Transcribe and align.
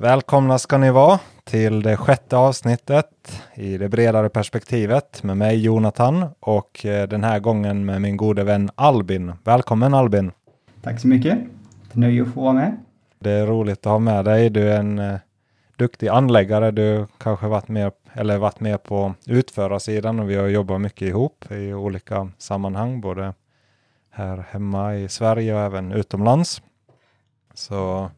Välkomna 0.00 0.58
ska 0.58 0.78
ni 0.78 0.90
vara 0.90 1.20
till 1.44 1.82
det 1.82 1.96
sjätte 1.96 2.36
avsnittet 2.36 3.42
i 3.54 3.78
det 3.78 3.88
bredare 3.88 4.28
perspektivet 4.28 5.22
med 5.22 5.36
mig 5.36 5.60
Jonathan 5.60 6.26
och 6.40 6.86
eh, 6.86 7.08
den 7.08 7.24
här 7.24 7.40
gången 7.40 7.84
med 7.84 8.02
min 8.02 8.16
gode 8.16 8.44
vän 8.44 8.70
Albin. 8.74 9.32
Välkommen 9.44 9.94
Albin! 9.94 10.32
Tack 10.82 11.00
så 11.00 11.08
mycket! 11.08 11.38
Nöje 11.92 12.22
att 12.22 12.34
få 12.34 12.40
vara 12.40 12.52
med. 12.52 12.76
Det 13.18 13.30
är 13.30 13.46
roligt 13.46 13.78
att 13.78 13.92
ha 13.92 13.98
med 13.98 14.24
dig. 14.24 14.50
Du 14.50 14.72
är 14.72 14.80
en 14.80 14.98
eh, 14.98 15.18
duktig 15.76 16.08
anläggare. 16.08 16.70
Du 16.70 17.06
kanske 17.18 17.46
varit 17.46 17.68
med, 17.68 17.92
eller 18.12 18.38
varit 18.38 18.60
med 18.60 18.82
på 18.82 19.14
utförarsidan 19.26 20.20
och 20.20 20.30
vi 20.30 20.36
har 20.36 20.48
jobbat 20.48 20.80
mycket 20.80 21.08
ihop 21.08 21.44
i 21.50 21.74
olika 21.74 22.30
sammanhang, 22.38 23.00
både 23.00 23.34
här 24.10 24.44
hemma 24.50 24.94
i 24.94 25.08
Sverige 25.08 25.54
och 25.54 25.60
även 25.60 25.92
utomlands. 25.92 26.62
Så 27.54 28.10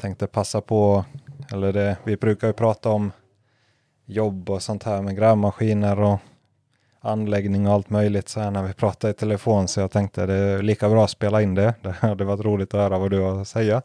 tänkte 0.00 0.26
passa 0.26 0.60
på, 0.60 1.04
eller 1.52 1.72
det, 1.72 1.96
vi 2.04 2.16
brukar 2.16 2.46
ju 2.46 2.52
prata 2.52 2.88
om 2.90 3.12
jobb 4.06 4.50
och 4.50 4.62
sånt 4.62 4.84
här 4.84 5.02
med 5.02 5.16
grävmaskiner 5.16 6.00
och 6.00 6.18
anläggning 7.00 7.66
och 7.66 7.72
allt 7.72 7.90
möjligt 7.90 8.28
så 8.28 8.40
här 8.40 8.50
när 8.50 8.62
vi 8.62 8.72
pratar 8.72 9.08
i 9.08 9.12
telefon 9.12 9.68
så 9.68 9.80
jag 9.80 9.90
tänkte 9.90 10.26
det 10.26 10.34
är 10.34 10.62
lika 10.62 10.88
bra 10.88 11.04
att 11.04 11.10
spela 11.10 11.42
in 11.42 11.54
det. 11.54 11.74
Det 11.82 11.90
hade 11.90 12.24
varit 12.24 12.44
roligt 12.44 12.74
att 12.74 12.80
höra 12.80 12.98
vad 12.98 13.10
du 13.10 13.20
har 13.20 13.40
att 13.40 13.48
säga. 13.48 13.82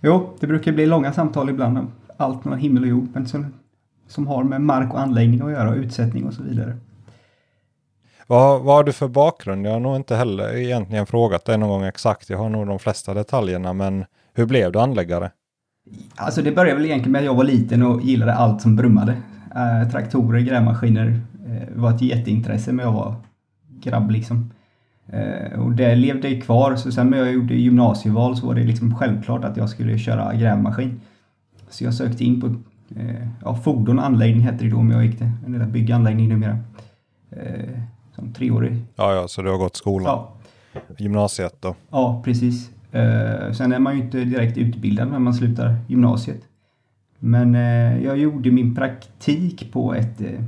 Jo, 0.00 0.36
det 0.40 0.46
brukar 0.46 0.72
bli 0.72 0.86
långa 0.86 1.12
samtal 1.12 1.50
ibland 1.50 1.78
om 1.78 1.92
allt 2.16 2.44
mellan 2.44 2.58
himmel 2.58 2.82
och 2.82 2.88
jord 2.88 3.08
men 3.12 3.26
som, 3.26 3.54
som 4.08 4.26
har 4.26 4.44
med 4.44 4.60
mark 4.60 4.92
och 4.92 5.00
anläggning 5.00 5.40
att 5.40 5.50
göra 5.50 5.70
och 5.70 5.76
utsättning 5.76 6.26
och 6.26 6.34
så 6.34 6.42
vidare. 6.42 6.76
Vad, 8.26 8.62
vad 8.62 8.76
har 8.76 8.84
du 8.84 8.92
för 8.92 9.08
bakgrund? 9.08 9.66
Jag 9.66 9.72
har 9.72 9.80
nog 9.80 9.96
inte 9.96 10.16
heller 10.16 10.56
egentligen 10.56 11.06
frågat 11.06 11.44
dig 11.44 11.58
någon 11.58 11.68
gång 11.68 11.84
exakt. 11.84 12.30
Jag 12.30 12.38
har 12.38 12.48
nog 12.48 12.66
de 12.66 12.78
flesta 12.78 13.14
detaljerna 13.14 13.72
men 13.72 14.04
hur 14.34 14.46
blev 14.46 14.72
du 14.72 14.80
anläggare? 14.80 15.30
Alltså 16.14 16.42
det 16.42 16.52
började 16.52 16.76
väl 16.76 16.86
egentligen 16.86 17.12
med 17.12 17.18
att 17.18 17.24
jag 17.24 17.34
var 17.34 17.44
liten 17.44 17.82
och 17.82 18.02
gillade 18.02 18.34
allt 18.34 18.62
som 18.62 18.76
brummade. 18.76 19.16
Eh, 19.54 19.90
traktorer, 19.90 20.40
grävmaskiner 20.40 21.20
eh, 21.46 21.80
var 21.80 21.90
ett 21.90 22.02
jätteintresse 22.02 22.72
när 22.72 22.84
jag 22.84 22.92
var 22.92 23.14
grabb 23.80 24.10
liksom. 24.10 24.50
Eh, 25.06 25.60
och 25.60 25.72
det 25.72 25.94
levde 25.94 26.40
kvar. 26.40 26.76
Så 26.76 26.92
sen 26.92 27.10
när 27.10 27.18
jag 27.18 27.32
gjorde 27.32 27.54
gymnasieval 27.54 28.36
så 28.36 28.46
var 28.46 28.54
det 28.54 28.64
liksom 28.64 28.94
självklart 28.94 29.44
att 29.44 29.56
jag 29.56 29.68
skulle 29.68 29.98
köra 29.98 30.34
grävmaskin. 30.34 31.00
Så 31.70 31.84
jag 31.84 31.94
sökte 31.94 32.24
in 32.24 32.40
på 32.40 32.46
eh, 32.96 33.28
ja, 33.44 33.54
fordon 33.54 33.98
och 33.98 34.04
anläggning 34.04 34.42
hette 34.42 34.64
det 34.64 34.70
då 34.70 34.76
om 34.76 34.90
jag 34.90 35.04
gick 35.04 35.18
det. 35.18 35.32
Eller 35.46 35.66
bygganläggning 35.66 36.28
numera. 36.28 36.58
Eh, 37.30 37.80
som 38.14 38.32
treårig. 38.32 38.76
Ja, 38.94 39.14
ja, 39.14 39.28
så 39.28 39.42
du 39.42 39.50
har 39.50 39.58
gått 39.58 39.76
skolan? 39.76 40.06
Ja. 40.06 40.32
Gymnasiet 40.98 41.56
då? 41.60 41.74
Ja, 41.90 42.22
precis. 42.24 42.70
Eh, 42.92 43.52
sen 43.52 43.72
är 43.72 43.78
man 43.78 43.96
ju 43.96 44.02
inte 44.02 44.24
direkt 44.24 44.58
utbildad 44.58 45.08
när 45.08 45.18
man 45.18 45.34
slutar 45.34 45.76
gymnasiet. 45.86 46.42
Men 47.18 47.54
eh, 47.54 48.04
jag 48.04 48.18
gjorde 48.18 48.50
min 48.50 48.74
praktik 48.74 49.72
på 49.72 49.94
ett 49.94 50.20
eh, 50.20 50.40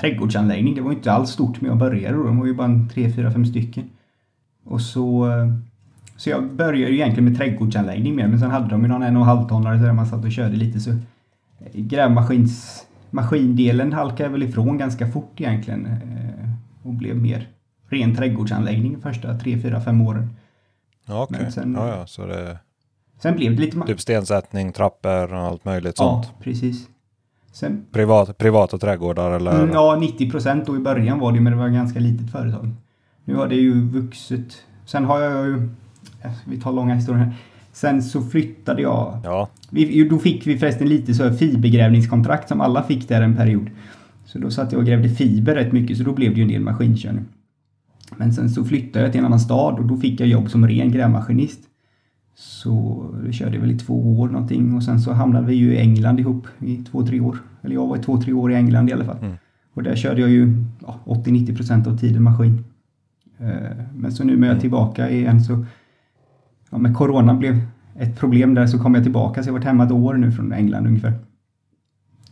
trädgårdsanläggning. 0.00 0.74
Det 0.74 0.80
var 0.80 0.92
inte 0.92 1.12
alls 1.12 1.30
stort 1.30 1.60
men 1.60 1.70
jag 1.70 1.78
började 1.78 2.16
då. 2.16 2.24
De 2.24 2.38
var 2.38 2.46
ju 2.46 2.54
bara 2.54 2.66
en 2.66 2.88
tre, 2.88 3.12
fyra, 3.12 3.30
fem 3.30 3.46
stycken. 3.46 3.84
Och 4.64 4.80
så, 4.80 5.30
eh, 5.30 5.54
så 6.16 6.30
jag 6.30 6.52
började 6.52 6.92
ju 6.92 6.94
egentligen 6.94 7.24
med 7.24 7.38
trädgårdsanläggning 7.38 8.16
mer 8.16 8.28
men 8.28 8.40
sen 8.40 8.50
hade 8.50 8.68
de 8.68 8.82
ju 8.82 8.88
någon 8.88 9.02
en 9.02 9.16
och 9.16 9.22
en 9.22 9.28
halv 9.28 9.48
tonnare 9.48 9.76
där 9.76 9.92
man 9.92 10.06
satt 10.06 10.24
och 10.24 10.32
körde 10.32 10.56
lite 10.56 10.80
så 10.80 10.90
eh, 10.90 10.96
grävmaskins 11.72 12.86
maskindelen 13.10 13.92
halkade 13.92 14.28
väl 14.28 14.42
ifrån 14.42 14.78
ganska 14.78 15.06
fort 15.06 15.40
egentligen 15.40 15.86
eh, 15.86 16.48
och 16.82 16.94
blev 16.94 17.16
mer 17.16 17.48
ren 17.88 18.16
trädgårdsanläggning 18.16 19.00
första 19.02 19.38
tre, 19.38 19.58
fyra, 19.58 19.80
fem 19.80 20.00
åren. 20.00 20.28
Ja, 21.12 21.22
okej. 21.22 21.38
Men 21.42 21.52
sen- 21.52 21.74
Ja, 21.78 21.88
ja, 21.88 22.06
så 22.06 22.26
det 22.26 22.58
Sen 23.22 23.36
blev 23.36 23.56
det 23.56 23.60
lite... 23.62 23.80
typ 23.86 24.00
stensättning, 24.00 24.72
trappor 24.72 25.32
och 25.34 25.40
allt 25.40 25.64
möjligt 25.64 25.94
ja, 25.98 26.22
sånt. 26.24 26.40
precis. 26.44 26.88
Sen, 27.52 27.84
Privat, 27.92 28.38
privata 28.38 28.78
trädgårdar 28.78 29.30
eller? 29.30 29.58
mm, 29.62 29.70
ja, 29.72 29.96
90 30.00 30.30
procent 30.30 30.66
då 30.66 30.76
i 30.76 30.78
början 30.78 31.18
var 31.18 31.32
det, 31.32 31.40
men 31.40 31.52
det 31.52 31.58
var 31.58 31.66
ett 31.66 31.72
ganska 31.74 32.00
litet 32.00 32.30
företag. 32.32 32.70
Nu 33.24 33.34
har 33.34 33.48
det 33.48 33.54
ju 33.54 33.88
vuxit. 33.88 34.62
Sen 34.86 35.04
har 35.04 35.20
jag 35.20 35.46
ju... 35.46 35.68
ja, 36.22 36.30
Vi 36.44 36.60
tar 36.60 36.72
långa 36.72 36.94
historier 36.94 37.24
här. 37.24 37.34
Sen 37.72 38.02
så 38.02 38.22
flyttade 38.22 38.82
jag 38.82 39.20
Ja, 39.24 39.48
Vi, 39.70 40.08
då 40.08 40.18
fick 40.18 40.46
vi 40.46 40.58
förresten 40.58 40.88
lite 40.88 41.14
så 41.14 41.22
här 41.24 41.32
fibergrävningskontrakt 41.36 42.48
som 42.48 42.60
alla 42.60 42.82
fick 42.82 43.08
där 43.08 43.22
en 43.22 43.36
period. 43.36 43.70
Så 44.24 44.38
då 44.38 44.50
satt 44.50 44.72
jag 44.72 44.78
och 44.78 44.86
grävde 44.86 45.08
fiber 45.08 45.54
rätt 45.54 45.72
mycket 45.72 45.98
så 45.98 46.04
då 46.04 46.12
blev 46.12 46.30
det 46.30 46.36
ju 46.36 46.42
en 46.42 46.48
del 46.48 46.60
maskinkörning. 46.62 47.24
Men 48.16 48.32
sen 48.32 48.50
så 48.50 48.64
flyttade 48.64 49.04
jag 49.04 49.12
till 49.12 49.18
en 49.18 49.26
annan 49.26 49.40
stad 49.40 49.78
och 49.78 49.86
då 49.86 49.96
fick 49.96 50.20
jag 50.20 50.28
jobb 50.28 50.50
som 50.50 50.66
ren 50.66 50.92
grävmaskinist. 50.92 51.60
Så 52.34 53.04
det 53.24 53.32
körde 53.32 53.58
väl 53.58 53.70
i 53.70 53.78
två 53.78 54.20
år 54.20 54.28
någonting 54.28 54.74
och 54.74 54.82
sen 54.82 55.00
så 55.00 55.12
hamnade 55.12 55.46
vi 55.46 55.54
ju 55.54 55.74
i 55.74 55.78
England 55.78 56.20
ihop 56.20 56.46
i 56.58 56.76
två, 56.76 57.06
tre 57.06 57.20
år. 57.20 57.38
Eller 57.62 57.74
jag 57.74 57.86
var 57.86 57.96
i 57.96 58.02
två, 58.02 58.20
tre 58.20 58.32
år 58.32 58.52
i 58.52 58.54
England 58.54 58.88
i 58.88 58.92
alla 58.92 59.04
fall. 59.04 59.18
Mm. 59.22 59.36
Och 59.74 59.82
där 59.82 59.96
körde 59.96 60.20
jag 60.20 60.30
ju 60.30 60.64
ja, 60.80 61.00
80-90 61.04 61.56
procent 61.56 61.86
av 61.86 61.98
tiden 61.98 62.22
maskin. 62.22 62.64
Eh, 63.38 63.76
Men 63.94 64.12
så 64.12 64.24
nu 64.24 64.36
när 64.36 64.46
jag 64.46 64.56
är 64.56 64.60
tillbaka 64.60 65.10
igen 65.10 65.44
så 65.44 65.64
ja, 66.70 66.78
med 66.78 66.96
corona 66.96 67.34
blev 67.34 67.60
ett 67.94 68.18
problem 68.18 68.54
där 68.54 68.66
så 68.66 68.78
kom 68.78 68.94
jag 68.94 69.02
tillbaka 69.02 69.42
så 69.42 69.48
jag 69.48 69.52
har 69.52 69.58
varit 69.58 69.66
hemma 69.66 69.84
ett 69.84 69.92
år 69.92 70.14
nu 70.14 70.32
från 70.32 70.52
England 70.52 70.86
ungefär. 70.86 71.12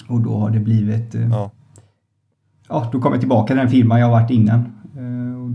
Och 0.08 0.20
då 0.20 0.36
har 0.38 0.50
det 0.50 0.60
blivit, 0.60 1.14
eh, 1.14 1.28
ja, 1.28 1.50
ja. 2.68 2.88
då 2.92 3.00
kom 3.00 3.12
jag 3.12 3.20
tillbaka 3.20 3.46
till 3.46 3.56
den 3.56 3.70
firman 3.70 4.00
jag 4.00 4.06
har 4.06 4.20
varit 4.20 4.30
innan. 4.30 4.72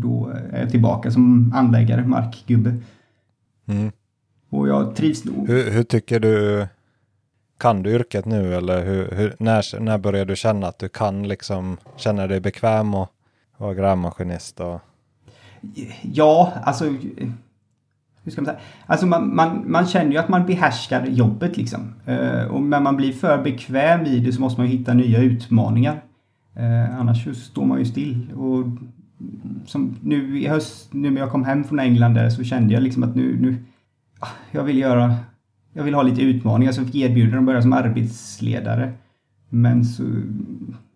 Eh, 0.05 0.11
då 0.11 0.29
är 0.51 0.59
jag 0.59 0.69
tillbaka 0.69 1.11
som 1.11 1.53
anläggare, 1.55 2.05
markgubbe. 2.05 2.75
Mm. 3.67 3.91
Och 4.49 4.67
jag 4.67 4.95
trivs 4.95 5.25
nog. 5.25 5.47
Hur, 5.47 5.71
hur 5.71 5.83
tycker 5.83 6.19
du? 6.19 6.67
Kan 7.57 7.83
du 7.83 7.89
yrket 7.91 8.25
nu 8.25 8.55
eller 8.55 8.85
hur, 8.85 9.11
hur, 9.11 9.35
när, 9.39 9.79
när 9.79 9.97
börjar 9.97 10.25
du 10.25 10.35
känna 10.35 10.67
att 10.67 10.79
du 10.79 10.89
kan 10.89 11.27
liksom 11.27 11.77
känna 11.95 12.27
dig 12.27 12.39
bekväm 12.39 12.93
och 12.95 13.09
vara 13.57 13.73
grävmaskinist? 13.73 14.59
Och, 14.59 14.81
Ja, 16.01 16.53
alltså... 16.63 16.85
eh, 16.87 17.29
Hur 18.23 18.31
ska 18.31 18.41
man 18.41 18.45
säga? 18.45 18.59
Alltså 18.85 19.05
man, 19.05 19.35
man, 19.35 19.71
man 19.71 19.87
känner 19.87 20.11
ju 20.11 20.17
att 20.17 20.29
man 20.29 20.45
behärskar 20.45 21.05
jobbet 21.05 21.57
liksom. 21.57 21.93
Eh, 22.05 22.43
och 22.45 22.61
men 22.61 22.83
man 22.83 22.95
blir 22.95 23.13
för 23.13 23.43
bekväm 23.43 24.05
i 24.05 24.19
det 24.19 24.31
så 24.31 24.41
måste 24.41 24.61
man 24.61 24.69
ju 24.69 24.77
hitta 24.77 24.93
nya 24.93 25.19
utmaningar. 25.19 26.01
Eh, 26.55 26.99
annars 26.99 27.23
så 27.23 27.33
står 27.33 27.65
man 27.65 27.79
ju 27.79 27.85
still. 27.85 28.31
Och 28.33 28.63
som 29.65 29.95
nu 30.01 30.39
i 30.39 30.47
höst, 30.47 30.93
nu 30.93 31.09
när 31.09 31.21
jag 31.21 31.31
kom 31.31 31.43
hem 31.43 31.63
från 31.63 31.79
England 31.79 32.13
där 32.13 32.29
så 32.29 32.43
kände 32.43 32.73
jag 32.73 32.83
liksom 32.83 33.03
att 33.03 33.15
nu, 33.15 33.37
nu 33.41 33.55
ah, 34.19 34.27
jag 34.51 34.63
vill 34.63 34.77
göra, 34.77 35.15
jag 35.73 35.83
vill 35.83 35.93
ha 35.93 36.01
lite 36.01 36.21
utmaningar 36.21 36.71
så 36.71 36.81
jag 36.81 36.87
fick 36.87 36.95
erbjudande 36.95 37.37
att 37.37 37.45
börja 37.45 37.61
som 37.61 37.73
arbetsledare. 37.73 38.93
Men 39.49 39.85
så, 39.85 40.03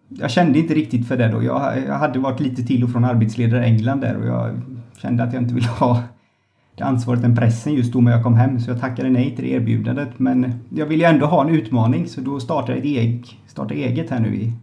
jag 0.09 0.31
kände 0.31 0.59
inte 0.59 0.73
riktigt 0.73 1.07
för 1.07 1.17
det 1.17 1.27
då. 1.27 1.43
Jag, 1.43 1.87
jag 1.87 1.97
hade 1.97 2.19
varit 2.19 2.39
lite 2.39 2.63
till 2.63 2.83
och 2.83 2.91
från 2.91 3.05
arbetsledare 3.05 3.65
i 3.65 3.69
England 3.69 3.99
där 4.01 4.17
och 4.17 4.27
jag 4.27 4.61
kände 4.97 5.23
att 5.23 5.33
jag 5.33 5.43
inte 5.43 5.53
ville 5.53 5.67
ha 5.67 6.03
det 6.75 6.83
ansvaret, 6.83 7.21
den 7.21 7.35
pressen 7.35 7.73
just 7.73 7.93
då 7.93 8.01
när 8.01 8.11
jag 8.11 8.23
kom 8.23 8.35
hem. 8.35 8.59
Så 8.59 8.71
jag 8.71 8.79
tackade 8.79 9.09
nej 9.09 9.35
till 9.35 9.45
det 9.45 9.51
erbjudandet. 9.51 10.19
Men 10.19 10.53
jag 10.69 10.85
ville 10.85 11.03
ju 11.03 11.09
ändå 11.09 11.25
ha 11.25 11.43
en 11.47 11.55
utmaning 11.55 12.07
så 12.07 12.21
då 12.21 12.39
startade 12.39 12.71
jag 12.71 12.79
ett 12.79 12.85
eget, 12.85 13.25
startade 13.47 13.79
eget 13.79 14.09
här 14.09 14.19
nu 14.19 14.35
i 14.35 14.53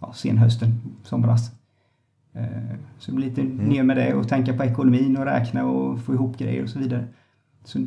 ja, 0.00 0.12
senhösten, 0.12 0.80
somras. 1.02 1.59
Eh, 2.34 2.42
Så 2.98 3.10
det 3.10 3.16
blir 3.16 3.26
lite 3.26 3.42
ner 3.42 3.82
med 3.82 3.96
det 3.96 4.14
och 4.14 4.28
tänka 4.28 4.52
på 4.52 4.64
ekonomin 4.64 5.16
och 5.16 5.24
räkna 5.24 5.64
och 5.64 6.00
få 6.00 6.14
ihop 6.14 6.38
grejer 6.38 6.62
och 6.62 6.68
så 6.68 6.78
vidare. 6.78 7.04
Så 7.64 7.78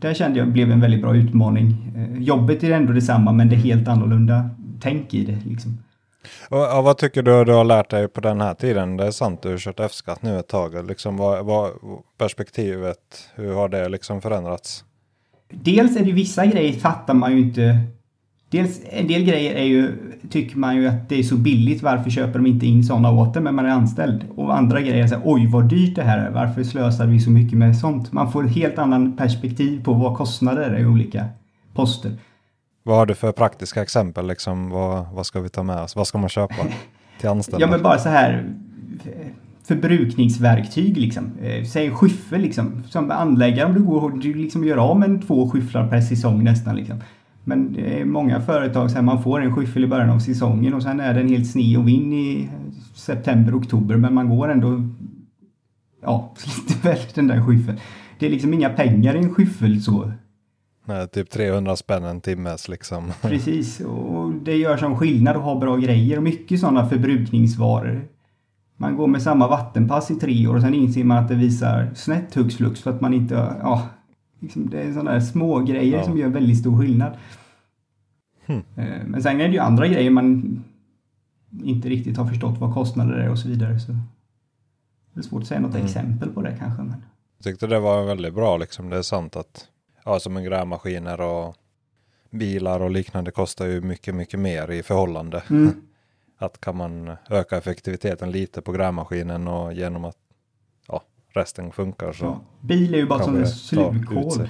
där 0.00 0.14
kände 0.14 0.38
jag 0.38 0.48
blev 0.48 0.70
en 0.70 0.80
väldigt 0.80 1.02
bra 1.02 1.16
utmaning. 1.16 1.92
Eh, 1.96 2.22
Jobbet 2.22 2.64
är 2.64 2.70
ändå 2.70 2.92
detsamma 2.92 3.32
men 3.32 3.48
det 3.48 3.54
är 3.54 3.60
helt 3.60 3.88
annorlunda 3.88 4.50
tänk 4.80 5.14
i 5.14 5.24
det 5.24 5.38
liksom. 5.50 5.78
och, 6.48 6.58
ja, 6.58 6.82
vad 6.82 6.98
tycker 6.98 7.22
du 7.22 7.44
du 7.44 7.52
har 7.52 7.64
lärt 7.64 7.90
dig 7.90 8.08
på 8.08 8.20
den 8.20 8.40
här 8.40 8.54
tiden? 8.54 8.96
Det 8.96 9.06
är 9.06 9.10
sant 9.10 9.42
du 9.42 9.50
har 9.50 9.58
kört 9.58 9.80
F-skatt 9.80 10.22
nu 10.22 10.38
ett 10.38 10.48
tag. 10.48 10.88
Liksom, 10.88 11.16
vad, 11.16 11.46
vad, 11.46 11.70
perspektivet, 12.18 12.98
hur 13.34 13.54
har 13.54 13.68
det 13.68 13.88
liksom 13.88 14.20
förändrats? 14.20 14.84
Dels 15.50 15.96
är 15.96 16.04
det 16.04 16.12
vissa 16.12 16.46
grejer 16.46 16.72
fattar 16.72 17.14
man 17.14 17.32
ju 17.32 17.38
inte. 17.40 17.78
Dels 18.52 18.80
en 18.90 19.06
del 19.06 19.24
grejer 19.24 19.54
är 19.54 19.64
ju, 19.64 19.92
tycker 20.30 20.58
man 20.58 20.76
ju 20.76 20.88
att 20.88 21.08
det 21.08 21.18
är 21.18 21.22
så 21.22 21.36
billigt, 21.36 21.82
varför 21.82 22.10
köper 22.10 22.38
de 22.38 22.46
inte 22.46 22.66
in 22.66 22.84
sådana 22.84 23.10
åt 23.10 23.36
en 23.36 23.44
när 23.44 23.52
man 23.52 23.66
är 23.66 23.70
anställd? 23.70 24.24
Och 24.36 24.56
andra 24.56 24.80
grejer 24.80 25.02
är 25.02 25.06
så 25.06 25.14
här, 25.14 25.22
oj 25.24 25.46
vad 25.46 25.68
dyrt 25.68 25.96
det 25.96 26.02
här 26.02 26.18
är, 26.18 26.30
varför 26.30 26.64
slösar 26.64 27.06
vi 27.06 27.20
så 27.20 27.30
mycket 27.30 27.58
med 27.58 27.76
sånt? 27.76 28.12
Man 28.12 28.32
får 28.32 28.46
ett 28.46 28.54
helt 28.54 28.78
annan 28.78 29.16
perspektiv 29.16 29.84
på 29.84 29.92
vad 29.92 30.16
kostnader 30.16 30.70
är 30.70 30.78
i 30.78 30.86
olika 30.86 31.24
poster. 31.74 32.12
Vad 32.82 32.96
har 32.96 33.06
du 33.06 33.14
för 33.14 33.32
praktiska 33.32 33.82
exempel? 33.82 34.26
Liksom, 34.26 34.70
vad, 34.70 35.06
vad 35.12 35.26
ska 35.26 35.40
vi 35.40 35.48
ta 35.48 35.62
med 35.62 35.82
oss? 35.82 35.96
Vad 35.96 36.06
ska 36.06 36.18
man 36.18 36.28
köpa 36.28 36.54
till 37.20 37.28
anställda? 37.28 37.66
Ja 37.66 37.70
men 37.70 37.82
bara 37.82 37.98
så 37.98 38.08
här 38.08 38.44
förbrukningsverktyg 39.64 40.96
liksom. 40.96 41.32
Eh, 41.42 41.64
Säg 41.64 41.90
skyffel 41.90 42.40
liksom. 42.40 42.82
Som 42.88 43.10
anläggare 43.10 43.66
om 43.66 43.74
du 43.74 43.82
går 43.82 44.02
och 44.02 44.18
du 44.18 44.34
liksom 44.34 44.64
gör 44.64 44.76
av 44.76 44.98
med 44.98 45.26
två 45.26 45.50
skyfflar 45.50 45.88
per 45.88 46.00
säsong 46.00 46.44
nästan 46.44 46.76
liksom. 46.76 47.00
Men 47.44 47.72
det 47.72 48.00
är 48.00 48.04
många 48.04 48.40
företag 48.40 48.90
så 48.90 48.96
här, 48.96 49.02
man 49.02 49.22
får 49.22 49.40
en 49.40 49.54
skyffel 49.54 49.84
i 49.84 49.86
början 49.86 50.10
av 50.10 50.18
säsongen 50.18 50.74
och 50.74 50.82
sen 50.82 51.00
är 51.00 51.14
den 51.14 51.28
helt 51.28 51.46
sne 51.46 51.76
och 51.76 51.88
vind 51.88 52.14
i 52.14 52.48
september, 52.94 53.58
oktober 53.58 53.96
men 53.96 54.14
man 54.14 54.28
går 54.28 54.48
ändå 54.48 54.82
ja, 56.02 56.34
sliter 56.36 56.88
väl 56.88 56.98
den 57.14 57.26
där 57.26 57.46
skyffeln. 57.46 57.78
Det 58.18 58.26
är 58.26 58.30
liksom 58.30 58.54
inga 58.54 58.70
pengar 58.70 59.14
i 59.14 59.18
en 59.18 59.34
skyffel 59.34 59.82
så. 59.82 60.12
Nej, 60.84 61.08
typ 61.08 61.30
300 61.30 61.76
spänn 61.76 62.04
en 62.04 62.20
timmes 62.20 62.68
liksom. 62.68 63.12
Precis, 63.22 63.80
och 63.80 64.32
det 64.32 64.56
gör 64.56 64.76
som 64.76 64.98
skillnad 64.98 65.36
att 65.36 65.42
ha 65.42 65.58
bra 65.60 65.76
grejer 65.76 66.16
och 66.16 66.22
mycket 66.22 66.60
sådana 66.60 66.88
förbrukningsvaror. 66.88 68.08
Man 68.76 68.96
går 68.96 69.06
med 69.06 69.22
samma 69.22 69.48
vattenpass 69.48 70.10
i 70.10 70.14
tre 70.14 70.46
år 70.46 70.54
och 70.54 70.62
sen 70.62 70.74
inser 70.74 71.04
man 71.04 71.18
att 71.18 71.28
det 71.28 71.34
visar 71.34 71.90
snett 71.94 72.34
hux 72.34 72.56
flux 72.56 72.80
för 72.80 72.90
att 72.90 73.00
man 73.00 73.14
inte, 73.14 73.34
ja, 73.62 73.88
liksom 74.42 74.70
det 74.70 74.82
är 74.82 74.92
sådana 74.92 75.20
små 75.20 75.60
grejer 75.60 75.98
ja. 75.98 76.04
som 76.04 76.18
gör 76.18 76.28
väldigt 76.28 76.58
stor 76.58 76.78
skillnad. 76.78 77.16
Hmm. 78.46 78.62
Men 79.06 79.22
sen 79.22 79.40
är 79.40 79.48
det 79.48 79.54
ju 79.54 79.58
andra 79.58 79.86
grejer 79.86 80.10
man 80.10 80.62
inte 81.62 81.88
riktigt 81.88 82.16
har 82.16 82.26
förstått 82.26 82.58
vad 82.58 82.74
kostnader 82.74 83.14
är 83.14 83.30
och 83.30 83.38
så 83.38 83.48
vidare. 83.48 83.80
Så 83.80 83.92
det 85.12 85.20
är 85.20 85.22
svårt 85.22 85.42
att 85.42 85.48
säga 85.48 85.60
något 85.60 85.74
mm. 85.74 85.86
exempel 85.86 86.28
på 86.28 86.42
det 86.42 86.56
kanske. 86.58 86.82
Men... 86.82 87.04
Jag 87.36 87.44
tyckte 87.44 87.66
det 87.66 87.80
var 87.80 88.04
väldigt 88.04 88.34
bra 88.34 88.56
liksom. 88.56 88.90
Det 88.90 88.96
är 88.96 89.02
sant 89.02 89.36
att 89.36 89.68
ja, 90.04 90.20
som 90.20 90.36
en 90.36 90.44
grävmaskiner 90.44 91.20
och 91.20 91.56
bilar 92.30 92.80
och 92.80 92.90
liknande 92.90 93.30
kostar 93.30 93.66
ju 93.66 93.80
mycket, 93.80 94.14
mycket 94.14 94.40
mer 94.40 94.70
i 94.70 94.82
förhållande. 94.82 95.42
Mm. 95.50 95.74
Att 96.38 96.60
kan 96.60 96.76
man 96.76 97.16
öka 97.30 97.56
effektiviteten 97.56 98.30
lite 98.30 98.62
på 98.62 98.72
grävmaskinen 98.72 99.48
och 99.48 99.72
genom 99.72 100.04
att 100.04 100.16
resten 101.34 101.72
funkar 101.72 102.12
så. 102.12 102.24
Ja. 102.24 102.40
Bil 102.60 102.94
är 102.94 102.98
ju 102.98 103.06
bara 103.06 103.22
som 103.22 103.36
en 103.36 103.48
slukhål. 103.48 104.48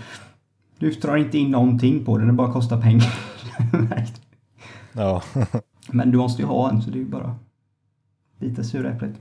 Du 0.78 0.90
drar 0.90 1.16
inte 1.16 1.38
in 1.38 1.50
någonting 1.50 2.04
på 2.04 2.18
den, 2.18 2.26
det 2.26 2.32
bara 2.32 2.52
kostar 2.52 2.80
pengar. 2.80 3.14
ja. 4.92 5.22
Men 5.88 6.10
du 6.10 6.18
måste 6.18 6.42
ju 6.42 6.48
ha 6.48 6.70
en 6.70 6.82
så 6.82 6.90
det 6.90 6.96
är 6.96 7.00
ju 7.00 7.04
bara 7.08 7.36
bita 8.38 8.64
sura 8.64 8.90
äpplet. 8.90 9.14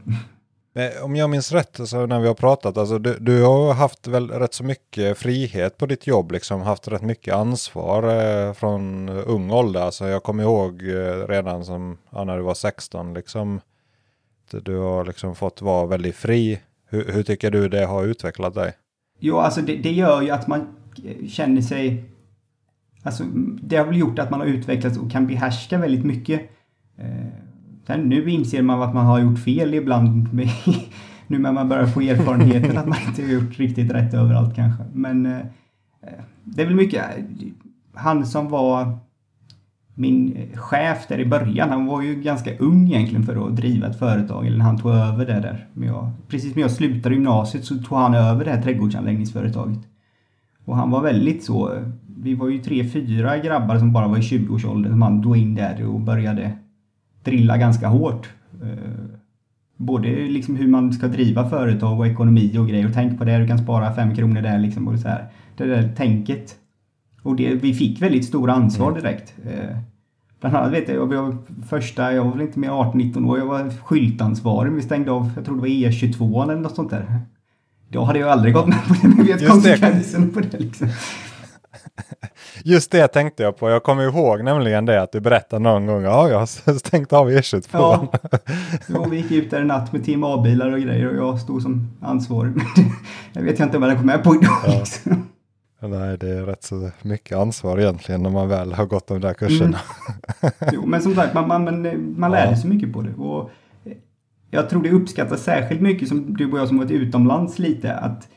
Om 1.04 1.16
jag 1.16 1.30
minns 1.30 1.52
rätt, 1.52 1.80
alltså, 1.80 2.06
när 2.06 2.20
vi 2.20 2.28
har 2.28 2.34
pratat, 2.34 2.78
alltså, 2.78 3.00
du, 3.00 3.18
du, 3.20 3.44
har 3.44 3.74
haft 3.74 4.08
väl 4.08 4.30
rätt 4.30 4.54
så 4.54 4.64
mycket 4.64 5.18
frihet 5.18 5.78
på 5.78 5.86
ditt 5.86 6.08
jobb, 6.08 6.32
liksom 6.32 6.62
haft 6.62 6.88
rätt 6.88 7.02
mycket 7.02 7.34
ansvar 7.34 8.04
eh, 8.04 8.54
från 8.54 9.10
ung 9.10 9.52
ålder. 9.52 9.82
Alltså, 9.82 10.08
jag 10.08 10.24
kommer 10.24 10.44
ihåg 10.44 10.82
eh, 10.82 11.28
redan 11.28 11.66
som, 11.66 11.98
ja, 12.10 12.24
när 12.24 12.38
du 12.38 12.44
var 12.44 12.54
16, 12.54 13.14
liksom, 13.14 13.62
du 14.52 14.78
har 14.78 15.06
liksom 15.06 15.36
fått 15.36 15.62
vara 15.62 15.86
väldigt 15.86 16.16
fri. 16.16 16.60
Hur, 16.92 17.12
hur 17.12 17.24
tycker 17.24 17.52
du 17.52 17.70
det 17.70 17.86
har 17.86 18.04
utvecklat 18.04 18.54
dig? 18.54 18.74
Jo, 19.20 19.38
alltså 19.38 19.62
det, 19.62 19.76
det, 19.76 19.92
gör 19.92 20.22
ju 20.22 20.30
att 20.30 20.48
man 20.48 20.68
känner 21.28 21.62
sig... 21.62 22.04
Alltså, 23.04 23.24
det 23.62 23.78
har 23.78 23.86
väl 23.86 23.98
gjort 23.98 24.20
att 24.20 24.32
man 24.32 24.40
har 24.40 24.48
utvecklats 24.48 24.98
och 24.98 25.12
kan 25.12 25.28
behärska 25.28 25.78
väldigt 25.78 26.06
mycket. 26.06 26.42
Eh, 26.98 27.28
sen 27.88 28.00
nu 28.00 28.30
inser 28.30 28.62
man 28.62 28.82
att 28.82 28.94
man 28.94 29.06
har 29.06 29.20
gjort 29.20 29.40
fel 29.40 29.74
ibland. 29.74 30.34
Med, 30.34 30.50
nu 31.28 31.40
när 31.40 31.52
man 31.52 31.70
börjar 31.70 31.88
få 31.88 32.02
erfarenheten 32.02 32.78
att 32.78 32.88
man 32.88 32.98
inte 33.08 33.22
har 33.22 33.30
gjort 33.30 33.60
riktigt 33.60 33.92
rätt 33.92 34.14
överallt 34.14 34.56
kanske. 34.56 34.84
Men 34.94 35.26
eh, 35.26 35.40
eh, 36.02 36.24
det 36.44 36.62
är 36.62 36.66
väl 36.66 36.76
mycket, 36.76 37.06
han 37.94 38.26
som 38.26 38.50
var 38.50 38.98
min 40.02 40.48
chef 40.56 41.08
där 41.08 41.20
i 41.20 41.26
början, 41.26 41.70
han 41.70 41.86
var 41.86 42.02
ju 42.02 42.16
ganska 42.16 42.58
ung 42.58 42.88
egentligen 42.88 43.24
för 43.24 43.48
att 43.48 43.56
driva 43.56 43.88
ett 43.88 44.00
företag, 44.00 44.48
eller 44.48 44.58
när 44.58 44.66
han 44.66 44.78
tog 44.78 44.92
över 44.92 45.26
det 45.26 45.40
där. 45.40 45.68
Men 45.74 45.88
jag, 45.88 46.12
precis 46.28 46.56
när 46.56 46.62
jag 46.62 46.72
slutade 46.72 47.16
gymnasiet 47.16 47.66
så 47.66 47.78
tog 47.78 47.98
han 47.98 48.14
över 48.14 48.46
det 48.46 48.52
här 48.52 48.62
trädgårdsanläggningsföretaget. 48.62 49.80
Och 50.66 50.78
han 50.78 50.92
var 50.92 51.02
väldigt 51.02 51.44
så, 51.44 51.78
vi 52.18 52.34
var 52.34 52.50
ju 52.50 52.58
tre, 52.58 52.90
fyra 52.90 53.38
grabbar 53.38 53.78
som 53.78 53.94
bara 53.94 54.08
var 54.08 54.18
i 54.18 54.22
20-årsåldern 54.22 54.92
som 54.92 55.02
han 55.02 55.22
drog 55.22 55.38
in 55.38 55.56
där 55.56 55.86
och 55.88 56.00
började 56.00 56.52
drilla 57.24 57.58
ganska 57.58 57.88
hårt. 57.88 58.30
Eh, 58.62 59.06
både 59.78 60.10
liksom 60.10 60.56
hur 60.56 60.68
man 60.68 60.94
ska 60.94 61.08
driva 61.08 61.50
företag 61.50 62.00
och 62.00 62.08
ekonomi 62.08 62.58
och 62.58 62.68
grejer. 62.68 62.86
Och 62.86 62.94
tänk 62.94 63.20
på 63.20 63.26
det, 63.26 63.38
du 63.38 63.48
kan 63.48 63.58
spara 63.58 63.96
fem 63.96 64.16
kronor 64.16 64.42
där 64.42 64.60
liksom. 64.60 64.88
Och 64.88 65.00
så 65.00 65.08
här. 65.08 65.26
Det 65.58 65.66
där 65.66 65.96
tänket. 65.96 66.56
Och 67.24 67.36
det, 67.36 67.56
vi 67.56 67.74
fick 67.74 68.02
väldigt 68.02 68.26
stora 68.26 68.54
ansvar 68.54 68.92
mm. 68.92 69.02
direkt. 69.02 69.34
Eh, 69.46 69.78
bland 70.42 70.56
annat 70.56 70.72
vet 70.72 70.90
jag, 70.90 71.14
jag 71.14 71.24
var 71.24 71.38
första, 71.70 72.14
jag 72.14 72.24
var 72.24 72.32
väl 72.32 72.42
inte 72.42 72.60
mer 72.60 72.70
18-19 72.70 73.30
år, 73.30 73.38
jag 73.40 73.46
var 73.46 73.74
skyltansvarig. 73.84 74.72
Vi 74.72 74.82
stängde 74.82 75.12
av, 75.12 75.32
jag 75.36 75.46
tror 75.46 75.56
det 75.56 75.62
var 75.62 75.68
E22 75.68 76.44
eller 76.44 76.56
något 76.56 76.76
sånt 76.76 76.90
där. 76.90 77.22
Då 77.90 78.04
hade 78.04 78.20
jag 78.20 78.30
aldrig 78.30 78.54
gått 78.54 78.68
med 78.68 78.88
på 78.88 78.94
det, 78.94 79.08
men 79.08 79.26
vet 79.26 79.48
konsekvenserna 79.48 80.28
på 80.34 80.40
det 80.40 80.60
liksom. 80.60 80.88
Just 82.64 82.92
det 82.92 83.08
tänkte 83.08 83.44
jag 83.44 83.58
på. 83.58 83.70
Jag 83.70 83.84
kommer 83.84 84.04
ihåg 84.04 84.44
nämligen 84.44 84.86
det 84.86 85.02
att 85.02 85.12
du 85.12 85.20
berättade 85.20 85.64
någon 85.64 85.86
gång. 85.86 86.04
Ja, 86.04 86.30
jag 86.30 86.40
har 86.40 86.74
stängt 86.80 87.14
av 87.14 87.30
E22. 87.30 87.68
Ja. 87.72 88.08
Jo, 88.88 89.06
vi 89.10 89.18
gick 89.18 89.32
ut 89.32 89.52
där 89.52 89.62
en 89.62 89.68
natt 89.68 89.94
med 89.94 90.06
Team 90.06 90.24
A-bilar 90.24 90.72
och 90.72 90.80
grejer 90.80 91.10
och 91.10 91.16
jag 91.16 91.40
stod 91.40 91.62
som 91.62 91.90
ansvarig. 92.02 92.54
jag 93.34 93.42
vet 93.42 93.60
inte 93.60 93.78
vad 93.78 93.90
jag 93.90 93.98
kom 93.98 94.06
med 94.06 94.24
på 94.24 94.36
idag. 94.36 94.86
Ja. 95.04 95.16
Nej, 95.82 96.18
det 96.18 96.30
är 96.30 96.44
rätt 96.44 96.64
så 96.64 96.92
mycket 97.02 97.38
ansvar 97.38 97.80
egentligen 97.80 98.24
när 98.24 98.30
man 98.30 98.48
väl 98.50 98.74
har 98.74 98.86
gått 98.86 99.08
de 99.08 99.22
där 99.22 99.34
kurserna. 99.34 99.78
Mm. 100.42 100.54
Jo, 100.72 100.86
men 100.86 101.02
som 101.02 101.16
sagt, 101.16 101.34
man, 101.34 101.48
man, 101.48 101.64
man, 101.64 102.14
man 102.18 102.32
lärde 102.32 102.58
sig 102.58 102.70
mycket 102.70 102.94
på 102.94 103.02
det. 103.02 103.14
Och 103.14 103.52
jag 104.52 104.70
tror 104.70 104.84
det 104.84 104.92
uppskattas 104.92 105.44
särskilt 105.44 105.82
mycket 105.82 106.08
som 106.08 106.38
du 106.38 106.52
och 106.52 106.60
jag 106.60 106.68
som 106.68 106.78
varit 106.78 106.92
utomlands 106.92 107.60
lite. 107.60 107.94
att 107.94 108.28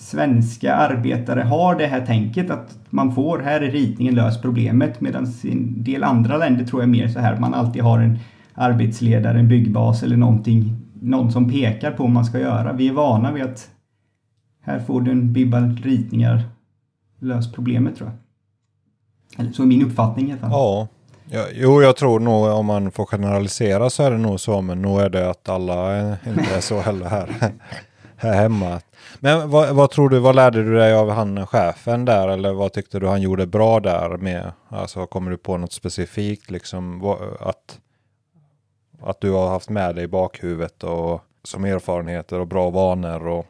svenska 0.00 0.74
arbetare 0.74 1.40
har 1.40 1.74
det 1.74 1.86
här 1.86 2.06
tänket 2.06 2.50
att 2.50 2.78
man 2.90 3.14
får, 3.14 3.38
här 3.38 3.60
är 3.60 3.70
ritningen, 3.70 4.14
lös 4.14 4.40
problemet. 4.40 5.00
Medan 5.00 5.26
i 5.42 5.52
en 5.52 5.84
del 5.84 6.04
andra 6.04 6.36
länder 6.36 6.64
tror 6.64 6.82
jag 6.82 6.88
mer 6.88 7.08
så 7.08 7.18
här, 7.18 7.38
man 7.38 7.54
alltid 7.54 7.82
har 7.82 7.98
en 7.98 8.18
arbetsledare, 8.54 9.38
en 9.38 9.48
byggbas 9.48 10.02
eller 10.02 10.16
någonting, 10.16 10.76
någon 11.00 11.32
som 11.32 11.50
pekar 11.50 11.90
på 11.90 12.02
vad 12.02 12.12
man 12.12 12.24
ska 12.24 12.38
göra. 12.38 12.72
Vi 12.72 12.88
är 12.88 12.92
vana 12.92 13.32
vid 13.32 13.42
att 13.42 13.68
här 14.70 14.80
får 14.80 15.00
du 15.00 15.10
en 15.10 15.32
bibba 15.32 15.60
ritningar, 15.60 16.42
lös 17.18 17.52
problemet 17.52 17.96
tror 17.96 18.10
jag. 18.10 18.18
Eller 19.40 19.52
så 19.52 19.62
är 19.62 19.66
min 19.66 19.86
uppfattning 19.86 20.28
i 20.28 20.32
alla 20.32 20.40
fall. 20.40 20.50
Ja. 20.50 20.88
Ja, 21.32 21.46
jo, 21.52 21.82
jag 21.82 21.96
tror 21.96 22.20
nog 22.20 22.46
om 22.46 22.66
man 22.66 22.90
får 22.90 23.06
generalisera 23.06 23.90
så 23.90 24.02
är 24.02 24.10
det 24.10 24.18
nog 24.18 24.40
så, 24.40 24.60
men 24.60 24.82
nog 24.82 25.00
är 25.00 25.08
det 25.08 25.30
att 25.30 25.48
alla 25.48 26.10
inte 26.26 26.54
är 26.56 26.60
så 26.60 26.80
heller 26.80 27.06
här, 27.06 27.52
här 28.16 28.32
hemma. 28.32 28.80
Men 29.20 29.50
vad, 29.50 29.74
vad, 29.74 29.90
tror 29.90 30.08
du, 30.08 30.18
vad 30.18 30.36
lärde 30.36 30.64
du 30.64 30.74
dig 30.74 30.94
av 30.94 31.10
han 31.10 31.46
chefen 31.46 32.04
där 32.04 32.28
eller 32.28 32.52
vad 32.52 32.72
tyckte 32.72 33.00
du 33.00 33.06
han 33.06 33.22
gjorde 33.22 33.46
bra 33.46 33.80
där 33.80 34.16
med? 34.16 34.52
Alltså 34.68 35.06
kommer 35.06 35.30
du 35.30 35.36
på 35.36 35.56
något 35.56 35.72
specifikt 35.72 36.50
liksom 36.50 37.04
att, 37.40 37.78
att 39.02 39.20
du 39.20 39.30
har 39.30 39.48
haft 39.48 39.68
med 39.68 39.94
dig 39.94 40.04
i 40.04 40.08
bakhuvudet 40.08 40.84
och 40.84 41.24
som 41.44 41.64
erfarenheter 41.64 42.40
och 42.40 42.46
bra 42.46 42.70
vanor 42.70 43.26
och 43.26 43.46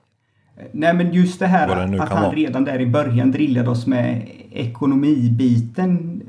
Nej 0.73 0.95
men 0.95 1.13
just 1.13 1.39
det 1.39 1.47
här 1.47 1.87
det 1.87 2.03
att 2.03 2.09
han 2.09 2.23
vara. 2.23 2.35
redan 2.35 2.65
där 2.65 2.81
i 2.81 2.87
början 2.87 3.31
drillade 3.31 3.71
oss 3.71 3.87
med 3.87 4.29
ekonomibiten. 4.53 6.23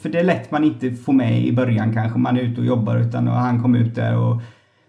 För 0.00 0.08
det 0.08 0.18
är 0.18 0.24
lätt 0.24 0.50
man 0.50 0.64
inte 0.64 0.90
får 0.90 1.12
med 1.12 1.46
i 1.46 1.52
början 1.52 1.94
kanske. 1.94 2.18
Man 2.18 2.36
är 2.36 2.40
ute 2.40 2.60
och 2.60 2.66
jobbar 2.66 2.96
utan 2.96 3.28
och 3.28 3.34
han 3.34 3.62
kom 3.62 3.74
ut 3.74 3.94
där 3.94 4.18
och 4.18 4.40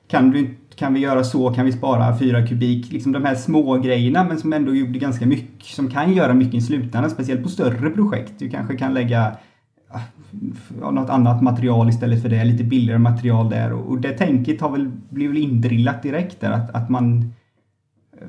kan 0.07 0.31
du 0.31 0.55
kan 0.75 0.93
vi 0.93 0.99
göra 0.99 1.23
så? 1.23 1.53
Kan 1.53 1.65
vi 1.65 1.71
spara 1.71 2.17
fyra 2.17 2.47
kubik? 2.47 2.91
Liksom 2.91 3.11
de 3.11 3.25
här 3.25 3.35
små 3.35 3.77
grejerna 3.77 4.23
men 4.23 4.37
som 4.37 4.53
ändå 4.53 4.75
gjorde 4.75 4.99
ganska 4.99 5.25
mycket. 5.25 5.65
Som 5.65 5.91
kan 5.91 6.13
göra 6.13 6.33
mycket 6.33 6.55
i 6.55 6.61
slutändan, 6.61 7.09
speciellt 7.09 7.43
på 7.43 7.49
större 7.49 7.89
projekt. 7.89 8.33
Du 8.37 8.49
kanske 8.49 8.77
kan 8.77 8.93
lägga 8.93 9.31
ja, 10.81 10.91
något 10.91 11.09
annat 11.09 11.41
material 11.41 11.89
istället 11.89 12.21
för 12.21 12.29
det, 12.29 12.43
lite 12.43 12.63
billigare 12.63 12.99
material 12.99 13.49
där. 13.49 13.73
Och 13.73 14.01
det 14.01 14.11
tänket 14.11 14.61
har 14.61 14.69
väl 14.69 14.91
blivit 15.09 15.43
indrillat 15.43 16.03
direkt 16.03 16.41
där, 16.41 16.51
att, 16.51 16.75
att 16.75 16.89
man 16.89 17.33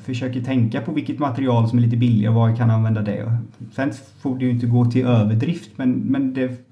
försöker 0.00 0.40
tänka 0.40 0.80
på 0.80 0.92
vilket 0.92 1.18
material 1.18 1.68
som 1.68 1.78
är 1.78 1.82
lite 1.82 1.96
billigare 1.96 2.34
och 2.34 2.40
vad 2.40 2.56
kan 2.56 2.70
använda 2.70 3.02
det. 3.02 3.38
Sen 3.72 3.92
får 4.20 4.38
det 4.38 4.44
ju 4.44 4.50
inte 4.50 4.66
gå 4.66 4.84
till 4.84 5.06
överdrift 5.06 5.70
men, 5.76 5.92
men 5.92 6.34
det, 6.34 6.68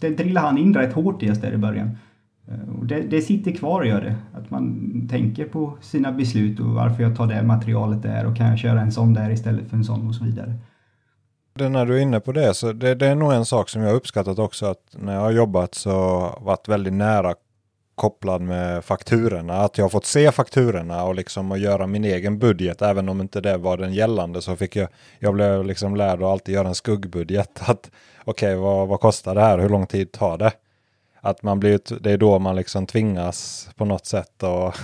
det 0.00 0.10
drillar 0.10 0.42
han 0.42 0.58
in 0.58 0.74
rätt 0.74 0.92
hårt 0.92 1.22
i 1.22 1.30
oss 1.30 1.40
där 1.40 1.52
i 1.52 1.56
början. 1.56 1.90
Eh, 2.48 2.78
och 2.78 2.86
det, 2.86 3.00
det 3.00 3.22
sitter 3.22 3.52
kvar 3.52 3.84
gör 3.84 4.00
det. 4.00 4.16
Att 4.38 4.50
man 4.50 4.90
tänker 5.10 5.44
på 5.44 5.72
sina 5.80 6.12
beslut 6.12 6.60
och 6.60 6.66
varför 6.66 7.02
jag 7.02 7.16
tar 7.16 7.26
det 7.26 7.42
materialet 7.42 8.02
där 8.02 8.26
och 8.26 8.36
kan 8.36 8.46
jag 8.46 8.58
köra 8.58 8.80
en 8.80 8.92
sån 8.92 9.14
där 9.14 9.30
istället 9.30 9.70
för 9.70 9.76
en 9.76 9.84
sån 9.84 10.08
och 10.08 10.14
så 10.14 10.24
vidare. 10.24 10.54
Det 11.54 11.68
när 11.68 11.86
du 11.86 11.96
är 11.96 12.02
inne 12.02 12.20
på 12.20 12.32
det 12.32 12.54
så 12.54 12.72
det, 12.72 12.94
det 12.94 13.06
är 13.06 13.14
nog 13.14 13.32
en 13.32 13.44
sak 13.44 13.68
som 13.68 13.82
jag 13.82 13.94
uppskattat 13.94 14.38
också 14.38 14.66
att 14.66 14.96
när 14.98 15.14
jag 15.14 15.20
har 15.20 15.30
jobbat 15.30 15.74
så 15.74 15.90
varit 16.40 16.68
väldigt 16.68 16.92
nära 16.92 17.34
kopplad 17.98 18.40
med 18.40 18.84
fakturorna. 18.84 19.54
Att 19.54 19.78
jag 19.78 19.84
har 19.84 19.90
fått 19.90 20.04
se 20.04 20.32
fakturorna 20.32 21.04
och 21.04 21.14
liksom 21.14 21.52
att 21.52 21.60
göra 21.60 21.86
min 21.86 22.04
egen 22.04 22.38
budget. 22.38 22.82
Även 22.82 23.08
om 23.08 23.20
inte 23.20 23.40
det 23.40 23.56
var 23.56 23.76
den 23.76 23.92
gällande 23.92 24.42
så 24.42 24.56
fick 24.56 24.76
jag, 24.76 24.88
jag 25.18 25.34
blev 25.34 25.64
liksom 25.64 25.96
lärd 25.96 26.22
att 26.22 26.28
alltid 26.28 26.54
göra 26.54 26.68
en 26.68 26.74
skuggbudget. 26.74 27.60
Att 27.68 27.90
okej, 28.24 28.48
okay, 28.48 28.54
vad, 28.54 28.88
vad 28.88 29.00
kostar 29.00 29.34
det 29.34 29.40
här? 29.40 29.58
Hur 29.58 29.68
lång 29.68 29.86
tid 29.86 30.12
tar 30.12 30.38
det? 30.38 30.52
Att 31.20 31.42
man 31.42 31.60
blir, 31.60 31.80
det 32.00 32.10
är 32.10 32.18
då 32.18 32.38
man 32.38 32.56
liksom 32.56 32.86
tvingas 32.86 33.68
på 33.76 33.84
något 33.84 34.06
sätt 34.06 34.42
att 34.42 34.76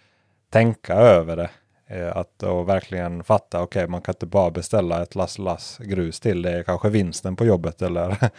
tänka 0.50 0.94
över 0.94 1.36
det. 1.36 1.50
Eh, 1.86 2.16
att 2.16 2.42
och 2.42 2.68
verkligen 2.68 3.24
fatta, 3.24 3.62
okej 3.62 3.80
okay, 3.80 3.90
man 3.90 4.02
kan 4.02 4.14
inte 4.14 4.26
bara 4.26 4.50
beställa 4.50 5.02
ett 5.02 5.14
lass, 5.14 5.38
lass 5.38 5.78
grus 5.78 6.20
till, 6.20 6.42
det 6.42 6.50
är 6.50 6.62
kanske 6.62 6.88
vinsten 6.88 7.36
på 7.36 7.44
jobbet 7.44 7.82
eller 7.82 8.30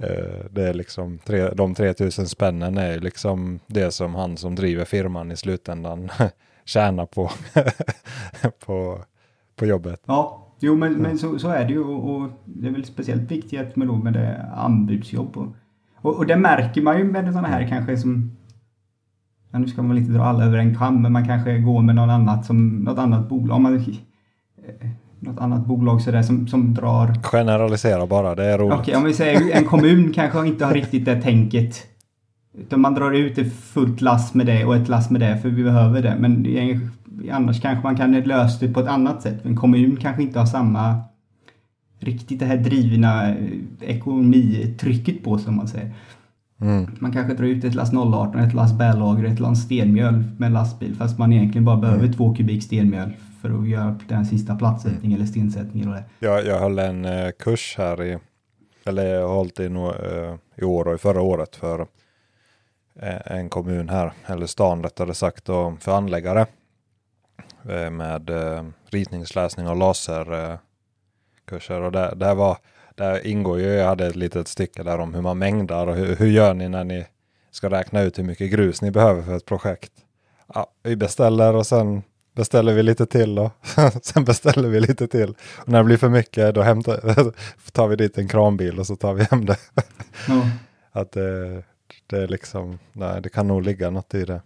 Eh, 0.00 0.44
det 0.50 0.68
är 0.68 0.74
liksom 0.74 1.18
tre, 1.18 1.50
de 1.54 1.74
3000 1.74 2.26
spännen 2.26 2.78
är 2.78 3.00
liksom 3.00 3.60
det 3.66 3.90
som 3.90 4.14
han 4.14 4.36
som 4.36 4.54
driver 4.54 4.84
firman 4.84 5.32
i 5.32 5.36
slutändan 5.36 6.08
tjänar 6.64 7.06
på, 7.06 7.30
på, 8.66 9.04
på 9.56 9.66
jobbet. 9.66 10.02
Ja, 10.06 10.46
Jo, 10.62 10.76
men, 10.76 10.92
men 10.92 11.18
så, 11.18 11.38
så 11.38 11.48
är 11.48 11.64
det 11.64 11.72
ju 11.72 11.84
och, 11.84 12.16
och 12.16 12.30
det 12.44 12.68
är 12.68 12.72
väl 12.72 12.84
speciellt 12.84 13.30
viktigt 13.30 13.76
med, 13.76 13.88
då, 13.88 13.96
med 13.96 14.12
det 14.12 14.46
anbudsjobb. 14.56 15.36
Och, 15.36 15.54
och, 15.94 16.16
och 16.16 16.26
det 16.26 16.36
märker 16.36 16.82
man 16.82 16.98
ju 16.98 17.04
med 17.04 17.32
sådana 17.32 17.48
här 17.48 17.68
kanske 17.68 17.96
som 17.96 18.36
Ja, 19.52 19.58
nu 19.58 19.68
ska 19.68 19.82
man 19.82 19.88
väl 19.88 19.98
inte 19.98 20.12
dra 20.12 20.24
alla 20.24 20.44
över 20.44 20.58
en 20.58 20.76
kam, 20.76 21.02
men 21.02 21.12
man 21.12 21.26
kanske 21.26 21.58
går 21.58 21.82
med 21.82 21.94
något 21.94 22.10
annat, 22.10 22.46
som, 22.46 22.68
något 22.68 22.98
annat 22.98 23.28
bolag. 23.28 23.60
Man, 23.60 23.84
något 25.20 25.40
annat 25.40 25.66
bolag 25.66 26.02
sådär 26.02 26.22
som, 26.22 26.48
som 26.48 26.74
drar... 26.74 27.14
Generalisera 27.22 28.06
bara, 28.06 28.34
det 28.34 28.44
är 28.44 28.58
roligt. 28.58 28.72
Okej, 28.72 28.82
okay, 28.82 28.94
om 28.94 29.04
vi 29.04 29.14
säger 29.14 29.56
en 29.56 29.64
kommun 29.64 30.12
kanske 30.14 30.46
inte 30.46 30.64
har 30.64 30.74
riktigt 30.74 31.04
det 31.04 31.22
tänket. 31.22 31.86
Utan 32.58 32.80
man 32.80 32.94
drar 32.94 33.12
ut 33.12 33.38
ett 33.38 33.52
fullt 33.54 34.00
lass 34.00 34.34
med 34.34 34.46
det 34.46 34.64
och 34.64 34.76
ett 34.76 34.88
lass 34.88 35.10
med 35.10 35.20
det 35.20 35.38
för 35.42 35.48
vi 35.48 35.64
behöver 35.64 36.02
det. 36.02 36.16
Men 36.18 36.46
annars 37.32 37.60
kanske 37.60 37.82
man 37.82 37.96
kan 37.96 38.12
lösa 38.12 38.66
det 38.66 38.72
på 38.72 38.80
ett 38.80 38.88
annat 38.88 39.22
sätt. 39.22 39.44
En 39.44 39.56
kommun 39.56 39.96
kanske 40.00 40.22
inte 40.22 40.38
har 40.38 40.46
samma 40.46 41.00
riktigt 41.98 42.38
det 42.38 42.46
här 42.46 42.56
drivna 42.56 43.28
eh, 43.28 43.36
ekonomitrycket 43.80 45.24
på 45.24 45.38
som 45.38 45.56
man 45.56 45.68
säger. 45.68 45.92
Mm. 46.60 46.86
Man 46.98 47.12
kanske 47.12 47.34
drar 47.34 47.44
ut 47.44 47.64
ett 47.64 47.74
lass 47.74 47.92
018, 47.92 48.40
ett 48.40 48.54
lass 48.54 48.78
bärlager, 48.78 49.24
ett 49.24 49.40
lass 49.40 49.62
stenmjöl 49.62 50.24
med 50.36 50.52
lastbil 50.52 50.96
fast 50.96 51.18
man 51.18 51.32
egentligen 51.32 51.64
bara 51.64 51.76
behöver 51.76 52.04
mm. 52.04 52.12
två 52.12 52.34
kubik 52.34 52.62
stenmjöl 52.62 53.12
för 53.42 53.60
att 53.60 53.68
göra 53.68 53.98
den 54.08 54.26
sista 54.26 54.56
plattsättningen 54.56 55.06
mm. 55.06 55.14
eller 55.14 55.26
stensättningen. 55.26 55.88
Och 55.88 55.94
det. 55.94 56.04
Jag, 56.18 56.46
jag 56.46 56.58
höll 56.58 56.78
en 56.78 57.04
eh, 57.04 57.30
kurs 57.30 57.74
här 57.78 58.02
i, 58.02 58.18
eller 58.84 59.06
jag 59.06 59.28
har 59.28 59.34
hållit 59.34 59.60
i, 59.60 59.68
no, 59.68 59.88
eh, 59.88 60.34
i 60.56 60.64
år 60.64 60.88
och 60.88 60.94
i 60.94 60.98
förra 60.98 61.20
året 61.20 61.56
för 61.56 61.80
eh, 62.94 63.20
en 63.24 63.48
kommun 63.48 63.88
här, 63.88 64.12
eller 64.26 64.46
stan 64.46 64.82
rättare 64.82 65.14
sagt, 65.14 65.48
och 65.48 65.82
för 65.82 65.96
anläggare 65.96 66.46
eh, 67.68 67.90
med 67.90 68.30
eh, 68.30 68.64
ritningsläsning 68.90 69.68
och 69.68 69.76
laserkurser. 69.76 70.60
och 71.80 71.92
det, 71.92 72.14
det 72.16 72.34
var 72.34 72.58
där 72.94 73.26
ingår 73.26 73.60
ju, 73.60 73.66
jag 73.66 73.86
hade 73.86 74.06
ett 74.06 74.16
litet 74.16 74.48
stycke 74.48 74.82
där 74.82 74.98
om 74.98 75.14
hur 75.14 75.22
man 75.22 75.38
mängdar 75.38 75.86
och 75.86 75.94
hur, 75.94 76.16
hur 76.16 76.26
gör 76.26 76.54
ni 76.54 76.68
när 76.68 76.84
ni 76.84 77.06
ska 77.50 77.70
räkna 77.70 78.02
ut 78.02 78.18
hur 78.18 78.24
mycket 78.24 78.50
grus 78.50 78.82
ni 78.82 78.90
behöver 78.90 79.22
för 79.22 79.36
ett 79.36 79.44
projekt. 79.44 79.92
Ja, 80.54 80.66
vi 80.82 80.96
beställer 80.96 81.54
och 81.54 81.66
sen 81.66 82.02
beställer 82.34 82.74
vi 82.74 82.82
lite 82.82 83.06
till 83.06 83.38
och 83.38 83.52
sen 84.02 84.24
beställer 84.24 84.68
vi 84.68 84.80
lite 84.80 85.08
till. 85.08 85.34
Och 85.56 85.68
när 85.68 85.78
det 85.78 85.84
blir 85.84 85.96
för 85.96 86.08
mycket 86.08 86.54
då 86.54 86.62
hämtar, 86.62 87.32
tar 87.72 87.88
vi 87.88 87.96
dit 87.96 88.18
en 88.18 88.28
kranbil 88.28 88.78
och 88.78 88.86
så 88.86 88.96
tar 88.96 89.14
vi 89.14 89.24
hem 89.24 89.46
det. 89.46 89.56
Mm. 90.28 90.40
Att 90.92 91.12
det, 91.12 91.62
det 92.06 92.18
är 92.18 92.28
liksom, 92.28 92.78
nej 92.92 93.22
det 93.22 93.28
kan 93.28 93.48
nog 93.48 93.62
ligga 93.62 93.90
något 93.90 94.14
i 94.14 94.24
det. 94.24 94.42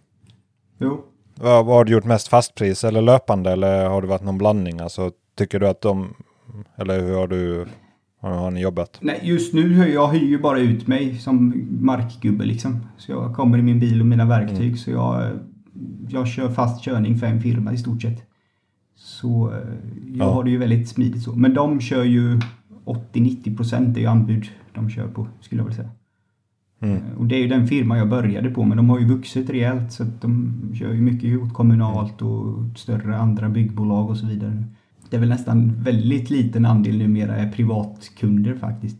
Jo. 0.77 1.05
Vad, 1.35 1.65
vad 1.65 1.75
har 1.75 1.83
du 1.83 1.91
gjort 1.91 2.03
mest 2.03 2.27
fastpris 2.27 2.83
eller 2.83 3.01
löpande 3.01 3.51
eller 3.51 3.85
har 3.85 4.01
det 4.01 4.07
varit 4.07 4.23
någon 4.23 4.37
blandning? 4.37 4.79
Alltså 4.79 5.11
tycker 5.37 5.59
du 5.59 5.67
att 5.67 5.81
de, 5.81 6.13
eller 6.77 6.99
hur 6.99 7.15
har 7.15 7.27
du 7.27 7.65
har 8.19 8.51
ni 8.51 8.61
jobbat? 8.61 8.97
Nej, 9.01 9.19
just 9.23 9.53
nu 9.53 9.93
jag 9.93 10.07
hyr 10.07 10.27
ju 10.27 10.39
bara 10.39 10.59
ut 10.59 10.87
mig 10.87 11.17
som 11.17 11.67
markgubbe 11.79 12.45
liksom. 12.45 12.87
Så 12.97 13.11
jag 13.11 13.35
kommer 13.35 13.57
i 13.57 13.61
min 13.61 13.79
bil 13.79 14.01
och 14.01 14.07
mina 14.07 14.25
verktyg. 14.25 14.65
Mm. 14.65 14.77
Så 14.77 14.91
jag, 14.91 15.39
jag 16.09 16.27
kör 16.27 16.49
fast 16.49 16.83
körning 16.83 17.17
för 17.17 17.27
en 17.27 17.41
firma 17.41 17.73
i 17.73 17.77
stort 17.77 18.01
sett. 18.01 18.23
Så 18.95 19.51
eh, 19.51 19.57
jag 20.13 20.27
ja. 20.27 20.33
har 20.33 20.43
det 20.43 20.49
ju 20.49 20.57
väldigt 20.57 20.89
smidigt 20.89 21.23
så. 21.23 21.35
Men 21.35 21.53
de 21.53 21.81
kör 21.81 22.03
ju 22.03 22.39
80-90 22.85 23.57
procent 23.57 23.97
är 23.97 24.01
ju 24.01 24.07
anbud 24.07 24.45
de 24.73 24.89
kör 24.89 25.07
på, 25.07 25.27
skulle 25.41 25.61
jag 25.61 25.65
vilja 25.65 25.83
säga. 25.83 25.89
Mm. 26.79 26.95
Eh, 26.95 27.17
och 27.17 27.25
det 27.25 27.35
är 27.35 27.39
ju 27.39 27.47
den 27.47 27.67
firma 27.67 27.97
jag 27.97 28.09
började 28.09 28.49
på, 28.49 28.63
men 28.63 28.77
de 28.77 28.89
har 28.89 28.99
ju 28.99 29.05
vuxit 29.05 29.49
rejält 29.49 29.91
så 29.91 30.03
att 30.03 30.21
de 30.21 30.53
kör 30.73 30.93
ju 30.93 31.01
mycket 31.01 31.53
kommunalt 31.53 32.21
och 32.21 32.77
större 32.77 33.17
andra 33.17 33.49
byggbolag 33.49 34.09
och 34.09 34.17
så 34.17 34.25
vidare 34.25 34.63
det 35.09 35.15
är 35.15 35.19
väl 35.19 35.29
nästan 35.29 35.73
väldigt 35.83 36.29
liten 36.29 36.65
andel 36.65 36.97
numera 36.97 37.35
är 37.35 37.51
privatkunder 37.51 38.55
faktiskt. 38.55 38.97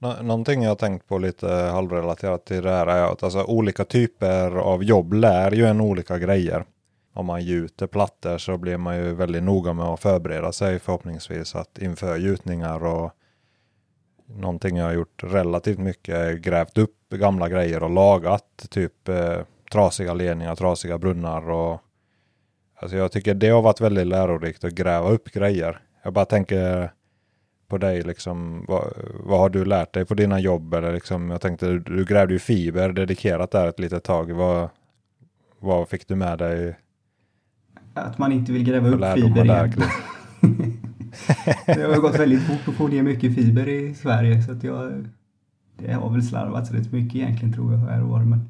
Någonting 0.00 0.62
jag 0.62 0.70
har 0.70 0.76
tänkt 0.76 1.08
på 1.08 1.18
lite 1.18 1.48
halvrelaterat 1.48 2.44
till 2.44 2.62
det 2.62 2.70
här 2.70 2.86
är 2.86 3.12
att 3.12 3.22
alltså, 3.22 3.44
olika 3.44 3.84
typer 3.84 4.50
av 4.50 4.84
jobb 4.84 5.12
lär 5.12 5.50
ju 5.50 5.66
en 5.66 5.80
olika 5.80 6.18
grejer. 6.18 6.64
Om 7.14 7.26
man 7.26 7.44
gjuter 7.44 7.86
plattor 7.86 8.38
så 8.38 8.58
blir 8.58 8.76
man 8.76 8.96
ju 8.96 9.14
väldigt 9.14 9.42
noga 9.42 9.72
med 9.72 9.84
att 9.84 10.00
förbereda 10.00 10.52
sig 10.52 10.78
förhoppningsvis 10.78 11.54
att 11.54 11.78
inför 11.78 12.16
gjutningar 12.16 12.84
och 12.84 13.12
någonting 14.26 14.76
jag 14.76 14.84
har 14.84 14.92
gjort 14.92 15.24
relativt 15.24 15.78
mycket 15.78 16.14
är 16.14 16.32
grävt 16.32 16.78
upp 16.78 16.96
gamla 17.10 17.48
grejer 17.48 17.82
och 17.82 17.90
lagat 17.90 18.66
typ 18.70 19.08
eh, 19.08 19.38
trasiga 19.72 20.14
ledningar, 20.14 20.56
trasiga 20.56 20.98
brunnar 20.98 21.50
och 21.50 21.80
Alltså 22.82 22.96
jag 22.96 23.12
tycker 23.12 23.34
det 23.34 23.48
har 23.48 23.62
varit 23.62 23.80
väldigt 23.80 24.06
lärorikt 24.06 24.64
att 24.64 24.72
gräva 24.72 25.08
upp 25.08 25.30
grejer. 25.32 25.82
Jag 26.02 26.12
bara 26.12 26.24
tänker 26.24 26.92
på 27.70 27.78
dig, 27.78 28.02
liksom, 28.02 28.64
vad, 28.68 28.84
vad 29.24 29.38
har 29.38 29.50
du 29.50 29.64
lärt 29.64 29.94
dig 29.94 30.04
på 30.04 30.14
dina 30.14 30.40
jobb? 30.40 30.74
Eller 30.74 30.92
liksom, 30.92 31.30
jag 31.30 31.40
tänkte, 31.40 31.66
du, 31.66 31.78
du 31.78 32.04
grävde 32.04 32.32
ju 32.32 32.38
fiber 32.38 32.92
dedikerat 32.92 33.50
där 33.50 33.68
ett 33.68 33.80
litet 33.80 34.04
tag. 34.04 34.32
Vad, 34.32 34.68
vad 35.58 35.88
fick 35.88 36.08
du 36.08 36.16
med 36.16 36.38
dig? 36.38 36.76
Att 37.94 38.18
man 38.18 38.32
inte 38.32 38.52
vill 38.52 38.64
gräva 38.64 38.88
upp 38.88 39.14
fiber 39.14 39.44
igen. 39.44 39.72
det 41.66 41.82
har 41.82 42.00
gått 42.00 42.18
väldigt 42.18 42.42
fort 42.42 42.68
att 42.68 42.74
få 42.74 42.88
ner 42.88 43.02
mycket 43.02 43.34
fiber 43.34 43.68
i 43.68 43.94
Sverige. 43.94 44.42
Så 44.42 44.52
att 44.52 44.64
jag, 44.64 45.06
det 45.78 45.92
har 45.92 46.10
väl 46.10 46.22
slarvats 46.22 46.70
rätt 46.70 46.92
mycket 46.92 47.14
egentligen 47.14 47.54
tror 47.54 47.72
jag 47.72 47.78
här 47.78 48.02
och 48.02 48.08
var. 48.08 48.24
Men, 48.24 48.48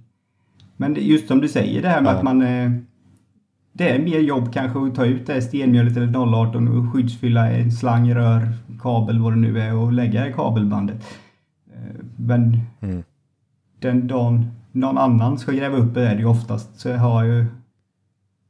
men 0.76 0.96
just 0.98 1.28
som 1.28 1.40
du 1.40 1.48
säger 1.48 1.82
det 1.82 1.88
här 1.88 2.00
med 2.00 2.12
ja. 2.12 2.16
att 2.16 2.22
man 2.22 2.42
eh, 2.42 2.70
det 3.72 3.90
är 3.90 3.98
mer 3.98 4.18
jobb 4.18 4.52
kanske 4.52 4.86
att 4.86 4.94
ta 4.94 5.04
ut 5.04 5.26
det 5.26 5.42
stenmjölet 5.42 5.96
eller 5.96 6.46
018 6.48 6.68
och 6.68 6.92
skyddsfylla 6.92 7.50
en 7.50 7.72
slang, 7.72 8.14
rör, 8.14 8.52
kabel, 8.80 9.18
vad 9.18 9.32
det 9.32 9.36
nu 9.36 9.60
är 9.60 9.74
och 9.74 9.92
lägga 9.92 10.28
i 10.28 10.32
kabelbandet. 10.32 11.04
Eh, 11.72 12.04
men 12.16 12.60
mm. 12.80 13.02
den 13.78 14.06
dagen 14.06 14.50
någon 14.72 14.98
annan 14.98 15.38
ska 15.38 15.52
gräva 15.52 15.76
upp 15.76 15.94
det 15.94 16.08
är 16.08 16.14
det 16.14 16.20
ju 16.20 16.26
oftast 16.26 16.80
så 16.80 16.92
har 16.92 17.24
ju, 17.24 17.46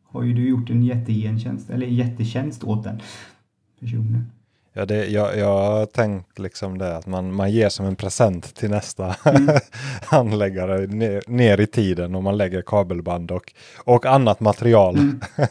har 0.04 0.22
ju 0.22 0.32
du 0.32 0.48
gjort 0.48 0.70
en 0.70 0.82
jättegentjänst 0.82 1.70
eller 1.70 1.86
jättetjänst 1.86 2.64
åt 2.64 2.84
den 2.84 3.00
personen. 3.80 4.30
Ja, 4.72 4.86
det, 4.86 5.06
jag, 5.06 5.38
jag 5.38 5.46
har 5.46 5.86
tänkt 5.86 6.38
liksom 6.38 6.78
det 6.78 6.96
att 6.96 7.06
man, 7.06 7.34
man 7.34 7.50
ger 7.50 7.68
som 7.68 7.86
en 7.86 7.96
present 7.96 8.54
till 8.54 8.70
nästa 8.70 9.14
mm. 9.24 9.56
handläggare 10.02 10.86
ner, 10.86 11.22
ner, 11.26 11.60
i 11.60 11.66
tiden 11.66 12.14
och 12.14 12.22
man 12.22 12.36
lägger 12.36 12.62
kabelband 12.62 13.30
och, 13.30 13.52
och 13.84 14.06
annat 14.06 14.40
material. 14.40 14.98
Mm. 14.98 15.20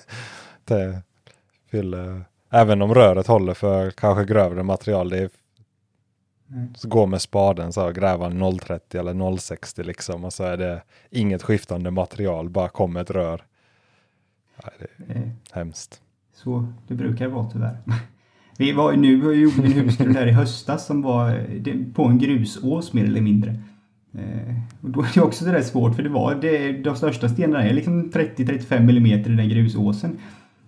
det 0.66 1.02
fyller, 1.72 2.22
även 2.50 2.82
om 2.82 2.94
röret 2.94 3.28
håller 3.28 3.54
för 3.54 3.92
kanske 3.92 4.26
grövre 4.26 4.64
material. 4.64 5.10
Det 5.10 5.18
är, 5.18 5.30
mm. 6.52 6.74
Gå 6.84 7.06
med 7.06 7.22
spaden 7.22 7.74
så 7.74 7.92
gräva 7.92 8.30
030 8.62 9.00
eller 9.00 9.38
060 9.38 9.84
liksom 9.84 10.26
och 10.26 10.34
så 10.34 10.44
är 10.44 10.58
det 10.58 10.84
inget 11.10 11.44
skiftande 11.44 11.92
material, 11.92 12.50
bara 12.50 12.70
kommer 12.70 13.02
ett 13.02 13.12
rör. 13.12 13.44
Ja, 14.64 14.70
det 14.80 15.14
är 15.14 15.18
mm. 15.18 15.32
hemskt. 15.52 16.02
Så 16.34 16.74
det 16.88 16.94
brukar 16.94 17.28
vara 17.28 17.50
tyvärr. 17.50 17.78
Vi 18.60 18.72
var 18.72 18.94
nu 18.94 19.28
och 19.28 19.36
gjorde 19.36 19.64
en 19.64 19.72
husgrund 19.72 20.16
här 20.16 20.28
i 20.28 20.32
höstas 20.32 20.86
som 20.86 21.02
var 21.02 21.46
på 21.94 22.04
en 22.04 22.18
grusås 22.18 22.94
mer 22.94 23.06
eller 23.06 23.22
mindre. 23.22 23.52
Eh, 24.14 24.56
och 24.82 24.90
då 24.90 25.02
är 25.02 25.12
det 25.14 25.22
också 25.22 25.44
sådär 25.44 25.62
svårt 25.62 25.96
för 25.96 26.04
det 26.04 26.10
var 26.10 26.36
det, 26.36 26.72
de 26.72 26.96
största 26.96 27.30
stenarna 27.30 27.64
är 27.64 27.74
liksom 27.74 28.12
30-35 28.12 28.76
mm 28.76 29.06
i 29.06 29.18
den 29.18 29.50
grusåsen. 29.50 30.18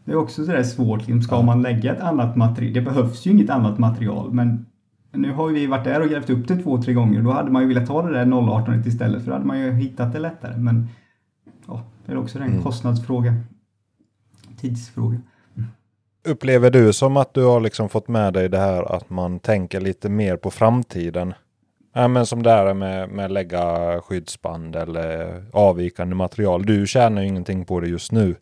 Det 0.05 0.11
är 0.11 0.15
också 0.15 0.45
sådär 0.45 0.63
svårt, 0.63 0.99
liksom, 0.99 1.21
ska 1.21 1.41
man 1.41 1.61
lägga 1.61 1.95
ett 1.95 2.01
annat 2.01 2.35
material? 2.35 2.73
Det 2.73 2.81
behövs 2.81 3.25
ju 3.25 3.31
inget 3.31 3.49
annat 3.49 3.79
material 3.79 4.33
men 4.33 4.65
nu 5.11 5.31
har 5.31 5.47
vi 5.47 5.67
varit 5.67 5.83
där 5.83 6.01
och 6.01 6.09
grävt 6.09 6.29
upp 6.29 6.47
det 6.47 6.55
två, 6.55 6.81
tre 6.81 6.93
gånger. 6.93 7.21
Då 7.21 7.31
hade 7.31 7.51
man 7.51 7.61
ju 7.61 7.67
velat 7.67 7.87
ta 7.87 8.01
det 8.01 8.13
där 8.13 8.25
018 8.33 8.87
istället 8.87 9.23
för 9.23 9.27
då 9.27 9.35
hade 9.35 9.47
man 9.47 9.59
ju 9.59 9.71
hittat 9.71 10.13
det 10.13 10.19
lättare. 10.19 10.57
Men 10.57 10.87
ja, 11.67 11.83
det 12.05 12.11
är 12.11 12.17
också 12.17 12.39
en 12.39 12.47
mm. 12.47 12.63
kostnadsfråga. 12.63 13.35
Tidsfråga. 14.57 15.17
Upplever 16.23 16.69
du 16.69 16.93
som 16.93 17.17
att 17.17 17.33
du 17.33 17.43
har 17.43 17.59
liksom 17.59 17.89
fått 17.89 18.07
med 18.07 18.33
dig 18.33 18.49
det 18.49 18.57
här 18.57 18.95
att 18.95 19.09
man 19.09 19.39
tänker 19.39 19.81
lite 19.81 20.09
mer 20.09 20.37
på 20.37 20.51
framtiden? 20.51 21.33
Ja, 21.93 22.07
men 22.07 22.25
som 22.25 22.43
det 22.43 22.49
här 22.49 22.73
med, 22.73 23.09
med 23.09 23.31
lägga 23.31 24.01
skyddsband 24.01 24.75
eller 24.75 25.43
avvikande 25.53 26.15
material. 26.15 26.65
Du 26.65 26.87
tjänar 26.87 27.21
ju 27.21 27.27
ingenting 27.27 27.65
på 27.65 27.79
det 27.79 27.87
just 27.87 28.11
nu. 28.11 28.35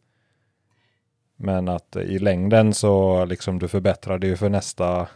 Men 1.37 1.67
att 1.67 1.95
i 1.95 2.19
längden 2.19 2.73
så 2.73 3.25
liksom 3.25 3.59
du 3.59 3.67
förbättrar 3.67 4.17
det 4.19 4.27
ju 4.27 4.37
för 4.37 4.49
nästa 4.49 5.07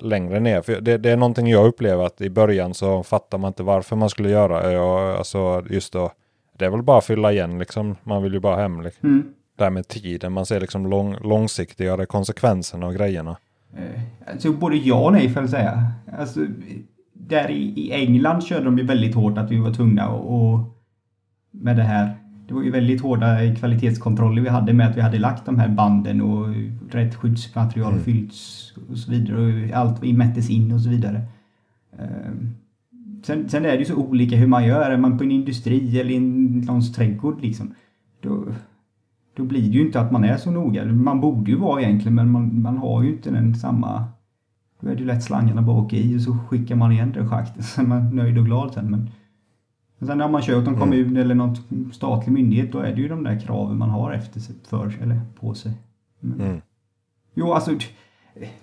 längre 0.00 0.40
ner. 0.40 0.62
För 0.62 0.80
det, 0.80 0.98
det, 0.98 1.10
är 1.10 1.16
någonting 1.16 1.46
jag 1.46 1.66
upplever 1.66 2.04
att 2.04 2.20
i 2.20 2.30
början 2.30 2.74
så 2.74 3.02
fattar 3.02 3.38
man 3.38 3.48
inte 3.48 3.62
varför 3.62 3.96
man 3.96 4.10
skulle 4.10 4.30
göra 4.30 4.72
Jag 4.72 5.16
Alltså 5.16 5.64
just 5.70 5.92
då, 5.92 6.12
det 6.58 6.64
är 6.64 6.70
väl 6.70 6.82
bara 6.82 6.98
att 6.98 7.04
fylla 7.04 7.32
igen 7.32 7.58
liksom. 7.58 7.96
Man 8.02 8.22
vill 8.22 8.32
ju 8.32 8.40
bara 8.40 8.56
hem. 8.56 8.80
Liksom. 8.80 9.08
Mm 9.08 9.34
det 9.58 9.64
här 9.64 9.70
med 9.70 9.88
tiden. 9.88 10.32
Man 10.32 10.46
ser 10.46 10.60
liksom 10.60 10.86
lång, 10.86 11.16
långsiktigare 11.22 12.06
konsekvenserna 12.06 12.86
av 12.86 12.92
grejerna. 12.92 13.36
Eh, 13.76 14.00
alltså 14.32 14.52
både 14.52 14.76
ja 14.76 15.04
och 15.04 15.12
nej 15.12 15.28
får 15.28 15.42
jag 15.42 15.50
säga. 15.50 15.92
Alltså, 16.18 16.40
där 17.12 17.50
i, 17.50 17.72
i 17.76 17.92
England 17.92 18.44
körde 18.44 18.64
de 18.64 18.78
ju 18.78 18.84
väldigt 18.84 19.14
hårt 19.14 19.38
att 19.38 19.50
vi 19.50 19.58
var 19.58 19.72
tvungna 19.72 20.08
och, 20.08 20.52
och 20.52 20.60
med 21.50 21.76
det 21.76 21.82
här 21.82 22.16
det 22.48 22.54
var 22.54 22.62
ju 22.62 22.70
väldigt 22.70 23.00
hårda 23.00 23.54
kvalitetskontroller 23.54 24.42
vi 24.42 24.48
hade 24.48 24.72
med 24.72 24.88
att 24.88 24.96
vi 24.96 25.00
hade 25.00 25.18
lagt 25.18 25.46
de 25.46 25.58
här 25.58 25.68
banden 25.68 26.20
och 26.20 26.48
rätt 26.90 27.14
skyddsmaterial 27.14 27.92
mm. 27.92 28.04
fyllts 28.04 28.72
och 28.90 28.98
så 28.98 29.10
vidare 29.10 29.40
och 29.40 29.76
allt 29.76 30.02
mättes 30.02 30.50
in 30.50 30.72
och 30.72 30.80
så 30.80 30.90
vidare. 30.90 31.22
Ehm, 31.98 32.54
sen, 33.22 33.48
sen 33.48 33.64
är 33.64 33.72
det 33.72 33.78
ju 33.78 33.84
så 33.84 33.94
olika 33.94 34.36
hur 34.36 34.46
man 34.46 34.66
gör. 34.66 34.90
Är 34.90 34.96
man 34.96 35.18
på 35.18 35.24
en 35.24 35.30
industri 35.30 36.00
eller 36.00 36.10
i 36.10 36.20
någons 36.20 36.92
trädgård 36.92 37.42
liksom. 37.42 37.74
Då, 38.20 38.44
då 39.38 39.44
blir 39.44 39.62
det 39.62 39.78
ju 39.78 39.86
inte 39.86 40.00
att 40.00 40.12
man 40.12 40.24
är 40.24 40.36
så 40.36 40.50
noga. 40.50 40.84
Man 40.84 41.20
borde 41.20 41.50
ju 41.50 41.56
vara 41.56 41.82
egentligen 41.82 42.14
men 42.14 42.30
man, 42.30 42.62
man 42.62 42.78
har 42.78 43.02
ju 43.02 43.12
inte 43.12 43.30
den 43.30 43.54
samma... 43.54 44.04
Då 44.80 44.88
är 44.88 44.94
det 44.94 45.00
ju 45.00 45.06
lätt 45.06 45.24
slangarna 45.24 45.62
bara 45.62 45.76
åker 45.76 45.96
i 45.96 46.16
och 46.16 46.22
så 46.22 46.36
skickar 46.48 46.76
man 46.76 46.92
igen 46.92 47.12
det 47.12 47.28
schaktet. 47.28 47.64
Så 47.64 47.80
är 47.80 47.86
man 47.86 48.16
nöjd 48.16 48.38
och 48.38 48.44
glad 48.44 48.72
sen. 48.72 48.90
Men, 48.90 49.10
men 49.98 50.08
sen 50.08 50.18
när 50.18 50.28
man 50.28 50.42
kör 50.42 50.56
åt 50.56 50.62
en 50.62 50.68
mm. 50.68 50.80
kommun 50.80 51.16
eller 51.16 51.34
någon 51.34 51.56
statlig 51.92 52.32
myndighet 52.32 52.72
då 52.72 52.78
är 52.78 52.94
det 52.94 53.00
ju 53.00 53.08
de 53.08 53.24
där 53.24 53.40
kraven 53.40 53.78
man 53.78 53.90
har 53.90 54.12
efter 54.12 54.40
sig, 54.40 54.54
för 54.68 54.92
eller 55.02 55.20
på 55.40 55.54
sig. 55.54 55.72
Men, 56.20 56.40
mm. 56.40 56.60
Jo, 57.34 57.52
alltså 57.52 57.70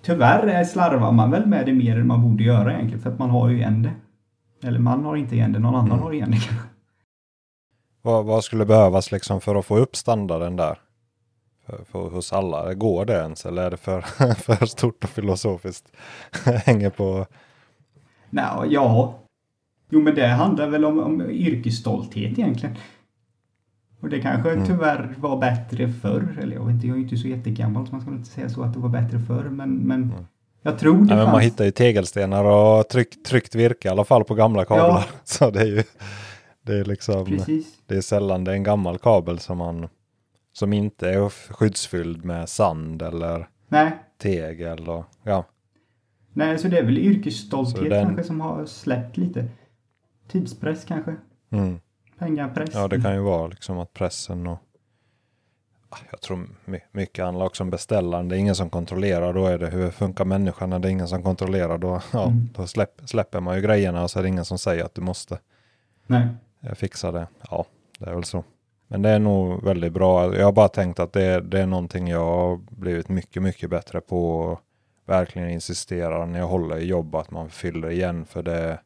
tyvärr 0.02 0.64
slarvar 0.64 1.12
man 1.12 1.32
väl 1.32 1.46
med 1.46 1.66
det 1.66 1.74
mer 1.74 2.00
än 2.00 2.08
man 2.08 2.22
borde 2.22 2.44
göra 2.44 2.74
egentligen 2.74 3.02
för 3.02 3.12
att 3.12 3.20
man 3.20 3.30
har 3.30 3.50
ju 3.50 3.56
igen 3.56 3.82
det. 3.82 3.92
Eller 4.68 4.80
man 4.80 5.06
har 5.06 5.16
inte 5.16 5.36
igen 5.36 5.52
det, 5.52 5.60
någon 5.60 5.76
annan 5.76 5.92
mm. 5.92 6.04
har 6.04 6.14
igen 6.14 6.32
det 6.32 6.38
kanske. 6.38 6.65
Vad, 8.06 8.26
vad, 8.26 8.44
skulle 8.44 8.66
behövas 8.66 9.12
liksom 9.12 9.42
för 9.42 9.56
att 9.56 9.66
få 9.66 9.78
upp 9.78 9.96
standarden 9.96 10.56
där? 10.56 10.78
För, 11.66 11.84
för, 11.92 12.10
hos 12.10 12.34
alla? 12.34 12.74
Går 12.74 13.06
det 13.06 13.14
ens 13.14 13.46
eller 13.46 13.64
är 13.64 13.72
det 13.72 13.78
för, 13.78 14.02
för 14.36 14.66
stort 14.66 15.04
och 15.04 15.10
filosofiskt? 15.10 15.92
Hänger 16.66 16.90
på... 16.90 17.26
Nej, 18.30 18.46
ja. 18.70 19.20
Jo 19.90 20.02
men 20.02 20.16
det 20.16 20.28
handlar 20.28 20.68
väl 20.68 20.86
om, 20.86 21.00
om 21.00 21.22
yrkesstolthet 21.22 22.40
egentligen. 22.40 22.76
Och 24.02 24.10
det 24.10 24.22
kanske 24.22 24.52
mm. 24.52 24.66
tyvärr 24.66 25.16
var 25.18 25.38
bättre 25.38 25.88
förr. 26.02 26.38
Eller 26.42 26.56
jag 26.56 26.66
vet 26.66 26.74
inte, 26.74 26.88
jag 26.88 26.98
är 26.98 27.02
inte 27.02 27.18
så 27.18 27.28
jättegammal 27.28 27.88
så 27.88 27.92
man 27.92 28.02
ska 28.02 28.12
inte 28.12 28.30
säga 28.30 28.50
så 28.50 28.64
att 28.64 28.74
det 28.74 28.80
var 28.80 28.90
bättre 28.90 29.20
förr. 29.20 29.44
Men, 29.44 29.70
men 29.76 30.04
mm. 30.04 30.26
jag 30.62 30.80
tror 30.80 31.06
det 31.06 31.14
ja, 31.14 31.20
fanns... 31.24 31.32
Man 31.32 31.42
hittar 31.42 31.66
ju 31.66 31.72
tegelstenar 31.72 32.46
och 32.46 32.90
tryck, 32.90 33.24
tryckt 33.24 33.56
virke 33.56 33.88
i 33.88 33.92
alla 33.92 34.06
fall 34.06 34.24
på 34.24 34.36
gamla 34.36 34.66
kablar. 34.66 34.88
Ja. 34.88 35.04
Så 35.24 35.52
det 35.52 35.62
är 35.62 35.66
ju 35.66 35.84
det 36.66 36.80
är 36.80 36.86
liksom, 36.86 37.26
Precis. 37.26 37.74
det 37.86 37.98
är 37.98 38.02
sällan 38.02 38.44
det 38.44 38.52
är 38.52 38.56
en 38.56 38.64
gammal 38.64 38.98
kabel 38.98 39.40
som 39.40 39.58
man 39.58 39.88
som 40.54 40.74
inte 40.74 41.10
är 41.10 41.30
skyddsfylld 41.30 42.26
med 42.26 42.50
sand 42.50 43.02
eller 43.02 43.50
Nej. 43.68 43.92
tegel 44.18 44.90
och 44.90 45.06
ja. 45.24 45.46
Nej, 46.34 46.60
så 46.60 46.68
det 46.68 46.78
är 46.78 46.84
väl 46.84 46.98
yrkesstolthet 46.98 47.90
den... 47.90 48.06
kanske 48.06 48.24
som 48.24 48.42
har 48.42 48.66
släppt 48.66 49.18
lite. 49.18 49.48
Tidspress 50.28 50.86
kanske. 50.86 51.16
Mm. 51.50 51.80
Pengapress. 52.18 52.70
Ja, 52.74 52.88
det 52.88 53.02
kan 53.02 53.14
ju 53.14 53.22
vara 53.22 53.48
liksom 53.48 53.80
att 53.80 53.94
pressen 53.94 54.48
och 54.48 54.58
ah, 55.90 55.98
jag 56.12 56.22
tror 56.22 56.48
mycket 56.92 57.26
handlar 57.26 57.46
också 57.46 57.64
om 57.64 57.70
beställaren. 57.70 58.30
Det 58.30 58.36
är 58.36 58.40
ingen 58.40 58.56
som 58.56 58.70
kontrollerar. 58.70 59.34
Då 59.34 59.46
är 59.46 59.60
det 59.60 59.70
hur 59.70 59.92
funkar 59.92 60.26
människan 60.26 60.70
när 60.70 60.80
det 60.80 60.88
är 60.88 60.92
ingen 60.92 61.08
som 61.08 61.24
kontrollerar. 61.24 61.78
Då, 61.78 62.02
ja, 62.14 62.26
mm. 62.26 62.50
då 62.56 62.68
släpp, 62.68 63.02
släpper 63.06 63.40
man 63.40 63.56
ju 63.56 63.62
grejerna 63.62 64.04
och 64.04 64.12
så 64.12 64.20
är 64.20 64.24
det 64.24 64.30
ingen 64.30 64.46
som 64.46 64.58
säger 64.58 64.84
att 64.84 64.96
du 64.96 65.02
måste 65.02 65.40
Nej. 66.08 66.28
Jag 66.68 66.78
fixar 66.78 67.12
det. 67.12 67.28
Ja, 67.50 67.66
det 68.00 68.10
är 68.10 68.14
väl 68.14 68.24
så. 68.24 68.44
Men 68.88 69.02
det 69.02 69.10
är 69.10 69.20
nog 69.20 69.64
väldigt 69.64 69.94
bra. 69.94 70.36
Jag 70.36 70.46
har 70.46 70.52
bara 70.52 70.68
tänkt 70.68 71.00
att 71.00 71.14
det, 71.14 71.42
det 71.42 71.60
är 71.60 71.66
någonting 71.66 72.08
jag 72.08 72.26
har 72.26 72.58
blivit 72.58 73.10
mycket, 73.10 73.44
mycket 73.44 73.70
bättre 73.70 74.02
på. 74.02 74.60
Verkligen 75.06 75.50
insisterar 75.50 76.26
när 76.26 76.40
jag 76.40 76.48
håller 76.48 76.78
i 76.78 76.86
jobb 76.86 77.16
att 77.16 77.32
man 77.32 77.50
fyller 77.50 77.90
igen 77.90 78.26
för 78.26 78.44
det 78.44 78.80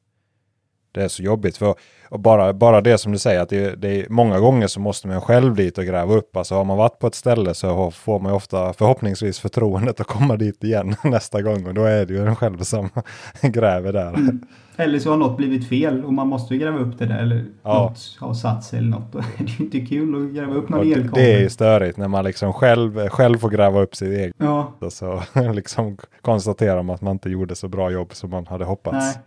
det 0.91 1.03
är 1.03 1.08
så 1.08 1.24
jobbigt. 1.24 1.58
För 1.58 1.75
och 2.10 2.19
bara, 2.19 2.53
bara 2.53 2.81
det 2.81 2.98
som 2.98 3.12
du 3.12 3.17
säger, 3.17 3.41
att 3.41 3.50
det, 3.50 3.75
det 3.75 4.01
är, 4.01 4.10
många 4.10 4.39
gånger 4.39 4.67
så 4.67 4.79
måste 4.79 5.08
man 5.08 5.22
själv 5.22 5.55
dit 5.55 5.77
och 5.77 5.86
gräva 5.86 6.13
upp. 6.13 6.38
Alltså 6.38 6.55
har 6.55 6.63
man 6.63 6.77
varit 6.77 7.00
på 7.00 7.08
ett 7.08 7.15
ställe 7.15 7.53
så 7.53 7.91
får 7.91 8.19
man 8.19 8.31
ofta 8.31 8.74
förhoppningsvis 8.74 9.39
förtroendet 9.39 10.00
att 10.00 10.08
komma 10.08 10.36
dit 10.36 10.63
igen 10.63 10.96
nästa 11.03 11.41
gång. 11.41 11.67
Och 11.67 11.74
då 11.74 11.84
är 11.84 12.05
det 12.05 12.13
ju 12.13 12.27
en 12.27 12.36
själv 12.36 12.58
som 12.58 12.89
gräver 13.41 13.93
där. 13.93 14.13
Mm. 14.13 14.41
Eller 14.75 15.00
så 15.00 15.10
har 15.10 15.17
något 15.17 15.38
blivit 15.38 15.69
fel 15.69 16.05
och 16.05 16.13
man 16.13 16.27
måste 16.27 16.53
ju 16.53 16.60
gräva 16.60 16.79
upp 16.79 17.00
det 17.00 17.05
där. 17.05 17.17
Eller 17.17 17.46
ja. 17.63 17.84
något 17.84 18.17
har 18.19 18.34
satt 18.34 18.63
sig 18.63 18.79
eller 18.79 18.89
något. 18.89 19.12
Då 19.12 19.19
är 19.19 19.24
det 19.38 19.52
ju 19.52 19.63
inte 19.63 19.80
kul 19.80 20.15
att 20.15 20.36
gräva 20.36 20.54
upp 20.54 20.69
någon 20.69 20.88
elkabel. 20.91 21.12
Det 21.13 21.34
är 21.34 21.39
ju 21.39 21.49
störigt 21.49 21.97
när 21.97 22.08
man 22.08 22.25
liksom 22.25 22.54
själv, 22.54 23.10
själv 23.10 23.38
får 23.38 23.49
gräva 23.49 23.82
upp 23.82 23.95
sitt 23.95 24.10
eget. 24.10 24.36
Ja. 24.38 24.73
Och 24.80 24.93
så 24.93 25.23
liksom 25.54 25.97
konstaterar 26.21 26.84
man 26.84 26.95
att 26.95 27.02
man 27.02 27.12
inte 27.12 27.30
gjorde 27.30 27.56
så 27.56 27.67
bra 27.67 27.91
jobb 27.91 28.13
som 28.13 28.30
man 28.30 28.47
hade 28.47 28.65
hoppats. 28.65 29.15
Nej 29.15 29.23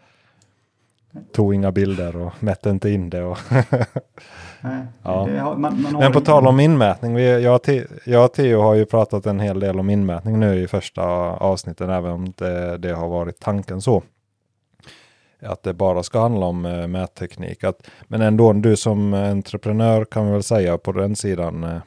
tog 1.33 1.55
inga 1.55 1.72
bilder 1.72 2.16
och 2.16 2.42
mätte 2.42 2.70
inte 2.70 2.90
in 2.90 3.11
det. 3.11 3.22
Och 3.22 3.38
Nej, 4.62 4.83
ja. 5.03 5.27
det 5.31 5.38
har, 5.38 5.57
man, 5.57 5.83
man 5.83 5.92
Men 5.92 6.12
på 6.12 6.20
tal 6.20 6.46
om 6.46 6.61
inmätning, 6.61 7.14
vi, 7.14 7.42
jag, 7.42 7.61
jag 8.05 8.25
och 8.25 8.33
Theo 8.33 8.61
har 8.61 8.75
ju 8.75 8.87
pratat 8.87 9.27
en 9.27 9.40
hel 9.40 9.61
del 9.61 9.81
om 9.81 9.90
inmätning 9.90 10.40
nu 10.40 10.62
i 10.62 10.68
första 10.68 11.03
avsnitten, 11.31 11.90
även 11.90 12.11
om 12.11 12.33
det, 12.37 12.79
det 12.79 12.92
har 12.92 13.09
varit 13.09 13.40
tanken 13.40 13.81
så. 13.81 14.03
Att 15.42 15.62
det 15.62 15.75
bara 15.75 16.03
ska 16.03 16.20
handla 16.20 16.46
om 16.46 16.64
äh, 16.64 16.87
mätteknik. 16.87 17.64
Att, 17.64 17.87
men 18.09 18.20
ändå, 18.20 18.53
du 18.53 18.77
som 18.77 19.14
entreprenör 19.14 20.05
kan 20.05 20.27
vi 20.27 20.33
väl 20.33 20.42
säga 20.42 20.79
på 20.79 20.92
den 20.92 21.16
sidan, 21.16 21.64
äh, 21.64 21.79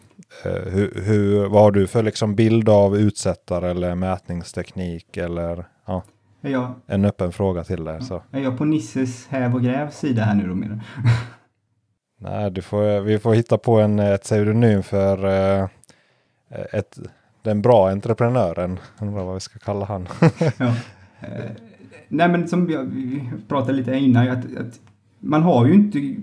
hur, 0.44 1.02
hur, 1.06 1.46
vad 1.46 1.62
har 1.62 1.72
du 1.72 1.88
för 1.88 2.04
liksom 2.04 2.36
bild 2.36 2.70
av 2.70 2.98
utsättare 2.98 3.72
eller 3.72 3.96
mätningsteknik 3.96 5.18
eller 5.18 5.66
ja? 5.86 6.04
Jag, 6.52 6.74
en 6.88 7.06
öppen 7.06 7.32
fråga 7.32 7.64
till 7.64 7.84
dig. 7.84 8.02
Så. 8.02 8.24
Är 8.32 8.40
jag 8.40 8.58
på 8.58 8.66
Nisses 8.66 9.28
häv 9.28 9.56
och 9.56 9.64
gräv 9.64 9.90
sida 9.90 10.24
här 10.24 10.36
nu 10.36 10.48
då 10.48 10.56
menar 10.56 10.80
Nej, 12.20 12.52
du 12.52 12.62
får, 12.62 13.02
vi 13.02 13.20
får 13.20 13.34
hitta 13.34 13.58
på 13.58 13.80
en, 13.80 14.00
ett 14.00 14.24
pseudonym 14.24 14.84
för 14.84 15.26
uh, 15.26 15.68
ett, 16.74 17.00
den 17.42 17.62
bra 17.62 17.90
entreprenören. 17.90 18.80
Undrar 19.00 19.24
vad 19.24 19.34
vi 19.34 19.40
ska 19.40 19.60
kalla 19.60 19.86
han. 19.86 20.08
ja. 20.58 20.66
uh, 20.66 20.74
nej 22.08 22.30
men 22.30 22.48
som 22.48 22.70
jag, 22.70 22.84
vi 22.84 23.32
pratade 23.48 23.74
lite 23.74 23.96
innan, 23.96 24.30
att, 24.30 24.46
att 24.58 24.80
man 25.20 25.44
har 25.44 25.66
ju 25.66 25.74
inte 25.74 26.16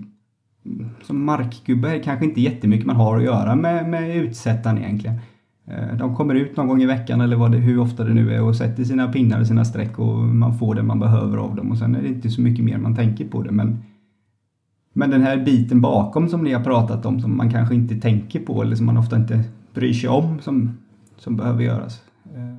som 1.03 1.25
markgubbe 1.25 1.99
kanske 1.99 2.25
inte 2.25 2.41
jättemycket 2.41 2.85
man 2.85 2.95
har 2.95 3.17
att 3.17 3.23
göra 3.23 3.55
med, 3.55 3.89
med 3.89 4.17
utsättaren 4.17 4.77
egentligen. 4.77 5.19
Eh, 5.67 5.97
de 5.97 6.15
kommer 6.15 6.35
ut 6.35 6.57
någon 6.57 6.67
gång 6.67 6.81
i 6.81 6.85
veckan 6.85 7.21
eller 7.21 7.35
vad 7.35 7.51
det, 7.51 7.57
hur 7.57 7.79
ofta 7.79 8.03
det 8.03 8.13
nu 8.13 8.33
är 8.33 8.43
och 8.43 8.55
sätter 8.55 8.83
sina 8.83 9.11
pinnar 9.11 9.39
och 9.39 9.47
sina 9.47 9.65
streck 9.65 9.99
och 9.99 10.17
man 10.17 10.57
får 10.57 10.75
det 10.75 10.83
man 10.83 10.99
behöver 10.99 11.37
av 11.37 11.55
dem 11.55 11.71
och 11.71 11.77
sen 11.77 11.95
är 11.95 12.01
det 12.01 12.07
inte 12.07 12.29
så 12.29 12.41
mycket 12.41 12.65
mer 12.65 12.77
man 12.77 12.95
tänker 12.95 13.27
på 13.27 13.41
det 13.41 13.51
men 13.51 13.83
men 14.93 15.09
den 15.09 15.21
här 15.21 15.37
biten 15.37 15.81
bakom 15.81 16.29
som 16.29 16.43
ni 16.43 16.53
har 16.53 16.63
pratat 16.63 17.05
om 17.05 17.19
som 17.19 17.37
man 17.37 17.51
kanske 17.51 17.75
inte 17.75 17.95
tänker 17.95 18.39
på 18.39 18.61
eller 18.61 18.75
som 18.75 18.85
man 18.85 18.97
ofta 18.97 19.15
inte 19.15 19.43
bryr 19.73 19.93
sig 19.93 20.09
om 20.09 20.39
som, 20.39 20.77
som 21.17 21.35
behöver 21.35 21.63
göras. 21.63 22.01
Eh, 22.35 22.55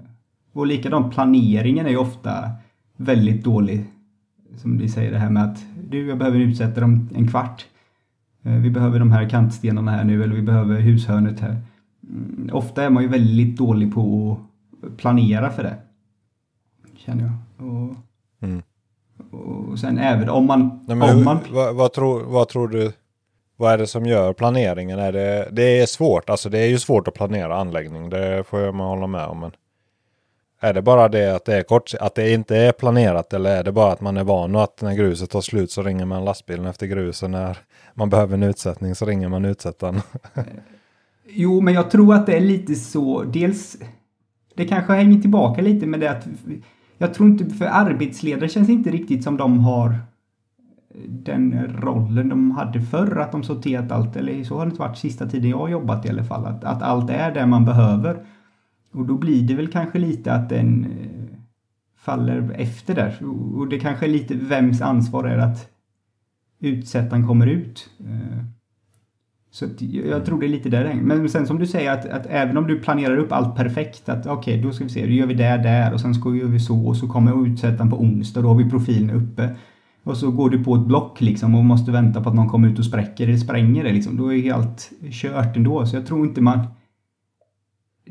och 0.53 0.67
likadant 0.67 1.15
planeringen 1.15 1.87
är 1.87 1.91
ju 1.91 1.97
ofta 1.97 2.51
väldigt 2.97 3.45
dålig. 3.45 3.85
Som 4.57 4.77
ni 4.77 4.89
säger 4.89 5.13
det 5.13 5.19
här 5.19 5.31
med 5.31 5.45
att 5.45 5.65
du, 5.91 6.09
jag 6.09 6.19
behöver 6.19 6.39
utsätta 6.39 6.81
dem 6.81 7.09
en 7.15 7.29
kvart. 7.29 7.65
Eh, 8.43 8.53
vi 8.53 8.71
behöver 8.71 8.99
de 8.99 9.13
här 9.13 9.29
kantstenarna 9.29 9.91
här 9.91 10.05
nu 10.05 10.23
eller 10.23 10.35
vi 10.35 10.43
behöver 10.43 10.81
hushörnet 10.81 11.41
här. 11.41 11.57
Mm, 12.09 12.51
ofta 12.53 12.85
är 12.85 12.91
man 12.91 13.03
ju 13.03 13.09
väldigt 13.09 13.57
dålig 13.57 13.95
på 13.95 14.37
att 14.83 14.97
planera 14.97 15.51
för 15.51 15.63
det. 15.63 15.77
Känner 16.97 17.23
jag. 17.23 17.67
Och, 17.69 17.97
mm. 18.43 18.63
och 19.31 19.79
sen 19.79 19.99
även 19.99 20.29
om 20.29 20.47
man... 20.47 20.85
Nej, 20.89 21.13
om 21.13 21.25
man 21.25 21.39
vad, 21.51 21.75
vad, 21.75 21.93
tror, 21.93 22.23
vad 22.23 22.49
tror 22.49 22.69
du? 22.69 22.93
Vad 23.57 23.73
är 23.73 23.79
det 23.79 23.87
som 23.87 24.07
gör 24.07 24.33
planeringen? 24.33 24.99
Är 24.99 25.13
det, 25.13 25.49
det 25.53 25.81
är 25.81 25.87
svårt, 25.87 26.31
alltså 26.31 26.49
det 26.49 26.59
är 26.59 26.67
ju 26.67 26.79
svårt 26.79 27.09
att 27.09 27.15
planera 27.15 27.57
anläggning. 27.57 28.11
Det 28.11 28.45
får 28.47 28.61
jag 28.61 28.73
hålla 28.73 29.07
med 29.07 29.27
om. 29.27 29.41
Men 29.41 29.51
är 30.61 30.73
det 30.73 30.83
bara 30.83 31.09
det 31.09 31.35
att 31.35 31.45
det, 31.45 31.57
är 31.57 31.63
kort, 31.63 31.95
att 32.01 32.15
det 32.15 32.33
inte 32.33 32.57
är 32.57 32.73
planerat 32.73 33.33
eller 33.33 33.57
är 33.57 33.63
det 33.63 33.73
bara 33.73 33.93
att 33.93 34.01
man 34.01 34.17
är 34.17 34.25
van 34.25 34.57
och 34.57 34.63
att 34.63 34.83
när 34.83 34.95
gruset 34.95 35.31
tar 35.31 35.41
slut 35.41 35.71
så 35.71 35.83
ringer 35.83 36.05
man 36.05 36.25
lastbilen 36.25 36.67
efter 36.67 36.87
grus 36.87 37.23
och 37.23 37.31
när 37.31 37.59
man 37.95 38.11
behöver 38.11 38.35
en 38.35 38.43
utsättning 38.43 38.95
så 38.95 39.07
ringer 39.07 39.29
man 39.29 39.45
utsättaren? 39.45 40.01
Jo, 41.29 41.61
men 41.61 41.75
jag 41.75 41.91
tror 41.91 42.15
att 42.15 42.27
det 42.27 42.37
är 42.37 42.41
lite 42.41 42.75
så. 42.75 43.23
Dels, 43.23 43.77
det 44.55 44.65
kanske 44.65 44.93
hänger 44.93 45.21
tillbaka 45.21 45.63
lite 45.63 45.87
med 45.87 46.01
det 46.01 46.11
att 46.11 46.27
jag 46.99 47.15
tror 47.15 47.29
inte, 47.29 47.51
för 47.51 47.65
arbetsledare 47.65 48.49
känns 48.49 48.69
inte 48.69 48.91
riktigt 48.91 49.25
som 49.25 49.37
de 49.37 49.59
har 49.59 49.91
eh, 49.91 51.01
den 51.09 51.77
rollen 51.81 52.29
de 52.29 52.51
hade 52.51 52.81
förr, 52.81 53.17
att 53.17 53.33
de 53.33 53.43
sorterat 53.43 53.93
allt, 53.93 54.17
eller 54.17 54.45
så 54.45 54.59
har 54.59 54.67
det 54.67 54.71
inte 54.71 54.83
varit 54.83 54.99
sista 54.99 55.27
tiden 55.27 55.51
jag 55.51 55.59
har 55.59 55.69
jobbat 55.69 56.07
i 56.07 56.09
alla 56.09 56.25
fall, 56.25 56.47
att, 56.47 56.65
att 56.65 56.83
allt 56.83 57.11
är 57.11 57.35
det 57.35 57.47
man 57.47 57.65
behöver. 57.65 58.27
Och 58.93 59.07
då 59.07 59.19
blir 59.19 59.43
det 59.43 59.55
väl 59.55 59.69
kanske 59.69 59.99
lite 59.99 60.33
att 60.33 60.49
den 60.49 60.85
eh, 60.85 61.39
faller 61.97 62.53
efter 62.59 62.95
där. 62.95 63.19
Och 63.57 63.69
det 63.69 63.81
kanske 63.81 64.07
är 64.07 64.11
lite 64.11 64.35
vems 64.35 64.81
ansvar 64.81 65.25
är 65.25 65.39
att 65.39 65.69
utsättaren 66.61 67.27
kommer 67.27 67.47
ut. 67.47 67.91
Eh. 68.01 68.45
Så 69.55 69.67
jag 70.11 70.25
tror 70.25 70.41
det 70.41 70.47
är 70.47 70.49
lite 70.49 70.69
där. 70.69 70.95
Men 71.03 71.29
sen 71.29 71.47
som 71.47 71.59
du 71.59 71.67
säger 71.67 71.93
att, 71.93 72.07
att 72.07 72.27
även 72.31 72.57
om 72.57 72.67
du 72.67 72.81
planerar 72.81 73.17
upp 73.17 73.33
allt 73.33 73.57
perfekt 73.57 74.09
att 74.09 74.27
okej, 74.27 74.55
okay, 74.55 74.63
då 74.63 74.73
ska 74.73 74.85
vi 74.85 74.91
se, 74.91 75.07
då 75.07 75.13
gör 75.13 75.27
vi 75.27 75.35
det 75.35 75.43
där 75.43 75.93
och 75.93 76.01
sen 76.01 76.15
ska 76.15 76.31
vi 76.31 76.39
göra 76.39 76.59
så 76.59 76.87
och 76.87 76.97
så 76.97 77.09
kommer 77.09 77.47
utsättaren 77.47 77.91
på 77.91 77.97
onsdag, 77.97 78.41
då 78.41 78.49
har 78.49 78.55
vi 78.55 78.71
profilen 78.71 79.11
uppe. 79.11 79.57
och 80.05 80.17
så 80.17 80.31
går 80.31 80.51
du 80.51 80.65
på 80.65 80.75
ett 80.75 80.87
block 80.87 81.21
liksom 81.21 81.55
och 81.55 81.65
måste 81.65 81.91
vänta 81.91 82.21
på 82.21 82.29
att 82.29 82.35
någon 82.35 82.49
kommer 82.49 82.69
ut 82.69 82.79
och 82.79 82.85
spräcker 82.85 83.29
eller 83.29 83.37
spränger 83.37 83.85
det 83.85 83.93
liksom. 83.93 84.17
Då 84.17 84.33
är 84.33 84.53
allt 84.53 84.91
kört 85.11 85.57
ändå. 85.57 85.87
Så 85.87 85.97
jag 85.97 86.07
tror 86.07 86.27
inte 86.27 86.41
man... 86.41 86.59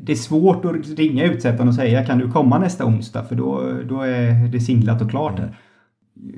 Det 0.00 0.12
är 0.12 0.16
svårt 0.16 0.64
att 0.64 0.98
ringa 0.98 1.24
utsättaren 1.24 1.68
och 1.68 1.74
säga 1.74 2.06
kan 2.06 2.18
du 2.18 2.30
komma 2.30 2.58
nästa 2.58 2.86
onsdag 2.86 3.24
för 3.24 3.36
då, 3.36 3.72
då 3.88 4.00
är 4.00 4.48
det 4.48 4.60
singlat 4.60 5.02
och 5.02 5.10
klart 5.10 5.36
där. 5.36 5.56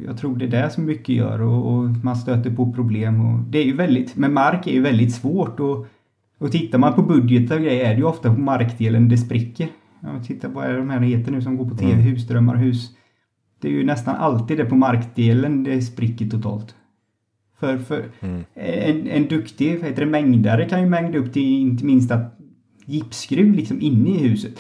Jag 0.06 0.18
tror 0.18 0.36
det 0.36 0.44
är 0.44 0.62
det 0.62 0.70
som 0.70 0.84
mycket 0.84 1.14
gör 1.14 1.40
och, 1.40 1.72
och, 1.72 1.90
man 2.02 2.16
stöter 2.16 2.50
på 2.50 2.72
problem. 2.72 3.20
Och 3.20 3.40
det 3.40 3.58
är 3.58 3.64
ju 3.64 3.76
väldigt, 3.76 4.16
men 4.16 4.32
mark 4.32 4.66
är 4.66 4.72
ju 4.72 4.82
väldigt 4.82 5.14
svårt 5.14 5.60
och, 5.60 5.86
och 6.38 6.52
tittar 6.52 6.78
man 6.78 6.94
på 6.94 7.02
budgetar 7.02 7.56
och 7.56 7.62
grejer 7.62 7.84
är 7.84 7.90
det 7.90 7.98
ju 7.98 8.04
ofta 8.04 8.34
på 8.34 8.40
markdelen 8.40 9.08
det 9.08 9.18
spricker. 9.18 9.68
Ja, 10.00 10.22
titta 10.26 10.48
vad 10.48 10.64
är 10.64 10.76
de 10.76 10.90
här 10.90 11.00
heter 11.00 11.32
nu 11.32 11.42
som 11.42 11.56
går 11.56 11.68
på 11.68 11.76
tv, 11.76 11.92
mm. 11.92 12.04
husdrömmar, 12.04 12.56
hus. 12.56 12.90
Det 13.60 13.68
är 13.68 13.72
ju 13.72 13.84
nästan 13.84 14.16
alltid 14.16 14.58
det 14.58 14.64
på 14.64 14.76
markdelen 14.76 15.64
det 15.64 15.82
spricker 15.82 16.28
totalt. 16.28 16.74
För, 17.58 17.78
för 17.78 18.04
mm. 18.20 18.44
en, 18.54 19.06
en 19.06 19.28
duktig 19.28 19.70
heter 19.70 20.04
det, 20.04 20.10
mängdare 20.10 20.68
kan 20.68 20.80
ju 20.80 20.86
mängda 20.86 21.18
upp 21.18 21.32
till 21.32 21.42
inte 21.42 21.84
minsta 21.84 22.20
gipsskruv 22.86 23.54
liksom 23.54 23.80
inne 23.80 24.10
i 24.10 24.28
huset. 24.28 24.58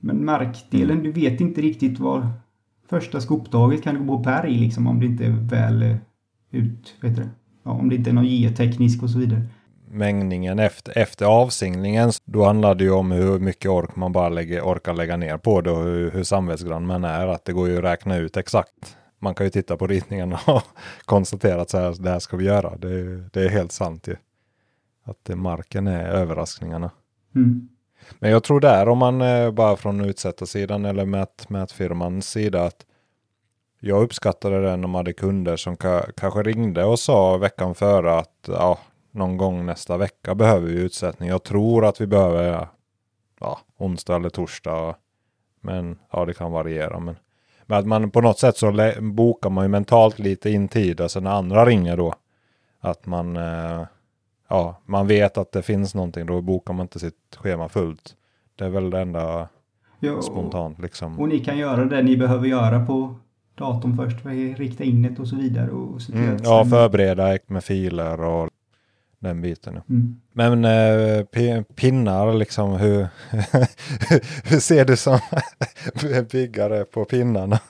Men 0.00 0.24
markdelen, 0.24 0.90
mm. 0.90 1.02
du 1.02 1.12
vet 1.12 1.40
inte 1.40 1.60
riktigt 1.60 1.98
vad 1.98 2.26
första 2.88 3.20
skoptaget 3.20 3.82
kan 3.82 4.06
gå 4.06 4.18
på 4.18 4.24
pärg 4.24 4.58
liksom 4.58 4.86
om 4.86 5.00
det 5.00 5.06
inte 5.06 5.24
är 5.24 5.30
väl 5.30 5.82
eh, 5.82 5.96
ut, 6.50 6.94
vet 7.00 7.16
du, 7.16 7.22
ja, 7.62 7.70
om 7.70 7.88
det 7.88 7.94
inte 7.96 8.10
är 8.10 8.14
någon 8.14 8.26
geoteknisk 8.26 9.02
och 9.02 9.10
så 9.10 9.18
vidare 9.18 9.42
mängningen 9.90 10.58
efter, 10.58 10.98
efter 10.98 11.26
avsinglingen. 11.26 12.10
Då 12.24 12.44
handlar 12.44 12.74
det 12.74 12.84
ju 12.84 12.90
om 12.90 13.10
hur 13.10 13.38
mycket 13.38 13.70
ork 13.70 13.96
man 13.96 14.12
bara 14.12 14.28
lägger, 14.28 14.62
orkar 14.62 14.94
lägga 14.94 15.16
ner 15.16 15.36
på 15.38 15.60
det 15.60 15.70
och 15.70 15.84
hur, 15.84 16.10
hur 16.10 16.22
samvetsgrann 16.22 16.86
man 16.86 17.04
är. 17.04 17.26
Att 17.26 17.44
det 17.44 17.52
går 17.52 17.68
ju 17.68 17.78
att 17.78 17.84
räkna 17.84 18.16
ut 18.16 18.36
exakt. 18.36 18.96
Man 19.18 19.34
kan 19.34 19.46
ju 19.46 19.50
titta 19.50 19.76
på 19.76 19.86
ritningen 19.86 20.32
och 20.32 20.62
konstatera 21.04 21.60
att 21.60 21.70
så 21.70 21.78
här, 21.78 22.02
det 22.02 22.10
här 22.10 22.18
ska 22.18 22.36
vi 22.36 22.44
göra. 22.44 22.76
Det, 22.76 23.16
det 23.32 23.44
är 23.44 23.48
helt 23.48 23.72
sant 23.72 24.08
ju. 24.08 24.16
Att 25.04 25.24
det, 25.24 25.36
marken 25.36 25.86
är 25.86 26.08
överraskningarna. 26.08 26.90
Mm. 27.34 27.68
Men 28.18 28.30
jag 28.30 28.44
tror 28.44 28.60
där 28.60 28.88
om 28.88 28.98
man 28.98 29.20
eh, 29.20 29.50
bara 29.50 29.76
från 29.76 30.00
utsättarsidan 30.00 30.84
eller 30.84 31.04
mät, 31.04 31.50
mätfirmans 31.50 32.30
sida 32.30 32.64
att 32.64 32.86
jag 33.80 34.02
uppskattade 34.02 34.62
det 34.62 34.76
när 34.76 34.88
man 34.88 34.94
hade 34.94 35.12
kunder 35.12 35.56
som 35.56 35.76
ka, 35.76 36.02
kanske 36.16 36.42
ringde 36.42 36.84
och 36.84 36.98
sa 36.98 37.36
veckan 37.36 37.74
före 37.74 38.18
att 38.18 38.48
ja, 38.48 38.78
någon 39.10 39.36
gång 39.36 39.66
nästa 39.66 39.96
vecka 39.96 40.34
behöver 40.34 40.66
vi 40.66 40.72
utsättning. 40.72 41.28
Jag 41.28 41.42
tror 41.42 41.84
att 41.84 42.00
vi 42.00 42.06
behöver 42.06 42.68
ja, 43.40 43.60
onsdag 43.78 44.16
eller 44.16 44.30
torsdag. 44.30 44.96
Men 45.60 45.98
ja, 46.12 46.24
det 46.24 46.34
kan 46.34 46.52
variera. 46.52 47.00
Men, 47.00 47.16
men 47.66 47.78
att 47.78 47.86
man 47.86 48.10
på 48.10 48.20
något 48.20 48.38
sätt 48.38 48.56
så 48.56 48.92
bokar 49.00 49.50
man 49.50 49.64
ju 49.64 49.68
mentalt 49.68 50.18
lite 50.18 50.50
in 50.50 50.68
tid. 50.68 51.00
Alltså 51.00 51.20
när 51.20 51.30
andra 51.30 51.66
ringer 51.66 51.96
då. 51.96 52.14
Att 52.80 53.06
man, 53.06 53.36
eh, 53.36 53.82
ja, 54.48 54.80
man 54.86 55.06
vet 55.06 55.38
att 55.38 55.52
det 55.52 55.62
finns 55.62 55.94
någonting. 55.94 56.26
Då 56.26 56.40
bokar 56.40 56.74
man 56.74 56.84
inte 56.84 56.98
sitt 56.98 57.36
schema 57.36 57.68
fullt. 57.68 58.14
Det 58.56 58.64
är 58.64 58.68
väl 58.68 58.90
det 58.90 59.00
enda 59.00 59.48
jo, 60.00 60.22
spontant 60.22 60.78
liksom. 60.78 61.20
Och 61.20 61.28
ni 61.28 61.38
kan 61.38 61.58
göra 61.58 61.84
det 61.84 62.02
ni 62.02 62.16
behöver 62.16 62.46
göra 62.46 62.86
på 62.86 63.14
datorn 63.54 63.96
först. 63.96 64.26
Rikta 64.58 64.84
in 64.84 65.02
det 65.02 65.20
och 65.20 65.28
så 65.28 65.36
vidare. 65.36 65.70
Och 65.70 66.00
mm, 66.12 66.36
ja, 66.44 66.64
förbereda 66.64 67.38
med 67.46 67.64
filer 67.64 68.20
och 68.20 68.50
den 69.18 69.40
biten. 69.40 69.80
Mm. 69.88 70.20
Men 70.32 70.64
eh, 70.64 71.62
pinnar, 71.62 72.34
liksom 72.34 72.72
hur, 72.72 73.08
hur 74.44 74.60
ser 74.60 74.84
du 74.84 74.96
som 74.96 75.18
byggare 76.32 76.84
på 76.84 77.04
pinnarna? 77.04 77.60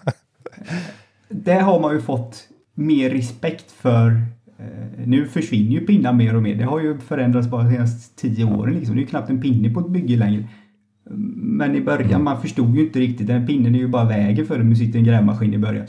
det 1.28 1.54
har 1.54 1.80
man 1.80 1.94
ju 1.94 2.00
fått 2.00 2.48
mer 2.74 3.10
respekt 3.10 3.70
för. 3.70 4.22
Eh, 4.58 5.06
nu 5.06 5.26
försvinner 5.26 5.70
ju 5.70 5.80
pinnar 5.80 6.12
mer 6.12 6.36
och 6.36 6.42
mer. 6.42 6.54
Det 6.54 6.64
har 6.64 6.80
ju 6.80 6.98
förändrats 6.98 7.48
bara 7.48 7.62
de 7.62 7.70
senaste 7.70 8.20
tio 8.20 8.44
åren. 8.44 8.74
Liksom. 8.74 8.94
Det 8.94 9.00
är 9.00 9.02
ju 9.02 9.08
knappt 9.08 9.30
en 9.30 9.40
pinne 9.40 9.70
på 9.70 9.80
ett 9.80 9.90
bygge 9.90 10.16
längre. 10.16 10.44
Men 11.34 11.74
i 11.74 11.80
början, 11.80 12.24
man 12.24 12.40
förstod 12.40 12.76
ju 12.76 12.86
inte 12.86 13.00
riktigt. 13.00 13.26
Den 13.26 13.46
pinnen 13.46 13.74
är 13.74 13.78
ju 13.78 13.88
bara 13.88 14.04
vägen 14.04 14.46
för 14.46 14.60
om 14.60 14.70
du 14.70 14.76
sitter 14.76 14.96
i 14.96 14.98
en 14.98 15.06
grävmaskin 15.06 15.54
i 15.54 15.58
början. 15.58 15.86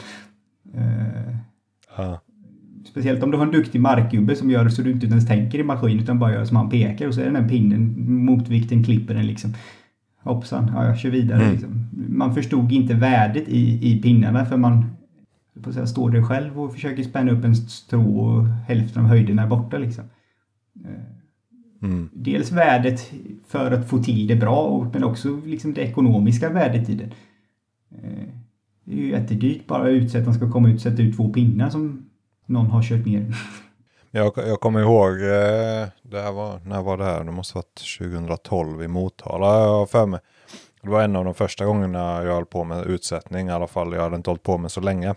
Uh. 1.98 2.16
Speciellt 2.86 3.24
om 3.24 3.32
du 3.32 3.38
har 3.38 3.46
en 3.46 3.52
duktig 3.52 3.82
markgubbe 3.82 4.36
som 4.36 4.52
gör 4.52 4.70
så 4.70 4.82
du 4.82 4.92
inte 4.92 5.06
ens 5.06 5.28
tänker 5.28 5.60
i 5.60 5.64
maskin 5.64 6.00
utan 6.00 6.20
bara 6.20 6.34
gör 6.34 6.46
som 6.46 6.58
han 6.58 6.70
pekar 6.70 7.08
och 7.08 7.14
så 7.14 7.22
är 7.22 7.26
den 7.26 7.36
här 7.36 7.50
pinnen, 7.50 7.96
motvikten 8.26 8.84
klipper 8.84 9.14
den 9.14 9.28
liksom. 9.28 9.54
Hoppsan, 10.24 10.72
ja, 10.76 10.86
jag 10.86 10.98
kör 10.98 11.10
vidare 11.10 11.42
mm. 11.42 11.52
liksom. 11.52 11.88
Man 12.10 12.36
förstod 12.36 12.72
inte 12.72 12.94
värdet 12.94 13.48
i, 13.48 13.92
i 13.92 14.02
pinnarna 14.02 14.46
för 14.46 14.58
man 14.58 14.86
på 15.64 15.74
säga, 15.74 15.88
står 15.88 16.12
där 16.12 16.24
själv 16.24 16.62
och 16.62 16.74
försöker 16.74 17.04
spänna 17.04 17.32
upp 17.32 17.44
en 17.44 17.56
strå 17.56 18.20
och 18.20 18.46
hälften 18.48 19.04
av 19.04 19.10
höjden 19.10 19.40
är 19.40 19.48
borta 19.48 19.78
liksom. 19.78 20.04
Eh, 20.86 21.88
mm. 21.90 22.10
Dels 22.14 22.52
värdet 22.52 23.12
för 23.48 23.72
att 23.72 23.90
få 23.90 24.04
till 24.04 24.28
det 24.28 24.36
bra 24.36 24.90
men 24.94 25.04
också 25.04 25.42
liksom 25.46 25.74
det 25.74 25.82
ekonomiska 25.82 26.50
värdet 26.50 26.90
i 26.90 26.96
det. 26.96 27.10
Eh, 27.92 28.30
det 28.84 28.94
är 28.94 28.98
ju 28.98 29.10
jättedyrt 29.10 29.68
bara 29.68 29.90
utsättaren 29.90 30.34
ska 30.34 30.52
komma 30.52 30.70
ut 30.70 30.76
och 30.76 30.82
sätta 30.82 31.02
ut 31.02 31.18
två 31.18 31.34
pinnar 31.34 31.70
som 31.70 32.10
någon 32.46 32.68
har 32.68 32.84
kört 32.84 33.06
ner. 33.06 33.36
Jag, 34.12 34.34
jag 34.36 34.60
kommer 34.60 34.80
ihåg, 34.80 35.12
eh, 35.12 35.88
det 36.02 36.22
här 36.22 36.32
var, 36.32 36.60
när 36.66 36.82
var 36.82 36.98
det 36.98 37.04
här? 37.04 37.24
Det 37.24 37.32
måste 37.32 37.56
varit 37.56 37.82
2012 38.00 38.84
i 38.84 38.88
Motala. 38.88 39.48
Jag 39.48 39.90
för 39.90 40.06
mig. 40.06 40.20
Det 40.82 40.90
var 40.90 41.04
en 41.04 41.16
av 41.16 41.26
de 41.26 41.34
första 41.34 41.66
gångerna 41.66 42.24
jag 42.24 42.34
höll 42.34 42.46
på 42.46 42.64
med 42.64 42.86
utsättning 42.86 43.48
i 43.48 43.52
alla 43.52 43.68
fall. 43.68 43.94
Jag 43.94 44.02
hade 44.02 44.16
inte 44.16 44.30
hållit 44.30 44.44
på 44.44 44.58
med 44.58 44.72
så 44.72 44.82
länge. 44.82 45.16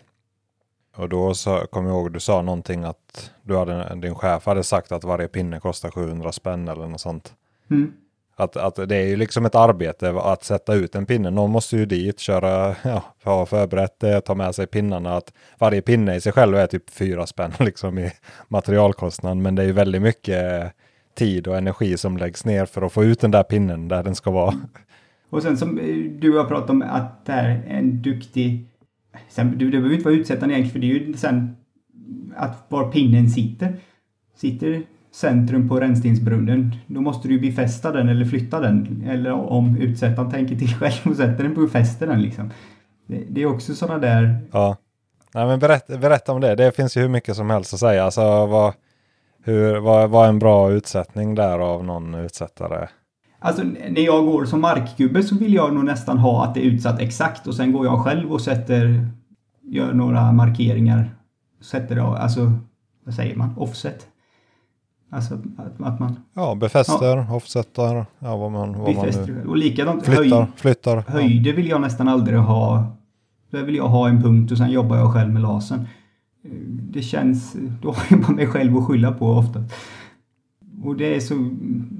Och 0.96 1.08
då 1.08 1.34
kom 1.70 1.86
jag 1.86 1.94
ihåg, 1.94 2.12
du 2.12 2.20
sa 2.20 2.42
någonting 2.42 2.84
att 2.84 3.30
du 3.42 3.56
hade, 3.56 3.94
din 3.94 4.14
chef 4.14 4.46
hade 4.46 4.64
sagt 4.64 4.92
att 4.92 5.04
varje 5.04 5.28
pinne 5.28 5.60
kostar 5.60 5.90
700 5.90 6.32
spänn 6.32 6.68
eller 6.68 6.86
något 6.86 7.00
sånt. 7.00 7.32
Mm. 7.70 7.92
Att, 8.36 8.56
att 8.56 8.88
det 8.88 8.96
är 8.96 9.06
ju 9.06 9.16
liksom 9.16 9.46
ett 9.46 9.54
arbete 9.54 10.10
att 10.10 10.44
sätta 10.44 10.74
ut 10.74 10.94
en 10.94 11.06
pinne. 11.06 11.30
Någon 11.30 11.50
måste 11.50 11.76
ju 11.76 11.86
dit, 11.86 12.18
köra, 12.18 12.76
ja, 12.84 13.02
ha 13.24 13.46
förberett 13.46 14.00
det, 14.00 14.20
ta 14.20 14.34
med 14.34 14.54
sig 14.54 14.66
pinnarna. 14.66 15.16
Att 15.16 15.32
varje 15.58 15.82
pinne 15.82 16.16
i 16.16 16.20
sig 16.20 16.32
själv 16.32 16.56
är 16.56 16.66
typ 16.66 16.90
fyra 16.90 17.26
spänn 17.26 17.52
liksom 17.58 17.98
i 17.98 18.12
materialkostnad. 18.48 19.36
Men 19.36 19.54
det 19.54 19.62
är 19.62 19.66
ju 19.66 19.72
väldigt 19.72 20.02
mycket 20.02 20.72
tid 21.14 21.46
och 21.46 21.56
energi 21.56 21.96
som 21.96 22.16
läggs 22.16 22.44
ner 22.44 22.66
för 22.66 22.82
att 22.82 22.92
få 22.92 23.04
ut 23.04 23.20
den 23.20 23.30
där 23.30 23.42
pinnen 23.42 23.88
där 23.88 24.02
den 24.02 24.14
ska 24.14 24.30
vara. 24.30 24.54
Och 25.30 25.42
sen 25.42 25.56
som 25.56 25.76
du 26.20 26.38
har 26.38 26.44
pratat 26.44 26.70
om 26.70 26.82
att 26.82 27.26
det 27.26 27.32
är 27.32 27.62
en 27.66 28.02
duktig... 28.02 28.66
Sen, 29.28 29.58
du, 29.58 29.64
det 29.64 29.70
behöver 29.70 29.94
inte 29.94 30.04
vara 30.04 30.14
utsättande 30.14 30.54
egentligen 30.54 30.72
för 30.72 30.78
det 30.78 30.86
är 30.86 31.06
ju 31.06 31.14
sen 31.14 31.56
att 32.36 32.66
var 32.68 32.92
pinnen 32.92 33.30
sitter. 33.30 33.76
Sitter 34.36 34.82
centrum 35.12 35.68
på 35.68 35.80
rännstensbrunnen, 35.80 36.76
då 36.86 37.00
måste 37.00 37.28
du 37.28 37.40
befästa 37.40 37.92
den 37.92 38.08
eller 38.08 38.24
flytta 38.24 38.60
den. 38.60 39.04
Eller 39.08 39.32
om 39.32 39.76
utsättaren 39.76 40.30
tänker 40.30 40.56
till 40.56 40.74
själv 40.74 41.10
och 41.10 41.16
sätter 41.16 41.44
den 41.44 41.54
på 41.54 41.60
befäster 41.60 42.06
den 42.06 42.22
liksom. 42.22 42.50
Det, 43.06 43.24
det, 43.28 43.42
är 43.42 43.46
också 43.46 43.74
sådana 43.74 43.98
där... 43.98 44.38
Ja. 44.52 44.76
Nej, 45.34 45.46
men 45.46 45.58
berätta, 45.58 45.98
berätta 45.98 46.32
om 46.32 46.40
det. 46.40 46.54
Det 46.54 46.76
finns 46.76 46.96
ju 46.96 47.00
hur 47.00 47.08
mycket 47.08 47.36
som 47.36 47.50
helst 47.50 47.74
att 47.74 47.80
säga. 47.80 48.04
Alltså, 48.04 48.46
vad, 48.46 48.74
hur, 49.44 49.80
vad, 49.80 50.10
vad 50.10 50.24
är 50.24 50.28
en 50.28 50.38
bra 50.38 50.72
utsättning 50.72 51.34
där 51.34 51.58
av 51.58 51.84
någon 51.84 52.14
utsättare? 52.14 52.88
Alltså 53.44 53.62
när 53.90 54.02
jag 54.02 54.24
går 54.24 54.44
som 54.44 54.60
markgubbe 54.60 55.22
så 55.22 55.34
vill 55.34 55.54
jag 55.54 55.74
nog 55.74 55.84
nästan 55.84 56.18
ha 56.18 56.44
att 56.44 56.54
det 56.54 56.60
är 56.60 56.64
utsatt 56.64 57.00
exakt 57.00 57.46
och 57.46 57.54
sen 57.54 57.72
går 57.72 57.86
jag 57.86 58.04
själv 58.04 58.32
och 58.32 58.40
sätter, 58.40 59.06
gör 59.62 59.92
några 59.92 60.32
markeringar. 60.32 61.10
Sätter 61.60 61.94
det, 61.94 62.02
alltså, 62.02 62.52
vad 63.04 63.14
säger 63.14 63.36
man, 63.36 63.54
offset. 63.56 64.06
Alltså 65.10 65.34
att, 65.34 65.80
att 65.86 65.98
man... 66.00 66.16
Ja, 66.34 66.54
befäster, 66.54 67.16
ja. 67.16 67.34
offsetar, 67.34 68.06
ja 68.18 68.36
vad 68.36 68.52
man, 68.52 68.78
vad 68.78 68.94
man 68.96 69.06
nu... 69.26 69.44
Och 69.48 69.56
likadant, 69.56 70.04
flyttar, 70.04 70.22
höj, 70.22 70.46
flyttar. 70.56 71.04
Höjder 71.08 71.50
ja. 71.50 71.56
vill 71.56 71.68
jag 71.68 71.80
nästan 71.80 72.08
aldrig 72.08 72.38
ha. 72.38 72.86
Där 73.50 73.62
vill 73.62 73.74
jag 73.74 73.88
ha 73.88 74.08
en 74.08 74.22
punkt 74.22 74.52
och 74.52 74.58
sen 74.58 74.70
jobbar 74.70 74.96
jag 74.96 75.12
själv 75.12 75.32
med 75.32 75.42
lasern. 75.42 75.86
Det 76.70 77.02
känns, 77.02 77.56
då 77.82 77.92
har 77.92 78.04
jag 78.10 78.20
bara 78.20 78.32
mig 78.32 78.46
själv 78.46 78.76
att 78.76 78.86
skylla 78.86 79.12
på 79.12 79.26
ofta. 79.26 79.64
Och 80.84 80.96
det 80.96 81.14
är 81.14 81.20
så, 81.20 81.34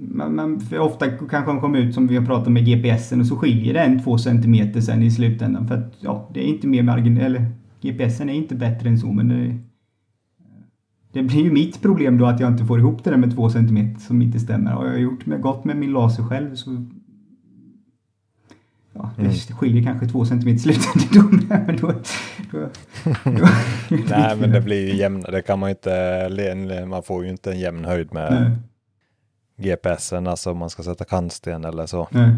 man, 0.08 0.34
man, 0.34 0.60
för 0.60 0.78
ofta 0.78 1.08
kanske 1.10 1.52
man 1.52 1.60
kommer 1.60 1.78
ut 1.78 1.94
som 1.94 2.06
vi 2.06 2.16
har 2.16 2.26
pratat 2.26 2.52
med 2.52 2.66
GPSen 2.66 3.20
och 3.20 3.26
så 3.26 3.36
skiljer 3.36 3.74
det 3.74 3.80
en 3.80 4.02
två 4.02 4.18
centimeter 4.18 4.80
sen 4.80 5.02
i 5.02 5.10
slutändan. 5.10 5.68
För 5.68 5.74
att 5.74 5.94
ja, 6.00 6.30
det 6.34 6.40
är 6.40 6.44
inte 6.44 6.66
mer 6.66 6.82
margin, 6.82 7.18
eller 7.18 7.46
GPSen 7.80 8.28
är 8.28 8.34
inte 8.34 8.54
bättre 8.54 8.88
än 8.88 8.98
så 8.98 9.12
men 9.12 9.28
det, 9.28 9.58
det 11.12 11.22
blir 11.22 11.44
ju 11.44 11.52
mitt 11.52 11.82
problem 11.82 12.18
då 12.18 12.26
att 12.26 12.40
jag 12.40 12.52
inte 12.52 12.64
får 12.64 12.78
ihop 12.78 13.04
det 13.04 13.10
där 13.10 13.16
med 13.16 13.34
två 13.34 13.50
centimeter 13.50 14.00
som 14.00 14.22
inte 14.22 14.40
stämmer. 14.40 14.70
Har 14.70 14.86
jag 14.86 15.00
gjort 15.00 15.26
med, 15.26 15.40
gått 15.40 15.64
med 15.64 15.76
min 15.76 15.92
laser 15.92 16.22
själv 16.22 16.54
så 16.54 16.86
Ja, 18.94 19.10
det 19.16 19.22
mm. 19.22 19.34
skiljer 19.34 19.82
kanske 19.82 20.06
två 20.06 20.24
centimeter 20.24 20.70
i 20.70 20.74
slutändan. 20.74 21.46
men 21.66 21.76
då, 21.76 21.92
då, 22.52 22.60
då 23.24 23.48
Nej, 24.10 24.36
men 24.36 24.50
det 24.50 24.60
blir 24.60 24.88
ju 24.88 24.96
jämnare. 24.96 25.32
Det 25.32 25.42
kan 25.42 25.58
man 25.58 25.68
ju 25.68 25.74
inte. 25.74 26.86
Man 26.86 27.02
får 27.02 27.24
ju 27.24 27.30
inte 27.30 27.52
en 27.52 27.60
jämn 27.60 27.84
höjd 27.84 28.14
med 28.14 28.32
Nej. 28.32 28.50
GPSen, 29.56 30.26
alltså 30.26 30.50
om 30.50 30.58
man 30.58 30.70
ska 30.70 30.82
sätta 30.82 31.04
kantsten 31.04 31.64
eller 31.64 31.86
så. 31.86 32.08
Nej. 32.10 32.34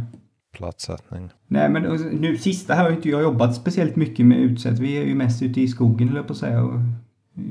platssättning. 0.52 1.30
Nej 1.46 1.68
men 1.68 1.82
nu 2.20 2.38
sista 2.38 2.74
här 2.74 2.84
har 2.84 2.90
inte 2.90 3.08
jag 3.08 3.22
jobbat 3.22 3.54
speciellt 3.54 3.96
mycket 3.96 4.26
med 4.26 4.38
utsätt. 4.38 4.78
Vi 4.78 4.96
är 4.96 5.04
ju 5.04 5.14
mest 5.14 5.42
ute 5.42 5.60
i 5.60 5.68
skogen 5.68 6.14
jag 6.14 6.26
på 6.26 6.32
att 6.32 6.38
säga. 6.38 6.62
Och 6.62 6.80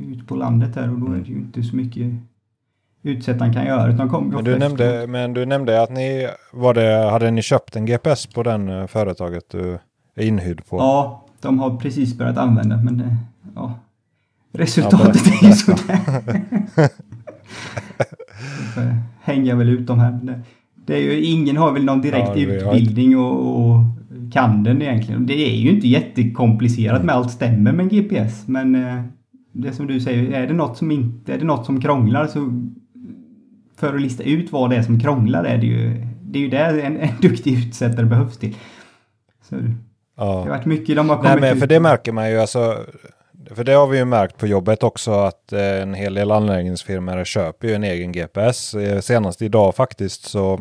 ute 0.08 0.26
på 0.26 0.36
landet 0.36 0.76
här 0.76 0.91
och 0.91 0.99
då 0.99 1.13
är 1.13 1.17
det 1.17 1.30
ju 1.30 1.36
inte 1.36 1.63
så 1.63 1.76
mycket 1.76 2.13
utsättaren 3.04 3.54
kan 3.54 3.65
göra. 3.65 3.93
Utan 3.93 4.10
kom 4.10 4.28
men, 4.28 4.43
du 4.43 4.58
nämnde, 4.58 5.08
men 5.08 5.34
du 5.34 5.45
nämnde 5.45 5.82
att 5.82 5.89
ni, 5.89 6.30
var 6.52 6.73
det, 6.73 7.10
hade 7.12 7.32
ni 7.32 7.41
köpt 7.41 7.76
en 7.76 7.86
GPS 7.86 8.28
på 8.28 8.43
den 8.43 8.69
eh, 8.69 8.88
företaget 8.88 9.49
du 9.49 9.80
är 10.15 10.26
inhyrd 10.26 10.65
på? 10.69 10.78
Ja, 10.78 11.26
de 11.41 11.60
har 11.60 11.78
precis 11.78 12.17
börjat 12.17 12.38
använda 12.38 12.78
men 12.78 13.02
eh, 13.02 13.15
ja, 13.56 13.73
resultatet 14.52 15.21
ja, 15.26 15.34
är 15.41 15.47
ju 15.47 15.54
sådär. 15.54 16.41
hänger 19.22 19.50
jag 19.50 19.58
väl 19.58 19.70
ut 19.70 19.88
de 19.88 20.00
här. 20.00 20.44
Det 20.86 20.96
är 20.96 21.00
ju, 21.00 21.22
ingen 21.22 21.58
har 21.58 21.72
väl 21.72 21.86
någon 21.86 22.02
direkt 22.02 22.32
ja, 22.36 22.36
utbildning 22.36 23.18
och, 23.18 23.60
och, 23.60 23.80
kan 24.34 24.63
den 24.63 24.82
egentligen. 24.82 25.26
Det 25.26 25.34
är 25.34 25.56
ju 25.56 25.70
inte 25.70 25.88
jättekomplicerat 25.88 27.04
med 27.04 27.16
allt 27.16 27.32
stämmer 27.32 27.72
med 27.72 27.84
en 27.84 27.89
GPS. 27.89 28.48
Men 28.48 28.76
eh, 28.76 29.02
det 29.52 29.72
som 29.72 29.88
du 29.88 30.00
säger, 30.00 30.32
är 30.32 30.48
det 30.48 30.54
något 30.54 30.78
som 30.78 30.92
inte, 30.92 31.34
är 31.34 31.38
det 31.38 31.46
något 31.46 31.66
som 31.66 31.82
krånglar 31.82 32.28
så 32.28 32.62
för 33.78 33.96
att 33.96 34.02
lista 34.02 34.24
ut 34.24 34.52
vad 34.52 34.70
det 34.70 34.76
är 34.76 34.82
som 34.82 35.00
krånglar 35.00 35.44
är 35.44 35.58
det 35.58 35.66
ju, 35.66 36.06
det 36.22 36.39
är 36.39 36.44
ju 36.44 36.50
där 36.50 36.80
en, 36.80 36.98
en 36.98 37.22
duktig 37.22 37.54
utsättare 37.54 38.06
behövs 38.06 38.38
till. 38.38 38.56
Så, 39.50 39.56
ja. 39.56 39.62
Det 40.16 40.22
har 40.22 40.50
varit 40.50 40.66
mycket 40.66 40.96
de 40.96 41.10
har 41.10 41.16
kommit 41.16 41.32
Nej, 41.32 41.42
men 41.42 41.60
För 41.60 41.68
det 41.68 41.80
märker 41.80 42.12
man 42.12 42.30
ju 42.30 42.39
alltså, 42.39 42.78
för 43.51 43.63
det 43.63 43.73
har 43.73 43.88
vi 43.88 43.97
ju 43.97 44.06
märkt 44.06 44.38
på 44.38 44.47
jobbet 44.47 44.84
också 44.84 45.12
att 45.12 45.53
eh, 45.53 45.82
en 45.82 45.93
hel 45.93 46.13
del 46.13 46.32
anläggningsfirmor 46.32 47.23
köper 47.23 47.67
ju 47.67 47.73
en 47.73 47.84
egen 47.84 48.12
GPS. 48.12 48.73
Eh, 48.73 48.99
senast 48.99 49.41
idag 49.41 49.75
faktiskt 49.75 50.23
så 50.25 50.53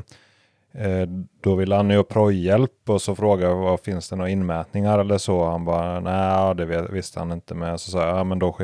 eh, 0.75 1.09
då 1.41 1.55
ville 1.55 1.75
han 1.75 1.91
ju 1.91 2.05
projhjälp 2.05 2.89
och 2.89 3.03
så 3.03 3.15
frågade 3.15 3.53
jag 3.53 3.81
finns 3.81 4.09
det 4.09 4.17
några 4.17 4.31
inmätningar 4.31 4.99
eller 4.99 5.19
så. 5.19 5.45
Han 5.45 5.65
bara 5.65 6.01
nej 6.01 6.55
det 6.55 6.87
visste 6.91 7.19
han 7.19 7.33
inte 7.33 7.55
med. 7.55 7.81
Så 7.81 7.91
sa 7.91 8.07
jag 8.07 8.19
ja 8.19 8.25
men 8.25 8.39
då, 8.39 8.57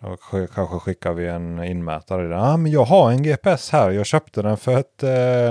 då 0.00 0.16
kanske 0.54 0.78
skickar 0.78 1.12
vi 1.12 1.28
en 1.28 1.64
inmätare. 1.64 2.28
Ja 2.28 2.56
men 2.56 2.72
jag 2.72 2.84
har 2.84 3.10
en 3.10 3.22
GPS 3.22 3.70
här. 3.70 3.90
Jag 3.90 4.06
köpte 4.06 4.42
den 4.42 4.56
för 4.56 4.78
ett 4.78 5.04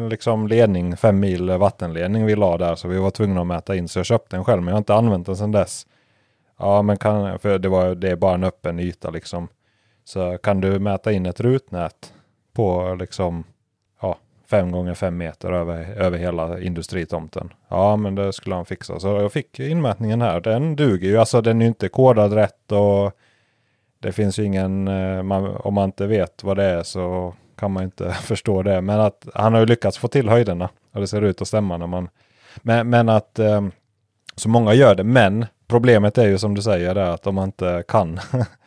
liksom 0.10 0.48
ledning, 0.48 0.98
fem 0.98 1.20
mil 1.20 1.52
vattenledning 1.52 2.26
vi 2.26 2.36
la 2.36 2.58
där 2.58 2.76
så 2.76 2.88
vi 2.88 2.98
var 2.98 3.12
tvungna 3.12 3.42
att 3.42 3.48
mäta 3.48 3.76
in 3.76 3.88
så 3.88 4.00
jag 4.00 4.06
köpte 4.06 4.36
den 4.36 4.46
själv 4.46 4.62
men 4.62 4.68
jag 4.68 4.76
har 4.76 4.82
inte 4.82 4.94
använt 4.94 5.26
den 5.26 5.38
sedan 5.38 5.52
dess. 5.52 5.86
Ja, 6.60 6.82
men 6.82 6.98
kan, 6.98 7.40
för 7.40 7.60
det, 7.60 7.70
var, 7.70 7.96
det 7.96 8.12
är 8.12 8.16
bara 8.16 8.34
en 8.34 8.44
öppen 8.44 8.80
yta 8.80 9.10
liksom. 9.10 9.48
Så 10.04 10.38
kan 10.38 10.62
du 10.62 10.80
mäta 10.80 11.12
in 11.12 11.26
ett 11.26 11.40
rutnät 11.40 12.14
på 12.54 12.96
liksom 13.00 13.44
ja, 14.02 14.18
fem 14.50 14.72
gånger 14.72 14.94
fem 14.94 15.18
meter 15.18 15.52
över, 15.52 16.02
över 16.02 16.18
hela 16.18 16.60
industritomten. 16.60 17.54
Ja, 17.68 17.96
men 17.96 18.16
det 18.16 18.34
skulle 18.34 18.56
han 18.56 18.66
fixa. 18.66 19.00
Så 19.00 19.08
jag 19.08 19.32
fick 19.32 19.60
inmätningen 19.60 20.22
här. 20.22 20.42
Den 20.42 20.76
duger 20.76 21.08
ju. 21.08 21.18
Alltså 21.18 21.42
den 21.42 21.62
är 21.62 21.66
ju 21.66 21.68
inte 21.68 21.90
kodad 21.90 22.34
rätt 22.34 22.72
och 22.72 23.12
det 24.00 24.12
finns 24.12 24.40
ju 24.40 24.44
ingen, 24.44 24.88
eh, 24.88 25.24
man, 25.24 25.56
om 25.56 25.74
man 25.74 25.86
inte 25.86 26.08
vet 26.08 26.44
vad 26.44 26.58
det 26.58 26.64
är 26.64 26.84
så 26.84 27.34
kan 27.56 27.72
man 27.72 27.84
inte 27.84 28.12
förstå 28.22 28.64
det. 28.64 28.82
Men 28.82 29.00
att 29.00 29.28
han 29.34 29.54
har 29.54 29.60
ju 29.60 29.66
lyckats 29.66 29.98
få 29.98 30.08
till 30.08 30.30
höjderna 30.30 30.70
och 30.94 31.02
det 31.02 31.08
ser 31.08 31.22
ut 31.22 31.42
att 31.42 31.48
stämma 31.48 31.78
när 31.78 31.88
man, 31.88 32.10
men, 32.56 32.90
men 32.90 33.10
att 33.10 33.40
eh, 33.40 33.68
så 34.36 34.50
många 34.50 34.74
gör 34.74 34.96
det. 34.96 35.04
Men 35.04 35.46
Problemet 35.68 36.18
är 36.18 36.28
ju 36.28 36.38
som 36.38 36.56
du 36.56 36.62
säger 36.62 36.96
där 36.96 37.10
att 37.10 37.28
om 37.28 37.36
man 37.36 37.46
inte 37.46 37.84
kan 37.88 38.20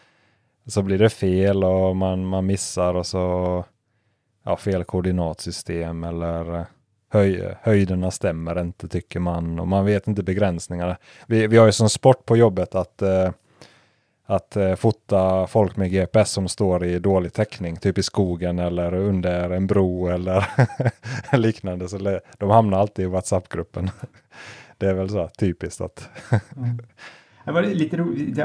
så 0.67 0.83
blir 0.83 0.99
det 0.99 1.11
fel 1.11 1.65
och 1.65 1.97
man, 1.97 2.27
man 2.27 2.47
missar 2.47 2.95
och 2.95 3.07
så 3.07 3.65
ja, 4.45 4.57
fel 4.57 4.85
koordinatsystem 4.85 6.05
eller 6.05 6.55
eh, 6.59 6.65
höj, 7.09 7.55
höjderna 7.63 8.11
stämmer 8.11 8.61
inte 8.61 8.89
tycker 8.89 9.21
man 9.21 9.59
och 9.59 9.69
man 9.69 9.85
vet 9.85 10.07
inte 10.07 10.23
begränsningarna. 10.23 10.97
Vi, 11.27 11.47
vi 11.47 11.57
har 11.57 11.67
ju 11.67 11.73
som 11.73 11.91
sport 11.91 12.27
på 12.27 12.37
jobbet 12.37 12.75
att 12.75 13.03
eh, 13.03 13.31
att 14.31 14.57
eh, 14.57 14.75
fota 14.75 15.47
folk 15.47 15.77
med 15.77 15.91
GPS 15.91 16.31
som 16.31 16.49
står 16.49 16.85
i 16.85 16.99
dålig 16.99 17.33
täckning, 17.33 17.77
typ 17.77 17.99
i 17.99 18.03
skogen 18.03 18.59
eller 18.59 18.95
under 18.95 19.51
en 19.51 19.67
bro 19.67 20.07
eller 20.07 20.47
liknande. 21.37 21.89
Så 21.89 22.21
de 22.39 22.51
hamnar 22.51 22.79
alltid 22.79 23.05
i 23.05 23.09
WhatsApp-gruppen. 23.09 23.91
Det 24.81 24.91
är 24.91 24.95
väl 24.95 25.09
så 25.09 25.29
typiskt 25.39 25.81
att... 25.81 26.09
mm. 26.57 26.79
Det 27.45 27.53
var 27.53 27.63
lite 27.63 27.97
roligt. 27.97 28.39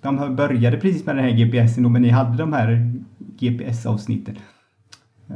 De 0.00 0.36
började 0.36 0.76
precis 0.76 1.06
med 1.06 1.16
den 1.16 1.24
här 1.24 1.30
GPSen 1.30 1.92
men 1.92 2.02
ni 2.02 2.08
hade 2.08 2.36
de 2.36 2.52
här 2.52 2.92
GPS-avsnitten. 3.18 4.38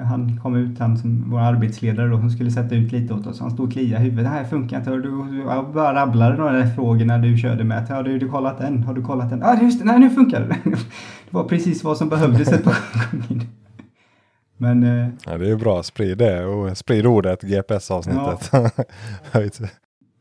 Han 0.03 0.41
kom 0.43 0.57
ut, 0.57 0.79
han 0.79 0.99
som 0.99 1.31
var 1.31 1.41
arbetsledare 1.41 2.09
då, 2.09 2.19
som 2.19 2.31
skulle 2.31 2.51
sätta 2.51 2.75
ut 2.75 2.93
lite 2.93 3.15
åt 3.15 3.27
oss. 3.27 3.41
Han 3.41 3.51
stod 3.51 3.67
och 3.67 3.73
kliade 3.73 4.05
i 4.05 4.05
huvudet. 4.05 4.25
Det 4.25 4.31
här 4.31 4.45
funkar 4.45 4.79
inte. 4.79 4.91
Du, 4.91 5.43
jag 5.47 5.73
bara 5.73 5.95
rabblade 5.95 6.37
några 6.37 6.53
där 6.53 6.67
frågorna 6.67 7.19
du 7.19 7.37
körde 7.37 7.65
med. 7.65 7.89
Har 7.89 8.03
du, 8.03 8.19
du 8.19 8.29
kollat 8.29 8.59
den? 8.59 8.83
Har 8.83 8.95
du 8.95 9.03
kollat 9.03 9.31
den? 9.31 9.41
Ja, 9.41 9.47
ah, 9.47 9.63
just 9.63 9.79
det. 9.79 9.85
Nej, 9.85 9.99
nu 9.99 10.11
funkar 10.11 10.41
det. 10.41 10.57
Det 11.31 11.37
var 11.37 11.45
precis 11.45 11.85
vad 11.85 11.97
som 11.97 12.09
behövdes 12.09 12.53
ett 12.53 12.65
par 12.65 12.77
gånger. 13.29 13.47
Men... 14.57 14.83
Eh, 14.83 15.09
ja, 15.27 15.39
det 15.39 15.51
är 15.51 15.57
bra. 15.57 15.83
Sprid 15.83 16.19
det 16.19 16.45
och 16.45 16.77
sprid 16.77 17.07
ordet 17.07 17.43
GPS-avsnittet. 17.43 18.51
Ja. 18.53 18.71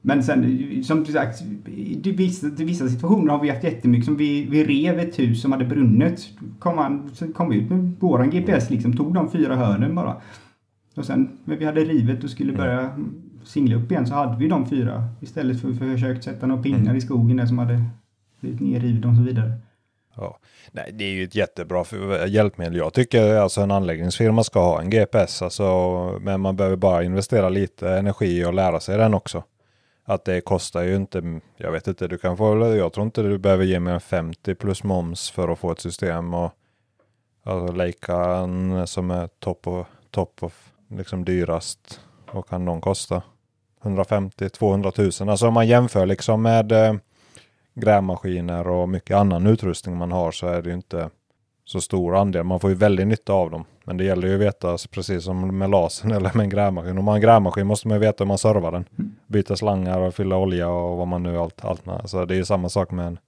Men 0.01 0.23
sen 0.23 0.83
som 0.83 1.03
du 1.03 1.12
sagt, 1.12 1.41
i 1.67 2.12
vissa, 2.12 2.47
i 2.47 2.63
vissa 2.63 2.89
situationer 2.89 3.31
har 3.31 3.41
vi 3.41 3.49
haft 3.49 3.63
jättemycket 3.63 4.05
som 4.05 4.17
vi, 4.17 4.45
vi 4.45 4.63
rev 4.63 4.99
ett 4.99 5.19
hus 5.19 5.41
som 5.41 5.51
hade 5.51 5.65
brunnit. 5.65 6.29
Kom 6.59 6.77
han, 6.77 7.09
så 7.13 7.33
kom 7.33 7.49
vi 7.49 7.57
ut 7.57 7.69
med 7.69 7.95
våran 7.99 8.29
GPS 8.29 8.69
liksom, 8.69 8.97
tog 8.97 9.13
de 9.13 9.31
fyra 9.31 9.55
hörnen 9.55 9.95
bara. 9.95 10.21
Och 10.95 11.05
sen 11.05 11.38
när 11.43 11.55
vi 11.55 11.65
hade 11.65 11.83
rivet 11.83 12.23
och 12.23 12.29
skulle 12.29 12.53
börja 12.53 12.99
singla 13.43 13.75
upp 13.75 13.91
igen 13.91 14.07
så 14.07 14.13
hade 14.13 14.38
vi 14.38 14.47
de 14.47 14.69
fyra 14.69 15.03
istället 15.21 15.62
för 15.62 15.69
att 15.69 15.77
försökt 15.77 16.23
sätta 16.23 16.47
några 16.47 16.63
pinnar 16.63 16.79
mm. 16.79 16.95
i 16.95 17.01
skogen 17.01 17.38
där 17.38 17.45
som 17.45 17.57
hade 17.57 17.83
blivit 18.39 18.59
nerrivna 18.59 19.09
och 19.09 19.15
så 19.15 19.21
vidare. 19.21 19.53
Ja. 20.15 20.39
Nej, 20.71 20.91
det 20.93 21.03
är 21.03 21.12
ju 21.12 21.23
ett 21.23 21.35
jättebra 21.35 21.83
hjälpmedel. 22.27 22.75
Jag 22.75 22.93
tycker 22.93 23.35
alltså 23.35 23.62
en 23.62 23.71
anläggningsfirma 23.71 24.43
ska 24.43 24.59
ha 24.59 24.81
en 24.81 24.89
GPS, 24.89 25.41
alltså, 25.41 26.19
men 26.21 26.41
man 26.41 26.55
behöver 26.55 26.75
bara 26.75 27.03
investera 27.03 27.49
lite 27.49 27.89
energi 27.89 28.45
och 28.45 28.53
lära 28.53 28.79
sig 28.79 28.97
den 28.97 29.13
också 29.13 29.43
att 30.10 30.26
det 30.26 30.41
kostar 30.41 30.84
ju 30.84 30.95
inte, 30.95 31.39
jag 31.58 31.72
vet 31.72 31.88
inte, 31.88 32.08
du 32.08 32.17
kan 32.17 32.38
få, 32.38 32.76
jag 32.76 32.93
tror 32.93 33.06
inte 33.06 33.22
du 33.22 33.38
behöver 33.38 33.65
ge 33.65 33.80
mer 33.80 33.91
än 33.91 34.00
50 34.00 34.56
plus 34.56 34.84
moms 34.84 35.32
för 35.32 35.50
att 35.50 35.60
få 35.60 35.72
ett 35.72 35.80
system 35.80 36.34
och 36.34 36.52
alltså 37.43 37.74
Leican 37.74 38.88
som 38.88 39.12
är 39.12 39.28
topp 39.28 39.67
och 39.67 39.88
top 40.12 40.43
och 40.43 40.54
liksom 40.88 41.26
dyrast, 41.26 42.02
vad 42.32 42.48
kan 42.48 42.65
de 42.65 42.82
kosta? 42.82 43.22
150-200 43.82 45.22
000. 45.22 45.30
Alltså 45.30 45.48
om 45.48 45.54
man 45.54 45.67
jämför 45.67 46.06
liksom 46.06 46.41
med 46.41 46.72
eh, 46.72 46.93
grävmaskiner 47.74 48.67
och 48.67 48.89
mycket 48.89 49.17
annan 49.17 49.48
utrustning 49.48 49.98
man 49.98 50.12
har 50.12 50.32
så 50.32 50.48
är 50.48 50.62
det 50.62 50.69
ju 50.69 50.76
inte 50.76 51.10
så 51.69 51.82
stor 51.82 52.15
andel. 52.15 52.43
Man 52.43 52.60
får 52.60 52.69
ju 52.69 52.75
väldigt 52.75 53.08
nytta 53.08 53.34
av 53.34 53.51
dem. 53.51 53.65
Men 53.84 53.97
det 53.97 54.03
gäller 54.03 54.27
ju 54.27 54.34
att 54.34 54.41
veta, 54.41 54.77
precis 54.91 55.23
som 55.23 55.58
med 55.58 55.69
lasern 55.69 56.12
eller 56.15 56.32
med 56.34 56.43
en 56.43 56.49
grävmaskin. 56.49 56.97
Om 56.97 57.05
man 57.05 57.12
har 57.12 57.15
en 57.15 57.21
grävmaskin 57.21 57.67
måste 57.67 57.88
man 57.88 57.95
ju 57.95 57.99
veta 57.99 58.23
hur 58.23 58.27
man 58.27 58.38
servar 58.38 58.71
den. 58.71 58.86
Mm. 58.99 59.15
Byta 59.27 59.55
slangar 59.55 59.99
och 59.99 60.15
fylla 60.15 60.38
olja 60.38 60.69
och 60.69 60.97
vad 60.97 61.08
man 61.08 61.23
nu 61.23 61.38
allt, 61.38 61.65
allt 61.65 61.86
med. 61.86 62.01
Så 62.05 62.25
det 62.25 62.34
är 62.34 62.38
ju 62.38 62.45
samma 62.45 62.69
sak 62.69 62.91
med 62.91 63.08
en 63.08 63.19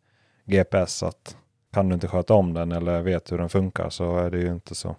GPS. 0.45 1.03
att 1.03 1.37
Kan 1.73 1.89
du 1.89 1.93
inte 1.93 2.07
sköta 2.07 2.33
om 2.33 2.53
den 2.53 2.71
eller 2.71 3.01
vet 3.01 3.31
hur 3.31 3.37
den 3.37 3.49
funkar 3.49 3.89
så 3.89 4.17
är 4.17 4.31
det 4.31 4.39
ju 4.39 4.51
inte 4.51 4.75
så 4.75 4.95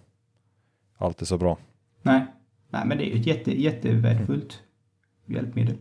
alltid 0.99 1.29
så 1.29 1.39
bra. 1.39 1.59
Nej, 2.03 2.27
Nej 2.71 2.83
men 2.87 2.99
det 2.99 3.05
är 3.05 3.15
ju 3.15 3.21
ett 3.21 3.27
jätte, 3.27 3.63
jättevärdefullt 3.63 4.63
hjälpmedel. 5.27 5.77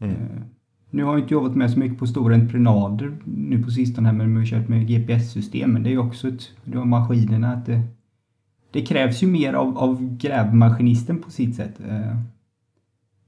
Mm. 0.00 0.44
Nu 0.90 1.04
har 1.04 1.12
jag 1.12 1.20
inte 1.20 1.34
jobbat 1.34 1.54
med 1.54 1.70
så 1.70 1.78
mycket 1.78 1.98
på 1.98 2.06
stora 2.06 2.34
entreprenader 2.34 3.16
nu 3.24 3.62
på 3.62 3.70
sistone 3.70 4.12
men 4.12 4.34
vi 4.34 4.38
har 4.38 4.46
kört 4.46 4.68
med 4.68 4.88
GPS-system. 4.88 5.72
Men 5.72 5.82
det 5.82 5.88
är 5.88 5.92
ju 5.92 5.98
också 5.98 6.28
ett, 6.28 6.50
det 6.64 6.84
maskinerna 6.84 7.52
att 7.52 7.66
det, 7.66 7.82
det 8.70 8.82
krävs 8.82 9.22
ju 9.22 9.26
mer 9.26 9.52
av, 9.52 9.78
av 9.78 10.16
grävmaskinisten 10.16 11.18
på 11.18 11.30
sitt 11.30 11.56
sätt. 11.56 11.80
Eh, 11.88 12.16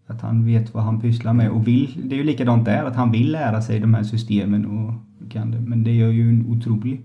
att 0.06 0.20
han 0.20 0.46
vet 0.46 0.74
vad 0.74 0.82
han 0.82 1.00
pysslar 1.00 1.32
med 1.32 1.50
och 1.50 1.68
vill. 1.68 2.00
Det 2.04 2.14
är 2.14 2.18
ju 2.18 2.24
likadant 2.24 2.64
där, 2.64 2.84
att 2.84 2.96
han 2.96 3.12
vill 3.12 3.32
lära 3.32 3.62
sig 3.62 3.80
de 3.80 3.94
här 3.94 4.02
systemen 4.02 4.66
och 4.66 4.94
kan 5.30 5.50
det. 5.50 5.60
Men 5.60 5.84
det 5.84 5.92
gör 5.92 6.10
ju 6.10 6.28
en 6.28 6.46
otrolig... 6.46 7.02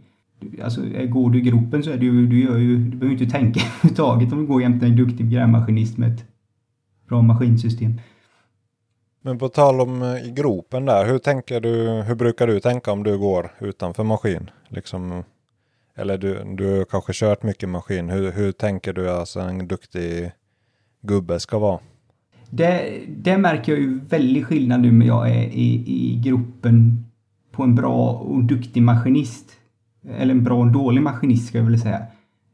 Alltså 0.63 0.82
går 1.10 1.30
du 1.30 1.39
i 1.39 1.42
gropen 1.42 1.84
så 1.84 1.89
är 1.92 1.98
det 1.98 2.06
ju, 2.06 2.28
du 2.28 2.44
gör 2.44 2.58
ju, 2.58 2.78
du 2.78 2.98
behöver 2.98 3.22
inte 3.22 3.38
tänka 3.38 3.60
överhuvudtaget 3.66 4.34
om 4.34 4.39
du 4.39 4.46
går 4.46 4.62
jämte 4.62 4.86
en 4.86 4.96
duktig 4.96 5.30
grävmaskinist 5.30 5.98
med 5.98 6.13
ett 6.13 6.26
bra 7.08 7.22
maskinsystem. 7.22 8.00
Men 9.25 9.38
på 9.38 9.49
tal 9.49 9.81
om 9.81 10.01
eh, 10.01 10.27
i 10.27 10.31
gropen 10.31 10.86
där, 10.86 11.05
hur 11.05 11.17
tänker 11.17 11.59
du, 11.59 12.03
hur 12.07 12.15
brukar 12.15 12.47
du 12.47 12.59
tänka 12.59 12.91
om 12.91 13.03
du 13.03 13.17
går 13.17 13.51
utanför 13.59 14.03
maskin? 14.03 14.49
Liksom, 14.67 15.23
eller 15.95 16.17
du, 16.17 16.55
du 16.55 16.77
har 16.77 16.86
kanske 16.86 17.13
kört 17.13 17.43
mycket 17.43 17.69
maskin. 17.69 18.09
Hur, 18.09 18.31
hur 18.31 18.51
tänker 18.51 18.93
du 18.93 19.09
att 19.09 19.19
alltså 19.19 19.39
en 19.39 19.67
duktig 19.67 20.31
gubbe 21.01 21.39
ska 21.39 21.59
vara? 21.59 21.79
Det, 22.49 23.01
det 23.17 23.38
märker 23.38 23.71
jag 23.71 23.81
ju 23.81 23.99
väldigt 24.09 24.45
skillnad 24.45 24.81
nu 24.81 24.91
när 24.91 25.05
jag 25.05 25.29
är 25.29 25.43
i, 25.43 25.83
i 25.88 26.21
gruppen 26.23 27.05
på 27.51 27.63
en 27.63 27.75
bra 27.75 28.12
och 28.12 28.43
duktig 28.43 28.83
maskinist. 28.83 29.51
Eller 30.17 30.33
en 30.33 30.43
bra 30.43 30.59
och 30.59 30.71
dålig 30.71 31.01
maskinist 31.01 31.47
ska 31.47 31.57
jag 31.57 31.65
väl 31.65 31.79
säga. 31.79 32.05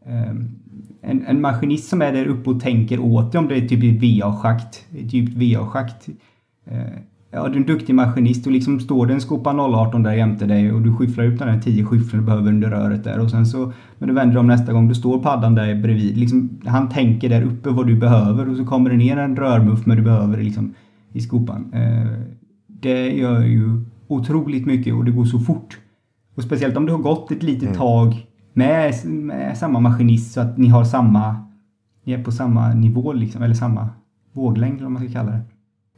Ehm, 0.05 0.59
en, 1.01 1.25
en 1.25 1.41
maskinist 1.41 1.89
som 1.89 2.01
är 2.01 2.13
där 2.13 2.25
uppe 2.25 2.49
och 2.49 2.61
tänker 2.61 2.99
åt 2.99 3.31
dig 3.31 3.39
om 3.39 3.47
det 3.47 3.55
är 3.55 3.67
typ 3.67 3.83
ett 3.83 4.01
VA-schakt, 4.01 4.85
ett 4.97 5.13
djupt 5.13 5.33
VA-schakt. 5.33 6.09
Eh, 6.71 6.99
ja, 7.31 7.47
du 7.47 7.53
är 7.53 7.57
en 7.57 7.65
duktig 7.65 7.95
maskinist 7.95 8.45
och 8.45 8.51
liksom 8.51 8.79
står 8.79 9.05
det 9.05 9.13
en 9.13 9.21
skopa 9.21 9.49
018 9.49 10.03
där 10.03 10.13
jämte 10.13 10.45
dig 10.45 10.71
och 10.71 10.81
du 10.81 10.95
skyfflar 10.95 11.23
ut 11.23 11.39
den 11.39 11.49
här 11.49 11.59
10 11.59 11.85
skiffrarna 11.85 12.21
du 12.21 12.25
behöver 12.25 12.49
under 12.49 12.69
röret 12.69 13.03
där 13.03 13.19
och 13.19 13.31
sen 13.31 13.45
så 13.45 13.73
när 13.97 14.07
du 14.07 14.13
vänder 14.13 14.37
om 14.37 14.47
nästa 14.47 14.73
gång, 14.73 14.87
då 14.87 14.93
står 14.93 15.19
paddan 15.19 15.55
där 15.55 15.75
bredvid. 15.75 16.17
Liksom, 16.17 16.49
han 16.65 16.89
tänker 16.89 17.29
där 17.29 17.41
uppe 17.41 17.69
vad 17.69 17.87
du 17.87 17.95
behöver 17.95 18.49
och 18.49 18.57
så 18.57 18.65
kommer 18.65 18.89
det 18.89 18.97
ner 18.97 19.17
en 19.17 19.35
rörmuff 19.35 19.85
med 19.85 19.97
du 19.97 20.03
behöver 20.03 20.43
liksom, 20.43 20.73
i 21.13 21.21
skopan. 21.21 21.73
Eh, 21.73 22.11
det 22.67 23.11
gör 23.11 23.43
ju 23.43 23.83
otroligt 24.07 24.65
mycket 24.65 24.93
och 24.93 25.05
det 25.05 25.11
går 25.11 25.25
så 25.25 25.39
fort. 25.39 25.79
Och 26.35 26.43
speciellt 26.43 26.77
om 26.77 26.85
det 26.85 26.91
har 26.91 26.99
gått 26.99 27.31
ett 27.31 27.43
litet 27.43 27.63
mm. 27.63 27.75
tag 27.75 28.25
med, 28.53 28.93
med, 29.05 29.57
samma 29.57 29.79
maskinist 29.79 30.33
så 30.33 30.41
att 30.41 30.57
ni 30.57 30.67
har 30.67 30.83
samma, 30.83 31.35
ni 32.03 32.13
är 32.13 32.23
på 32.23 32.31
samma 32.31 32.73
nivå 32.73 33.13
liksom, 33.13 33.43
eller 33.43 33.55
samma 33.55 33.89
våglängd 34.33 34.73
eller 34.73 34.83
vad 34.83 34.91
man 34.91 35.03
ska 35.03 35.13
kalla 35.13 35.31
det. 35.31 35.41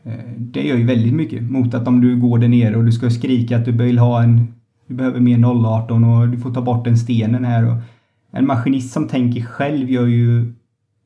Eh, 0.04 0.14
det 0.38 0.62
gör 0.62 0.78
ju 0.78 0.86
väldigt 0.86 1.14
mycket 1.14 1.44
mot 1.44 1.74
att 1.74 1.88
om 1.88 2.02
du 2.02 2.20
går 2.20 2.40
där 2.40 2.48
nere 2.48 2.76
och 2.76 2.86
du 2.86 2.92
ska 2.92 3.10
skrika 3.10 3.58
att 3.58 3.66
du 3.66 3.72
vill 3.72 3.98
ha 3.98 4.24
en 4.24 4.54
du 4.92 4.96
behöver 4.96 5.20
mer 5.20 5.66
018 5.66 6.04
och 6.04 6.28
du 6.28 6.38
får 6.38 6.54
ta 6.54 6.62
bort 6.62 6.86
den 6.86 6.98
stenen 6.98 7.46
här. 7.46 7.72
Och 7.72 7.78
en 8.32 8.48
maskinist 8.48 8.94
som 8.94 9.08
tänker 9.08 9.42
själv 9.42 9.90
gör 9.90 10.08
ju 10.08 10.54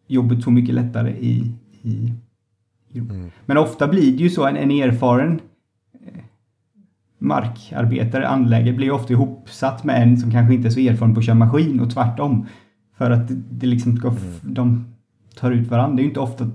jobbet 0.07 0.43
så 0.43 0.51
mycket 0.51 0.75
lättare 0.75 1.11
i, 1.11 1.51
i, 1.81 2.13
i 2.91 2.99
mm. 2.99 3.31
Men 3.45 3.57
ofta 3.57 3.87
blir 3.87 4.11
det 4.11 4.23
ju 4.23 4.29
så 4.29 4.47
en, 4.47 4.57
en 4.57 4.71
erfaren 4.71 5.39
eh, 5.93 6.23
markarbetare, 7.19 8.27
anläggare, 8.27 8.75
blir 8.75 8.91
ofta 8.91 9.13
ihopsatt 9.13 9.83
med 9.83 10.01
en 10.01 10.17
som 10.17 10.31
kanske 10.31 10.53
inte 10.53 10.67
är 10.67 10.71
så 10.71 10.79
erfaren 10.79 11.13
på 11.13 11.19
att 11.19 11.25
köra 11.25 11.35
maskin 11.35 11.79
och 11.79 11.91
tvärtom. 11.91 12.45
För 12.97 13.11
att 13.11 13.27
det, 13.27 13.35
det 13.49 13.67
liksom 13.67 13.97
ska, 13.97 14.07
mm. 14.07 14.19
de 14.41 14.85
tar 15.35 15.51
ut 15.51 15.67
varandra. 15.67 15.95
Det 15.95 16.01
är 16.01 16.03
ju 16.03 16.09
inte 16.09 16.19
ofta, 16.19 16.51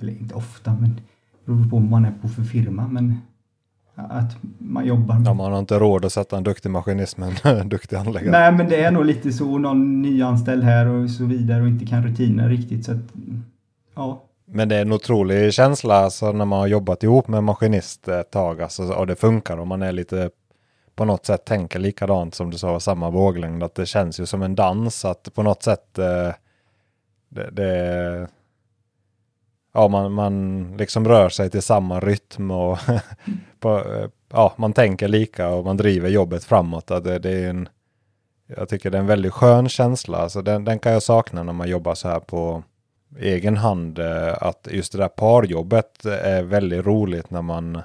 eller 0.00 0.12
inte 0.12 0.34
ofta, 0.34 0.76
men 0.80 1.00
beror 1.44 1.70
på 1.70 1.76
vad 1.76 1.82
man 1.82 2.04
är 2.04 2.12
på 2.22 2.28
för 2.28 2.42
firma. 2.42 2.88
Men 2.88 3.20
att 3.94 4.36
man 4.58 4.86
jobbar 4.86 5.14
med. 5.14 5.26
Ja, 5.26 5.34
man 5.34 5.52
har 5.52 5.58
inte 5.58 5.78
råd 5.78 6.04
att 6.04 6.12
sätta 6.12 6.36
en 6.36 6.42
duktig 6.42 6.70
maskinist 6.70 7.16
med 7.16 7.40
en 7.44 7.68
duktig 7.68 7.96
anläggare. 7.96 8.30
Nej, 8.30 8.52
men 8.52 8.68
det 8.68 8.84
är 8.84 8.90
nog 8.90 9.04
lite 9.04 9.32
så. 9.32 9.58
Någon 9.58 10.02
nyanställd 10.02 10.64
här 10.64 10.86
och 10.86 11.10
så 11.10 11.24
vidare 11.24 11.62
och 11.62 11.68
inte 11.68 11.86
kan 11.86 12.02
rutiner 12.02 12.48
riktigt. 12.48 12.84
Så 12.84 12.92
att, 12.92 12.98
ja. 13.94 14.24
Men 14.46 14.68
det 14.68 14.76
är 14.76 14.82
en 14.82 14.92
otrolig 14.92 15.54
känsla 15.54 15.94
alltså, 15.94 16.32
när 16.32 16.44
man 16.44 16.58
har 16.58 16.66
jobbat 16.66 17.02
ihop 17.02 17.28
med 17.28 17.44
maskinist 17.44 18.08
ett 18.08 18.30
tag 18.30 18.62
alltså, 18.62 18.82
och 18.82 19.06
det 19.06 19.16
funkar 19.16 19.56
och 19.56 19.66
man 19.66 19.82
är 19.82 19.92
lite 19.92 20.30
på 20.96 21.04
något 21.04 21.26
sätt 21.26 21.44
tänker 21.44 21.78
likadant 21.78 22.34
som 22.34 22.50
du 22.50 22.58
sa, 22.58 22.80
samma 22.80 23.10
våglängd. 23.10 23.62
Att 23.62 23.74
det 23.74 23.86
känns 23.86 24.20
ju 24.20 24.26
som 24.26 24.42
en 24.42 24.54
dans, 24.54 25.04
att 25.04 25.34
på 25.34 25.42
något 25.42 25.62
sätt 25.62 25.98
eh, 25.98 26.32
det, 27.28 27.50
det 27.50 28.28
ja, 29.74 29.88
man, 29.88 30.12
man 30.12 30.62
liksom 30.76 31.08
rör 31.08 31.28
sig 31.28 31.50
till 31.50 31.62
samma 31.62 32.00
rytm 32.00 32.50
och 32.50 32.78
på, 33.60 33.78
eh, 33.78 34.08
ja, 34.32 34.54
man 34.56 34.72
tänker 34.72 35.08
lika 35.08 35.48
och 35.48 35.64
man 35.64 35.76
driver 35.76 36.08
jobbet 36.08 36.44
framåt. 36.44 36.86
Det, 36.86 37.18
det 37.18 37.30
är 37.30 37.50
en, 37.50 37.68
jag 38.46 38.68
tycker 38.68 38.90
det 38.90 38.98
är 38.98 39.00
en 39.00 39.06
väldigt 39.06 39.32
skön 39.32 39.68
känsla. 39.68 40.18
Alltså 40.18 40.42
den, 40.42 40.64
den 40.64 40.78
kan 40.78 40.92
jag 40.92 41.02
sakna 41.02 41.42
när 41.42 41.52
man 41.52 41.68
jobbar 41.68 41.94
så 41.94 42.08
här 42.08 42.20
på 42.20 42.62
egen 43.18 43.56
hand. 43.56 43.98
Eh, 43.98 44.42
att 44.42 44.68
just 44.70 44.92
det 44.92 44.98
där 44.98 45.08
parjobbet 45.08 46.04
är 46.04 46.42
väldigt 46.42 46.86
roligt 46.86 47.30
när 47.30 47.42
man 47.42 47.82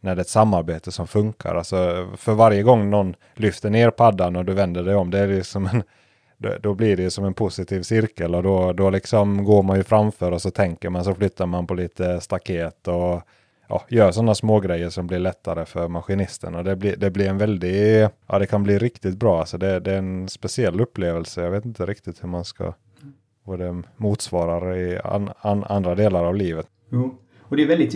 när 0.00 0.14
det 0.14 0.20
är 0.20 0.22
ett 0.22 0.28
samarbete 0.28 0.92
som 0.92 1.06
funkar. 1.06 1.54
Alltså 1.54 2.08
för 2.16 2.32
varje 2.32 2.62
gång 2.62 2.90
någon 2.90 3.14
lyfter 3.34 3.70
ner 3.70 3.90
paddan 3.90 4.36
och 4.36 4.44
du 4.44 4.52
vänder 4.52 4.82
dig 4.82 4.94
om, 4.94 5.10
det 5.10 5.18
är 5.18 5.28
liksom 5.28 5.66
en 5.66 5.82
då 6.62 6.74
blir 6.74 6.96
det 6.96 7.10
som 7.10 7.24
en 7.24 7.34
positiv 7.34 7.82
cirkel 7.82 8.34
och 8.34 8.42
då, 8.42 8.72
då 8.72 8.90
liksom 8.90 9.44
går 9.44 9.62
man 9.62 9.76
ju 9.76 9.82
framför 9.82 10.32
och 10.32 10.42
så 10.42 10.50
tänker 10.50 10.90
man 10.90 11.04
så 11.04 11.14
flyttar 11.14 11.46
man 11.46 11.66
på 11.66 11.74
lite 11.74 12.20
staket 12.20 12.88
och 12.88 13.22
ja, 13.68 13.84
gör 13.88 14.12
sådana 14.12 14.34
små 14.34 14.60
grejer 14.60 14.90
som 14.90 15.06
blir 15.06 15.18
lättare 15.18 15.64
för 15.64 15.88
maskinisten. 15.88 16.54
Och 16.54 16.64
det 16.64 16.76
blir, 16.76 16.96
det 16.96 17.10
blir 17.10 17.28
en 17.28 17.38
väldigt, 17.38 18.10
ja 18.26 18.38
det 18.38 18.46
kan 18.46 18.62
bli 18.62 18.78
riktigt 18.78 19.16
bra. 19.16 19.40
Alltså 19.40 19.58
det, 19.58 19.80
det 19.80 19.92
är 19.92 19.98
en 19.98 20.28
speciell 20.28 20.80
upplevelse. 20.80 21.42
Jag 21.42 21.50
vet 21.50 21.64
inte 21.64 21.86
riktigt 21.86 22.22
hur 22.22 22.28
man 22.28 22.44
ska, 22.44 22.72
vad 23.44 23.58
det 23.58 23.82
motsvarar 23.96 24.76
i 24.76 24.98
an, 25.04 25.30
an, 25.40 25.64
andra 25.64 25.94
delar 25.94 26.24
av 26.24 26.34
livet. 26.34 26.66
Jo. 26.90 27.18
Och 27.52 27.56
det 27.56 27.62
är 27.62 27.66
väldigt, 27.66 27.94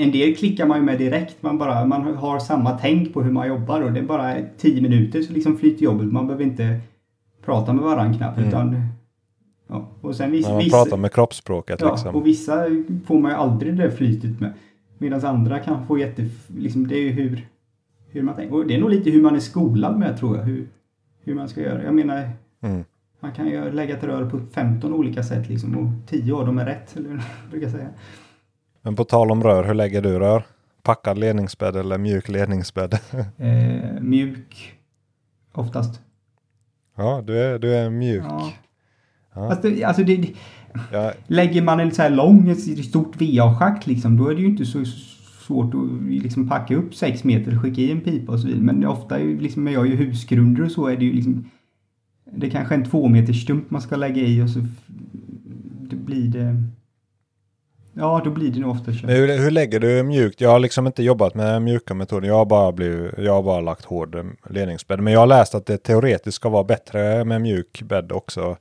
en 0.00 0.12
del 0.12 0.36
klickar 0.36 0.66
man 0.66 0.78
ju 0.78 0.84
med 0.84 0.98
direkt. 0.98 1.42
Man, 1.42 1.58
bara, 1.58 1.84
man 1.84 2.14
har 2.16 2.38
samma 2.38 2.78
tänk 2.78 3.14
på 3.14 3.22
hur 3.22 3.32
man 3.32 3.48
jobbar 3.48 3.80
och 3.80 3.92
det 3.92 4.00
är 4.00 4.04
bara 4.04 4.36
tio 4.58 4.82
minuter 4.82 5.22
så 5.22 5.32
liksom 5.32 5.58
flyter 5.58 5.84
jobbet. 5.84 6.12
Man 6.12 6.26
behöver 6.26 6.44
inte 6.44 6.80
prata 7.48 7.72
med 7.72 7.84
varandra 7.84 8.18
knappt. 8.18 8.38
Mm. 8.38 8.48
Utan, 8.48 8.82
ja. 9.66 9.88
och 10.00 10.14
sen 10.14 10.30
vissa, 10.30 10.52
man 10.52 10.70
pratar 10.70 10.96
med 10.96 11.12
kroppsspråket. 11.12 11.80
Ja, 11.80 11.90
liksom. 11.90 12.16
och 12.16 12.26
vissa 12.26 12.64
får 13.06 13.18
man 13.18 13.30
ju 13.30 13.36
aldrig 13.36 13.76
det 13.76 13.90
flytet 13.90 14.40
med. 14.40 14.52
Medan 14.98 15.24
andra 15.24 15.58
kan 15.58 15.86
få 15.86 15.98
jätte... 15.98 16.28
Liksom, 16.46 16.88
det 16.88 16.94
är 16.94 17.02
ju 17.02 17.10
hur, 17.10 17.48
hur 18.08 18.22
man 18.22 18.34
tänker. 18.34 18.54
Och 18.54 18.66
det 18.66 18.74
är 18.74 18.80
nog 18.80 18.90
lite 18.90 19.10
hur 19.10 19.22
man 19.22 19.36
är 19.36 19.40
skolad 19.40 19.98
med 19.98 20.18
tror 20.18 20.36
jag. 20.36 20.44
Hur, 20.44 20.68
hur 21.24 21.34
man 21.34 21.48
ska 21.48 21.60
göra. 21.60 21.84
Jag 21.84 21.94
menar, 21.94 22.30
mm. 22.60 22.84
man 23.20 23.32
kan 23.32 23.46
ju 23.46 23.72
lägga 23.72 23.96
ett 23.96 24.04
rör 24.04 24.30
på 24.30 24.40
15 24.52 24.92
olika 24.92 25.22
sätt 25.22 25.48
liksom. 25.48 25.78
Och 25.78 26.10
10 26.10 26.34
av 26.34 26.46
dem 26.46 26.58
är 26.58 26.66
rätt, 26.66 26.92
eller 26.96 27.22
brukar 27.50 27.66
jag 27.66 27.76
säga. 27.76 27.88
Men 28.82 28.96
på 28.96 29.04
tal 29.04 29.30
om 29.30 29.42
rör, 29.42 29.64
hur 29.64 29.74
lägger 29.74 30.02
du 30.02 30.18
rör? 30.18 30.42
Packad 30.82 31.18
ledningsbädd 31.18 31.76
eller 31.76 31.98
mjuk 31.98 32.28
ledningsbädd? 32.28 32.94
eh, 33.36 34.00
mjuk, 34.00 34.78
oftast. 35.52 36.00
Ja, 36.98 37.22
du 37.26 37.38
är, 37.38 37.58
du 37.58 37.74
är 37.74 37.90
mjuk. 37.90 38.24
Ja. 38.28 38.52
Ja. 39.34 39.50
Alltså, 39.50 39.70
det, 39.70 39.84
alltså 39.84 40.02
det, 40.02 40.32
ja. 40.92 41.12
Lägger 41.26 41.62
man 41.62 41.80
en 41.80 41.90
så 41.90 42.02
här 42.02 42.10
lång, 42.10 42.48
ett 42.48 42.84
stort 42.84 43.20
VA-schakt 43.20 43.86
liksom, 43.86 44.16
då 44.16 44.28
är 44.28 44.34
det 44.34 44.40
ju 44.40 44.46
inte 44.46 44.66
så 44.66 44.84
svårt 45.46 45.74
att 45.74 46.12
liksom 46.22 46.48
packa 46.48 46.76
upp 46.76 46.94
sex 46.94 47.24
meter 47.24 47.56
och 47.56 47.62
skicka 47.62 47.80
i 47.80 47.92
en 47.92 48.00
pipa 48.00 48.32
och 48.32 48.40
så 48.40 48.46
vidare. 48.46 48.62
Men 48.62 48.86
ofta, 48.86 49.16
liksom, 49.16 49.64
när 49.64 49.72
jag 49.72 49.86
gör 49.86 49.96
husgrunder 49.96 50.64
och 50.64 50.70
så 50.70 50.86
är 50.86 50.96
det 50.96 51.04
ju 51.04 51.12
liksom 51.12 51.44
det 52.32 52.46
är 52.46 52.50
kanske 52.50 52.74
en 52.74 52.84
två 52.84 53.08
meters 53.08 53.42
stump 53.42 53.70
man 53.70 53.82
ska 53.82 53.96
lägga 53.96 54.22
i 54.22 54.42
och 54.42 54.50
så 54.50 54.60
blir 55.90 56.28
det 56.28 56.62
Ja, 57.98 58.20
då 58.24 58.30
blir 58.30 58.50
det 58.50 58.60
nog 58.60 58.70
ofta 58.70 58.92
kött. 58.92 59.10
Hur, 59.10 59.38
hur 59.38 59.50
lägger 59.50 59.80
du 59.80 60.02
mjukt? 60.02 60.40
Jag 60.40 60.50
har 60.50 60.58
liksom 60.58 60.86
inte 60.86 61.02
jobbat 61.02 61.34
med 61.34 61.62
mjuka 61.62 61.94
metoder. 61.94 62.28
Jag 62.28 62.34
har 62.34 62.44
bara, 62.44 62.72
blivit, 62.72 63.18
jag 63.18 63.32
har 63.32 63.42
bara 63.42 63.60
lagt 63.60 63.84
hård 63.84 64.14
eh, 64.14 64.24
ledningsbädd. 64.50 65.00
Men 65.00 65.12
jag 65.12 65.20
har 65.20 65.26
läst 65.26 65.54
att 65.54 65.66
det 65.66 65.78
teoretiskt 65.78 66.36
ska 66.36 66.48
vara 66.48 66.64
bättre 66.64 67.24
med 67.24 67.40
mjuk 67.40 67.82
bädd 67.82 68.12
också. 68.12 68.56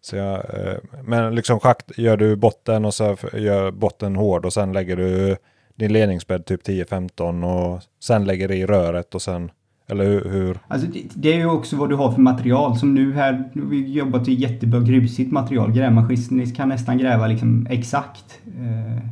Så 0.00 0.16
jag, 0.16 0.34
eh, 0.34 0.76
men 1.04 1.34
liksom 1.34 1.60
schakt, 1.60 1.98
gör 1.98 2.16
du 2.16 2.36
botten 2.36 2.84
och 2.84 2.94
så 2.94 3.16
gör 3.32 3.70
botten 3.70 4.16
hård 4.16 4.44
och 4.44 4.52
sen 4.52 4.72
lägger 4.72 4.96
du 4.96 5.36
din 5.74 5.92
ledningsbädd 5.92 6.46
typ 6.46 6.66
10-15 6.66 7.44
och 7.44 7.82
sen 8.02 8.24
lägger 8.24 8.48
du 8.48 8.56
i 8.56 8.66
röret 8.66 9.14
och 9.14 9.22
sen 9.22 9.50
eller 9.90 10.30
hur? 10.30 10.58
Alltså 10.68 10.88
det, 10.88 11.02
det, 11.14 11.32
är 11.32 11.38
ju 11.38 11.46
också 11.46 11.76
vad 11.76 11.88
du 11.88 11.94
har 11.94 12.12
för 12.12 12.20
material. 12.20 12.76
Som 12.76 12.94
nu 12.94 13.12
här, 13.12 13.50
vi 13.52 13.92
jobbat 13.92 14.28
i 14.28 14.34
jättebra 14.34 14.80
grusigt 14.80 15.32
material. 15.32 15.72
Grävmaskinist 15.72 16.56
kan 16.56 16.68
nästan 16.68 16.98
gräva 16.98 17.26
liksom 17.26 17.66
exakt. 17.70 18.40
Eh, 18.58 19.04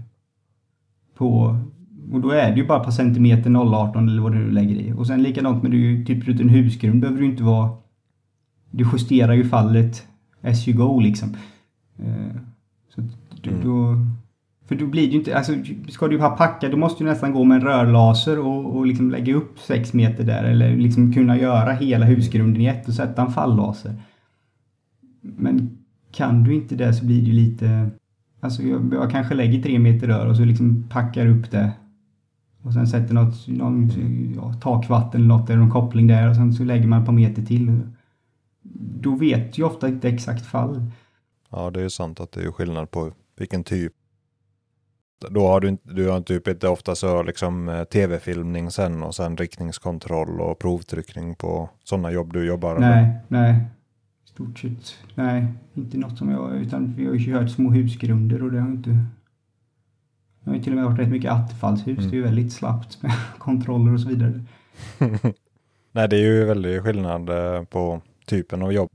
på, 1.14 1.59
och 2.12 2.21
då 2.21 2.31
är 2.31 2.51
det 2.51 2.57
ju 2.57 2.67
bara 2.67 2.81
på 2.81 2.93
centimeter 2.93 3.51
0,18 3.51 4.09
eller 4.09 4.23
vad 4.23 4.33
du 4.33 4.51
lägger 4.51 4.77
i. 4.77 4.93
Och 4.93 5.07
sen 5.07 5.23
likadant 5.23 5.62
med 5.62 5.73
du, 5.73 6.05
typ 6.05 6.29
runt 6.29 6.41
en 6.41 6.49
husgrund 6.49 7.01
behöver 7.01 7.21
du 7.21 7.27
inte 7.27 7.43
vara... 7.43 7.71
Du 8.71 8.85
justerar 8.93 9.33
ju 9.33 9.45
fallet 9.45 10.07
as 10.43 10.69
you 10.69 10.79
go 10.79 11.01
liksom. 11.01 11.37
Eh, 11.99 12.37
så 12.95 13.03
du, 13.43 13.51
mm. 13.51 13.64
då, 13.64 13.97
för 14.68 14.74
då 14.74 14.87
blir 14.87 15.07
det 15.07 15.12
ju 15.12 15.18
inte, 15.18 15.37
alltså 15.37 15.52
ska 15.88 16.09
du 16.09 16.18
ha 16.18 16.31
packa 16.31 16.68
då 16.68 16.76
måste 16.76 17.04
du 17.04 17.11
nästan 17.11 17.33
gå 17.33 17.44
med 17.44 17.57
en 17.57 17.64
rörlaser 17.64 18.38
och, 18.38 18.76
och 18.76 18.87
liksom 18.87 19.11
lägga 19.11 19.35
upp 19.35 19.59
sex 19.59 19.92
meter 19.92 20.24
där 20.24 20.44
eller 20.44 20.76
liksom 20.76 21.12
kunna 21.12 21.38
göra 21.38 21.72
hela 21.72 22.07
husgrunden 22.07 22.62
i 22.62 22.66
ett 22.66 22.88
och 22.88 22.94
sätta 22.94 23.22
en 23.22 23.31
falllaser. 23.31 23.94
Men 25.20 25.78
kan 26.12 26.44
du 26.44 26.54
inte 26.54 26.74
det 26.74 26.94
så 26.94 27.04
blir 27.04 27.20
det 27.20 27.26
ju 27.26 27.33
lite, 27.33 27.90
alltså 28.40 28.62
jag, 28.62 28.94
jag 28.94 29.11
kanske 29.11 29.35
lägger 29.35 29.62
tre 29.62 29.78
meter 29.78 30.07
rör 30.07 30.26
och 30.26 30.37
så 30.37 30.44
liksom 30.44 30.88
packar 30.88 31.26
upp 31.26 31.50
det 31.50 31.72
och 32.62 32.72
sen 32.72 32.87
sätter 32.87 33.14
något, 33.14 33.48
någon 33.48 33.90
ja, 34.37 34.52
takvatten 34.52 35.20
eller 35.20 35.28
något 35.28 35.50
eller 35.50 35.61
någon 35.61 35.70
koppling 35.70 36.07
där 36.07 36.31
och 36.31 36.37
sen 36.37 36.52
så 36.52 36.64
lägger 36.64 36.87
man 36.87 37.00
ett 37.00 37.07
par 37.07 37.12
meter 37.12 37.42
till. 37.42 37.81
Då 39.00 39.14
vet 39.14 39.59
ju 39.59 39.64
ofta 39.64 39.88
inte 39.88 40.09
exakt 40.09 40.46
fall. 40.46 40.83
Ja, 41.50 41.70
det 41.70 41.81
är 41.81 41.85
ju 41.85 41.90
sant 41.90 42.20
att 42.20 42.33
det 42.33 42.42
är 42.42 42.50
skillnad 42.50 42.90
på 42.90 43.12
vilken 43.38 43.64
typ 43.64 43.92
då 45.31 45.46
har 45.46 45.61
du, 45.61 45.76
du 45.83 46.09
har 46.09 46.20
typ 46.20 46.48
inte 46.48 46.69
ofta 46.69 46.94
så 46.94 47.23
liksom 47.23 47.69
eh, 47.69 47.85
tv-filmning 47.85 48.71
sen 48.71 49.02
och 49.02 49.14
sen 49.14 49.37
riktningskontroll 49.37 50.40
och 50.40 50.58
provtryckning 50.58 51.35
på 51.35 51.71
sådana 51.85 52.10
jobb 52.10 52.33
du 52.33 52.46
jobbar 52.46 52.79
Nej, 52.79 52.98
eller? 52.98 53.21
nej. 53.29 53.60
Stort 54.25 54.58
sett, 54.58 54.94
nej. 55.14 55.46
Inte 55.75 55.98
något 55.98 56.19
som 56.19 56.31
jag, 56.31 56.56
utan 56.56 56.94
vi 56.96 57.06
har 57.06 57.14
ju 57.14 57.33
kört 57.33 57.50
små 57.50 57.71
husgrunder 57.71 58.42
och 58.42 58.52
det 58.52 58.60
har 58.60 58.69
inte... 58.69 58.90
Det 60.40 60.50
har 60.50 60.56
ju 60.56 60.62
till 60.62 60.73
och 60.73 60.77
med 60.77 60.85
varit 60.85 60.98
rätt 60.98 61.08
mycket 61.08 61.33
attefallshus. 61.33 61.98
Mm. 61.98 62.10
Det 62.10 62.16
är 62.16 62.19
ju 62.19 62.25
väldigt 62.25 62.52
slappt 62.52 63.02
med 63.02 63.12
kontroller 63.38 63.94
och 63.94 64.00
så 64.00 64.08
vidare. 64.08 64.44
nej, 65.92 66.08
det 66.08 66.16
är 66.16 66.21
ju 66.21 66.44
väldigt 66.44 66.83
skillnad 66.83 67.29
eh, 67.29 67.64
på 67.64 68.00
typen 68.27 68.62
av 68.62 68.73
jobb. 68.73 68.90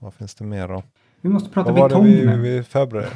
Vad 0.00 0.14
finns 0.14 0.34
det 0.34 0.44
mer 0.44 0.68
då? 0.68 0.82
Vi 1.20 1.28
måste 1.28 1.50
prata 1.50 1.72
Vad 1.72 1.80
var 1.80 1.88
betong 1.88 2.04
det 2.04 2.36
vi, 2.36 2.56
vi 2.56 2.62
förberedde? 2.62 3.10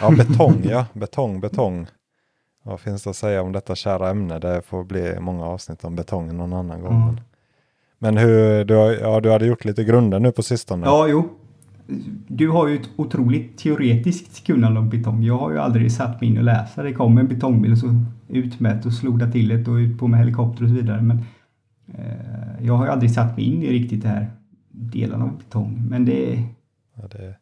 Ja, 0.00 0.10
betong 0.10 0.62
ja. 0.62 0.86
Betong, 0.92 1.40
betong. 1.40 1.86
Vad 2.62 2.80
finns 2.80 3.02
det 3.02 3.10
att 3.10 3.16
säga 3.16 3.42
om 3.42 3.52
detta 3.52 3.74
kära 3.74 4.10
ämne? 4.10 4.38
Det 4.38 4.62
får 4.62 4.84
bli 4.84 5.20
många 5.20 5.44
avsnitt 5.44 5.84
om 5.84 5.96
betong 5.96 6.36
någon 6.36 6.52
annan 6.52 6.80
gång. 6.82 7.02
Mm. 7.02 7.20
Men, 7.98 8.16
hur, 8.16 8.64
du, 8.64 8.74
har, 8.74 8.92
ja, 8.92 9.20
du 9.20 9.30
hade 9.30 9.46
gjort 9.46 9.64
lite 9.64 9.84
grunder 9.84 10.20
nu 10.20 10.32
på 10.32 10.42
sistone. 10.42 10.86
Ja, 10.86 11.06
jo. 11.08 11.28
Du 12.28 12.48
har 12.48 12.68
ju 12.68 12.76
ett 12.76 12.90
otroligt 12.96 13.58
teoretiskt 13.58 14.46
kunnande 14.46 14.80
om 14.80 14.88
betong. 14.88 15.22
Jag 15.22 15.38
har 15.38 15.50
ju 15.50 15.58
aldrig 15.58 15.92
satt 15.92 16.20
mig 16.20 16.30
in 16.30 16.38
och 16.38 16.44
läsa. 16.44 16.82
Det 16.82 16.92
kom 16.92 17.18
en 17.18 17.28
betongbil 17.28 17.72
och 17.72 17.78
så 17.78 18.04
utmätt 18.28 18.86
och 18.86 18.92
sloda 18.92 19.30
till 19.30 19.48
det 19.48 19.68
och 19.68 19.74
ut 19.74 19.98
på 19.98 20.06
med 20.06 20.20
helikopter 20.20 20.62
och 20.62 20.68
så 20.68 20.74
vidare. 20.74 21.02
Men 21.02 21.18
eh, 21.94 22.66
jag 22.66 22.74
har 22.74 22.84
ju 22.84 22.92
aldrig 22.92 23.10
satt 23.10 23.36
mig 23.36 23.46
in 23.46 23.62
i 23.62 23.70
riktigt 23.72 24.02
det 24.02 24.08
här 24.08 24.30
delarna 24.68 25.24
av 25.24 25.38
betong. 25.38 25.86
Men 25.88 26.04
det, 26.04 26.42
Ja, 26.94 27.08
det, 27.08 27.34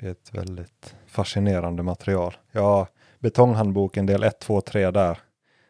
det 0.00 0.06
är 0.06 0.10
ett 0.10 0.30
väldigt 0.34 0.94
fascinerande 1.06 1.82
material. 1.82 2.34
Ja, 2.52 2.88
betonghandboken 3.18 4.06
del 4.06 4.22
1, 4.22 4.40
2, 4.40 4.60
3 4.60 4.90
där. 4.90 5.18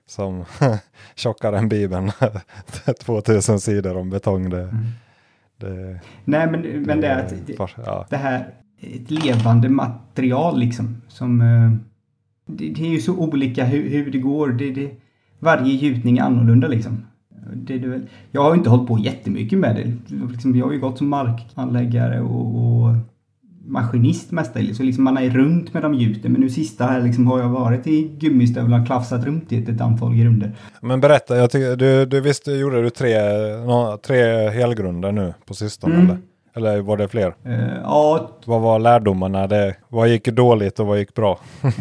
Som 0.09 0.45
tjockare 1.15 1.59
än 1.59 1.69
Bibeln. 1.69 2.11
2000 3.05 3.61
sidor 3.61 3.97
om 3.97 4.11
betong. 4.11 4.51
Det, 4.51 4.63
Mm. 4.63 4.85
det, 5.57 6.01
nej 6.25 6.51
men, 6.51 6.61
men 6.83 7.01
det 7.01 7.07
är 7.07 7.19
att 7.25 7.47
det, 7.47 7.57
ja, 7.87 8.07
det 8.11 8.17
här 8.17 8.55
ett 8.81 9.11
levande 9.11 9.69
material 9.69 10.59
liksom. 10.59 11.03
Som, 11.09 11.41
eh, 11.41 11.71
det, 12.47 12.69
det 12.69 12.83
är 12.83 12.89
ju 12.91 13.01
så 13.01 13.17
olika 13.17 13.65
hur, 13.65 13.91
hur 13.91 14.11
det 14.11 14.19
går. 14.19 14.49
Det, 14.49 14.71
det, 14.71 14.91
varje 15.39 15.73
gjutning 15.75 16.19
är 16.19 16.23
annorlunda 16.23 16.69
liksom. 16.69 17.05
Det, 17.55 17.79
det, 17.79 17.89
väl- 17.89 18.09
jag 18.31 18.43
har 18.43 18.51
ju 18.53 18.59
inte 18.59 18.71
hållit 18.71 18.89
på 18.89 18.99
jättemycket 18.99 19.59
med 19.59 19.77
det. 19.77 20.15
Liksom, 20.33 20.57
jag 20.57 20.67
har 20.67 20.73
ju 20.73 20.81
gått 20.81 20.99
som 20.99 21.09
markanläggare 21.09 22.21
och, 22.21 22.57
och 22.57 22.95
maskinist 23.69 24.31
mestadels. 24.33 24.77
Så 24.77 24.83
liksom 24.83 25.05
man 25.05 25.19
är 25.19 25.31
runt 25.31 25.75
med 25.75 25.83
de 25.83 25.95
gjuten. 25.95 26.33
Men 26.33 26.41
nu 26.41 26.51
sista 26.51 26.85
här 26.87 27.01
liksom 27.03 27.27
har 27.27 27.41
jag 27.41 27.49
varit 27.49 27.87
i 27.87 28.03
gummistövlar 28.19 28.81
och 28.81 28.87
klafsat 28.87 29.25
runt 29.25 29.53
i 29.53 29.59
ett, 29.63 29.69
ett 29.69 29.81
antal 29.81 30.15
grunder. 30.15 30.53
Men 30.83 31.01
berätta, 31.01 31.37
jag 31.37 31.51
tycker, 31.51 31.77
du, 31.77 32.07
du 32.07 32.21
visst 32.21 32.49
gjorde 32.49 32.83
du 32.83 32.91
tre, 32.91 33.15
tre 34.07 34.49
helgrunder 34.51 35.13
nu 35.13 35.35
på 35.47 35.55
sistone 35.55 35.95
Mm. 35.95 36.07
eller? 36.07 36.19
Eller 36.55 36.83
var 36.83 36.97
det 36.97 37.09
fler? 37.09 37.35
Eh, 37.45 37.75
ja, 37.83 38.31
Vad 38.45 38.61
var 38.61 38.79
lärdomarna? 38.79 39.47
Det, 39.47 39.77
vad 39.89 40.09
gick 40.09 40.29
dåligt 40.29 40.81
och 40.81 40.87
vad 40.87 40.99
gick 40.99 41.15
bra? 41.15 41.39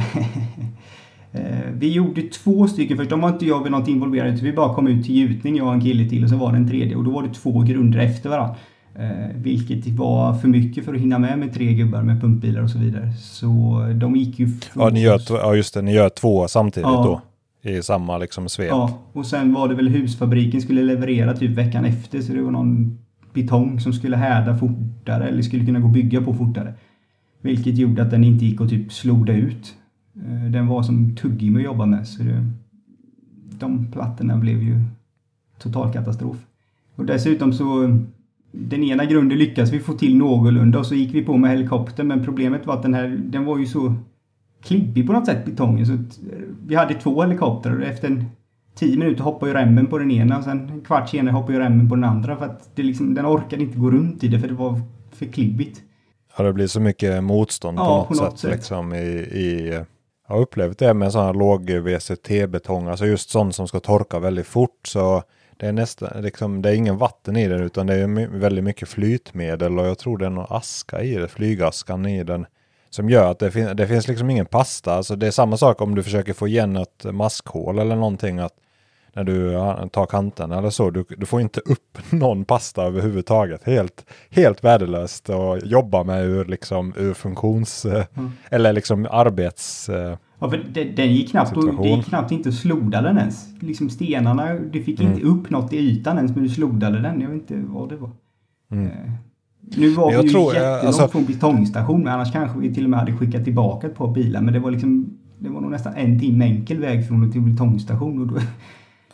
Eh, 1.31 1.71
vi 1.73 1.91
gjorde 1.93 2.21
två 2.21 2.67
stycken 2.67 2.97
först. 2.97 3.09
De 3.09 3.21
var 3.21 3.29
inte 3.29 3.45
jag 3.45 3.63
vid 3.63 3.71
något 3.71 3.87
involverad 3.87 4.39
vi 4.39 4.53
bara 4.53 4.73
kom 4.75 4.87
ut 4.87 5.05
till 5.05 5.15
gjutning, 5.15 5.57
jag 5.57 5.67
och 5.67 5.73
en 5.73 5.81
kille 5.81 6.09
till 6.09 6.23
och 6.23 6.29
så 6.29 6.35
var 6.35 6.51
det 6.51 6.57
en 6.57 6.69
tredje 6.69 6.95
och 6.95 7.03
då 7.03 7.11
var 7.11 7.23
det 7.23 7.33
två 7.33 7.59
grunder 7.61 7.99
efter 7.99 8.29
varandra. 8.29 8.55
Eh, 8.99 9.35
vilket 9.35 9.87
var 9.87 10.33
för 10.33 10.47
mycket 10.47 10.85
för 10.85 10.93
att 10.93 10.99
hinna 11.01 11.19
med 11.19 11.39
med 11.39 11.53
tre 11.53 11.73
gubbar 11.73 12.01
med 12.03 12.21
pumpbilar 12.21 12.61
och 12.63 12.69
så 12.69 12.77
vidare. 12.79 13.13
Så 13.13 13.85
de 13.95 14.15
gick 14.15 14.39
ju... 14.39 14.47
Ja, 14.75 14.89
ni 14.89 15.01
gör, 15.01 15.21
ja 15.29 15.55
just 15.55 15.73
det, 15.73 15.81
ni 15.81 15.93
gör 15.93 16.09
två 16.09 16.47
samtidigt 16.47 16.87
Ja. 16.89 17.03
då. 17.63 17.69
I 17.69 17.81
samma 17.81 18.17
liksom 18.17 18.49
svep. 18.49 18.67
Ja, 18.69 18.99
och 19.13 19.25
sen 19.25 19.53
var 19.53 19.67
det 19.67 19.75
väl 19.75 19.87
husfabriken 19.89 20.61
skulle 20.61 20.83
leverera 20.83 21.33
typ 21.33 21.51
veckan 21.51 21.85
efter 21.85 22.21
så 22.21 22.33
det 22.33 22.41
var 22.41 22.51
någon 22.51 22.97
betong 23.33 23.79
som 23.79 23.93
skulle 23.93 24.17
härda 24.17 24.57
fortare 24.57 25.27
eller 25.27 25.41
skulle 25.41 25.65
kunna 25.65 25.79
gå 25.79 25.87
att 25.87 25.93
bygga 25.93 26.21
på 26.21 26.33
fortare. 26.33 26.73
Vilket 27.41 27.77
gjorde 27.77 28.01
att 28.01 28.11
den 28.11 28.23
inte 28.23 28.45
gick 28.45 28.61
att 28.61 28.69
typ 28.69 28.93
sloda 28.93 29.33
ut. 29.33 29.75
Eh, 30.15 30.51
Den 30.51 30.67
var 30.67 30.83
som 30.83 31.15
tuggummi 31.15 31.59
att 31.59 31.65
jobba 31.65 31.85
med 31.85 32.07
så 32.07 32.23
det, 32.23 32.45
de 33.59 33.91
plattorna 33.91 34.37
blev 34.37 34.63
ju 34.63 34.81
total 35.59 35.93
katastrof. 35.93 36.37
Och 36.95 37.05
dessutom 37.05 37.53
så 37.53 37.97
den 38.57 38.83
ena 38.83 39.05
grunden 39.05 39.37
lyckades 39.37 39.73
vi 39.73 39.79
få 39.79 39.93
till 39.93 40.17
någorlunda 40.17 40.79
och 40.79 40.85
så 40.85 40.95
gick 40.95 41.13
vi 41.13 41.25
på 41.25 41.37
med 41.37 41.51
helikopter 41.51 42.03
men 42.03 42.25
problemet 42.25 42.65
var 42.65 42.73
att 42.73 42.83
den 42.83 42.93
här 42.93 43.07
den 43.23 43.45
var 43.45 43.57
ju 43.57 43.65
så 43.65 43.93
klibbig 44.63 45.07
på 45.07 45.13
något 45.13 45.25
sätt 45.25 45.45
betongen 45.45 45.85
så 45.85 45.93
att 45.93 46.33
eh, 46.33 46.39
vi 46.67 46.75
hade 46.75 46.93
två 46.93 47.21
helikoptrar 47.21 47.77
och 47.77 47.83
efter 47.83 48.07
en 48.07 48.25
tio 48.75 48.97
minuter 48.97 49.23
hoppade 49.23 49.51
ju 49.51 49.57
remmen 49.57 49.87
på 49.87 49.97
den 49.97 50.11
ena 50.11 50.37
och 50.37 50.43
sen 50.43 50.69
en 50.69 50.81
kvart 50.81 51.09
senare 51.09 51.33
hoppade 51.33 51.53
ju 51.53 51.59
remmen 51.59 51.89
på 51.89 51.95
den 51.95 52.03
andra 52.03 52.37
för 52.37 52.45
att 52.45 52.69
det 52.75 52.83
liksom, 52.83 53.13
den 53.13 53.25
orkade 53.25 53.63
inte 53.63 53.79
gå 53.79 53.91
runt 53.91 54.23
i 54.23 54.27
det 54.27 54.39
för 54.39 54.47
det 54.47 54.53
var 54.53 54.81
för 55.11 55.25
klibbigt. 55.25 55.81
Ja, 56.37 56.43
det 56.43 56.53
blir 56.53 56.67
så 56.67 56.79
mycket 56.79 57.23
motstånd 57.23 57.77
på, 57.77 57.83
Ja, 57.83 57.97
något 57.97 58.07
på 58.07 58.13
något 58.13 58.39
sätt, 58.39 58.39
sätt. 58.39 58.51
Liksom 58.51 58.93
i, 58.93 58.97
i, 58.97 59.73
jag 60.27 60.35
har 60.35 60.41
upplevt 60.41 60.79
det 60.79 60.93
med 60.93 61.13
här 61.13 61.33
låg 61.33 61.69
VCT-betong, 61.69 62.87
alltså 62.87 63.05
just 63.05 63.29
sån 63.29 63.53
som 63.53 63.67
ska 63.67 63.79
torka 63.79 64.19
väldigt 64.19 64.47
fort. 64.47 64.79
Så 64.87 65.23
det 65.57 65.67
är 65.67 65.71
nästan, 65.71 66.21
liksom, 66.21 66.61
det 66.61 66.69
är 66.69 66.73
ingen 66.73 66.97
vatten 66.97 67.37
i 67.37 67.47
den 67.47 67.61
utan 67.61 67.87
det 67.87 67.93
är 67.95 68.27
väldigt 68.39 68.63
mycket 68.63 68.89
flytmedel 68.89 69.79
och 69.79 69.85
jag 69.85 69.97
tror 69.97 70.17
det 70.17 70.25
är 70.25 70.29
någon 70.29 70.45
aska 70.49 71.01
i 71.03 71.15
det, 71.15 71.27
flygaskan 71.27 72.05
i 72.05 72.23
den. 72.23 72.45
Som 72.89 73.09
gör 73.09 73.31
att 73.31 73.39
det, 73.39 73.51
fin- 73.51 73.75
det 73.75 73.87
finns 73.87 74.07
liksom 74.07 74.29
ingen 74.29 74.45
pasta. 74.45 74.93
Alltså 74.93 75.15
det 75.15 75.27
är 75.27 75.31
samma 75.31 75.57
sak 75.57 75.81
om 75.81 75.95
du 75.95 76.03
försöker 76.03 76.33
få 76.33 76.47
igen 76.47 76.75
ett 76.75 77.03
maskhål 77.03 77.79
eller 77.79 77.95
någonting. 77.95 78.39
att 78.39 78.53
när 79.13 79.23
du 79.23 79.51
tar 79.89 80.05
kanten 80.05 80.51
eller 80.51 80.69
så. 80.69 80.89
Du, 80.89 81.05
du 81.09 81.25
får 81.25 81.41
inte 81.41 81.59
upp 81.59 81.97
någon 82.11 82.45
pasta 82.45 82.83
överhuvudtaget. 82.83 83.63
Helt, 83.63 84.05
helt 84.29 84.63
värdelöst 84.63 85.29
att 85.29 85.65
jobba 85.65 86.03
med 86.03 86.25
ur, 86.25 86.45
liksom, 86.45 86.93
ur 86.97 87.13
funktions... 87.13 87.85
eh, 87.85 88.05
Mm. 88.17 88.31
Eller 88.49 88.73
liksom 88.73 89.07
arbets... 89.11 89.89
Ja, 90.39 90.49
för 90.49 90.65
det, 90.73 90.83
den 90.83 91.13
gick 91.13 91.29
knappt, 91.31 91.57
och, 91.57 91.83
det 91.83 91.89
gick 91.89 92.05
knappt 92.05 92.31
inte 92.31 92.49
att 92.49 92.55
sloda 92.55 93.01
den 93.01 93.17
ens. 93.17 93.47
Liksom 93.59 93.89
stenarna, 93.89 94.53
du 94.53 94.83
fick 94.83 94.99
inte 95.01 95.21
Mm. 95.21 95.27
upp 95.39 95.49
något 95.49 95.73
i 95.73 95.77
ytan 95.77 96.17
ens 96.17 96.35
men 96.35 96.43
du 96.43 96.49
slodade 96.49 96.99
den. 97.01 97.21
Jag 97.21 97.29
vet 97.29 97.35
inte 97.51 97.61
vad 97.67 97.89
det 97.89 97.95
var. 97.95 98.09
Mm. 98.71 98.85
Eh, 98.85 98.91
Nu 99.77 99.89
var 99.89 100.11
vi 100.11 100.21
ju 100.23 100.29
tror, 100.29 100.41
eh, 100.41 100.53
jättelångt 100.61 100.85
alltså- 100.85 101.07
från 101.07 101.25
betongstation 101.25 102.03
men 102.03 102.13
annars 102.13 102.31
kanske 102.33 102.59
vi 102.59 102.73
till 102.73 102.83
och 102.83 102.89
med 102.89 102.99
hade 102.99 103.13
skickat 103.13 103.43
tillbaka 103.43 103.87
ett 103.87 103.95
par 103.95 104.13
bilar. 104.13 104.41
Men 104.41 104.53
det 104.53 104.59
var 104.59 104.71
liksom 104.71 105.09
Det 105.39 105.49
var 105.49 105.61
nog 105.61 105.71
nästan 105.71 105.93
en 105.95 106.19
timme 106.19 106.45
enkel 106.45 106.79
väg 106.79 107.07
från 107.07 107.23
och 107.27 107.31
till 107.31 107.41
betongstation 107.41 108.21
och 108.21 108.27
då, 108.27 108.35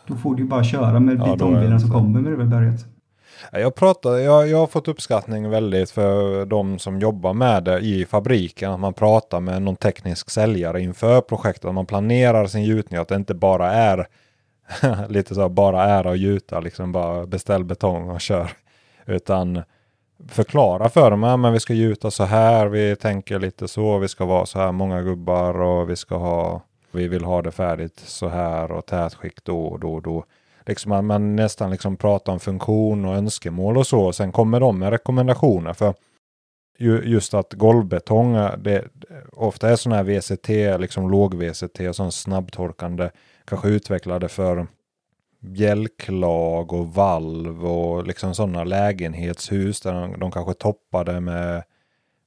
då 0.07 0.15
får 0.15 0.35
du 0.35 0.43
ju 0.43 0.49
bara 0.49 0.63
köra 0.63 0.99
med 0.99 1.17
Ja, 1.19 1.31
betongbilarna 1.33 1.79
som 1.79 1.87
inte- 1.87 1.99
kommer 1.99 2.21
med 2.21 2.31
det 2.31 2.37
väl 2.37 2.47
börjat. 2.47 2.85
Jag, 3.51 3.75
pratar, 3.75 4.17
jag, 4.17 4.47
jag 4.47 4.57
har 4.57 4.67
fått 4.67 4.87
uppskattning 4.87 5.49
väldigt 5.49 5.91
för 5.91 6.45
de 6.45 6.79
som 6.79 6.99
jobbar 6.99 7.33
med 7.33 7.63
det 7.63 7.79
i 7.79 8.05
fabriken. 8.05 8.71
Att 8.71 8.79
man 8.79 8.93
pratar 8.93 9.39
med 9.39 9.61
någon 9.61 9.75
teknisk 9.75 10.29
säljare 10.29 10.81
inför 10.81 11.21
projektet. 11.21 11.65
Att 11.65 11.73
man 11.73 11.85
planerar 11.85 12.47
sin 12.47 12.63
gjutning. 12.63 12.99
Att 12.99 13.07
det 13.07 13.15
inte 13.15 13.33
bara 13.33 13.71
är 13.71 14.07
lite 15.09 15.35
så 15.35 15.49
bara 15.49 15.83
är 15.83 16.07
att 16.07 16.17
gjuta. 16.17 16.59
Liksom 16.59 16.91
bara 16.91 17.25
beställ 17.25 17.63
betong 17.63 18.09
och 18.09 18.21
kör. 18.21 18.51
Utan 19.05 19.61
förklara 20.29 20.89
för 20.89 21.11
dem. 21.11 21.23
Ja, 21.23 21.37
men 21.37 21.53
vi 21.53 21.59
ska 21.59 21.73
gjuta 21.73 22.11
så 22.11 22.23
här. 22.23 22.67
Vi 22.67 22.95
tänker 22.95 23.39
lite 23.39 23.67
så. 23.67 23.97
Vi 23.97 24.07
ska 24.07 24.25
vara 24.25 24.45
så 24.45 24.59
här 24.59 24.71
många 24.71 25.01
gubbar 25.01 25.61
och 25.61 25.89
vi 25.89 25.95
ska 25.95 26.17
ha. 26.17 26.61
Vi 26.93 27.07
vill 27.07 27.23
ha 27.23 27.41
det 27.41 27.51
färdigt 27.51 27.99
så 27.99 28.27
här 28.27 28.71
och 28.71 28.85
tätskikt 28.85 29.45
då 29.45 29.65
och 29.65 29.79
då 29.79 29.93
och 29.93 30.01
då 30.01 30.25
liksom 30.65 30.89
man, 30.89 31.05
man 31.05 31.35
nästan 31.35 31.71
liksom 31.71 31.97
pratar 31.97 32.33
om 32.33 32.39
funktion 32.39 33.05
och 33.05 33.15
önskemål 33.15 33.77
och 33.77 33.87
så. 33.87 34.01
Och 34.01 34.15
sen 34.15 34.31
kommer 34.31 34.59
de 34.59 34.79
med 34.79 34.89
rekommendationer. 34.89 35.73
För 35.73 35.93
ju, 36.81 37.01
just 37.05 37.33
att 37.33 37.53
golvbetong, 37.53 38.35
eh, 38.35 38.57
det, 38.57 38.77
eh, 38.77 38.85
ofta 39.31 39.69
är 39.69 39.75
sådana 39.75 39.95
här 39.95 40.03
VCT, 40.03 40.49
liksom 40.81 41.11
låg 41.11 41.35
VCT 41.35 41.89
och 41.89 41.95
sån 41.95 42.11
snabbtorkande, 42.11 43.09
kanske 43.45 43.69
utvecklade 43.69 44.29
för 44.29 44.67
bjälklag 45.39 46.73
och 46.73 46.93
valv 46.93 47.65
och 47.65 48.07
liksom 48.07 48.35
sådana 48.35 48.63
lägenhetshus 48.63 49.81
där 49.81 49.93
de, 49.93 50.19
de 50.19 50.31
kanske 50.31 50.53
toppade 50.53 51.19
med, 51.19 51.63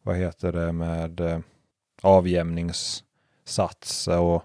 vad 0.02 0.16
heter 0.16 0.52
det, 0.52 0.72
med 0.72 1.20
eh, 1.20 1.38
avjämningssats 2.02 4.08
och 4.08 4.42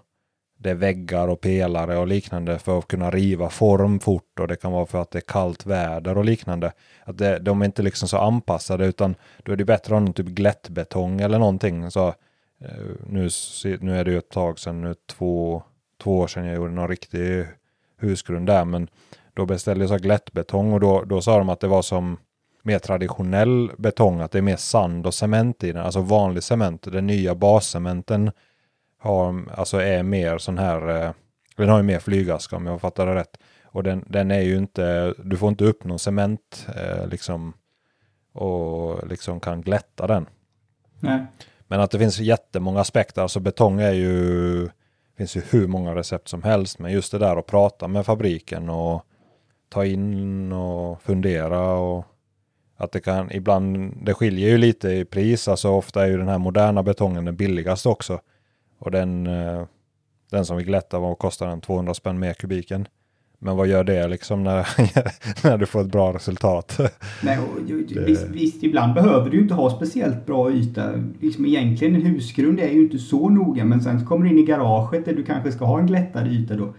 det 0.62 0.70
är 0.70 0.74
väggar 0.74 1.28
och 1.28 1.40
pelare 1.40 1.96
och 1.98 2.06
liknande 2.06 2.58
för 2.58 2.78
att 2.78 2.88
kunna 2.88 3.10
riva 3.10 3.50
form 3.50 4.00
fort 4.00 4.40
och 4.40 4.48
det 4.48 4.56
kan 4.56 4.72
vara 4.72 4.86
för 4.86 5.02
att 5.02 5.10
det 5.10 5.18
är 5.18 5.20
kallt 5.20 5.66
väder 5.66 6.18
och 6.18 6.24
liknande. 6.24 6.72
Att 7.04 7.18
det, 7.18 7.38
de 7.38 7.60
är 7.60 7.64
inte 7.64 7.82
liksom 7.82 8.08
så 8.08 8.18
anpassade 8.18 8.86
utan 8.86 9.14
då 9.42 9.52
är 9.52 9.56
det 9.56 9.64
bättre 9.64 9.94
att 9.94 10.00
ha 10.00 10.00
någon 10.00 10.12
typ 10.12 10.26
glättbetong 10.26 11.20
eller 11.20 11.38
någonting. 11.38 11.90
Så, 11.90 12.08
eh, 12.08 12.86
nu, 13.06 13.28
nu 13.80 13.98
är 13.98 14.04
det 14.04 14.10
ju 14.10 14.18
ett 14.18 14.30
tag 14.30 14.58
sedan, 14.58 14.80
nu 14.80 14.94
två, 15.06 15.62
två 16.02 16.18
år 16.18 16.26
sedan 16.26 16.46
jag 16.46 16.56
gjorde 16.56 16.72
någon 16.72 16.88
riktig 16.88 17.46
husgrund 18.00 18.46
där 18.46 18.64
men 18.64 18.88
då 19.34 19.46
beställde 19.46 19.82
jag 19.84 19.90
så 19.90 19.96
glättbetong 19.96 20.72
och 20.72 20.80
då, 20.80 21.04
då 21.04 21.22
sa 21.22 21.38
de 21.38 21.48
att 21.48 21.60
det 21.60 21.68
var 21.68 21.82
som 21.82 22.16
mer 22.62 22.78
traditionell 22.78 23.70
betong, 23.78 24.20
att 24.20 24.30
det 24.30 24.38
är 24.38 24.42
mer 24.42 24.56
sand 24.56 25.06
och 25.06 25.14
cement 25.14 25.64
i 25.64 25.72
den, 25.72 25.84
alltså 25.84 26.00
vanlig 26.00 26.42
cement. 26.42 26.82
Den 26.82 27.06
nya 27.06 27.34
bascementen 27.34 28.30
har, 29.00 29.44
alltså 29.56 29.82
är 29.82 30.02
mer 30.02 30.38
sån 30.38 30.58
här, 30.58 31.04
eh, 31.04 31.12
den 31.56 31.68
har 31.68 31.76
ju 31.76 31.82
mer 31.82 31.98
flygaska 31.98 32.56
om 32.56 32.66
jag 32.66 32.80
fattar 32.80 33.06
det 33.06 33.14
rätt. 33.14 33.36
Och 33.64 33.82
den, 33.82 34.04
den 34.08 34.30
är 34.30 34.40
ju 34.40 34.56
inte, 34.56 35.14
du 35.24 35.36
får 35.36 35.48
inte 35.48 35.64
upp 35.64 35.84
någon 35.84 35.98
cement 35.98 36.66
eh, 36.76 37.06
liksom 37.06 37.52
och 38.32 39.08
liksom 39.08 39.40
kan 39.40 39.62
glätta 39.62 40.06
den. 40.06 40.26
Nej. 41.00 41.26
Men 41.66 41.80
att 41.80 41.90
det 41.90 41.98
finns 41.98 42.18
jättemånga 42.18 42.80
aspekter, 42.80 43.22
alltså 43.22 43.40
betong 43.40 43.80
är 43.80 43.92
ju, 43.92 44.68
finns 45.16 45.36
ju 45.36 45.42
hur 45.50 45.66
många 45.66 45.94
recept 45.94 46.28
som 46.28 46.42
helst, 46.42 46.78
men 46.78 46.92
just 46.92 47.12
det 47.12 47.18
där 47.18 47.36
att 47.36 47.46
prata 47.46 47.88
med 47.88 48.06
fabriken 48.06 48.70
och 48.70 49.02
ta 49.68 49.84
in 49.84 50.52
och 50.52 51.02
fundera 51.02 51.72
och 51.72 52.06
Att 52.76 52.92
det 52.92 53.00
kan 53.00 53.32
ibland, 53.32 53.92
det 54.06 54.14
skiljer 54.14 54.48
ju 54.48 54.58
lite 54.58 54.88
i 54.88 55.04
pris, 55.04 55.48
alltså 55.48 55.68
ofta 55.68 56.02
är 56.02 56.06
ju 56.08 56.16
den 56.16 56.28
här 56.28 56.38
moderna 56.38 56.82
betongen 56.82 57.24
den 57.24 57.36
billigaste 57.36 57.88
också. 57.88 58.20
Och 58.80 58.90
den, 58.90 59.26
eh, 59.26 59.62
den 60.30 60.44
som 60.44 60.56
vi 60.56 60.64
glättar 60.64 60.98
vad 60.98 61.18
kostar 61.18 61.46
den 61.46 61.60
200 61.60 61.94
spänn 61.94 62.18
mer 62.18 62.34
kubiken. 62.34 62.88
Men 63.42 63.56
vad 63.56 63.68
gör 63.68 63.84
det 63.84 64.08
liksom 64.08 64.44
när, 64.44 64.66
när 65.44 65.58
du 65.58 65.66
får 65.66 65.80
ett 65.80 65.92
bra 65.92 66.12
resultat? 66.12 66.80
Nej, 67.22 67.38
och, 67.38 67.62
det... 67.88 68.00
visst, 68.00 68.28
visst, 68.28 68.62
ibland 68.62 68.94
behöver 68.94 69.30
du 69.30 69.40
inte 69.40 69.54
ha 69.54 69.70
speciellt 69.70 70.26
bra 70.26 70.52
yta. 70.52 70.90
Liksom 71.20 71.46
egentligen 71.46 71.94
en 71.94 72.02
husgrund 72.02 72.60
är 72.60 72.68
ju 72.68 72.82
inte 72.82 72.98
så 72.98 73.28
noga 73.28 73.64
men 73.64 73.82
sen 73.82 74.06
kommer 74.06 74.24
du 74.24 74.30
in 74.30 74.38
i 74.38 74.42
garaget 74.42 75.04
där 75.04 75.14
du 75.14 75.24
kanske 75.24 75.52
ska 75.52 75.64
ha 75.64 75.78
en 75.78 75.86
glättad 75.86 76.26
yta 76.26 76.56
då. 76.56 76.74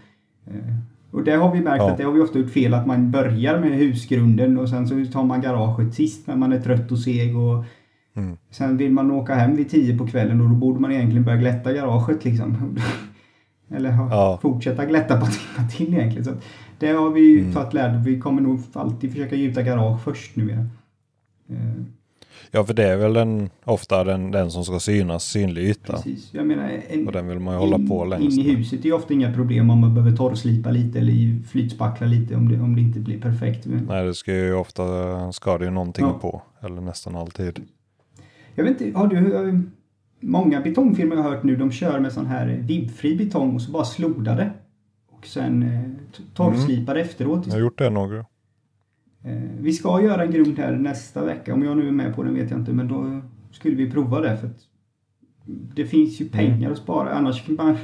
Eh, 0.46 0.74
och 1.10 1.24
där 1.24 1.36
har 1.36 1.52
vi 1.52 1.60
märkt 1.60 1.82
ja. 1.82 1.90
att 1.90 1.98
det 1.98 2.04
har 2.04 2.12
vi 2.12 2.20
ofta 2.20 2.38
gjort 2.38 2.50
fel 2.50 2.74
att 2.74 2.86
man 2.86 3.10
börjar 3.10 3.60
med 3.60 3.70
husgrunden 3.70 4.58
och 4.58 4.68
sen 4.68 4.88
så 4.88 5.12
tar 5.12 5.24
man 5.24 5.40
garaget 5.40 5.94
sist 5.94 6.26
när 6.26 6.36
man 6.36 6.52
är 6.52 6.60
trött 6.60 6.92
och 6.92 6.98
seg 6.98 7.36
och 7.36 7.64
mm. 8.14 8.36
sen 8.50 8.76
vill 8.76 8.92
man 8.92 9.10
åka 9.10 9.34
hem 9.34 9.56
vid 9.56 9.70
tio 9.70 9.98
på 9.98 10.06
kvällen 10.06 10.40
och 10.40 10.48
då 10.48 10.54
borde 10.54 10.80
man 10.80 10.92
egentligen 10.92 11.24
börja 11.24 11.38
glätta 11.38 11.72
garaget 11.72 12.24
liksom. 12.24 12.78
Eller 13.74 13.90
ja. 13.90 14.38
fortsätta 14.42 14.84
glätta 14.84 15.20
på 15.20 15.26
timmar 15.26 15.68
till 15.68 15.94
egentligen. 15.94 16.24
Så 16.24 16.32
det 16.78 16.88
har 16.88 17.10
vi 17.10 17.40
mm. 17.40 17.52
tagit 17.52 17.74
lärdom 17.74 18.04
Vi 18.04 18.20
kommer 18.20 18.42
nog 18.42 18.60
alltid 18.72 19.10
försöka 19.10 19.36
gjuta 19.36 19.62
garage 19.62 20.04
först 20.04 20.36
nu. 20.36 20.52
Eh. 21.48 21.56
Ja, 22.50 22.64
för 22.64 22.74
det 22.74 22.84
är 22.84 22.96
väl 22.96 23.12
den, 23.12 23.50
ofta 23.64 24.04
den, 24.04 24.30
den 24.30 24.50
som 24.50 24.64
ska 24.64 24.80
synas, 24.80 25.24
synlig 25.24 25.62
yta. 25.62 25.92
Precis. 25.92 26.34
Jag 26.34 26.46
menar, 26.46 26.70
en, 26.88 27.06
och 27.06 27.12
den 27.12 27.28
vill 27.28 27.38
man 27.38 27.54
ju 27.54 27.60
hålla 27.60 27.78
på 27.88 28.04
längst. 28.04 28.38
In 28.38 28.46
i 28.46 28.54
huset 28.54 28.80
är 28.80 28.84
ju 28.84 28.92
ofta 28.92 29.14
inga 29.14 29.34
problem 29.34 29.70
om 29.70 29.80
man 29.80 29.94
behöver 29.94 30.16
torrslipa 30.16 30.70
lite 30.70 30.98
eller 30.98 31.42
flytspackla 31.42 32.06
lite 32.06 32.36
om 32.36 32.48
det, 32.48 32.60
om 32.60 32.74
det 32.76 32.80
inte 32.80 33.00
blir 33.00 33.20
perfekt. 33.20 33.66
Nej, 33.88 34.06
det 34.06 34.14
ska 34.14 34.34
ju 34.34 34.54
ofta, 34.54 34.82
ska 35.32 35.58
det 35.58 35.64
ju 35.64 35.70
någonting 35.70 36.04
ja. 36.04 36.18
på. 36.18 36.42
Eller 36.60 36.80
nästan 36.80 37.16
alltid. 37.16 37.60
Jag 38.54 38.64
vet 38.64 38.80
inte, 38.80 38.98
har 38.98 39.06
du 39.08 39.62
Många 40.24 40.60
betongfirmor 40.60 41.16
jag 41.16 41.22
har 41.22 41.30
hört 41.30 41.42
nu, 41.42 41.56
de 41.56 41.70
kör 41.70 42.00
med 42.00 42.12
sån 42.12 42.26
här 42.26 42.46
vibbfri 42.46 43.16
betong 43.16 43.54
och 43.54 43.62
så 43.62 43.70
bara 43.72 43.84
slodar 43.84 44.36
det. 44.36 44.50
Och 45.10 45.26
sen 45.26 45.62
eh, 45.62 45.90
torrslipar 46.34 46.94
mm. 46.94 47.06
efteråt. 47.06 47.46
Jag 47.46 47.52
har 47.52 47.60
gjort 47.60 47.78
det 47.78 47.90
några. 47.90 48.18
Eh, 49.24 49.42
vi 49.60 49.72
ska 49.72 50.02
göra 50.02 50.24
en 50.24 50.30
grund 50.30 50.58
här 50.58 50.72
nästa 50.72 51.24
vecka. 51.24 51.54
Om 51.54 51.62
jag 51.62 51.76
nu 51.76 51.88
är 51.88 51.92
med 51.92 52.14
på 52.14 52.22
den 52.22 52.34
vet 52.34 52.50
jag 52.50 52.60
inte, 52.60 52.72
men 52.72 52.88
då 52.88 53.20
skulle 53.50 53.76
vi 53.76 53.90
prova 53.90 54.20
det. 54.20 54.36
För 54.36 54.50
det 55.74 55.86
finns 55.86 56.20
ju 56.20 56.28
pengar 56.28 56.56
mm. 56.56 56.72
att 56.72 56.78
spara. 56.78 57.10
Annars 57.10 57.46
kan 57.46 57.54
man, 57.54 57.76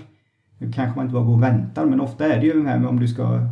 kanske 0.58 0.96
man 0.96 1.04
inte 1.04 1.14
bara 1.14 1.24
går 1.24 1.34
och 1.34 1.42
väntar, 1.42 1.86
men 1.86 2.00
ofta 2.00 2.26
är 2.26 2.40
det 2.40 2.46
ju 2.46 2.62
det 2.62 2.68
här 2.68 2.78
med 2.78 2.88
om 2.88 3.00
du 3.00 3.08
ska 3.08 3.48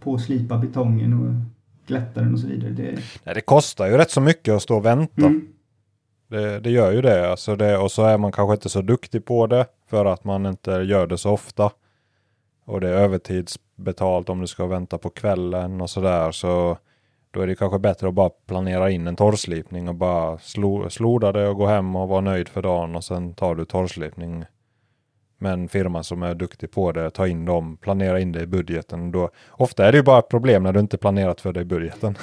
påslipa 0.00 0.58
betongen 0.58 1.12
och 1.12 1.34
glätta 1.86 2.20
den 2.20 2.32
och 2.32 2.40
så 2.40 2.46
vidare. 2.46 2.70
Det, 2.70 2.98
Nej, 3.24 3.34
det 3.34 3.40
kostar 3.40 3.86
ju 3.86 3.96
rätt 3.96 4.10
så 4.10 4.20
mycket 4.20 4.54
att 4.54 4.62
stå 4.62 4.76
och 4.76 4.84
vänta. 4.84 5.26
Mm. 5.26 5.46
Det, 6.28 6.60
det, 6.60 6.70
gör 6.70 6.92
ju 6.92 7.02
det. 7.02 7.30
Alltså 7.30 7.56
det. 7.56 7.78
Och 7.78 7.92
så 7.92 8.04
är 8.04 8.18
man 8.18 8.32
kanske 8.32 8.54
inte 8.54 8.68
så 8.68 8.82
duktig 8.82 9.24
på 9.24 9.46
det 9.46 9.66
för 9.90 10.04
att 10.04 10.24
man 10.24 10.46
inte 10.46 10.70
gör 10.70 11.06
det 11.06 11.18
så 11.18 11.30
ofta. 11.30 11.70
Och 12.64 12.80
det 12.80 12.88
är 12.88 12.92
övertidsbetalt 12.92 14.28
om 14.28 14.40
du 14.40 14.46
ska 14.46 14.66
vänta 14.66 14.98
på 14.98 15.10
kvällen 15.10 15.80
och 15.80 15.90
sådär. 15.90 16.32
Så 16.32 16.78
då 17.30 17.40
är 17.40 17.46
det 17.46 17.54
kanske 17.54 17.78
bättre 17.78 18.08
att 18.08 18.14
bara 18.14 18.30
planera 18.46 18.90
in 18.90 19.06
en 19.06 19.16
torrslipning 19.16 19.88
och 19.88 19.94
bara 19.94 20.38
slo, 20.38 20.90
sloda 20.90 21.32
det 21.32 21.48
och 21.48 21.56
gå 21.56 21.66
hem 21.66 21.96
och 21.96 22.08
vara 22.08 22.20
nöjd 22.20 22.48
för 22.48 22.62
dagen 22.62 22.96
och 22.96 23.04
sen 23.04 23.34
tar 23.34 23.54
du 23.54 23.64
torrslipning 23.64 24.44
med 25.38 25.52
en 25.52 25.68
firma 25.68 26.02
som 26.02 26.22
är 26.22 26.34
duktig 26.34 26.70
på 26.70 26.92
det, 26.92 27.10
ta 27.10 27.26
in 27.26 27.44
dem, 27.44 27.76
planera 27.76 28.20
in 28.20 28.32
det 28.32 28.42
i 28.42 28.46
budgeten. 28.46 29.12
Då, 29.12 29.30
ofta 29.50 29.86
är 29.86 29.92
det 29.92 29.98
ju 29.98 30.04
bara 30.04 30.18
ett 30.18 30.28
problem 30.28 30.62
när 30.62 30.72
du 30.72 30.80
inte 30.80 30.98
planerat 30.98 31.40
för 31.40 31.52
det 31.52 31.60
i 31.60 31.64
budgeten. 31.64 32.16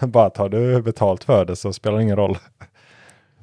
bara 0.02 0.30
tar 0.30 0.48
du 0.48 0.82
betalt 0.82 1.24
för 1.24 1.44
det 1.44 1.56
så 1.56 1.72
spelar 1.72 1.96
det 1.96 2.02
ingen 2.02 2.16
roll. 2.16 2.38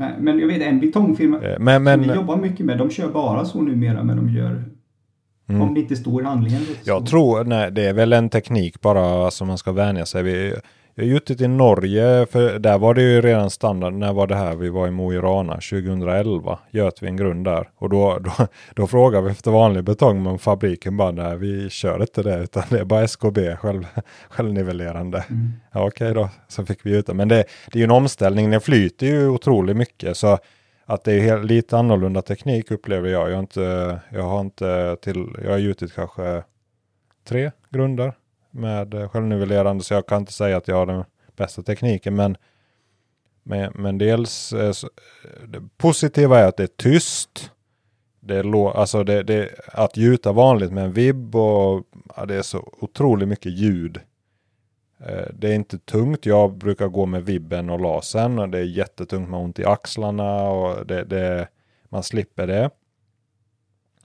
Nej, 0.02 0.14
men 0.20 0.40
jag 0.40 0.48
vet 0.48 0.62
en 0.62 0.80
betongfirma 0.80 1.38
eh, 1.38 1.60
men, 1.60 1.84
men, 1.84 2.00
som 2.00 2.10
vi 2.10 2.16
jobbar 2.16 2.38
mycket 2.38 2.66
med, 2.66 2.78
de 2.78 2.90
kör 2.90 3.08
bara 3.08 3.46
så 3.46 3.62
numera, 3.62 4.04
men 4.04 4.18
de 4.18 4.30
gör 4.30 4.64
Mm. 5.50 5.62
Om 5.62 5.74
det 5.74 5.80
inte 5.80 5.96
står 5.96 6.22
i 6.22 6.26
handlingen. 6.26 6.62
Jag 6.84 7.06
tror, 7.06 7.44
nej, 7.44 7.72
det 7.72 7.86
är 7.86 7.94
väl 7.94 8.14
en 8.14 8.30
teknik 8.30 8.82
bara 8.82 9.32
som 9.32 9.48
man 9.48 9.58
ska 9.58 9.72
vänja 9.72 10.06
sig 10.06 10.24
vid. 10.24 10.54
Jag 10.96 11.04
har 11.04 11.10
gjort 11.10 11.26
det 11.26 11.42
i 11.42 11.48
Norge, 11.48 12.26
för 12.26 12.60
där 12.60 12.78
var 12.78 12.94
det 12.94 13.02
ju 13.02 13.22
redan 13.22 13.50
standard. 13.50 13.94
När 13.94 14.14
var 14.14 14.28
det 14.28 14.36
här? 14.36 14.56
Vi 14.56 14.70
var 14.70 14.88
i 14.88 14.92
Mo 14.92 15.14
i 15.14 15.18
Rana 15.18 15.54
2011. 15.54 16.60
Göt 16.72 17.04
vi 17.04 17.08
en 17.08 17.18
grund 17.18 17.46
där. 17.46 17.70
Och 17.76 17.90
då, 17.90 18.20
då, 18.20 18.32
då 18.76 18.88
frågade 18.88 19.26
vi 19.26 19.32
efter 19.32 19.52
vanlig 19.52 19.84
betong, 19.84 20.24
men 20.24 20.40
fabriken 20.40 20.98
bara 20.98 21.12
nej, 21.12 21.38
vi 21.38 21.70
kör 21.70 22.02
inte 22.02 22.24
det, 22.24 22.44
utan 22.44 22.64
det 22.70 22.80
är 22.80 22.86
bara 22.86 23.04
SKB, 23.04 23.56
själv, 23.56 23.86
självnivellerande. 24.30 25.26
Mm. 25.30 25.52
Ja, 25.74 25.88
Okej 25.88 26.14
då, 26.14 26.30
så 26.48 26.66
fick 26.66 26.86
vi 26.86 26.98
ut 26.98 27.08
det. 27.08 27.14
Men 27.14 27.28
det, 27.28 27.44
det 27.72 27.78
är 27.78 27.80
ju 27.80 27.84
en 27.84 27.92
omställning, 27.92 28.52
den 28.52 28.62
flyter 28.62 29.08
ju 29.08 29.28
otroligt 29.28 29.78
mycket. 29.78 30.18
Så 30.18 30.38
att 30.86 31.04
det 31.04 31.30
är 31.30 31.44
lite 31.44 31.78
annorlunda 31.78 32.22
teknik 32.22 32.72
upplever 32.72 33.10
jag. 33.10 33.30
Jag 33.30 33.36
har 33.36 33.40
inte, 33.40 34.00
jag 34.10 34.24
har 34.24 34.42
inte 34.42 34.98
till, 35.02 35.28
jag 35.44 35.52
har 35.52 35.58
gjutit 35.58 35.94
kanske 35.94 36.44
tre 37.28 37.52
grunder 37.70 38.14
med 38.52 39.12
självnivellerande 39.12 39.84
så 39.84 39.94
jag 39.94 40.08
kan 40.08 40.22
inte 40.22 40.34
säga 40.34 40.58
att 40.58 40.68
jag 40.68 40.76
har 40.76 40.86
den 40.86 41.04
bästa 41.36 41.64
tekniken. 41.64 42.16
Men, 42.16 42.38
men, 43.44 43.74
men 43.76 43.98
dels 43.98 44.54
eh, 44.54 44.72
så, 44.72 44.88
eh, 45.24 45.48
det 45.48 45.62
positiva 45.78 46.40
är 46.40 46.48
att 46.48 46.58
det 46.58 46.64
är 46.64 46.68
tyst. 46.68 47.52
Det 48.20 48.38
är 48.38 48.78
alltså 48.78 49.04
det, 49.04 49.24
det, 49.24 49.50
att 49.68 49.98
gjuta 49.98 50.32
vanligt 50.32 50.72
med 50.72 50.84
en 50.84 50.94
vibb 50.94 51.36
och 51.36 51.84
ja, 52.16 52.26
det 52.26 52.36
är 52.36 52.42
så 52.42 52.74
otroligt 52.82 53.28
mycket 53.28 53.52
ljud. 53.52 54.00
Eh, 55.00 55.28
det 55.34 55.48
är 55.48 55.54
inte 55.54 55.78
tungt. 55.80 56.26
Jag 56.26 56.54
brukar 56.54 56.88
gå 56.88 57.06
med 57.06 57.26
vibben 57.26 57.70
och 57.70 57.80
lasern 57.80 58.40
och 58.40 58.50
det 58.50 58.58
är 58.58 58.64
jättetungt 58.64 59.30
med 59.30 59.40
ont 59.40 59.60
i 59.60 59.66
axlarna 59.66 60.44
och 60.44 60.88
det, 60.88 61.04
det, 61.04 61.48
man 61.90 62.04
slipper 62.04 62.48
det. 62.48 62.70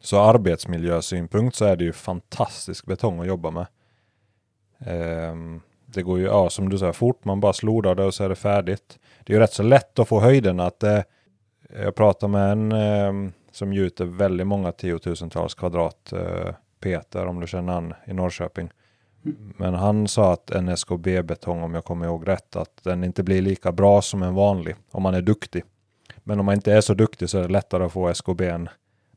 Så 0.01 0.21
arbetsmiljösynpunkt 0.21 1.57
så 1.57 1.65
är 1.65 1.77
det 1.77 1.85
ju 1.85 1.93
fantastisk 1.93 2.87
betong 2.87 3.21
att 3.21 3.27
jobba 3.27 3.51
med. 3.51 3.67
Ehm, 4.79 5.61
det 5.87 6.03
går 6.03 6.19
ju, 6.19 6.25
ja, 6.25 6.51
som 6.51 6.69
du 6.69 6.79
säger, 6.79 6.93
fort. 6.93 7.25
Man 7.25 7.41
bara 7.41 7.53
slodar 7.53 7.95
det 7.95 8.05
och 8.05 8.15
så 8.15 8.25
är 8.25 8.29
det 8.29 8.35
färdigt. 8.35 8.99
Det 9.25 9.33
är 9.33 9.35
ju 9.35 9.41
rätt 9.41 9.53
så 9.53 9.63
lätt 9.63 9.99
att 9.99 10.09
få 10.09 10.21
höjden 10.21 10.61
att 10.61 10.83
eh, 10.83 11.01
jag 11.83 11.95
pratar 11.95 12.29
med 12.29 12.53
en 12.53 12.73
eh, 12.73 13.33
som 13.53 13.73
gjuter 13.73 14.05
väldigt 14.05 14.47
många 14.47 14.73
tiotusentals 14.73 15.55
kvadrat 15.55 16.13
eh, 16.13 16.55
Peter, 16.81 17.27
om 17.27 17.41
du 17.41 17.47
känner 17.47 17.73
han 17.73 17.95
i 18.07 18.13
Norrköping. 18.13 18.71
Men 19.57 19.75
han 19.75 20.09
sa 20.09 20.33
att 20.33 20.51
en 20.51 20.69
SKB-betong, 20.69 21.63
om 21.63 21.75
jag 21.75 21.85
kommer 21.85 22.07
ihåg 22.07 22.29
rätt, 22.29 22.57
att 22.57 22.85
den 22.85 23.05
inte 23.05 23.23
blir 23.23 23.43
lika 23.43 23.73
bra 23.73 24.03
som 24.03 24.23
en 24.23 24.35
vanlig 24.35 24.77
om 24.91 25.03
man 25.03 25.15
är 25.15 25.23
duktig. 25.23 25.65
Men 26.25 26.41
om 26.41 26.47
man 26.47 26.55
inte 26.55 26.73
är 26.73 26.81
så 26.81 26.95
duktig 26.95 27.31
så 27.31 27.39
är 27.39 27.43
det 27.43 27.49
lättare 27.49 27.85
att 27.85 27.93
få 27.93 28.09
SKB 28.09 28.53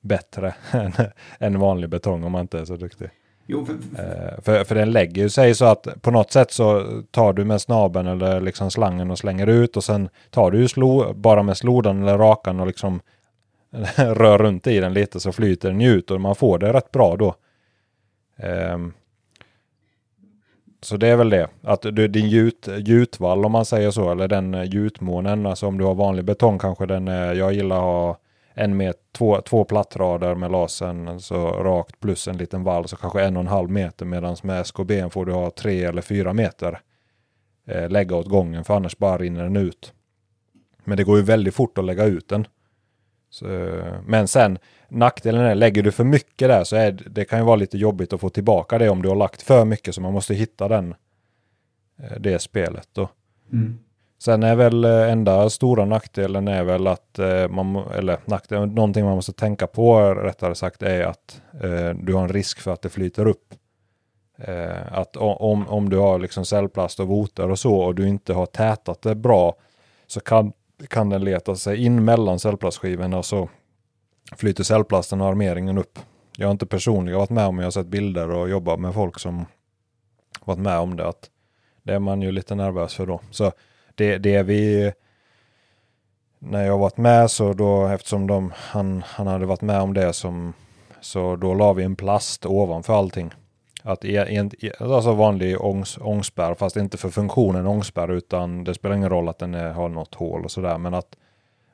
bättre 0.01 0.55
än 0.71 0.93
en 1.39 1.59
vanlig 1.59 1.89
betong 1.89 2.23
om 2.23 2.31
man 2.31 2.41
inte 2.41 2.59
är 2.59 2.65
så 2.65 2.75
duktig. 2.75 3.09
Jo, 3.51 3.65
för, 3.65 3.73
eh, 3.73 4.41
för, 4.41 4.63
för 4.63 4.75
den 4.75 4.91
lägger 4.91 5.21
ju 5.21 5.29
sig 5.29 5.55
så 5.55 5.65
att 5.65 5.87
på 6.01 6.11
något 6.11 6.31
sätt 6.31 6.51
så 6.51 6.85
tar 7.11 7.33
du 7.33 7.45
med 7.45 7.61
snabeln 7.61 8.07
eller 8.07 8.41
liksom 8.41 8.71
slangen 8.71 9.11
och 9.11 9.17
slänger 9.17 9.47
ut 9.47 9.77
och 9.77 9.83
sen 9.83 10.09
tar 10.29 10.51
du 10.51 10.67
slo, 10.67 11.13
bara 11.13 11.43
med 11.43 11.57
slodan 11.57 12.01
eller 12.01 12.17
rakan 12.17 12.59
och 12.59 12.67
liksom 12.67 13.01
rör 13.95 14.37
runt 14.37 14.67
i 14.67 14.79
den 14.79 14.93
lite 14.93 15.19
så 15.19 15.31
flyter 15.31 15.69
den 15.69 15.81
ut 15.81 16.11
och 16.11 16.21
man 16.21 16.35
får 16.35 16.59
det 16.59 16.73
rätt 16.73 16.91
bra 16.91 17.15
då. 17.15 17.35
Um, 18.73 18.93
så 20.81 20.97
det 20.97 21.07
är 21.07 21.15
väl 21.15 21.29
det, 21.29 21.47
att 21.61 21.81
du, 21.81 22.07
din 22.07 22.29
gjut, 22.29 22.67
gjutvall 22.77 23.45
om 23.45 23.51
man 23.51 23.65
säger 23.65 23.91
så, 23.91 24.11
eller 24.11 24.27
den 24.27 24.65
gjutmånen, 24.65 25.45
alltså 25.45 25.67
om 25.67 25.77
du 25.77 25.85
har 25.85 25.95
vanlig 25.95 26.25
betong 26.25 26.59
kanske 26.59 26.85
den 26.85 27.07
jag 27.07 27.53
gillar 27.53 27.75
att 27.75 27.81
ha 27.81 28.17
en 28.59 28.77
meter, 28.77 29.01
två, 29.11 29.41
två 29.41 29.63
plattrader 29.63 30.35
med 30.35 30.51
lasern 30.51 31.19
så 31.19 31.47
rakt 31.47 31.99
plus 31.99 32.27
en 32.27 32.37
liten 32.37 32.63
vall 32.63 32.87
så 32.87 32.95
kanske 32.95 33.23
en 33.23 33.37
och 33.37 33.41
en 33.41 33.47
halv 33.47 33.69
meter 33.69 34.05
medan 34.05 34.35
med 34.43 34.61
SKB 34.61 35.09
får 35.09 35.25
du 35.25 35.31
ha 35.31 35.51
tre 35.51 35.83
eller 35.83 36.01
fyra 36.01 36.33
meter 36.33 36.79
eh, 37.67 37.89
lägga 37.89 38.15
åt 38.15 38.27
gången 38.27 38.63
för 38.63 38.75
annars 38.75 38.97
bara 38.97 39.17
rinner 39.17 39.43
den 39.43 39.57
ut. 39.57 39.93
Men 40.83 40.97
det 40.97 41.03
går 41.03 41.17
ju 41.17 41.23
väldigt 41.23 41.55
fort 41.55 41.77
att 41.77 41.85
lägga 41.85 42.03
ut 42.03 42.29
den. 42.29 42.47
Så, 43.29 43.45
men 44.05 44.27
sen 44.27 44.57
nackdelen 44.89 45.41
är, 45.41 45.55
lägger 45.55 45.83
du 45.83 45.91
för 45.91 46.03
mycket 46.03 46.47
där 46.47 46.63
så 46.63 46.75
är 46.75 46.91
det 46.91 47.25
kan 47.25 47.39
ju 47.39 47.45
vara 47.45 47.55
lite 47.55 47.77
jobbigt 47.77 48.13
att 48.13 48.21
få 48.21 48.29
tillbaka 48.29 48.77
det 48.77 48.89
om 48.89 49.01
du 49.01 49.09
har 49.09 49.15
lagt 49.15 49.41
för 49.41 49.65
mycket 49.65 49.95
så 49.95 50.01
man 50.01 50.13
måste 50.13 50.33
hitta 50.33 50.67
den 50.67 50.95
eh, 51.99 52.19
det 52.19 52.39
spelet 52.39 52.89
då. 52.93 53.09
Mm. 53.51 53.79
Sen 54.19 54.43
är 54.43 54.55
väl 54.55 54.85
eh, 54.85 55.11
enda 55.11 55.49
stora 55.49 55.85
nackdelen 55.85 56.47
är 56.47 56.63
väl 56.63 56.87
att 56.87 57.19
eh, 57.19 57.47
man, 57.47 57.75
eller 57.75 58.17
nackdelen, 58.25 58.69
någonting 58.69 59.05
man 59.05 59.15
måste 59.15 59.33
tänka 59.33 59.67
på 59.67 59.99
rättare 60.13 60.55
sagt 60.55 60.83
är 60.83 61.01
att 61.01 61.41
eh, 61.63 61.89
du 61.89 62.13
har 62.13 62.21
en 62.21 62.29
risk 62.29 62.59
för 62.59 62.71
att 62.73 62.81
det 62.81 62.89
flyter 62.89 63.27
upp. 63.27 63.53
Eh, 64.37 64.93
att 64.97 65.17
om, 65.17 65.67
om 65.67 65.89
du 65.89 65.97
har 65.97 66.19
liksom 66.19 66.45
cellplast 66.45 66.99
och 66.99 67.07
voter 67.07 67.49
och 67.49 67.59
så 67.59 67.75
och 67.75 67.95
du 67.95 68.07
inte 68.07 68.33
har 68.33 68.45
tätat 68.45 69.01
det 69.01 69.15
bra 69.15 69.55
så 70.07 70.19
kan, 70.19 70.53
kan 70.87 71.09
den 71.09 71.23
leta 71.23 71.55
sig 71.55 71.85
in 71.85 72.05
mellan 72.05 72.39
cellplastskivorna 72.39 73.17
och 73.17 73.25
så 73.25 73.49
flyter 74.35 74.63
cellplasten 74.63 75.21
och 75.21 75.27
armeringen 75.27 75.77
upp. 75.77 75.99
Jag 76.37 76.47
har 76.47 76.51
inte 76.51 76.65
personligen 76.65 77.19
varit 77.19 77.29
med 77.29 77.45
om, 77.45 77.57
jag 77.57 77.65
har 77.65 77.71
sett 77.71 77.87
bilder 77.87 78.31
och 78.31 78.49
jobbat 78.49 78.79
med 78.79 78.93
folk 78.93 79.19
som 79.19 79.45
varit 80.45 80.59
med 80.59 80.79
om 80.79 80.95
det. 80.95 81.07
Att 81.07 81.29
det 81.83 81.93
är 81.93 81.99
man 81.99 82.21
ju 82.21 82.31
lite 82.31 82.55
nervös 82.55 82.93
för 82.93 83.05
då. 83.05 83.21
Så 83.31 83.51
det, 83.99 84.17
det 84.17 84.43
vi 84.43 84.93
när 86.39 86.65
jag 86.65 86.77
varit 86.77 86.97
med 86.97 87.31
så 87.31 87.53
då 87.53 87.87
eftersom 87.87 88.27
de, 88.27 88.53
han, 88.55 89.03
han 89.05 89.27
hade 89.27 89.45
varit 89.45 89.61
med 89.61 89.81
om 89.81 89.93
det 89.93 90.13
som 90.13 90.53
så 91.01 91.35
då 91.35 91.53
la 91.53 91.73
vi 91.73 91.83
en 91.83 91.95
plast 91.95 92.45
ovanför 92.45 92.93
allting. 92.93 93.31
Att 93.83 94.05
e, 94.05 94.17
en, 94.17 94.51
e, 94.59 94.71
alltså 94.79 95.13
vanlig 95.13 95.61
ångs, 95.61 95.97
ångspärr 96.01 96.55
fast 96.55 96.75
inte 96.77 96.97
för 96.97 97.09
funktionen 97.09 97.67
ångspärr 97.67 98.11
utan 98.11 98.63
det 98.63 98.73
spelar 98.73 98.95
ingen 98.95 99.09
roll 99.09 99.29
att 99.29 99.39
den 99.39 99.53
är, 99.53 99.71
har 99.71 99.89
något 99.89 100.15
hål 100.15 100.43
och 100.43 100.51
sådär 100.51 100.77
men 100.77 100.93
att 100.93 101.17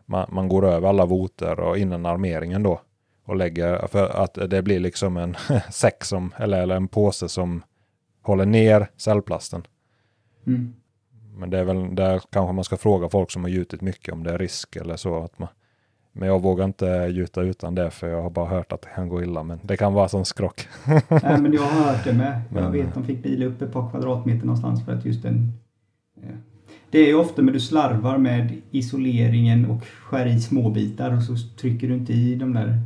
man, 0.05 0.27
man, 0.31 0.49
går 0.49 0.65
över 0.65 0.89
alla 0.89 1.05
voter 1.05 1.59
och 1.59 1.77
innan 1.77 2.05
armeringen 2.05 2.63
då 2.63 2.81
och 3.25 3.35
lägger 3.35 3.87
för 3.87 4.09
att 4.09 4.33
det 4.49 4.61
blir 4.61 4.79
liksom 4.79 5.17
en 5.17 5.35
säck 5.71 6.03
som 6.03 6.33
eller, 6.37 6.61
eller 6.61 6.75
en 6.75 6.87
påse 6.87 7.29
som 7.29 7.63
håller 8.21 8.45
ner 8.45 8.87
cellplasten. 8.97 9.67
Mm. 10.47 10.73
Men 11.37 11.49
det 11.49 11.59
är 11.59 11.63
väl 11.63 11.95
där 11.95 12.21
kanske 12.29 12.53
man 12.53 12.63
ska 12.63 12.77
fråga 12.77 13.09
folk 13.09 13.31
som 13.31 13.43
har 13.43 13.49
gjutit 13.49 13.81
mycket 13.81 14.13
om 14.13 14.23
det 14.23 14.33
är 14.33 14.37
risk 14.37 14.75
eller 14.75 14.95
så. 14.95 15.23
Att 15.23 15.39
man, 15.39 15.49
men 16.11 16.27
jag 16.27 16.41
vågar 16.41 16.65
inte 16.65 16.85
gjuta 16.85 17.41
utan 17.41 17.75
det 17.75 17.91
för 17.91 18.07
jag 18.07 18.21
har 18.21 18.29
bara 18.29 18.47
hört 18.47 18.71
att 18.71 18.81
det 18.81 18.89
kan 18.95 19.09
gå 19.09 19.23
illa. 19.23 19.43
Men 19.43 19.59
det 19.63 19.77
kan 19.77 19.93
vara 19.93 20.09
som 20.09 20.25
skrock. 20.25 20.67
Nej 21.09 21.41
men 21.41 21.53
jag 21.53 21.61
har 21.61 21.91
hört 21.91 22.03
det 22.03 22.13
med. 22.13 22.41
Jag 22.53 22.63
men, 22.63 22.71
vet 22.71 22.93
de 22.93 23.03
fick 23.03 23.23
bila 23.23 23.45
upp 23.45 23.61
ett 23.61 23.73
par 23.73 23.89
kvadratmeter 23.89 24.45
någonstans 24.45 24.85
för 24.85 24.93
att 24.93 25.05
just 25.05 25.23
den 25.23 25.51
det 26.95 26.99
är 26.99 27.07
ju 27.07 27.15
ofta 27.15 27.41
när 27.41 27.53
du 27.53 27.59
slarvar 27.59 28.17
med 28.17 28.61
isoleringen 28.71 29.65
och 29.65 29.85
skär 29.85 30.25
i 30.25 30.39
småbitar 30.39 31.15
och 31.15 31.23
så 31.23 31.35
trycker 31.59 31.87
du 31.87 31.93
inte 31.93 32.13
i 32.13 32.35
de 32.35 32.53
där 32.53 32.79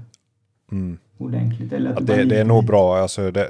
mm. 0.71 0.97
ordentligt. 1.17 1.73
Eller 1.73 1.93
ja, 1.93 1.99
det, 1.99 2.23
det 2.23 2.39
är 2.39 2.45
nog 2.45 2.65
bra. 2.65 2.97
Alltså 2.97 3.31
det, 3.31 3.47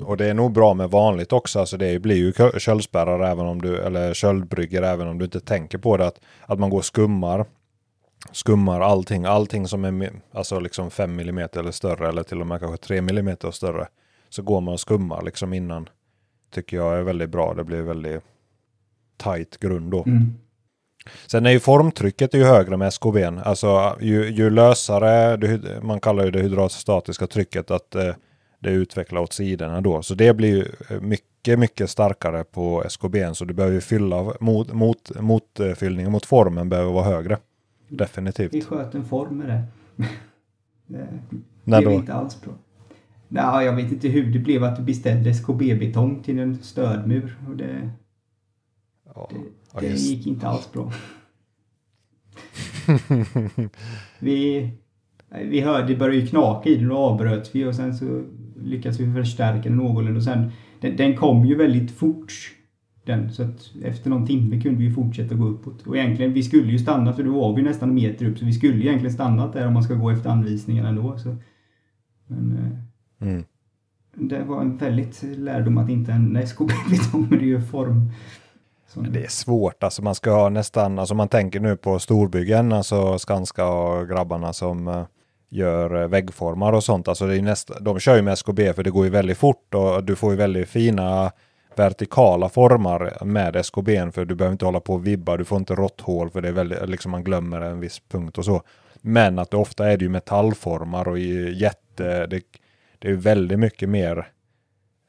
och 0.00 0.16
det 0.16 0.26
är 0.26 0.34
nog 0.34 0.52
bra 0.52 0.74
med 0.74 0.90
vanligt 0.90 1.32
också. 1.32 1.60
Alltså 1.60 1.76
det 1.76 1.98
blir 1.98 2.16
ju 2.16 2.32
köldspärrar 2.58 3.30
även 3.30 3.46
om 3.46 3.62
du, 3.62 3.78
eller 3.78 4.14
köldbrygger 4.14 4.82
även 4.82 5.08
om 5.08 5.18
du 5.18 5.24
inte 5.24 5.40
tänker 5.40 5.78
på 5.78 5.96
det. 5.96 6.06
Att, 6.06 6.20
att 6.46 6.58
man 6.58 6.70
går 6.70 6.78
och 6.78 6.84
skummar. 6.84 7.46
Skummar 8.32 8.80
allting, 8.80 9.24
allting 9.24 9.68
som 9.68 9.84
är 9.84 10.12
alltså 10.32 10.60
liksom 10.60 10.90
5 10.90 11.20
mm 11.20 11.48
eller 11.52 11.70
större 11.70 12.08
eller 12.08 12.22
till 12.22 12.40
och 12.40 12.46
med 12.46 12.60
kanske 12.60 12.86
3 12.86 12.98
mm 12.98 13.36
och 13.44 13.54
större. 13.54 13.88
Så 14.28 14.42
går 14.42 14.60
man 14.60 14.74
och 14.74 14.80
skummar 14.80 15.22
liksom 15.22 15.52
innan. 15.52 15.88
Tycker 16.54 16.76
jag 16.76 16.98
är 16.98 17.02
väldigt 17.02 17.30
bra. 17.30 17.54
Det 17.54 17.64
blir 17.64 17.82
väldigt 17.82 18.22
tight 19.16 19.58
grund 19.58 19.90
då. 19.90 20.04
Mm. 20.06 20.34
Sen 21.26 21.46
är 21.46 21.50
ju 21.50 21.60
formtrycket 21.60 22.34
ju 22.34 22.44
högre 22.44 22.76
med 22.76 22.88
SKB. 22.88 23.24
Alltså 23.24 23.96
ju, 24.00 24.30
ju 24.30 24.50
lösare, 24.50 25.38
man 25.82 26.00
kallar 26.00 26.24
ju 26.24 26.30
det 26.30 26.42
hydraulstatiska 26.42 27.26
trycket, 27.26 27.70
att 27.70 27.94
eh, 27.94 28.14
det 28.58 28.70
utvecklar 28.70 29.20
åt 29.20 29.32
sidorna 29.32 29.80
då. 29.80 30.02
Så 30.02 30.14
det 30.14 30.34
blir 30.34 30.48
ju 30.48 30.64
eh, 30.90 31.00
mycket, 31.00 31.58
mycket 31.58 31.90
starkare 31.90 32.44
på 32.44 32.84
SKB. 32.84 33.34
Så 33.34 33.44
du 33.44 33.54
behöver 33.54 33.80
fylla 33.80 34.32
mot, 34.40 34.72
mot, 34.72 35.20
motfyllningen 35.20 36.12
mot 36.12 36.26
formen 36.26 36.68
behöver 36.68 36.92
vara 36.92 37.04
högre. 37.04 37.38
Definitivt. 37.88 38.54
Vi 38.54 38.62
sköt 38.62 38.94
en 38.94 39.04
form 39.04 39.38
med 39.38 39.48
det. 39.48 39.62
det 40.86 41.08
När 41.64 41.80
blev 41.80 41.92
inte 41.92 42.14
alls 42.14 42.40
bra. 42.40 42.52
Nej, 43.28 43.66
jag 43.66 43.76
vet 43.76 43.92
inte 43.92 44.08
hur 44.08 44.32
det 44.32 44.38
blev 44.38 44.64
att 44.64 44.76
du 44.76 44.82
beställde 44.82 45.30
SKB-betong 45.30 46.22
till 46.22 46.38
en 46.38 46.62
stödmur. 46.62 47.36
Och 47.48 47.56
det, 47.56 47.90
ja, 49.14 49.30
det, 49.80 49.88
det 49.88 49.94
gick 49.94 50.26
inte 50.26 50.46
alls 50.46 50.72
bra. 50.72 50.92
vi, 54.18 54.70
vi 55.30 55.60
hörde 55.60 55.86
det 55.86 55.96
började 55.96 56.26
knaka 56.26 56.68
i 56.68 56.76
den 56.76 56.90
och 56.90 56.98
avbröt 56.98 57.50
vi 57.54 57.64
och 57.64 57.74
sen 57.74 57.94
så 57.94 58.22
lyckades 58.62 59.00
vi 59.00 59.14
förstärka 59.14 59.68
den 59.68 59.78
någorlunda. 59.78 60.16
Och 60.16 60.24
sen, 60.24 60.50
den, 60.80 60.96
den 60.96 61.16
kom 61.16 61.46
ju 61.46 61.54
väldigt 61.54 61.90
fort. 61.90 62.32
Den, 63.04 63.32
så 63.32 63.42
att 63.42 63.72
efter 63.84 64.10
någon 64.10 64.26
timme 64.26 64.60
kunde 64.60 64.80
vi 64.80 64.90
fortsätta 64.90 65.34
gå 65.34 65.46
uppåt. 65.46 65.86
Och 65.86 65.96
egentligen, 65.96 66.32
vi 66.32 66.42
skulle 66.42 66.72
ju 66.72 66.78
stanna 66.78 67.12
för 67.12 67.22
då 67.22 67.40
var 67.40 67.56
vi 67.56 67.62
nästan 67.62 67.88
en 67.88 67.94
meter 67.94 68.26
upp. 68.26 68.38
Så 68.38 68.44
vi 68.44 68.52
skulle 68.52 68.74
ju 68.74 68.82
egentligen 68.82 69.14
stannat 69.14 69.52
där 69.52 69.66
om 69.66 69.74
man 69.74 69.82
ska 69.82 69.94
gå 69.94 70.10
efter 70.10 70.30
anvisningarna 70.30 70.88
ändå. 70.88 71.18
Så. 71.18 71.36
Men 72.26 72.58
eh, 73.20 73.28
mm. 73.28 73.44
det 74.14 74.44
var 74.44 74.60
en 74.60 74.76
väldigt 74.76 75.22
lärdom 75.22 75.78
att 75.78 75.90
inte 75.90 76.12
en 76.12 76.36
SKB-betong, 76.36 77.26
men 77.30 77.38
det 77.38 77.44
är 77.44 77.48
ju 77.48 77.60
form. 77.60 78.10
Det 79.10 79.24
är 79.24 79.28
svårt, 79.28 79.82
alltså 79.82 80.02
man 80.02 80.14
ska 80.14 80.30
ha 80.30 80.48
nästan, 80.48 80.98
alltså 80.98 81.14
man 81.14 81.28
tänker 81.28 81.60
nu 81.60 81.76
på 81.76 81.98
storbyggen, 81.98 82.72
alltså 82.72 83.18
Skanska 83.18 83.68
och 83.68 84.08
grabbarna 84.08 84.52
som 84.52 84.88
eh, 84.88 85.04
gör 85.48 86.02
eh, 86.02 86.08
väggformar 86.08 86.72
och 86.72 86.84
sånt. 86.84 87.08
Alltså 87.08 87.26
det 87.26 87.36
är 87.36 87.42
nästa, 87.42 87.80
de 87.80 87.98
kör 87.98 88.16
ju 88.16 88.22
med 88.22 88.32
SKB 88.32 88.72
för 88.72 88.82
det 88.82 88.90
går 88.90 89.04
ju 89.04 89.10
väldigt 89.10 89.38
fort 89.38 89.74
och 89.74 90.04
du 90.04 90.16
får 90.16 90.30
ju 90.30 90.36
väldigt 90.36 90.68
fina 90.68 91.32
vertikala 91.76 92.48
formar 92.48 93.24
med 93.24 93.56
SKB 93.56 94.12
för 94.12 94.24
du 94.24 94.34
behöver 94.34 94.52
inte 94.52 94.64
hålla 94.64 94.80
på 94.80 94.94
och 94.94 95.06
vibba. 95.06 95.36
Du 95.36 95.44
får 95.44 95.58
inte 95.58 95.74
råtthål 95.74 96.30
för 96.30 96.40
det 96.40 96.48
är 96.48 96.52
väldigt, 96.52 96.88
liksom 96.88 97.10
man 97.10 97.24
glömmer 97.24 97.60
en 97.60 97.80
viss 97.80 98.02
punkt 98.08 98.38
och 98.38 98.44
så. 98.44 98.62
Men 99.00 99.38
att 99.38 99.50
det 99.50 99.56
ofta 99.56 99.90
är 99.90 99.96
det 99.96 100.04
ju 100.04 100.08
metallformar 100.08 101.08
och 101.08 101.18
jätte, 101.18 102.26
det, 102.26 102.42
det 102.98 103.10
är 103.10 103.14
väldigt 103.14 103.58
mycket 103.58 103.88
mer 103.88 104.28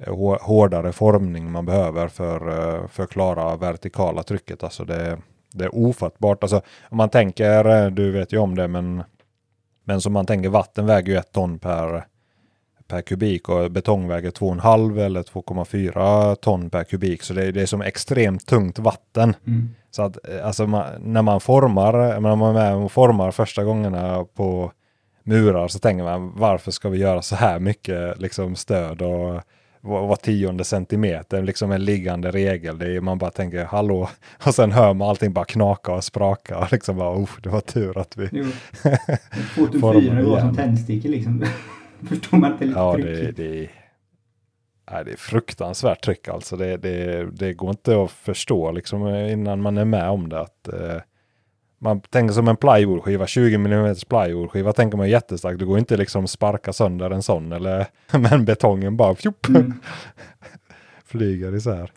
eh, 0.04 0.38
hårdare 0.42 0.92
formning 0.92 1.52
man 1.52 1.66
behöver 1.66 2.08
för, 2.08 2.50
eh, 2.50 2.88
för 2.88 3.04
att 3.04 3.10
klara 3.10 3.56
vertikala 3.56 4.24
trycket. 4.24 4.64
Alltså 4.64 4.86
det, 4.86 5.18
det 5.54 5.66
är 5.66 5.76
ofattbart. 5.76 6.44
Alltså 6.44 6.62
om 6.90 6.98
man 6.98 7.10
tänker, 7.10 7.90
du 7.90 8.12
vet 8.12 8.34
ju 8.34 8.38
om 8.38 8.56
det, 8.56 8.68
men 8.68 9.04
men 9.88 10.02
som 10.02 10.14
man 10.14 10.26
tänker, 10.26 10.50
vatten 10.50 10.86
väger 10.86 11.12
ju 11.12 11.18
ett 11.18 11.32
ton 11.32 11.60
per, 11.60 12.06
per 12.88 13.02
kubik 13.02 13.50
och 13.50 13.72
betong 13.72 14.08
väger 14.08 14.32
2,5 14.32 15.00
eller 15.00 15.24
2,4 15.24 16.36
ton 16.36 16.70
per 16.70 16.84
kubik. 16.84 17.24
Så 17.24 17.34
det 17.34 17.44
är, 17.44 17.52
det 17.52 17.62
är 17.62 17.66
som 17.66 17.82
extremt 17.82 18.46
tungt 18.46 18.80
vatten. 18.80 19.36
Mm. 19.48 19.70
Så 19.92 20.04
att 20.04 20.30
eh, 20.30 20.46
alltså 20.46 20.68
man, 20.68 21.02
när 21.02 21.22
man 21.22 21.42
formar, 21.42 21.94
när 22.20 22.36
man 22.36 22.50
är 22.50 22.54
med 22.54 22.76
och 22.76 22.92
formar 22.92 23.32
första 23.32 23.64
gångerna 23.64 24.26
på 24.36 24.72
murar 25.24 25.68
så 25.68 25.80
tänker 25.80 26.04
man 26.04 26.34
varför 26.36 26.72
ska 26.72 26.90
vi 26.90 26.98
göra 26.98 27.22
så 27.22 27.36
här 27.36 27.60
mycket 27.60 28.22
liksom 28.22 28.56
stöd 28.56 29.02
och 29.02 29.42
var, 29.82 30.08
var 30.08 30.16
tionde 30.16 30.64
centimeter, 30.64 31.44
liksom 31.44 31.72
en 31.72 31.86
liggande 31.86 32.32
regel. 32.32 32.78
Det 32.78 32.96
är, 32.96 33.02
man 33.02 33.18
bara 33.18 33.32
tänker 33.32 33.66
hallå, 33.66 34.10
och 34.46 34.56
sen 34.56 34.72
hör 34.72 34.94
man 34.94 35.10
allting 35.10 35.34
bara 35.34 35.46
knaka 35.46 35.92
och 35.92 36.04
spraka. 36.04 36.58
Och 36.58 36.72
liksom 36.72 36.98
bara, 36.98 37.18
oh, 37.18 37.30
det 37.44 37.50
var 37.50 37.62
tur 37.62 37.98
att 37.98 38.18
vi... 38.18 38.30
Jo. 38.32 38.46
2004 39.70 40.22
var 40.22 40.40
som 40.40 40.56
tändstickor 40.56 41.10
liksom. 41.10 41.46
Förstår 42.10 42.38
man 42.38 42.52
inte 42.52 42.66
lite 42.66 42.80
Ja, 42.80 42.98
det, 42.98 43.32
det, 43.32 43.70
nej, 44.92 45.06
det 45.06 45.12
är 45.12 45.18
fruktansvärt 45.18 46.04
tryck 46.04 46.28
alltså. 46.28 46.58
Det, 46.58 46.78
det, 46.78 47.26
det 47.32 47.54
går 47.54 47.70
inte 47.70 48.04
att 48.04 48.12
förstå 48.12 48.72
liksom 48.72 49.08
innan 49.08 49.62
man 49.62 49.78
är 49.78 49.86
med 49.86 50.10
om 50.10 50.30
det. 50.30 50.40
Att, 50.40 50.68
eh, 50.68 51.02
man 51.80 52.02
tänker 52.02 52.34
som 52.34 52.48
en 52.48 52.58
plywoodskiva, 52.58 53.28
20 53.28 53.56
mm 53.56 53.96
plywoodskiva 54.10 54.74
tänker 54.74 54.98
man 54.98 55.10
jättestarkt. 55.10 55.60
Det 55.60 55.66
går 55.66 55.80
inte 55.80 55.98
liksom 55.98 56.28
sparka 56.28 56.74
sönder 56.74 57.12
en 57.12 57.24
sån 57.24 57.52
eller 57.52 57.86
men 58.18 58.46
betongen 58.46 58.98
bara 58.98 59.16
fjupp, 59.16 59.48
mm. 59.50 59.74
flyger 61.06 61.56
isär. 61.56 61.92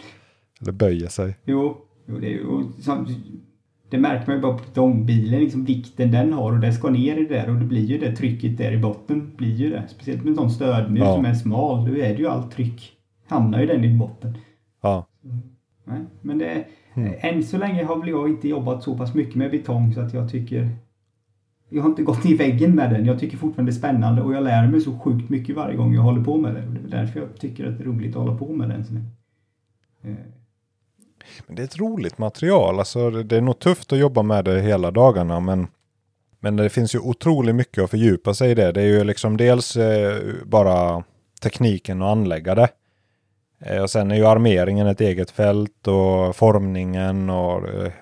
Eller 0.60 0.72
böjer 0.72 1.08
sig. 1.08 1.36
Jo, 1.44 1.76
det, 2.06 2.40
och, 2.44 2.62
det 3.90 3.98
märker 3.98 4.26
man 4.26 4.36
ju 4.36 4.42
bara 4.42 4.58
på 4.58 4.64
betongbilen, 4.64 5.40
liksom 5.40 5.64
vikten 5.64 6.10
den 6.10 6.32
har 6.32 6.52
och 6.52 6.60
det 6.60 6.72
ska 6.72 6.90
ner 6.90 7.16
i 7.16 7.24
det 7.24 7.34
där 7.34 7.50
och 7.50 7.56
det 7.56 7.64
blir 7.64 7.84
ju 7.84 7.98
det 7.98 8.16
trycket 8.16 8.58
där 8.58 8.72
i 8.72 8.78
botten. 8.78 9.32
blir 9.36 9.54
ju 9.54 9.70
det. 9.70 9.84
Speciellt 9.88 10.22
med 10.22 10.30
en 10.30 10.36
sån 10.36 10.50
stödmur 10.50 11.00
ja. 11.00 11.14
som 11.14 11.24
är 11.24 11.34
smal, 11.34 11.84
då 11.84 11.96
är 11.96 12.14
det 12.14 12.18
ju 12.18 12.28
allt 12.28 12.52
tryck. 12.52 12.92
Hamnar 13.26 13.60
ju 13.60 13.66
den 13.66 13.84
i 13.84 13.98
botten. 13.98 14.38
Ja. 14.82 15.06
Nej, 15.84 16.00
men 16.20 16.38
det 16.38 16.64
Mm. 16.94 17.14
Än 17.20 17.42
så 17.42 17.58
länge 17.58 17.84
har 17.84 17.96
väl 17.96 18.08
jag 18.08 18.28
inte 18.28 18.48
jobbat 18.48 18.82
så 18.82 18.96
pass 18.96 19.14
mycket 19.14 19.34
med 19.34 19.50
betong 19.50 19.94
så 19.94 20.00
att 20.00 20.14
jag 20.14 20.30
tycker 20.30 20.70
jag 21.68 21.82
har 21.82 21.90
inte 21.90 22.02
gått 22.02 22.26
i 22.26 22.34
väggen 22.34 22.74
med 22.74 22.90
den. 22.90 23.04
Jag 23.04 23.18
tycker 23.18 23.36
fortfarande 23.36 23.72
det 23.72 23.76
är 23.76 23.78
spännande 23.78 24.22
och 24.22 24.34
jag 24.34 24.44
lär 24.44 24.66
mig 24.66 24.80
så 24.80 24.98
sjukt 24.98 25.30
mycket 25.30 25.56
varje 25.56 25.76
gång 25.76 25.94
jag 25.94 26.02
håller 26.02 26.24
på 26.24 26.36
med 26.36 26.54
det. 26.54 26.60
det 26.60 26.96
är 26.96 27.00
därför 27.00 27.20
jag 27.20 27.38
tycker 27.38 27.68
att 27.68 27.78
det 27.78 27.84
är 27.84 27.86
roligt 27.86 28.16
att 28.16 28.22
hålla 28.22 28.36
på 28.36 28.52
med 28.52 28.68
den. 28.68 28.80
Eh. 30.02 30.14
Men 31.46 31.56
det 31.56 31.62
är 31.62 31.64
ett 31.64 31.78
roligt 31.78 32.18
material. 32.18 32.78
Alltså, 32.78 33.10
det 33.10 33.36
är 33.36 33.40
nog 33.40 33.58
tufft 33.58 33.92
att 33.92 33.98
jobba 33.98 34.22
med 34.22 34.44
det 34.44 34.60
hela 34.60 34.90
dagarna. 34.90 35.40
Men, 35.40 35.66
men 36.40 36.56
det 36.56 36.70
finns 36.70 36.94
ju 36.94 36.98
otroligt 36.98 37.54
mycket 37.54 37.84
att 37.84 37.90
fördjupa 37.90 38.34
sig 38.34 38.50
i 38.50 38.54
det. 38.54 38.72
Det 38.72 38.80
är 38.80 38.86
ju 38.86 39.04
liksom 39.04 39.36
dels 39.36 39.76
eh, 39.76 40.22
bara 40.44 41.04
tekniken 41.42 42.02
och 42.02 42.08
anlägga 42.08 42.54
det. 42.54 42.68
Eh, 43.61 43.82
och 43.82 43.90
sen 43.90 44.11
är 44.11 44.16
ju 44.16 44.26
armeringen 44.26 44.86
ett 44.86 45.00
eget 45.00 45.30
fält 45.30 45.88
och 45.88 46.36
formningen 46.36 47.30
och 47.30 47.68
eh, 47.68 47.92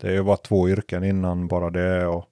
det 0.00 0.08
är 0.08 0.12
ju 0.12 0.22
bara 0.22 0.36
två 0.36 0.68
yrken 0.68 1.04
innan 1.04 1.48
bara 1.48 1.70
det 1.70 2.06
och 2.06 2.24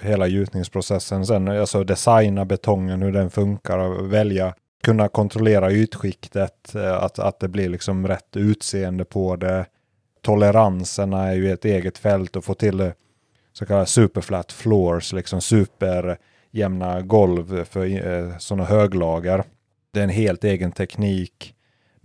hela 0.00 0.26
gjutningsprocessen. 0.26 1.26
Sen 1.26 1.48
alltså 1.48 1.84
designa 1.84 2.44
betongen, 2.44 3.02
hur 3.02 3.12
den 3.12 3.30
funkar 3.30 3.78
och 3.78 4.12
välja, 4.12 4.54
kunna 4.82 5.08
kontrollera 5.08 5.72
ytskiktet, 5.72 6.74
eh, 6.74 6.94
att, 6.94 7.18
att 7.18 7.40
det 7.40 7.48
blir 7.48 7.68
liksom 7.68 8.08
rätt 8.08 8.36
utseende 8.36 9.04
på 9.04 9.36
det. 9.36 9.66
Toleranserna 10.22 11.26
är 11.26 11.34
ju 11.34 11.52
ett 11.52 11.64
eget 11.64 11.98
fält 11.98 12.36
och 12.36 12.44
få 12.44 12.54
till 12.54 12.92
så 13.52 13.66
kallade 13.66 13.86
superflat 13.86 14.52
floors, 14.52 15.12
liksom 15.12 15.40
superjämna 15.40 17.02
golv 17.02 17.64
för 17.64 18.38
sådana 18.38 18.64
höglager. 18.64 19.44
Det 19.92 20.00
är 20.00 20.04
en 20.04 20.10
helt 20.10 20.44
egen 20.44 20.72
teknik. 20.72 21.55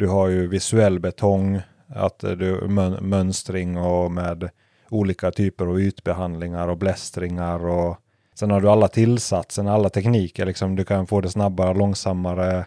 Du 0.01 0.07
har 0.07 0.27
ju 0.27 0.47
visuell 0.47 0.99
betong, 0.99 1.61
Att 1.87 2.19
du 2.19 2.67
mönstring 3.01 3.77
och 3.77 4.11
med 4.11 4.49
olika 4.89 5.31
typer 5.31 5.65
av 5.65 5.81
ytbehandlingar 5.81 6.67
och 6.67 6.77
blästringar 6.77 7.65
och 7.65 7.97
sen 8.35 8.51
har 8.51 8.61
du 8.61 8.69
alla 8.69 8.87
tillsatser, 8.87 9.69
alla 9.69 9.89
tekniker. 9.89 10.45
Liksom, 10.45 10.75
du 10.75 10.85
kan 10.85 11.07
få 11.07 11.21
det 11.21 11.29
snabbare, 11.29 11.73
långsammare. 11.73 12.65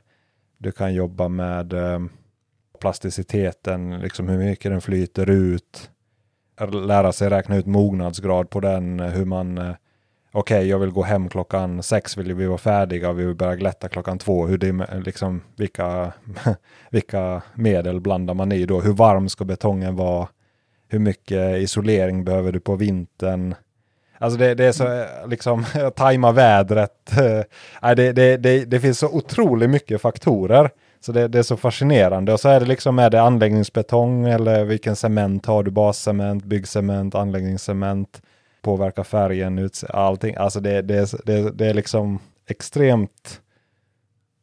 Du 0.58 0.72
kan 0.72 0.94
jobba 0.94 1.28
med 1.28 1.72
eh, 1.72 2.00
plasticiteten, 2.80 4.00
liksom 4.00 4.28
hur 4.28 4.38
mycket 4.38 4.72
den 4.72 4.80
flyter 4.80 5.30
ut. 5.30 5.90
Lära 6.86 7.12
sig 7.12 7.30
räkna 7.30 7.56
ut 7.56 7.66
mognadsgrad 7.66 8.50
på 8.50 8.60
den, 8.60 9.00
hur 9.00 9.24
man 9.24 9.58
eh, 9.58 9.74
okej, 10.34 10.58
okay, 10.58 10.68
jag 10.68 10.78
vill 10.78 10.90
gå 10.90 11.02
hem 11.02 11.28
klockan 11.28 11.82
sex, 11.82 12.16
vill 12.16 12.34
vi 12.34 12.46
vara 12.46 12.58
färdiga, 12.58 13.12
vi 13.12 13.24
vill 13.24 13.34
börja 13.34 13.56
glätta 13.56 13.88
klockan 13.88 14.18
två. 14.18 14.46
Hur 14.46 14.58
det, 14.58 15.02
liksom, 15.04 15.42
vilka, 15.56 16.12
vilka 16.90 17.42
medel 17.54 18.00
blandar 18.00 18.34
man 18.34 18.52
i 18.52 18.66
då? 18.66 18.80
Hur 18.80 18.92
varm 18.92 19.28
ska 19.28 19.44
betongen 19.44 19.96
vara? 19.96 20.28
Hur 20.88 20.98
mycket 20.98 21.58
isolering 21.58 22.24
behöver 22.24 22.52
du 22.52 22.60
på 22.60 22.76
vintern? 22.76 23.54
Alltså 24.18 24.38
det, 24.38 24.54
det 24.54 24.64
är 24.64 24.72
så, 24.72 24.84
eh, 24.84 25.28
liksom, 25.28 25.64
tajma 25.96 26.32
vädret. 26.32 26.92
det, 27.96 28.12
det, 28.12 28.36
det, 28.36 28.64
det 28.64 28.80
finns 28.80 28.98
så 28.98 29.08
otroligt 29.08 29.70
mycket 29.70 30.00
faktorer. 30.00 30.70
Så 31.00 31.12
det, 31.12 31.28
det, 31.28 31.38
är 31.38 31.42
så 31.42 31.56
fascinerande. 31.56 32.32
Och 32.32 32.40
så 32.40 32.48
är 32.48 32.60
det 32.60 32.66
liksom, 32.66 32.98
är 32.98 33.10
det 33.10 33.22
anläggningsbetong 33.22 34.24
eller 34.24 34.64
vilken 34.64 34.96
cement 34.96 35.46
har 35.46 35.62
du? 35.62 35.70
Bascement, 35.70 36.44
byggcement, 36.44 37.14
anläggningscement 37.14 38.22
påverkar 38.64 39.04
färgen, 39.04 39.70
allting. 39.88 40.34
Alltså 40.34 40.60
det, 40.60 40.82
det, 40.82 41.14
det, 41.26 41.50
det 41.50 41.66
är 41.66 41.74
liksom 41.74 42.18
extremt 42.46 43.40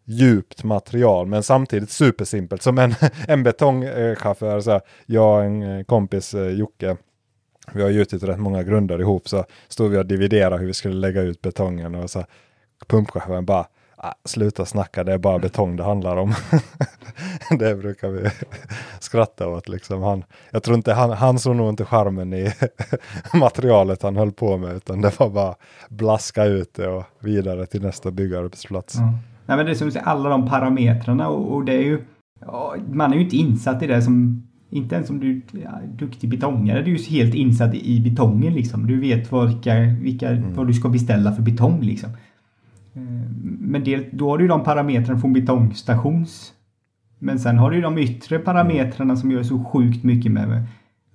djupt 0.06 0.64
material 0.64 1.28
men 1.28 1.44
samtidigt 1.44 1.90
supersimpelt. 1.90 2.62
Som 2.62 2.78
en, 2.78 2.94
en 3.28 3.44
betongchaufför, 3.44 4.62
så 4.62 4.82
jag 5.06 5.38
och 5.38 5.44
en 5.44 5.64
eh, 5.64 5.84
kompis 5.84 6.34
eh, 6.34 6.48
Jocke, 6.48 6.98
vi 7.74 7.82
har 7.82 7.90
gjutit 7.90 8.24
rätt 8.24 8.40
många 8.40 8.64
grundar 8.64 9.02
ihop 9.02 9.30
så 9.30 9.46
stod 9.68 9.92
vi 9.92 9.98
och 9.98 10.06
dividerade 10.06 10.58
hur 10.58 10.68
vi 10.68 10.74
skulle 10.74 10.96
lägga 10.96 11.22
ut 11.22 11.42
betongen 11.42 11.96
och 11.96 12.10
så 12.10 12.26
pumpchauffören 12.88 13.46
bara 13.46 13.68
Ah, 14.04 14.14
sluta 14.26 14.66
snacka, 14.66 15.04
det 15.04 15.14
är 15.14 15.18
bara 15.18 15.40
betong 15.40 15.76
det 15.76 15.84
handlar 15.84 16.18
om. 16.18 16.34
det 17.60 17.76
brukar 17.76 18.10
vi 18.10 18.30
skratta 19.00 19.48
åt. 19.48 19.70
Liksom. 19.70 20.02
Han, 20.02 20.24
jag 20.52 20.64
tror 20.64 20.78
inte, 20.78 20.94
han, 20.94 21.12
han 21.12 21.40
såg 21.40 21.56
nog 21.56 21.70
inte 21.70 21.86
charmen 21.86 22.34
i 22.34 22.52
materialet 23.34 24.04
han 24.04 24.16
höll 24.16 24.32
på 24.32 24.58
med, 24.58 24.76
utan 24.76 25.02
det 25.02 25.20
var 25.20 25.30
bara 25.30 25.56
blaska 25.90 26.46
ut 26.46 26.74
det 26.74 26.88
och 26.88 27.04
vidare 27.20 27.66
till 27.66 27.82
nästa 27.82 28.12
byggarbetsplats. 28.12 28.96
Mm. 28.96 29.10
Nej, 29.46 29.58
men 29.58 29.66
det 29.66 29.72
är 29.72 29.92
som 29.92 29.92
alla 30.04 30.30
de 30.30 30.50
parametrarna 30.50 31.30
och, 31.30 31.56
och 31.56 31.66
det 31.66 31.74
är 31.74 31.84
ju, 31.84 32.06
man 32.94 33.12
är 33.12 33.16
ju 33.16 33.24
inte 33.24 33.38
insatt 33.38 33.84
i 33.84 33.88
det 33.88 34.02
som 34.02 34.48
inte 34.70 34.96
ens 34.96 35.10
om 35.10 35.20
du 35.20 35.42
är 35.54 35.88
duktig 35.88 36.30
betongare, 36.30 36.82
du 36.82 36.94
är 36.94 36.98
ju 36.98 37.04
helt 37.04 37.36
insatt 37.36 37.76
i 37.76 38.02
betongen 38.02 38.54
liksom. 38.54 38.88
Du 38.88 39.00
vet 39.00 39.34
vilka, 39.34 39.80
vilka, 40.02 40.30
mm. 40.30 40.54
vad 40.56 40.68
du 40.68 40.74
ska 40.74 40.90
beställa 40.90 41.32
för 41.32 41.42
betong 41.42 41.82
liksom. 41.82 42.10
Eh, 42.94 43.02
men 43.60 43.84
det, 43.84 44.10
då 44.12 44.30
har 44.30 44.38
du 44.38 44.44
ju 44.44 44.48
de 44.48 44.64
parametrarna 44.64 45.20
från 45.20 45.34
betongstations. 45.34 46.54
Men 47.20 47.40
sen 47.40 47.58
har 47.58 47.70
du 47.70 47.76
ju 47.76 47.82
de 47.82 47.98
yttre 47.98 48.40
parametrarna 48.40 49.16
som 49.16 49.32
gör 49.32 49.44
så 49.44 49.64
sjukt 49.64 50.04
mycket 50.04 50.32
med 50.32 50.66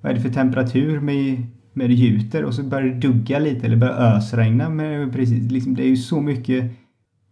vad 0.00 0.12
är 0.12 0.16
det 0.16 0.22
för 0.22 0.28
temperatur 0.28 1.00
med, 1.00 1.46
med 1.72 1.90
det 1.90 1.94
gjuter 1.94 2.44
och 2.44 2.54
så 2.54 2.62
börjar 2.62 2.88
det 2.88 3.08
dugga 3.08 3.38
lite 3.38 3.66
eller 3.66 3.76
börjar 3.76 4.16
ösregna. 4.16 4.68
Med, 4.68 5.12
precis, 5.12 5.50
liksom, 5.52 5.74
det 5.74 5.82
är 5.82 5.88
ju 5.88 5.96
så 5.96 6.20
mycket 6.20 6.72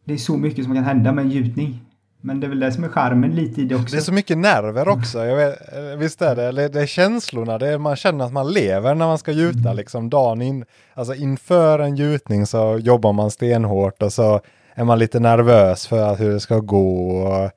det 0.05 0.13
är 0.13 0.19
så 0.19 0.37
mycket 0.37 0.65
som 0.65 0.75
kan 0.75 0.85
hända 0.85 1.13
med 1.13 1.25
en 1.25 1.31
gjutning. 1.31 1.81
Men 2.27 2.41
det 2.41 2.47
är 2.47 2.49
väl 2.49 2.61
det 2.61 2.73
som 2.73 2.85
är 2.85 2.89
charmen 2.89 3.35
lite 3.35 3.61
i 3.61 3.65
det 3.65 3.75
också. 3.75 3.97
Det 3.97 4.01
är 4.01 4.05
så 4.05 4.13
mycket 4.13 4.39
nerver 4.39 4.89
också. 4.89 5.25
Jag 5.25 5.37
vet, 5.37 5.59
visst 5.99 6.23
är 6.23 6.37
det, 6.37 6.69
det 6.69 6.81
är 6.81 6.87
känslorna, 6.87 7.59
det 7.59 7.69
är, 7.69 7.79
man 7.79 7.97
känner 7.97 8.25
att 8.25 8.33
man 8.33 8.53
lever 8.53 8.95
när 8.95 9.07
man 9.07 9.19
ska 9.19 9.33
gjuta 9.33 9.59
mm. 9.59 9.77
liksom 9.77 10.11
dagen 10.11 10.43
in. 10.43 10.65
Alltså 10.95 11.15
inför 11.15 11.79
en 11.79 11.97
gjutning 11.97 12.47
så 12.47 12.79
jobbar 12.79 13.13
man 13.13 13.31
stenhårt 13.31 14.03
och 14.03 14.13
så 14.13 14.41
är 14.75 14.85
man 14.85 14.99
lite 14.99 15.21
nervös 15.21 15.87
för 15.87 16.17
hur 16.17 16.33
det 16.33 16.41
ska 16.41 16.59
gå. 16.59 17.51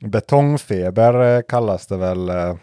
Betongfeber 0.00 1.42
kallas 1.42 1.86
det 1.86 1.96
väl. 1.96 2.28
Eh, 2.28 2.54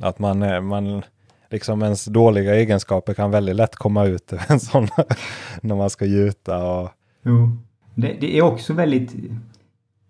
att 0.00 0.18
man, 0.18 0.66
man 0.66 1.02
liksom 1.50 1.82
ens 1.82 2.04
dåliga 2.04 2.54
egenskaper 2.54 3.14
kan 3.14 3.30
väldigt 3.30 3.56
lätt 3.56 3.76
komma 3.76 4.04
ut 4.04 4.32
en 4.48 4.60
sån 4.60 4.88
när 5.60 5.74
man 5.74 5.90
ska 5.90 6.04
gjuta. 6.04 6.64
Och... 6.64 6.90
Jo. 7.22 7.56
Det, 7.94 8.16
det, 8.20 8.38
är 8.38 8.42
också 8.42 8.72
väldigt 8.72 9.14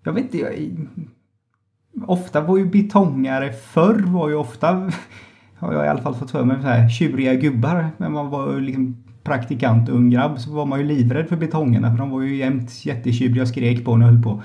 jag 0.06 0.12
vet 0.12 0.24
inte, 0.24 0.38
jag, 0.38 0.52
ofta 2.06 2.40
var 2.40 2.58
ju 2.58 2.64
betongare 2.64 3.52
förr 3.52 4.02
var 4.06 4.28
ju 4.28 4.34
ofta, 4.34 4.90
har 5.56 5.72
jag 5.72 5.86
i 5.86 5.88
alla 5.88 6.02
fall 6.02 6.14
fått 6.14 6.30
för 6.30 6.44
mig, 6.44 6.56
så 6.62 6.68
här, 6.68 6.88
tjuriga 6.88 7.34
gubbar. 7.34 7.88
När 7.96 8.08
man 8.08 8.30
var 8.30 8.60
liksom 8.60 8.96
praktikant 9.22 9.88
ung 9.88 10.10
grabb 10.10 10.38
så 10.38 10.52
var 10.52 10.66
man 10.66 10.80
ju 10.80 10.86
livrädd 10.86 11.28
för 11.28 11.36
betongerna 11.36 11.90
för 11.90 11.98
de 11.98 12.10
var 12.10 12.22
ju 12.22 12.36
jämt 12.36 12.86
jättetjuriga 12.86 13.42
och 13.42 13.48
skrek 13.48 13.84
på 13.84 13.92
en 13.92 14.02
och 14.02 14.08
höll 14.08 14.22
på. 14.22 14.42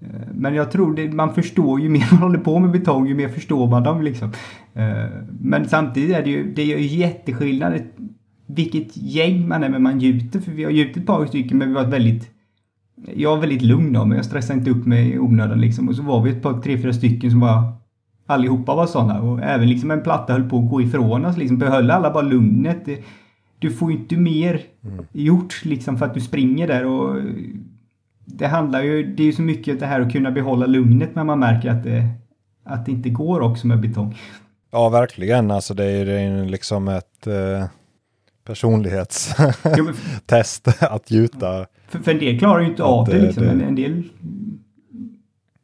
Eh, 0.00 0.28
men 0.34 0.54
jag 0.54 0.70
tror 0.70 0.94
det, 0.94 1.12
man 1.12 1.34
förstår 1.34 1.80
ju 1.80 1.88
mer 1.88 2.08
man 2.10 2.22
håller 2.22 2.38
på 2.38 2.58
med 2.58 2.70
betong 2.70 3.06
ju 3.06 3.14
mer 3.14 3.28
förstår 3.28 3.70
man 3.70 3.82
dem 3.82 4.02
liksom. 4.02 4.32
Eh, 4.74 5.06
men 5.40 5.68
samtidigt 5.68 6.16
är 6.16 6.22
det 6.22 6.30
ju, 6.30 6.54
det 6.54 6.62
är 6.62 6.78
ju 6.78 6.86
jätteskillnad 6.86 7.82
vilket 8.46 8.96
gäng 8.96 9.48
man 9.48 9.64
är 9.64 9.68
med 9.68 9.82
man 9.82 10.00
gjuter. 10.00 10.40
För 10.40 10.52
vi 10.52 10.64
har 10.64 10.70
gjutit 10.70 10.96
ett 10.96 11.06
par 11.06 11.26
stycken 11.26 11.58
men 11.58 11.68
vi 11.68 11.74
var 11.74 11.86
väldigt 11.86 12.33
jag 13.16 13.36
är 13.36 13.40
väldigt 13.40 13.62
lugn 13.62 13.92
då, 13.92 14.04
men 14.04 14.16
jag 14.16 14.24
stressar 14.24 14.54
inte 14.54 14.70
upp 14.70 14.86
mig 14.86 15.12
i 15.12 15.18
onödan 15.18 15.60
liksom. 15.60 15.88
Och 15.88 15.96
så 15.96 16.02
var 16.02 16.22
vi 16.22 16.30
ett 16.30 16.42
par, 16.42 16.60
tre, 16.60 16.78
fyra 16.78 16.92
stycken 16.92 17.30
som 17.30 17.40
var 17.40 17.72
allihopa 18.26 18.74
var 18.74 18.86
sådana 18.86 19.22
och 19.22 19.42
även 19.42 19.68
liksom 19.68 19.90
en 19.90 20.02
platta 20.02 20.32
höll 20.32 20.50
på 20.50 20.58
att 20.58 20.70
gå 20.70 20.82
ifrån 20.82 21.24
oss 21.24 21.36
liksom. 21.36 21.58
Behöll 21.58 21.90
alla 21.90 22.10
bara 22.10 22.22
lugnet. 22.22 22.88
Du 23.58 23.70
får 23.70 23.92
ju 23.92 23.98
inte 23.98 24.16
mer 24.16 24.60
mm. 24.84 25.04
gjort 25.12 25.64
liksom 25.64 25.98
för 25.98 26.06
att 26.06 26.14
du 26.14 26.20
springer 26.20 26.68
där 26.68 26.86
och 26.86 27.16
det 28.24 28.46
handlar 28.46 28.82
ju, 28.82 29.14
det 29.14 29.22
är 29.22 29.26
ju 29.26 29.32
så 29.32 29.42
mycket 29.42 29.80
det 29.80 29.86
här 29.86 30.00
att 30.00 30.12
kunna 30.12 30.30
behålla 30.30 30.66
lugnet 30.66 31.14
men 31.14 31.26
man 31.26 31.38
märker 31.38 31.70
att 31.70 31.84
det, 31.84 32.08
att 32.64 32.86
det 32.86 32.92
inte 32.92 33.08
går 33.08 33.40
också 33.40 33.66
med 33.66 33.80
betong. 33.80 34.18
Ja, 34.70 34.88
verkligen. 34.88 35.50
Alltså 35.50 35.74
det 35.74 35.84
är 35.84 36.20
ju 36.20 36.44
liksom 36.44 36.88
ett 36.88 37.26
eh, 37.26 37.64
personlighetstest 38.46 40.82
att 40.82 41.10
gjuta 41.10 41.66
för, 41.94 42.04
för 42.04 42.12
en 42.12 42.18
del 42.18 42.38
klarar 42.38 42.60
ju 42.60 42.66
inte 42.66 42.82
av 42.82 43.06
det, 43.06 43.18
liksom. 43.18 43.58
Det, 43.58 43.64
en 43.64 43.74
del... 43.74 44.02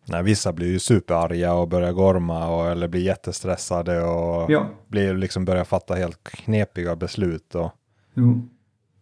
Nej, 0.05 0.23
vissa 0.23 0.53
blir 0.53 0.67
ju 0.67 0.79
superarga 0.79 1.55
och 1.55 1.69
börjar 1.69 1.93
gorma 1.93 2.49
och, 2.49 2.71
eller 2.71 2.89
blir 2.89 3.01
jättestressade 3.01 4.03
och 4.03 4.51
ja. 4.51 4.71
blir 4.89 5.15
liksom 5.15 5.45
börjar 5.45 5.65
fatta 5.65 5.95
helt 5.95 6.25
knepiga 6.25 6.97
beslut. 6.97 7.55
Och... 7.55 7.73
Jo. 8.15 8.49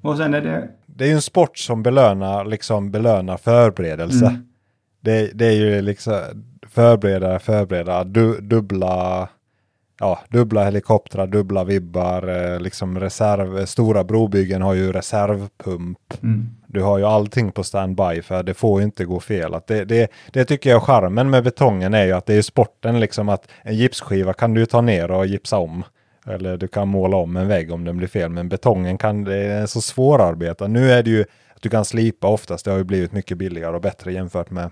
Och 0.03 0.17
sen 0.17 0.35
är 0.35 0.41
det... 0.41 0.71
Det 0.87 1.05
är 1.05 1.09
ju 1.09 1.15
en 1.15 1.23
sport 1.23 1.59
som 1.59 1.83
belönar, 1.83 2.45
liksom 2.45 2.91
belönar 2.91 3.37
förberedelse. 3.37 4.27
Mm. 4.27 4.49
Det, 5.01 5.31
det 5.35 5.47
är 5.47 5.53
ju 5.53 5.83
liksom 5.83 6.15
förbereda, 6.69 7.39
förbereda, 7.39 8.05
du, 8.05 8.41
dubbla 8.41 9.29
ja, 9.99 10.19
dubbla 10.29 10.65
helikoptrar, 10.65 11.27
dubbla 11.27 11.65
vibbar, 11.65 12.29
eh, 12.29 12.61
liksom 12.61 13.01
reserv, 13.01 13.67
stora 13.67 14.05
brobyggen 14.05 14.63
har 14.63 14.75
ju 14.75 14.93
reservpump. 14.93 16.23
Mm. 16.23 16.49
Du 16.67 16.83
har 16.83 16.99
ju 16.99 17.05
allting 17.05 17.53
på 17.53 17.65
standby 17.65 18.23
för 18.23 18.43
det 18.43 18.55
får 18.55 18.81
ju 18.81 18.85
inte 18.85 19.05
gå 19.05 19.21
fel. 19.21 19.55
Att 19.55 19.67
det, 19.67 19.85
det, 19.85 20.11
det 20.33 20.45
tycker 20.45 20.71
jag 20.71 20.77
är 20.77 20.81
charmen 20.81 21.31
med 21.31 21.45
betongen 21.45 21.95
är 21.95 22.05
ju 22.05 22.13
att 22.13 22.27
det 22.27 22.35
är 22.35 22.43
sporten 22.43 23.01
liksom 23.01 23.29
att 23.29 23.49
en 23.63 23.77
gipsskiva 23.77 24.33
kan 24.33 24.55
du 24.55 24.67
ta 24.67 24.81
ner 24.81 25.11
och 25.11 25.27
gipsa 25.27 25.59
om. 25.59 25.85
Eller 26.27 26.57
du 26.57 26.69
kan 26.69 26.89
måla 26.89 27.17
om 27.17 27.37
en 27.37 27.49
vägg 27.49 27.73
om 27.73 27.85
den 27.85 27.97
blir 27.97 28.09
fel. 28.09 28.31
Men 28.31 28.49
betongen 28.49 28.99
kan, 28.99 29.25
det 29.25 29.37
är 29.37 29.67
så 29.67 29.81
svårarbeta. 29.81 30.67
Nu 30.67 30.91
är 30.91 31.03
det 31.03 31.11
ju 31.11 31.23
att 31.55 31.63
du 31.63 31.69
kan 31.69 31.85
slipa 31.85 32.27
oftast. 32.27 32.65
Det 32.65 32.71
har 32.71 32.79
ju 32.79 32.85
blivit 32.85 33.13
mycket 33.13 33.39
billigare 33.39 33.75
och 33.75 33.83
bättre 33.83 34.13
jämfört 34.13 34.51
med 34.51 34.71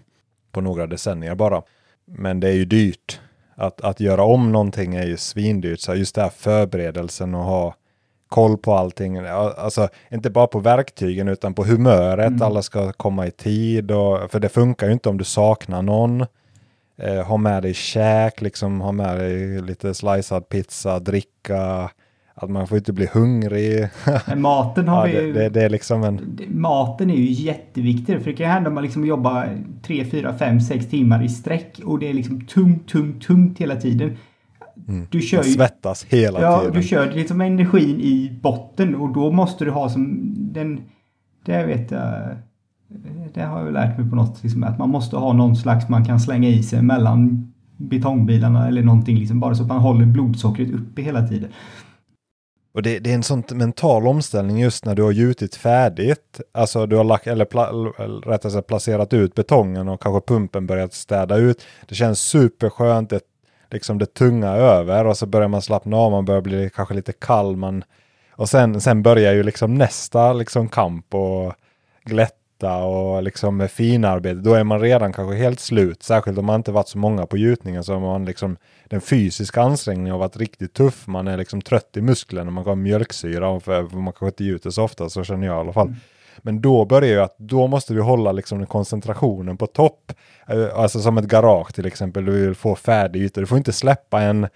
på 0.52 0.60
några 0.60 0.86
decennier 0.86 1.34
bara. 1.34 1.62
Men 2.04 2.40
det 2.40 2.48
är 2.48 2.52
ju 2.52 2.64
dyrt 2.64 3.20
att, 3.56 3.80
att 3.80 4.00
göra 4.00 4.22
om 4.22 4.52
någonting 4.52 4.94
är 4.94 5.06
ju 5.06 5.16
svindyrt. 5.16 5.80
Så 5.80 5.94
just 5.94 6.14
det 6.14 6.22
här 6.22 6.30
förberedelsen 6.30 7.34
och 7.34 7.44
ha 7.44 7.74
koll 8.28 8.58
på 8.58 8.74
allting. 8.74 9.16
Alltså 9.16 9.88
inte 10.10 10.30
bara 10.30 10.46
på 10.46 10.58
verktygen 10.58 11.28
utan 11.28 11.54
på 11.54 11.64
humöret. 11.64 12.26
Mm. 12.26 12.42
Alla 12.42 12.62
ska 12.62 12.92
komma 12.92 13.26
i 13.26 13.30
tid. 13.30 13.90
Och, 13.90 14.30
för 14.30 14.40
det 14.40 14.48
funkar 14.48 14.86
ju 14.86 14.92
inte 14.92 15.08
om 15.08 15.18
du 15.18 15.24
saknar 15.24 15.82
någon. 15.82 16.26
Eh, 16.98 17.22
ha 17.26 17.36
med 17.36 17.62
dig 17.62 17.74
käk, 17.74 18.40
liksom 18.40 18.80
ha 18.80 18.92
med 18.92 19.18
dig 19.18 19.62
lite 19.62 19.94
slicead 19.94 20.48
pizza, 20.48 20.98
dricka. 20.98 21.90
Att 22.38 22.50
man 22.50 22.66
får 22.66 22.78
inte 22.78 22.92
bli 22.92 23.06
hungrig. 23.12 23.88
maten 24.36 24.88
har 24.88 25.06
ja, 25.06 25.20
vi 25.20 25.26
ju... 25.26 25.32
Det, 25.32 25.48
det, 25.48 25.62
är 25.62 25.70
liksom 25.70 26.02
en... 26.02 26.38
Maten 26.48 27.10
är 27.10 27.14
ju 27.14 27.30
jätteviktig. 27.30 28.18
För 28.18 28.30
det 28.30 28.36
kan 28.36 28.50
hända 28.50 28.68
att 28.68 28.74
man 28.74 28.82
liksom 28.82 29.06
jobbar 29.06 29.58
3, 29.82 30.04
4, 30.04 30.34
5, 30.38 30.60
6 30.60 30.86
timmar 30.86 31.24
i 31.24 31.28
sträck 31.28 31.80
och 31.84 31.98
det 31.98 32.08
är 32.10 32.14
liksom 32.14 32.46
tungt, 32.46 32.88
tungt, 32.88 33.22
tungt 33.22 33.58
hela 33.58 33.76
tiden. 33.76 34.16
Mm. 34.88 35.06
Du 35.10 35.20
kör 35.20 35.44
ju, 35.44 35.50
svettas 35.50 36.04
hela 36.04 36.40
ja, 36.40 36.60
tiden. 36.60 36.74
Du 36.74 36.82
kör 36.82 37.12
liksom 37.12 37.40
energin 37.40 38.00
i 38.00 38.38
botten 38.42 38.94
och 38.94 39.12
då 39.12 39.30
måste 39.30 39.64
du 39.64 39.70
ha 39.70 39.88
som 39.88 40.34
den... 40.52 40.80
Det 41.44 41.66
vet 41.66 41.90
jag... 41.90 42.36
Det 43.34 43.42
har 43.42 43.64
jag 43.64 43.72
lärt 43.72 43.98
mig 43.98 44.10
på 44.10 44.16
något 44.16 44.42
liksom, 44.42 44.64
att 44.64 44.78
man 44.78 44.90
måste 44.90 45.16
ha 45.16 45.32
någon 45.32 45.56
slags 45.56 45.88
man 45.88 46.04
kan 46.04 46.20
slänga 46.20 46.48
i 46.48 46.62
sig 46.62 46.82
mellan 46.82 47.52
betongbilarna 47.76 48.68
eller 48.68 48.82
någonting 48.82 49.18
liksom 49.18 49.40
bara 49.40 49.54
så 49.54 49.62
att 49.62 49.68
man 49.68 49.78
håller 49.78 50.06
blodsockret 50.06 50.70
uppe 50.70 51.02
hela 51.02 51.28
tiden. 51.28 51.50
Och 52.76 52.82
det, 52.82 52.98
det, 52.98 53.10
är 53.10 53.14
en 53.14 53.22
sån 53.22 53.42
mental 53.50 54.06
omställning 54.06 54.58
just 54.58 54.84
när 54.84 54.94
du 54.94 55.02
har 55.02 55.12
gjutit 55.12 55.54
färdigt. 55.54 56.40
Alltså 56.52 56.86
du 56.86 56.96
har 56.96 57.04
lagt, 57.04 57.26
eller 57.26 57.44
pla, 57.44 57.70
rättare 58.26 58.52
sagt 58.52 58.66
placerat 58.66 59.12
ut 59.12 59.34
betongen 59.34 59.88
och 59.88 60.02
kanske 60.02 60.34
pumpen 60.34 60.66
börjat 60.66 60.92
städa 60.92 61.36
ut. 61.36 61.64
Det 61.88 61.94
känns 61.94 62.20
superskönt, 62.20 63.10
det, 63.10 63.20
liksom 63.70 63.98
det 63.98 64.06
tunga 64.06 64.48
över 64.48 65.06
och 65.06 65.16
så 65.16 65.26
börjar 65.26 65.48
man 65.48 65.62
slappna 65.62 65.96
av, 65.96 66.10
man 66.10 66.24
börjar 66.24 66.40
bli 66.40 66.70
kanske 66.74 66.94
lite 66.94 67.12
kall. 67.12 67.56
Man, 67.56 67.84
och 68.30 68.48
sen, 68.48 68.80
sen 68.80 69.02
börjar 69.02 69.32
ju 69.32 69.42
liksom 69.42 69.74
nästa 69.74 70.32
liksom 70.32 70.68
kamp 70.68 71.14
och 71.14 71.54
glätt 72.04 72.35
yta 72.56 72.76
och 72.76 73.22
liksom 73.22 73.56
med 73.56 73.70
finarbete, 73.70 74.40
då 74.40 74.54
är 74.54 74.64
man 74.64 74.80
redan 74.80 75.12
kanske 75.12 75.36
helt 75.36 75.60
slut. 75.60 76.02
Särskilt 76.02 76.38
om 76.38 76.44
man 76.44 76.56
inte 76.56 76.72
varit 76.72 76.88
så 76.88 76.98
många 76.98 77.26
på 77.26 77.36
gjutningen 77.36 77.84
så 77.84 77.92
har 77.92 78.00
man 78.00 78.24
liksom 78.24 78.56
den 78.88 79.00
fysiska 79.00 79.62
ansträngningen 79.62 80.12
har 80.12 80.18
varit 80.18 80.36
riktigt 80.36 80.74
tuff. 80.74 81.06
Man 81.06 81.28
är 81.28 81.36
liksom 81.36 81.62
trött 81.62 81.96
i 81.96 82.00
musklerna, 82.00 82.50
man 82.50 82.64
har 82.64 82.74
mjölksyra 82.74 83.60
för 83.60 83.82
man 83.82 84.12
kanske 84.12 84.26
inte 84.26 84.44
gjuter 84.44 84.70
så 84.70 84.82
ofta, 84.82 85.08
så 85.08 85.24
känner 85.24 85.46
jag 85.46 85.56
i 85.56 85.60
alla 85.60 85.72
fall. 85.72 85.86
Mm. 85.86 85.98
Men 86.38 86.60
då 86.60 86.84
börjar 86.84 87.10
ju 87.10 87.20
att 87.20 87.38
då 87.38 87.66
måste 87.66 87.94
du 87.94 88.00
hålla 88.00 88.32
liksom 88.32 88.66
koncentrationen 88.66 89.56
på 89.56 89.66
topp. 89.66 90.12
Eh, 90.48 90.78
alltså 90.78 91.00
som 91.00 91.18
ett 91.18 91.24
garage 91.24 91.74
till 91.74 91.86
exempel, 91.86 92.24
du 92.24 92.32
vill 92.46 92.54
få 92.54 92.74
färdig 92.76 93.22
yta. 93.22 93.40
Du 93.40 93.46
får 93.46 93.58
inte 93.58 93.72
släppa 93.72 94.20
en 94.20 94.48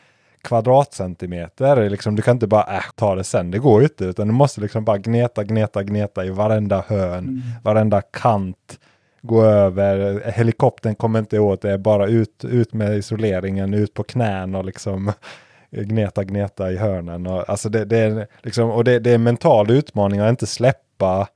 kvadratcentimeter. 0.43 1.91
Liksom, 1.91 2.17
du 2.17 2.23
kan 2.23 2.37
inte 2.37 2.47
bara 2.47 2.77
äh, 2.77 2.83
ta 2.95 3.15
det 3.15 3.25
sen, 3.25 3.51
det 3.51 3.59
går 3.59 3.81
ju 3.81 3.87
inte. 3.87 4.05
Utan 4.05 4.27
du 4.27 4.35
måste 4.35 4.61
liksom 4.61 4.85
bara 4.85 4.99
gneta, 4.99 5.45
gneta, 5.45 5.83
gneta 5.83 6.25
i 6.25 6.31
varenda 6.31 6.85
hörn, 6.89 7.19
mm. 7.19 7.43
varenda 7.63 8.03
kant. 8.03 8.79
Gå 9.23 9.45
över, 9.45 10.23
helikoptern 10.31 10.95
kommer 10.95 11.19
inte 11.19 11.39
åt 11.39 11.63
det, 11.63 11.79
bara 11.79 12.07
ut, 12.07 12.45
ut 12.45 12.73
med 12.73 12.97
isoleringen, 12.97 13.75
ut 13.75 13.95
på 13.95 14.03
knän 14.03 14.55
och 14.55 14.65
liksom 14.65 15.13
gneta, 15.71 16.25
gneta 16.25 16.73
i 16.73 16.77
hörnen. 16.77 17.27
Och, 17.27 17.51
alltså 17.51 17.69
det, 17.69 17.85
det 17.85 17.99
är, 17.99 18.27
liksom, 18.43 18.71
och 18.71 18.85
det, 18.85 18.99
det 18.99 19.11
är 19.11 19.15
en 19.15 19.23
mental 19.23 19.71
utmaning 19.71 20.21
att 20.21 20.31
inte 20.31 20.47
släppa 20.47 21.29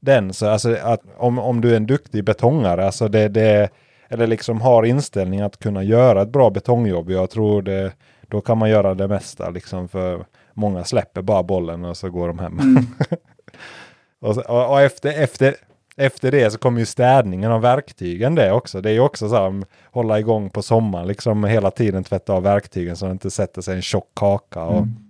den. 0.00 0.32
Så 0.32 0.48
alltså 0.48 0.76
att 0.82 1.00
om, 1.16 1.38
om 1.38 1.60
du 1.60 1.72
är 1.72 1.76
en 1.76 1.86
duktig 1.86 2.24
betongare, 2.24 2.86
alltså 2.86 3.08
det, 3.08 3.28
det 3.28 3.70
eller 4.08 4.26
liksom 4.26 4.60
har 4.60 4.84
inställning 4.84 5.40
att 5.40 5.58
kunna 5.58 5.82
göra 5.82 6.22
ett 6.22 6.28
bra 6.28 6.50
betongjobb. 6.50 7.10
Jag 7.10 7.30
tror 7.30 7.62
det, 7.62 7.92
då 8.28 8.40
kan 8.40 8.58
man 8.58 8.70
göra 8.70 8.94
det 8.94 9.08
mesta 9.08 9.50
liksom 9.50 9.88
för 9.88 10.26
många 10.52 10.84
släpper 10.84 11.22
bara 11.22 11.42
bollen 11.42 11.84
och 11.84 11.96
så 11.96 12.10
går 12.10 12.28
de 12.28 12.38
hem. 12.38 12.58
Mm. 12.58 12.86
och, 14.20 14.36
och, 14.36 14.70
och, 14.70 14.80
efter, 14.80 15.22
efter, 15.22 15.54
efter 15.96 16.30
det 16.30 16.50
så 16.50 16.58
kommer 16.58 16.80
ju 16.80 16.86
städningen 16.86 17.52
av 17.52 17.60
verktygen 17.60 18.34
det 18.34 18.52
också. 18.52 18.80
Det 18.80 18.90
är 18.90 18.94
ju 18.94 19.00
också 19.00 19.28
så 19.28 19.34
här, 19.34 19.64
hålla 19.90 20.18
igång 20.18 20.50
på 20.50 20.62
sommaren, 20.62 21.08
liksom 21.08 21.44
hela 21.44 21.70
tiden 21.70 22.04
tvätta 22.04 22.32
av 22.32 22.42
verktygen 22.42 22.96
så 22.96 23.06
det 23.06 23.12
inte 23.12 23.30
sätter 23.30 23.62
sig 23.62 23.76
en 23.76 23.82
tjock 23.82 24.10
kaka. 24.14 24.62
Och, 24.62 24.78
mm. 24.78 25.03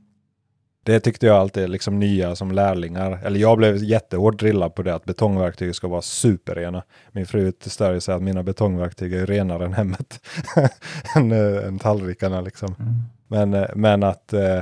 Det 0.84 1.00
tyckte 1.00 1.26
jag 1.26 1.36
alltid 1.36 1.70
liksom 1.70 1.98
nya 1.98 2.36
som 2.36 2.52
lärlingar. 2.52 3.20
Eller 3.24 3.40
jag 3.40 3.58
blev 3.58 3.76
jättehårt 3.76 4.38
drillad 4.38 4.74
på 4.74 4.82
det 4.82 4.94
att 4.94 5.04
betongverktyg 5.04 5.74
ska 5.74 5.88
vara 5.88 6.02
superrena. 6.02 6.82
Min 7.12 7.26
fru 7.26 7.52
stör 7.60 8.00
sig 8.00 8.14
att 8.14 8.22
mina 8.22 8.42
betongverktyg 8.42 9.14
är 9.14 9.26
renare 9.26 9.64
än 9.64 9.72
hemmet. 9.72 10.20
än, 11.16 11.32
äh, 11.32 11.66
än 11.66 11.78
tallrikarna 11.78 12.40
liksom. 12.40 12.74
Mm. 12.78 12.94
Men, 13.28 13.54
äh, 13.54 13.68
men 13.74 14.02
att, 14.02 14.32
äh, 14.32 14.60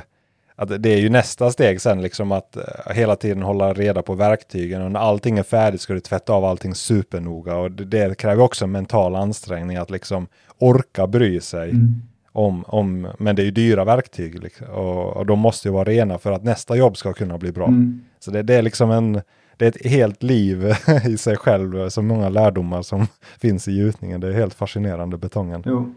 att 0.57 0.83
det 0.83 0.91
är 0.91 0.99
ju 0.99 1.09
nästa 1.09 1.51
steg 1.51 1.81
sen 1.81 2.03
liksom 2.03 2.33
att 2.33 2.57
hela 2.87 3.17
tiden 3.17 3.43
hålla 3.43 3.73
reda 3.73 4.03
på 4.03 4.15
verktygen. 4.15 4.83
Och 4.83 4.91
när 4.91 5.01
allting 5.01 5.39
är 5.39 5.43
färdigt 5.43 5.81
ska 5.81 5.95
du 5.95 6.01
tvätta 6.01 6.33
av 6.33 6.45
allting 6.45 6.75
supernoga. 6.75 7.57
Och 7.57 7.71
det, 7.71 7.85
det 7.85 8.15
kräver 8.15 8.43
också 8.43 8.65
en 8.65 8.73
mental 8.73 9.17
ansträngning 9.17 9.77
att 9.77 9.91
liksom 9.91 10.27
orka 10.59 11.07
bry 11.07 11.41
sig. 11.41 11.71
Mm 11.71 12.03
om, 12.33 12.65
om, 12.67 13.09
men 13.19 13.37
det 13.37 13.43
är 13.43 13.45
ju 13.45 13.51
dyra 13.51 13.85
verktyg 13.85 14.43
liksom, 14.43 14.67
och, 14.67 15.17
och 15.17 15.27
de 15.27 15.39
måste 15.39 15.69
ju 15.69 15.73
vara 15.73 15.85
rena 15.85 16.19
för 16.19 16.33
att 16.33 16.45
nästa 16.45 16.77
jobb 16.77 16.97
ska 16.97 17.13
kunna 17.13 17.39
bli 17.39 17.53
bra. 17.53 17.67
Mm. 17.67 18.01
Så 18.19 18.31
det, 18.31 18.43
det, 18.43 18.55
är 18.55 18.63
liksom 18.63 18.91
en, 18.91 19.13
det 19.57 19.65
är 19.65 19.69
ett 19.69 19.87
helt 19.87 20.23
liv 20.23 20.75
i 21.09 21.17
sig 21.17 21.37
själv, 21.37 21.89
så 21.89 22.03
många 22.03 22.29
lärdomar 22.29 22.83
som 22.83 23.07
finns 23.41 23.69
i 23.69 23.73
gjutningen. 23.73 24.21
Det 24.21 24.29
är 24.29 24.33
helt 24.33 24.55
fascinerande 24.55 25.19
betongen. 25.19 25.63
Jo. 25.67 25.95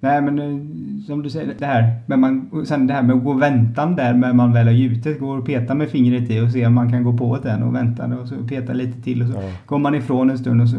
Nej 0.00 0.22
men 0.22 0.38
eh, 0.38 1.04
som 1.06 1.22
du 1.22 1.30
säger, 1.30 1.54
det 1.58 1.66
här 1.66 2.00
med 2.06 2.18
man, 2.18 2.64
sen 2.66 2.86
det 2.86 2.94
här 2.94 3.02
med 3.02 3.16
att 3.16 3.24
gå 3.24 3.32
väntan 3.32 3.96
där 3.96 4.14
när 4.14 4.32
man 4.32 4.52
väl 4.52 4.66
har 4.66 4.74
gjutit, 4.74 5.20
går 5.20 5.38
och 5.38 5.46
petar 5.46 5.74
med 5.74 5.90
fingret 5.90 6.30
i 6.30 6.40
och 6.40 6.50
ser 6.50 6.66
om 6.66 6.74
man 6.74 6.92
kan 6.92 7.04
gå 7.04 7.16
på 7.16 7.38
den 7.38 7.62
och 7.62 7.74
vänta 7.74 8.06
och 8.06 8.28
så 8.28 8.34
peta 8.48 8.72
lite 8.72 9.02
till 9.02 9.22
och 9.22 9.28
så 9.28 9.34
ja. 9.34 9.50
går 9.66 9.78
man 9.78 9.94
ifrån 9.94 10.30
en 10.30 10.38
stund 10.38 10.62
och 10.62 10.68
så 10.68 10.76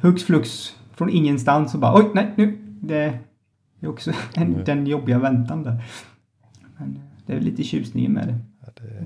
hux 0.00 0.24
flux 0.24 0.76
från 0.94 1.10
ingenstans 1.10 1.74
och 1.74 1.80
bara 1.80 1.96
oj 1.96 2.04
nej 2.14 2.26
nu 2.36 2.58
det 2.80 3.18
det 3.80 3.86
är 3.86 3.90
också 3.90 4.12
en, 4.34 4.42
mm. 4.42 4.64
den 4.64 4.86
jobbiga 4.86 5.18
väntan 5.18 5.62
där. 5.62 5.84
Men 6.76 6.88
eh, 6.88 7.02
det 7.26 7.32
är 7.32 7.40
lite 7.40 7.62
tjusningen 7.62 8.12
med 8.12 8.28
det. 8.28 8.38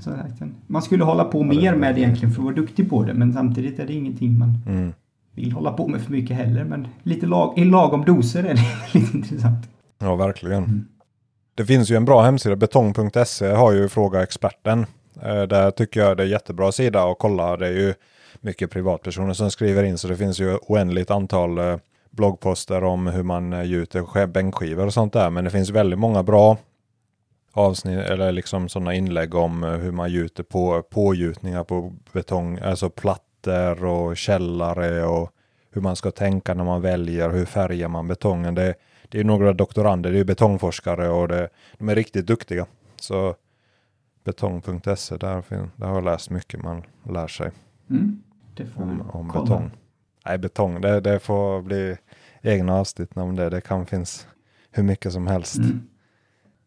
Ja, 0.04 0.10
det... 0.38 0.50
Man 0.66 0.82
skulle 0.82 1.04
hålla 1.04 1.24
på 1.24 1.38
ja, 1.38 1.44
mer 1.44 1.72
det... 1.72 1.78
med 1.78 1.94
det 1.94 2.00
egentligen 2.00 2.34
för 2.34 2.40
att 2.40 2.44
vara 2.44 2.54
duktig 2.54 2.90
på 2.90 3.04
det 3.04 3.14
men 3.14 3.32
samtidigt 3.32 3.78
är 3.78 3.86
det 3.86 3.92
ingenting 3.92 4.38
man 4.38 4.58
mm. 4.66 4.92
vill 5.34 5.52
hålla 5.52 5.72
på 5.72 5.88
med 5.88 6.00
för 6.00 6.12
mycket 6.12 6.36
heller. 6.36 6.64
Men 6.64 6.88
lite 7.02 7.26
lag, 7.26 7.58
i 7.58 7.64
lagom 7.64 8.04
doser 8.04 8.44
är 8.44 8.54
det 8.54 8.60
lite 8.98 9.16
intressant. 9.16 9.68
Ja, 9.98 10.16
verkligen. 10.16 10.64
Mm. 10.64 10.88
Det 11.54 11.66
finns 11.66 11.90
ju 11.90 11.96
en 11.96 12.04
bra 12.04 12.22
hemsida, 12.22 12.56
betong.se 12.56 13.52
har 13.52 13.72
ju 13.72 13.88
Fråga 13.88 14.22
Experten. 14.22 14.86
Eh, 15.22 15.42
där 15.42 15.70
tycker 15.70 16.00
jag 16.00 16.16
det 16.16 16.22
är 16.22 16.26
jättebra 16.26 16.72
sida 16.72 17.04
att 17.10 17.18
kolla. 17.18 17.56
Det 17.56 17.66
är 17.66 17.72
ju 17.72 17.94
mycket 18.40 18.70
privatpersoner 18.70 19.32
som 19.32 19.50
skriver 19.50 19.84
in 19.84 19.98
så 19.98 20.08
det 20.08 20.16
finns 20.16 20.40
ju 20.40 20.56
oändligt 20.56 21.10
antal 21.10 21.58
eh, 21.58 21.76
bloggposter 22.16 22.84
om 22.84 23.06
hur 23.06 23.22
man 23.22 23.52
eh, 23.52 23.62
gjuter 23.62 24.26
bänkskivor 24.26 24.86
och 24.86 24.94
sånt 24.94 25.12
där. 25.12 25.30
Men 25.30 25.44
det 25.44 25.50
finns 25.50 25.70
väldigt 25.70 25.98
många 25.98 26.22
bra 26.22 26.58
avsnitt 27.52 27.98
eller 27.98 28.32
liksom 28.32 28.68
sådana 28.68 28.94
inlägg 28.94 29.34
om 29.34 29.64
eh, 29.64 29.70
hur 29.70 29.92
man 29.92 30.10
gjuter 30.10 30.42
på 30.42 30.82
pågjutningar 30.82 31.64
på 31.64 31.92
betong, 32.12 32.58
alltså 32.58 32.90
plattor 32.90 33.84
och 33.84 34.16
källare 34.16 35.04
och 35.04 35.30
hur 35.70 35.80
man 35.80 35.96
ska 35.96 36.10
tänka 36.10 36.54
när 36.54 36.64
man 36.64 36.80
väljer, 36.80 37.30
hur 37.30 37.44
färgar 37.44 37.88
man 37.88 38.08
betongen. 38.08 38.54
Det, 38.54 38.74
det 39.08 39.20
är 39.20 39.24
några 39.24 39.52
doktorander, 39.52 40.12
det 40.12 40.18
är 40.18 40.24
betongforskare 40.24 41.08
och 41.08 41.28
det, 41.28 41.48
de 41.78 41.88
är 41.88 41.94
riktigt 41.94 42.26
duktiga. 42.26 42.66
Så 42.96 43.34
betong.se, 44.24 45.16
där, 45.16 45.44
där 45.76 45.86
har 45.86 45.94
jag 45.94 46.04
läst 46.04 46.30
mycket 46.30 46.62
man 46.62 46.82
lär 47.10 47.26
sig 47.26 47.50
mm, 47.90 48.22
om, 48.76 49.10
om 49.10 49.28
betong. 49.28 49.70
Nej, 50.26 50.38
betong, 50.38 50.80
det, 50.80 51.00
det 51.00 51.18
får 51.18 51.62
bli 51.62 51.96
egna 52.42 52.74
avsnitt 52.74 53.16
om 53.16 53.36
det. 53.36 53.50
Det 53.50 53.60
kan 53.60 53.86
finnas 53.86 54.26
hur 54.70 54.82
mycket 54.82 55.12
som 55.12 55.26
helst. 55.26 55.56
Mm. 55.56 55.88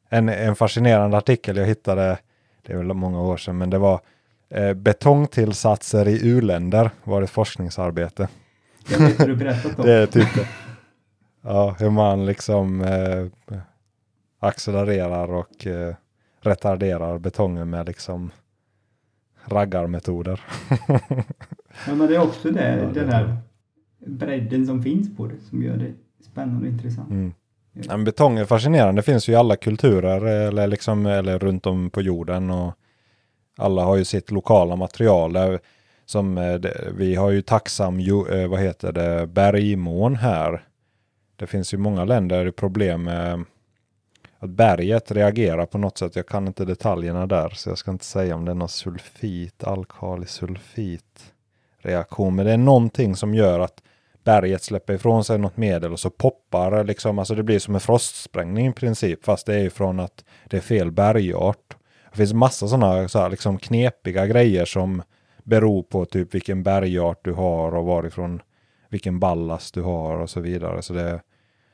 En, 0.10 0.30
en 0.30 0.56
fascinerande 0.56 1.18
artikel 1.18 1.58
jag 1.58 1.66
hittade, 1.66 2.18
det 2.62 2.74
är 2.74 2.78
väl 2.78 2.94
många 2.94 3.22
år 3.22 3.38
sedan, 3.38 3.58
men 3.58 3.70
det 3.70 3.78
var 3.78 4.02
eh, 4.50 4.74
betongtillsatser 4.74 6.08
i 6.08 6.32
uländer 6.32 6.90
var 7.04 7.22
ett 7.22 7.30
forskningsarbete. 7.30 8.28
Jag 8.90 9.00
vet 9.00 9.18
du 9.18 9.36
berättat 9.36 9.80
om. 9.80 9.86
det 9.86 9.94
är 9.94 10.08
typ 10.08 10.48
ja, 11.42 11.76
hur 11.80 11.90
man 11.90 12.26
liksom 12.26 12.82
eh, 12.82 13.26
accelererar 14.40 15.34
och 15.34 15.68
eh, 15.68 15.96
retarderar 16.42 17.18
betongen 17.18 17.70
med 17.70 17.88
liksom 17.88 18.32
raggarmetoder. 19.46 20.42
ja, 21.88 21.96
men 21.96 22.08
det 22.08 22.16
är 22.16 22.22
också 22.22 22.52
det, 22.52 22.78
ja, 22.78 23.02
den 23.02 23.10
här 23.10 23.38
bredden 24.08 24.68
som 24.68 24.84
finns 24.84 25.18
på 25.18 25.28
det 25.28 25.40
som 25.50 25.64
gör 25.64 25.78
det 25.78 25.94
spännande 26.24 26.68
och 26.68 26.74
intressant. 26.74 27.10
Mm. 27.10 27.34
Ja, 27.74 27.98
betong 27.98 28.38
är 28.38 28.46
fascinerande, 28.46 29.02
det 29.02 29.06
finns 29.06 29.30
ju 29.30 29.34
i 29.34 29.36
alla 29.36 29.56
kulturer 29.56 30.26
eller, 30.26 30.68
liksom, 30.68 31.06
eller 31.06 31.40
runt 31.40 31.66
om 31.66 31.90
på 31.90 32.02
jorden 32.02 32.50
och 32.50 32.74
alla 33.58 33.84
har 33.84 33.98
ju 33.98 34.06
sitt 34.06 34.32
lokala 34.32 34.76
material. 34.76 35.60
Som, 36.06 36.38
eh, 36.38 36.60
vi 36.98 37.16
har 37.16 37.30
ju 37.30 37.42
tacksam, 37.42 38.00
eh, 38.00 38.48
vad 38.48 38.60
heter 38.60 38.92
det, 38.92 39.28
bergmån 39.28 40.16
här. 40.16 40.64
Det 41.36 41.48
finns 41.48 41.74
ju 41.74 41.78
många 41.78 42.06
länder 42.06 42.48
i 42.48 42.52
problem 42.52 43.04
med 43.04 43.46
att 44.40 44.50
berget 44.50 45.12
reagerar 45.12 45.66
på 45.66 45.78
något 45.78 45.98
sätt. 45.98 46.16
Jag 46.16 46.28
kan 46.28 46.48
inte 46.48 46.66
detaljerna 46.66 47.28
där 47.28 47.50
så 47.50 47.70
jag 47.70 47.78
ska 47.78 47.92
inte 47.92 48.06
säga 48.06 48.36
om 48.36 48.46
det 48.46 48.52
är 48.52 48.56
någon 48.56 48.70
sulfit, 48.70 49.64
alkalisulfit 49.64 51.34
reaktion. 51.82 52.36
Men 52.36 52.46
det 52.46 52.52
är 52.52 52.58
någonting 52.58 53.16
som 53.16 53.34
gör 53.34 53.60
att 53.60 53.82
berget 54.28 54.64
släpper 54.64 54.94
ifrån 54.94 55.24
sig 55.24 55.38
något 55.38 55.58
medel 55.58 55.92
och 55.92 56.00
så 56.00 56.10
poppar 56.10 56.84
liksom, 56.84 57.20
alltså 57.20 57.36
det 57.36 57.44
blir 57.44 57.60
som 57.60 57.76
en 57.76 57.82
frostsprängning 57.82 58.68
i 58.68 58.74
princip, 58.74 59.26
fast 59.26 59.46
det 59.46 59.56
är 59.56 59.60
ju 59.60 59.70
från 59.70 60.00
att 60.00 60.26
det 60.46 60.58
är 60.58 60.62
fel 60.62 60.92
bergart. 60.92 61.78
Det 62.12 62.18
finns 62.18 62.34
massa 62.34 62.68
sådana 62.68 63.08
så 63.08 63.20
här, 63.20 63.30
liksom 63.30 63.58
knepiga 63.58 64.28
grejer 64.28 64.66
som 64.66 65.04
beror 65.44 65.84
på 65.84 66.06
typ 66.06 66.36
vilken 66.36 66.64
bergart 66.64 67.20
du 67.24 67.34
har 67.34 67.76
och 67.76 67.86
varifrån 67.86 68.42
vilken 68.90 69.20
ballast 69.20 69.74
du 69.74 69.82
har 69.82 70.18
och 70.18 70.30
så 70.30 70.40
vidare. 70.40 70.82
Så 70.82 70.94
det, 70.94 71.22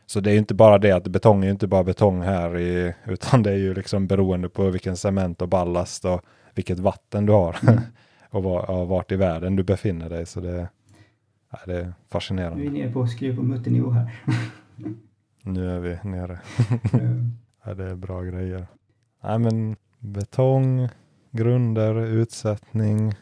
så 0.06 0.20
det 0.20 0.30
är 0.30 0.34
ju 0.34 0.40
inte 0.40 0.54
bara 0.54 0.78
det 0.78 0.92
att 0.92 1.08
betong 1.08 1.42
är 1.42 1.46
ju 1.46 1.52
inte 1.52 1.68
bara 1.68 1.84
betong 1.84 2.22
här 2.22 2.58
i, 2.58 2.94
utan 3.08 3.44
det 3.44 3.52
är 3.52 3.58
ju 3.58 3.74
liksom 3.74 4.08
beroende 4.08 4.50
på 4.50 4.70
vilken 4.70 4.98
cement 4.98 5.42
och 5.42 5.50
ballast 5.50 6.06
och 6.06 6.22
vilket 6.56 6.80
vatten 6.80 7.26
du 7.26 7.34
har 7.34 7.58
mm. 7.62 7.80
och, 8.30 8.44
var, 8.44 8.70
och 8.70 8.88
vart 8.88 9.12
i 9.12 9.16
världen 9.16 9.56
du 9.56 9.64
befinner 9.64 10.10
dig. 10.10 10.26
Så 10.26 10.40
det, 10.40 10.68
Ja, 11.54 11.60
det 11.66 11.80
är 11.80 11.94
fascinerande. 12.10 12.62
Vi 12.62 12.68
är 12.68 12.72
nere 12.72 12.92
på 12.92 13.02
att 13.02 13.10
skriva 13.10 13.36
på 13.36 13.44
mutternivå 13.44 13.90
här. 13.90 14.12
Nu 15.46 15.70
är 15.70 15.80
vi 15.80 16.10
nere. 16.10 16.40
Ja, 17.66 17.74
det 17.74 17.84
är 17.84 17.96
bra 17.96 18.22
grejer. 18.22 18.68
Nej, 19.24 19.40
men 19.40 19.76
betong, 20.00 20.90
grunder, 21.32 22.06
utsättning, 22.06 23.14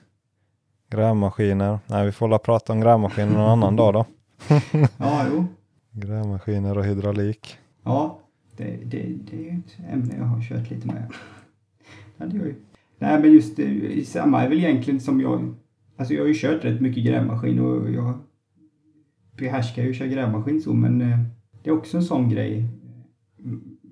grävmaskiner. 0.89 1.79
Nej, 1.87 2.05
vi 2.05 2.11
får 2.11 2.27
la 2.27 2.39
prata 2.39 2.73
om 2.73 2.81
grävmaskiner 2.81 3.33
någon 3.33 3.49
annan 3.49 3.75
dag 3.75 3.93
då. 3.93 4.05
ja, 4.97 5.25
jo. 5.31 5.45
Grävmaskiner 5.91 6.77
och 6.77 6.85
hydraulik. 6.85 7.57
Ja, 7.83 8.19
det, 8.57 8.77
det, 8.85 9.17
det 9.31 9.49
är 9.49 9.53
ett 9.53 9.93
ämne 9.93 10.15
jag 10.17 10.25
har 10.25 10.41
kört 10.41 10.69
lite 10.69 10.87
med. 10.87 11.13
Ja, 12.17 12.25
det 12.25 12.37
gör 12.37 12.45
ju. 12.45 12.55
Nej, 12.99 13.19
men 13.21 13.31
just 13.31 13.57
det, 13.57 14.07
samma 14.07 14.43
är 14.43 14.49
väl 14.49 14.57
egentligen 14.57 14.99
som 14.99 15.21
jag. 15.21 15.55
Alltså 15.95 16.13
jag 16.13 16.21
har 16.21 16.27
ju 16.27 16.33
kört 16.33 16.65
rätt 16.65 16.81
mycket 16.81 17.05
grävmaskin 17.05 17.59
och 17.59 17.91
jag 17.91 18.13
behärskar 19.37 19.83
ju 19.83 19.89
att 19.89 19.95
köra 19.95 20.07
grävmaskin 20.07 20.61
så, 20.61 20.73
men 20.73 21.01
eh, 21.01 21.19
det 21.63 21.69
är 21.69 21.73
också 21.73 21.97
en 21.97 22.03
sån 22.03 22.29
grej. 22.29 22.65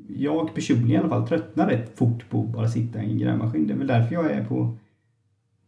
Jag 0.07 0.53
personligen 0.55 0.91
i 0.91 0.97
alla 0.97 1.09
fall 1.09 1.27
tröttnar 1.27 1.67
rätt 1.67 1.97
fort 1.97 2.29
på 2.29 2.41
att 2.41 2.49
bara 2.49 2.67
sitta 2.67 3.03
i 3.03 3.11
en 3.11 3.17
grävmaskin. 3.17 3.67
Det 3.67 3.73
är 3.73 3.77
väl 3.77 3.87
därför 3.87 4.15
jag 4.15 4.31
är 4.31 4.45
på 4.45 4.77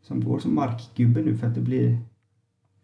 som 0.02 0.24
går 0.24 0.40
som 0.40 0.56
markgubbe 0.56 1.22
nu 1.22 1.38
för 1.38 1.48
att 1.48 1.56
det 1.56 1.62
blir 1.62 1.98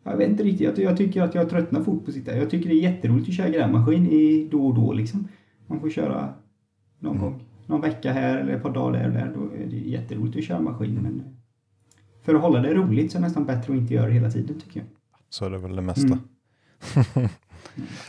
jag 0.04 0.18
vet 0.18 0.30
inte 0.30 0.44
riktigt. 0.44 0.68
Jag, 0.68 0.80
jag 0.80 0.98
tycker 0.98 1.22
att 1.22 1.36
jag 1.36 1.50
tröttnar 1.50 1.84
fort 1.84 2.06
på 2.06 2.10
att 2.10 2.16
sitta. 2.16 2.38
Jag 2.38 2.50
tycker 2.50 2.70
det 2.70 2.76
är 2.76 2.92
jätteroligt 2.92 3.30
att 3.30 3.36
köra 3.36 3.50
grävmaskin 3.50 4.08
i 4.08 4.48
då 4.52 4.68
och 4.68 4.76
då 4.76 4.94
liksom. 4.94 5.28
Man 5.68 5.80
får 5.80 5.90
köra 5.90 6.34
någon 7.00 7.18
Mm. 7.18 7.24
gång, 7.24 7.44
någon 7.66 7.82
vecka 7.82 8.12
här 8.14 8.38
eller 8.38 8.54
ett 8.54 8.64
par 8.64 8.74
dagar 8.74 9.00
där 9.00 9.08
och 9.08 9.14
där. 9.14 9.34
Då 9.36 9.64
är 9.64 9.68
det 9.70 9.78
jätteroligt 9.78 10.38
att 10.38 10.44
köra 10.44 10.62
maskin. 10.62 11.00
Men 11.02 11.24
för 12.28 12.36
att 12.36 12.42
hålla 12.42 12.60
det 12.60 12.74
roligt 12.74 13.12
så 13.12 13.18
är 13.18 13.22
det 13.22 13.28
nästan 13.28 13.46
bättre 13.46 13.74
att 13.74 13.80
inte 13.80 13.94
göra 13.94 14.06
det 14.06 14.14
hela 14.14 14.32
tiden 14.32 14.60
tycker 14.60 14.80
jag. 14.80 14.88
Så 15.30 15.46
är 15.46 15.50
det 15.50 15.58
väl 15.58 15.76
det 15.76 15.82
mesta. 15.82 16.20
Mm. 16.96 17.30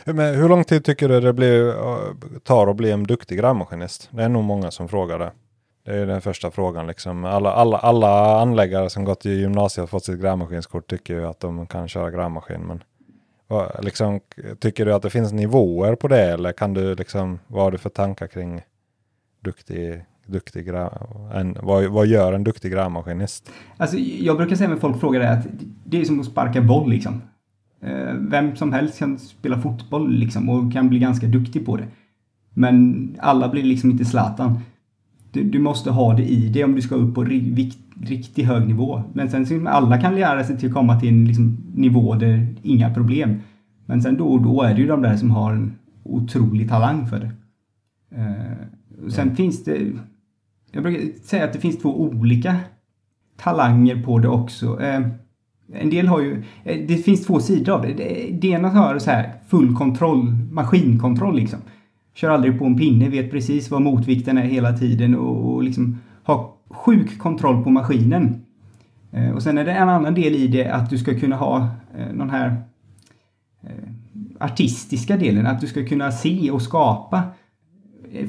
Men 0.17 0.35
hur 0.35 0.49
lång 0.49 0.63
tid 0.63 0.85
tycker 0.85 1.09
du 1.09 1.19
det 1.19 1.33
blir, 1.33 1.73
tar 2.39 2.67
att 2.67 2.75
bli 2.75 2.91
en 2.91 3.03
duktig 3.03 3.39
grävmaskinist? 3.39 4.09
Det 4.11 4.23
är 4.23 4.29
nog 4.29 4.43
många 4.43 4.71
som 4.71 4.89
frågar 4.89 5.19
det. 5.19 5.31
Det 5.85 5.95
är 5.95 6.05
den 6.05 6.21
första 6.21 6.51
frågan. 6.51 6.87
Liksom. 6.87 7.25
Alla, 7.25 7.51
alla, 7.51 7.77
alla 7.77 8.41
anläggare 8.41 8.89
som 8.89 9.03
gått 9.03 9.25
i 9.25 9.29
gymnasiet 9.29 9.83
och 9.83 9.89
fått 9.89 10.05
sitt 10.05 10.21
grävmaskinskort 10.21 10.89
tycker 10.89 11.13
ju 11.13 11.25
att 11.25 11.39
de 11.39 11.67
kan 11.67 11.87
köra 11.87 12.11
grävmaskin. 12.11 12.61
Men 12.61 12.83
liksom, 13.81 14.19
tycker 14.59 14.85
du 14.85 14.93
att 14.93 15.01
det 15.01 15.09
finns 15.09 15.31
nivåer 15.31 15.95
på 15.95 16.07
det 16.07 16.21
eller 16.21 16.51
kan 16.51 16.73
du 16.73 16.95
liksom, 16.95 17.39
vad 17.47 17.63
har 17.63 17.71
du 17.71 17.77
för 17.77 17.89
tankar 17.89 18.27
kring 18.27 18.61
duktig, 19.39 20.05
duktig 20.31 20.65
gräv, 20.65 20.89
en, 21.33 21.57
vad, 21.61 21.85
vad 21.85 22.07
gör 22.07 22.33
en 22.33 22.43
duktig 22.43 22.71
grävmaskinist? 22.71 23.51
Alltså, 23.77 23.97
jag 23.97 24.37
brukar 24.37 24.55
säga 24.55 24.69
när 24.69 24.75
folk 24.75 24.99
frågar 24.99 25.19
det 25.19 25.31
att 25.31 25.47
det 25.83 26.01
är 26.01 26.05
som 26.05 26.19
att 26.19 26.25
sparka 26.25 26.61
boll 26.61 26.89
liksom. 26.89 27.21
Eh, 27.81 28.13
Vem 28.13 28.55
som 28.55 28.73
helst 28.73 28.99
kan 28.99 29.19
spela 29.19 29.61
fotboll 29.61 30.11
liksom 30.11 30.49
och 30.49 30.73
kan 30.73 30.89
bli 30.89 30.99
ganska 30.99 31.27
duktig 31.27 31.65
på 31.65 31.77
det. 31.77 31.87
Men 32.53 33.07
alla 33.19 33.49
blir 33.49 33.63
liksom 33.63 33.91
inte 33.91 34.05
Zlatan. 34.05 34.59
Du, 35.31 35.43
du 35.43 35.59
måste 35.59 35.91
ha 35.91 36.13
det 36.13 36.23
i 36.23 36.49
dig 36.49 36.63
om 36.63 36.75
du 36.75 36.81
ska 36.81 36.95
upp 36.95 37.15
på 37.15 37.23
riktigt 38.01 38.45
hög 38.45 38.67
nivå. 38.67 39.03
Men 39.13 39.29
sen 39.29 39.67
alla 39.67 40.01
kan 40.01 40.15
lära 40.15 40.43
sig 40.43 40.57
till 40.57 40.69
att 40.69 40.75
komma 40.75 40.99
till 40.99 41.09
en 41.09 41.25
liksom, 41.25 41.57
nivå 41.75 42.15
där 42.15 42.47
inga 42.63 42.93
problem. 42.93 43.39
Men 43.85 44.01
sen 44.01 44.17
då 44.17 44.27
och 44.27 44.41
då 44.41 44.61
är 44.61 44.73
det 44.73 44.81
ju 44.81 44.87
de 44.87 45.01
där 45.01 45.17
som 45.17 45.31
har 45.31 45.53
en 45.53 45.75
otrolig 46.03 46.69
talang 46.69 47.07
för 47.07 47.19
det. 47.19 47.31
Eh, 48.15 49.09
sen 49.09 49.35
finns 49.35 49.63
det... 49.63 49.91
Jag 50.71 50.83
brukar 50.83 51.23
säga 51.23 51.43
att 51.43 51.53
det 51.53 51.59
finns 51.59 51.79
två 51.79 52.01
olika 52.01 52.55
talanger 53.37 54.03
på 54.03 54.19
det 54.19 54.27
också. 54.27 54.81
Eh, 54.81 55.01
en 55.73 55.89
del 55.89 56.07
har 56.07 56.21
ju, 56.21 56.43
eh, 56.63 56.87
det 56.87 56.97
finns 56.97 57.25
två 57.25 57.39
sidor 57.39 57.73
av 57.73 57.81
det. 57.81 57.93
Det, 58.31 58.47
ena 58.47 58.69
har 58.69 58.99
så 58.99 59.11
här 59.11 59.33
full 59.47 59.75
kontroll, 59.75 60.35
maskinkontroll 60.51 61.35
liksom. 61.35 61.59
Kör 62.13 62.29
aldrig 62.29 62.59
på 62.59 62.65
en 62.65 62.77
pinne, 62.77 63.09
vet 63.09 63.31
precis 63.31 63.71
vad 63.71 63.81
motvikten 63.81 64.37
är 64.37 64.43
hela 64.43 64.77
tiden 64.77 65.15
och, 65.15 65.53
och 65.53 65.63
liksom 65.63 65.99
har 66.23 66.51
sjuk 66.69 67.19
kontroll 67.19 67.63
på 67.63 67.69
maskinen. 67.69 68.45
Eh, 69.11 69.29
och 69.29 69.43
sen 69.43 69.57
är 69.57 69.65
det 69.65 69.71
en 69.71 69.89
annan 69.89 70.13
del 70.13 70.35
i 70.35 70.47
det 70.47 70.67
att 70.67 70.89
du 70.89 70.97
ska 70.97 71.19
kunna 71.19 71.35
ha 71.35 71.67
den 72.13 72.29
här 72.29 72.63
artistiska 74.39 75.17
delen, 75.17 75.47
att 75.47 75.61
du 75.61 75.67
ska 75.67 75.85
kunna 75.85 76.11
se 76.11 76.51
och 76.51 76.61
skapa. 76.61 77.23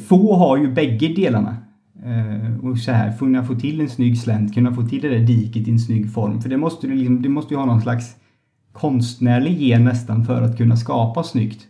Få 0.09 0.37
har 0.37 0.57
ju 0.57 0.73
bägge 0.73 1.09
delarna. 1.09 1.57
Eh, 2.05 2.65
och 2.65 2.79
så 2.79 2.93
här, 2.93 3.17
kunna 3.19 3.45
få 3.45 3.55
till 3.55 3.81
en 3.81 3.89
snygg 3.89 4.19
slänt, 4.19 4.55
kunna 4.55 4.75
få 4.75 4.83
till 4.87 5.01
det 5.03 5.09
där 5.09 5.27
diket 5.27 5.69
i 5.69 5.71
en 5.71 5.79
snygg 5.79 6.13
form. 6.13 6.41
För 6.41 6.49
det 6.49 6.57
måste 6.57 6.87
du 6.87 6.95
liksom, 6.95 7.23
du 7.23 7.29
måste 7.29 7.55
ju 7.55 7.59
ha 7.59 7.67
någon 7.67 7.81
slags 7.81 8.17
konstnärlig 8.73 9.63
gen 9.63 9.85
nästan 9.85 10.25
för 10.25 10.43
att 10.43 10.57
kunna 10.57 10.77
skapa 10.77 11.23
snyggt. 11.23 11.67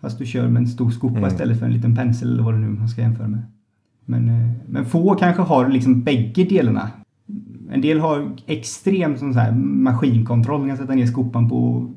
Fast 0.00 0.18
du 0.18 0.26
kör 0.26 0.48
med 0.48 0.60
en 0.60 0.68
stor 0.68 0.90
skopa 0.90 1.18
Mm. 1.18 1.28
istället 1.28 1.58
för 1.58 1.66
en 1.66 1.72
liten 1.72 1.96
pensel 1.96 2.32
eller 2.32 2.42
vad 2.42 2.54
det 2.54 2.60
nu 2.60 2.68
man 2.68 2.88
ska 2.88 3.00
jämföra 3.00 3.28
med. 3.28 3.42
Men, 4.04 4.28
eh, 4.28 4.50
men 4.68 4.84
få 4.86 5.14
kanske 5.14 5.42
har 5.42 5.68
liksom 5.68 6.02
bägge 6.02 6.44
delarna. 6.44 6.90
En 7.70 7.80
del 7.80 8.00
har 8.00 8.36
extrem 8.46 9.16
sån 9.16 9.34
så 9.34 9.40
här 9.40 9.52
maskinkontroll. 9.52 10.68
Kan 10.68 10.76
sätta 10.76 10.94
ner 10.94 11.06
skopan 11.06 11.48
på, 11.48 11.90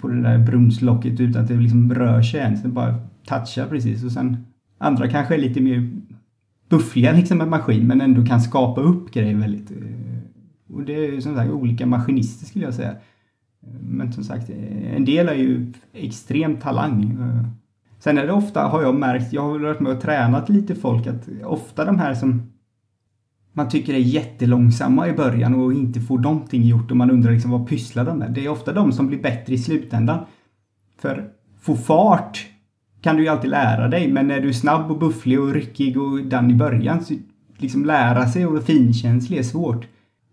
på 0.00 0.08
det 0.08 0.22
där 0.22 0.38
bromslocket 0.38 1.20
utan 1.20 1.42
att 1.42 1.48
det 1.48 1.54
liksom 1.56 1.94
rör 1.94 2.22
sig 2.22 2.40
ens. 2.40 2.62
Det 2.62 2.68
bara 2.68 2.94
touchar 3.26 3.66
precis. 3.66 4.04
Och 4.04 4.12
sen 4.12 4.36
andra 4.78 5.08
kanske 5.08 5.34
är 5.34 5.38
lite 5.38 5.60
mer 5.60 5.90
buffliga 6.76 7.12
liksom 7.12 7.38
med 7.38 7.48
maskin 7.48 7.86
men 7.86 8.00
ändå 8.00 8.26
kan 8.26 8.40
skapa 8.40 8.80
upp 8.80 9.10
grejer 9.10 9.36
väldigt. 9.36 9.70
Eh, 9.70 10.74
och 10.74 10.82
det 10.82 11.06
är 11.06 11.20
som 11.20 11.34
sagt 11.34 11.50
olika 11.50 11.86
maskinister 11.86 12.46
skulle 12.46 12.64
jag 12.64 12.74
säga. 12.74 12.94
Men 13.80 14.12
som 14.12 14.24
sagt, 14.24 14.50
eh, 14.50 14.96
en 14.96 15.04
del 15.04 15.28
är 15.28 15.34
ju 15.34 15.72
extrem 15.92 16.56
talang. 16.56 17.02
Eh, 17.02 17.48
sen 17.98 18.18
är 18.18 18.26
det 18.26 18.32
ofta, 18.32 18.60
har 18.60 18.82
jag 18.82 18.94
märkt, 18.94 19.32
jag 19.32 19.42
har 19.42 19.52
väl 19.52 19.62
varit 19.62 19.80
med 19.80 19.92
och 19.92 20.00
tränat 20.00 20.48
lite 20.48 20.74
folk, 20.74 21.06
att 21.06 21.28
ofta 21.44 21.84
de 21.84 21.98
här 21.98 22.14
som 22.14 22.42
man 23.52 23.68
tycker 23.68 23.94
är 23.94 23.98
jättelångsamma 23.98 25.08
i 25.08 25.12
början 25.12 25.54
och 25.54 25.72
inte 25.72 26.00
får 26.00 26.18
någonting 26.18 26.62
gjort 26.62 26.90
och 26.90 26.96
man 26.96 27.10
undrar 27.10 27.32
liksom 27.32 27.50
vad 27.50 27.68
pysslar 27.68 28.04
de 28.04 28.18
med? 28.18 28.32
Det 28.32 28.44
är 28.44 28.48
ofta 28.48 28.72
de 28.72 28.92
som 28.92 29.06
blir 29.06 29.22
bättre 29.22 29.54
i 29.54 29.58
slutändan. 29.58 30.24
För 30.98 31.28
få 31.60 31.76
fart 31.76 32.46
kan 33.04 33.16
du 33.16 33.22
ju 33.22 33.28
alltid 33.28 33.50
lära 33.50 33.88
dig, 33.88 34.12
men 34.12 34.28
när 34.28 34.40
du 34.40 34.48
är 34.48 34.52
snabb 34.52 34.90
och 34.90 34.98
bufflig 34.98 35.40
och 35.40 35.52
ryckig 35.52 36.00
och 36.00 36.18
den 36.20 36.50
i 36.50 36.54
början 36.54 37.04
så 37.04 37.14
liksom 37.56 37.84
lära 37.84 38.26
sig 38.26 38.46
och 38.46 38.52
vara 38.52 38.62
finkänslig 38.62 39.38
är 39.38 39.42
svårt. 39.42 39.84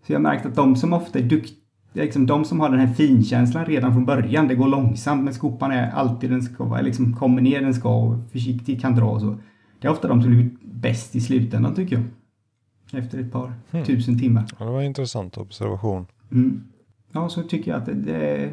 Så 0.06 0.12
jag 0.12 0.18
har 0.18 0.22
märkt 0.22 0.46
att 0.46 0.54
de 0.54 0.76
som 0.76 0.92
ofta 0.92 1.18
är 1.18 1.22
duktiga, 1.22 1.56
liksom 1.92 2.26
de 2.26 2.44
som 2.44 2.60
har 2.60 2.70
den 2.70 2.78
här 2.80 2.94
finkänslan 2.94 3.66
redan 3.66 3.92
från 3.92 4.04
början, 4.04 4.48
det 4.48 4.54
går 4.54 4.68
långsamt 4.68 5.24
men 5.24 5.34
skopan 5.34 5.72
är 5.72 5.90
alltid 5.90 6.30
den 6.30 6.42
ska 6.42 6.80
liksom 6.80 7.16
kommer 7.16 7.42
ner 7.42 7.60
den 7.60 7.74
ska 7.74 7.94
och 7.96 8.18
försiktigt 8.32 8.80
kan 8.80 8.94
dra 8.96 9.04
och 9.10 9.20
så. 9.20 9.36
Det 9.80 9.86
är 9.88 9.92
ofta 9.92 10.08
de 10.08 10.22
som 10.22 10.30
blir 10.30 10.50
bäst 10.62 11.16
i 11.16 11.20
slutändan 11.20 11.74
tycker 11.74 11.96
jag. 11.96 12.04
Efter 13.02 13.18
ett 13.18 13.32
par 13.32 13.52
Hmm. 13.70 13.84
tusen 13.84 14.18
timmar. 14.18 14.44
Ja, 14.58 14.64
det 14.64 14.70
var 14.72 14.80
en 14.80 14.86
intressant 14.86 15.36
observation. 15.38 16.06
Mm. 16.32 16.62
Ja, 17.12 17.28
så 17.28 17.42
tycker 17.42 17.70
jag 17.70 17.78
att 17.80 17.86
det, 17.86 17.94
det 17.94 18.16
är 18.16 18.50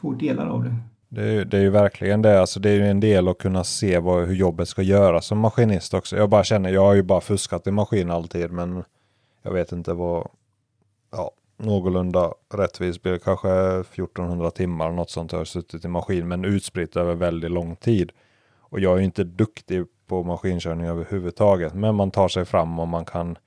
två 0.00 0.12
delar 0.12 0.46
av 0.46 0.64
det. 0.64 0.74
Det 1.08 1.22
är, 1.22 1.32
ju- 1.32 1.44
det 1.44 1.56
är 1.56 1.60
ju 1.60 1.70
verkligen 1.70 2.22
det. 2.22 2.40
Alltså 2.40 2.60
det 2.60 2.70
är 2.70 2.74
ju 2.74 2.86
en 2.86 3.00
del 3.00 3.28
att 3.28 3.38
kunna 3.38 3.64
se 3.64 3.98
vad, 3.98 4.26
hur 4.26 4.34
jobbet 4.34 4.68
ska 4.68 4.82
göras 4.82 5.26
som 5.26 5.38
maskinist 5.38 5.94
också. 5.94 6.16
Jag 6.16 6.28
bara 6.28 6.44
känner, 6.44 6.70
jag 6.70 6.84
har 6.84 6.94
ju 6.94 7.02
bara 7.02 7.20
fuskat 7.20 7.66
i 7.66 7.70
maskin 7.70 8.10
alltid, 8.10 8.50
men 8.52 8.84
jag 9.42 9.52
vet 9.52 9.72
inte 9.72 9.92
vad, 9.92 10.28
ja, 11.12 11.30
någorlunda 11.56 12.32
rättvis 12.54 13.02
blir 13.02 13.18
kanske 13.18 13.48
1400 13.50 14.50
timmar, 14.50 14.90
något 14.92 15.10
sånt 15.10 15.32
har 15.32 15.38
jag 15.38 15.46
suttit 15.46 15.84
i 15.84 15.88
maskin, 15.88 16.28
men 16.28 16.44
utspritt 16.44 16.96
över 16.96 17.14
väldigt 17.14 17.50
lång 17.50 17.76
tid. 17.76 18.12
Och 18.60 18.80
jag 18.80 18.94
är 18.94 18.98
ju 18.98 19.04
inte 19.04 19.24
duktig 19.24 19.84
på 20.06 20.22
maskinkörning 20.22 20.86
överhuvudtaget, 20.86 21.74
men 21.74 21.94
man 21.94 22.10
tar 22.10 22.28
sig 22.28 22.44
fram 22.44 22.78
och 22.78 22.88
man 22.88 23.04
kan 23.04 23.38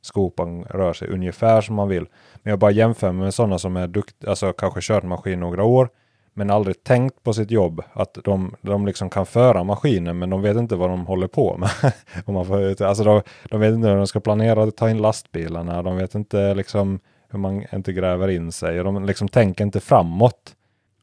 skopan 0.00 0.64
rör 0.64 0.92
sig 0.92 1.08
ungefär 1.08 1.60
som 1.60 1.74
man 1.74 1.88
vill. 1.88 2.06
Men 2.42 2.50
jag 2.50 2.58
bara 2.58 2.70
jämför 2.70 3.12
med 3.12 3.34
sådana 3.34 3.58
som 3.58 3.76
är 3.76 3.86
duktiga, 3.86 4.30
alltså 4.30 4.52
kanske 4.52 4.80
kört 4.82 5.04
maskin 5.04 5.40
några 5.40 5.64
år, 5.64 5.88
men 6.34 6.50
aldrig 6.50 6.84
tänkt 6.84 7.22
på 7.22 7.32
sitt 7.32 7.50
jobb. 7.50 7.82
Att 7.92 8.18
de, 8.24 8.54
de 8.60 8.86
liksom 8.86 9.10
kan 9.10 9.26
föra 9.26 9.64
maskinen 9.64 10.18
men 10.18 10.30
de 10.30 10.42
vet 10.42 10.56
inte 10.56 10.76
vad 10.76 10.90
de 10.90 11.06
håller 11.06 11.26
på 11.26 11.56
med. 11.56 11.70
Om 12.24 12.34
man 12.34 12.46
får, 12.46 12.82
alltså 12.82 13.04
de, 13.04 13.22
de 13.50 13.60
vet 13.60 13.74
inte 13.74 13.88
hur 13.88 13.96
de 13.96 14.06
ska 14.06 14.20
planera 14.20 14.62
att 14.62 14.76
ta 14.76 14.90
in 14.90 14.98
lastbilarna. 14.98 15.82
De 15.82 15.96
vet 15.96 16.14
inte 16.14 16.54
liksom 16.54 17.00
hur 17.28 17.38
man 17.38 17.64
inte 17.72 17.92
gräver 17.92 18.28
in 18.28 18.52
sig. 18.52 18.76
De 18.76 19.04
liksom 19.04 19.28
tänker 19.28 19.64
inte 19.64 19.80
framåt. 19.80 20.54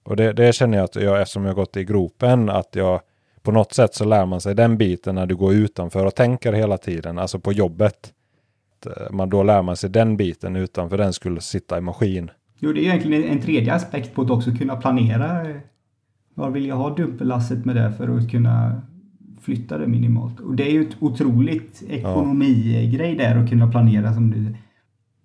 Och 0.04 0.16
det, 0.16 0.34
det 0.34 0.54
känner 0.54 0.78
jag 0.78 0.86
att 0.86 0.96
jag, 0.96 1.22
eftersom 1.22 1.46
jag 1.46 1.56
gått 1.56 1.78
i 1.78 1.84
gropen, 1.84 2.50
att 2.50 2.76
jag 2.76 3.02
på 3.42 3.52
något 3.52 3.74
sätt 3.74 3.96
så 3.96 4.06
lär 4.06 4.26
man 4.26 4.42
sig 4.42 4.56
den 4.56 4.78
biten 4.78 5.16
när 5.16 5.26
du 5.26 5.36
går 5.36 5.54
utanför 5.54 6.06
och 6.06 6.16
tänker 6.16 6.54
hela 6.54 6.78
tiden, 6.78 7.20
alltså 7.20 7.40
på 7.40 7.54
jobbet. 7.54 8.14
Eh, 8.86 9.12
man, 9.12 9.30
då 9.30 9.44
lär 9.44 9.62
man 9.62 9.78
sig 9.78 9.90
den 9.90 10.18
biten 10.18 10.56
utanför 10.56 10.98
den 10.98 11.14
skulle 11.14 11.42
sitta 11.42 11.78
i 11.78 11.82
maskin. 11.82 12.32
Jo, 12.64 12.74
det 12.74 12.80
är 12.80 12.84
egentligen 12.84 13.24
en 13.24 13.42
tredje 13.42 13.74
aspekt 13.74 14.16
på 14.16 14.22
att 14.22 14.30
också 14.30 14.52
kunna 14.52 14.76
planera. 14.76 15.48
Var 16.36 16.50
vill 16.50 16.66
jag 16.66 16.76
ha 16.76 16.96
dumpellasset 16.96 17.66
med 17.66 17.76
det 17.76 17.94
för 17.98 18.18
att 18.18 18.32
kunna 18.32 18.82
flytta 19.42 19.78
det 19.78 19.88
minimalt? 19.88 20.40
Och 20.40 20.56
det 20.56 20.70
är 20.70 20.72
ju 20.72 20.82
ett 20.82 20.96
otroligt 21.00 21.84
ekonomigrej 21.90 23.16
där 23.16 23.36
att 23.36 23.50
kunna 23.50 23.72
planera 23.72 24.14
som 24.14 24.32
du 24.32 24.56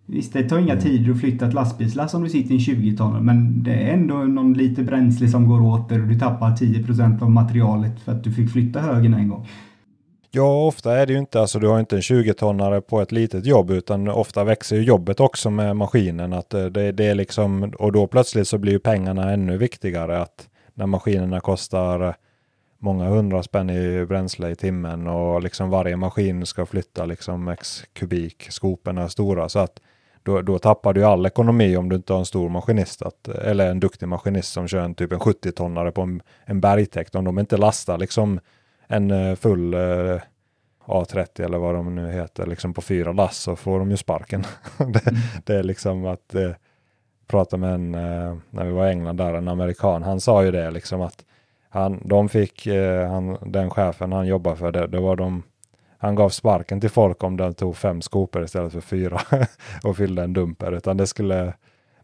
Visst, 0.08 0.32
det 0.32 0.48
tar 0.48 0.58
inga 0.58 0.76
tider 0.76 1.12
att 1.12 1.20
flytta 1.20 1.46
ett 1.46 1.54
lastbilslass 1.54 2.14
om 2.14 2.24
du 2.24 2.30
sitter 2.30 2.50
i 2.50 2.54
en 2.54 2.60
20 2.60 2.96
ton 2.96 3.24
men 3.24 3.62
det 3.62 3.74
är 3.74 3.94
ändå 3.94 4.14
någon 4.14 4.52
lite 4.52 4.82
bränsle 4.82 5.28
som 5.28 5.48
går 5.48 5.62
åt 5.62 5.92
och 5.92 5.98
du 5.98 6.18
tappar 6.18 6.50
10% 6.50 7.22
av 7.22 7.30
materialet 7.30 8.00
för 8.00 8.12
att 8.12 8.24
du 8.24 8.32
fick 8.32 8.50
flytta 8.50 8.80
högen 8.80 9.14
en 9.14 9.28
gång. 9.28 9.46
Ja, 10.36 10.66
ofta 10.66 10.98
är 10.98 11.06
det 11.06 11.12
ju 11.12 11.18
inte, 11.18 11.40
alltså 11.40 11.58
du 11.58 11.68
har 11.68 11.80
inte 11.80 11.96
en 11.96 12.02
20-tonnare 12.02 12.80
på 12.80 13.00
ett 13.00 13.12
litet 13.12 13.46
jobb 13.46 13.70
utan 13.70 14.08
ofta 14.08 14.44
växer 14.44 14.76
ju 14.76 14.82
jobbet 14.82 15.20
också 15.20 15.50
med 15.50 15.76
maskinen. 15.76 16.32
Att 16.32 16.54
eh, 16.54 16.64
det, 16.64 16.92
det 16.92 17.04
är 17.04 17.14
liksom, 17.14 17.72
och 17.78 17.92
då 17.92 18.06
plötsligt 18.06 18.48
så 18.48 18.58
blir 18.58 18.72
ju 18.72 18.78
pengarna 18.78 19.32
ännu 19.32 19.56
viktigare. 19.56 20.18
att 20.20 20.48
När 20.74 20.86
maskinerna 20.86 21.40
kostar 21.40 22.16
många 22.78 23.08
hundra 23.08 23.42
spänn 23.42 23.70
i 23.70 24.06
bränsle 24.06 24.50
i 24.50 24.56
timmen 24.56 25.06
och 25.06 25.42
liksom 25.42 25.70
varje 25.70 25.96
maskin 25.96 26.46
ska 26.46 26.66
flytta 26.66 27.04
liksom 27.04 27.48
x 27.48 27.84
kubik, 27.92 28.46
skoporna 28.50 29.02
är 29.02 29.08
stora. 29.08 29.48
Så 29.48 29.58
att 29.58 29.80
då, 30.22 30.42
då 30.42 30.58
tappar 30.58 30.92
du 30.92 31.04
all 31.04 31.26
ekonomi 31.26 31.76
om 31.76 31.88
du 31.88 31.96
inte 31.96 32.12
har 32.12 32.20
en 32.20 32.26
stor 32.26 32.48
maskinist, 32.48 33.02
att, 33.02 33.28
eller 33.28 33.70
en 33.70 33.80
duktig 33.80 34.08
maskinist 34.08 34.52
som 34.52 34.68
kör 34.68 34.80
en 34.80 34.94
typ 34.94 35.12
en 35.12 35.18
70-tonnare 35.18 35.90
på 35.90 36.02
en, 36.02 36.22
en 36.44 36.60
bergtäkt. 36.60 37.14
Om 37.14 37.24
de 37.24 37.38
inte 37.38 37.56
lastar 37.56 37.98
liksom 37.98 38.40
en 38.86 39.10
eh, 39.10 39.34
full 39.34 39.74
eh, 39.74 40.20
A30 40.86 41.44
eller 41.44 41.58
vad 41.58 41.74
de 41.74 41.94
nu 41.94 42.10
heter, 42.10 42.46
liksom 42.46 42.74
på 42.74 42.82
fyra 42.82 43.12
lass 43.12 43.38
så 43.38 43.56
får 43.56 43.78
de 43.78 43.90
ju 43.90 43.96
sparken. 43.96 44.44
det, 44.78 45.06
mm. 45.06 45.20
det, 45.44 45.54
är 45.54 45.62
liksom 45.62 46.06
att 46.06 46.34
eh, 46.34 46.50
prata 47.26 47.56
med 47.56 47.74
en, 47.74 47.94
eh, 47.94 48.36
när 48.50 48.64
vi 48.64 48.72
var 48.72 48.86
i 48.86 48.90
England 48.90 49.16
där, 49.16 49.34
en 49.34 49.48
amerikan, 49.48 50.02
han 50.02 50.20
sa 50.20 50.44
ju 50.44 50.50
det 50.50 50.70
liksom 50.70 51.00
att 51.00 51.24
han, 51.68 52.00
de 52.04 52.28
fick, 52.28 52.66
eh, 52.66 53.10
han, 53.10 53.38
den 53.46 53.70
chefen 53.70 54.12
han 54.12 54.26
jobbar 54.26 54.54
för, 54.54 54.72
det, 54.72 54.86
det 54.86 55.00
var 55.00 55.16
de, 55.16 55.42
han 55.98 56.14
gav 56.14 56.28
sparken 56.28 56.80
till 56.80 56.90
folk 56.90 57.24
om 57.24 57.36
de 57.36 57.54
tog 57.54 57.76
fem 57.76 58.02
skopor 58.02 58.44
istället 58.44 58.72
för 58.72 58.80
fyra 58.80 59.20
och 59.84 59.96
fyllde 59.96 60.22
en 60.22 60.32
dumper, 60.32 60.72
utan 60.72 60.96
det 60.96 61.06
skulle, 61.06 61.54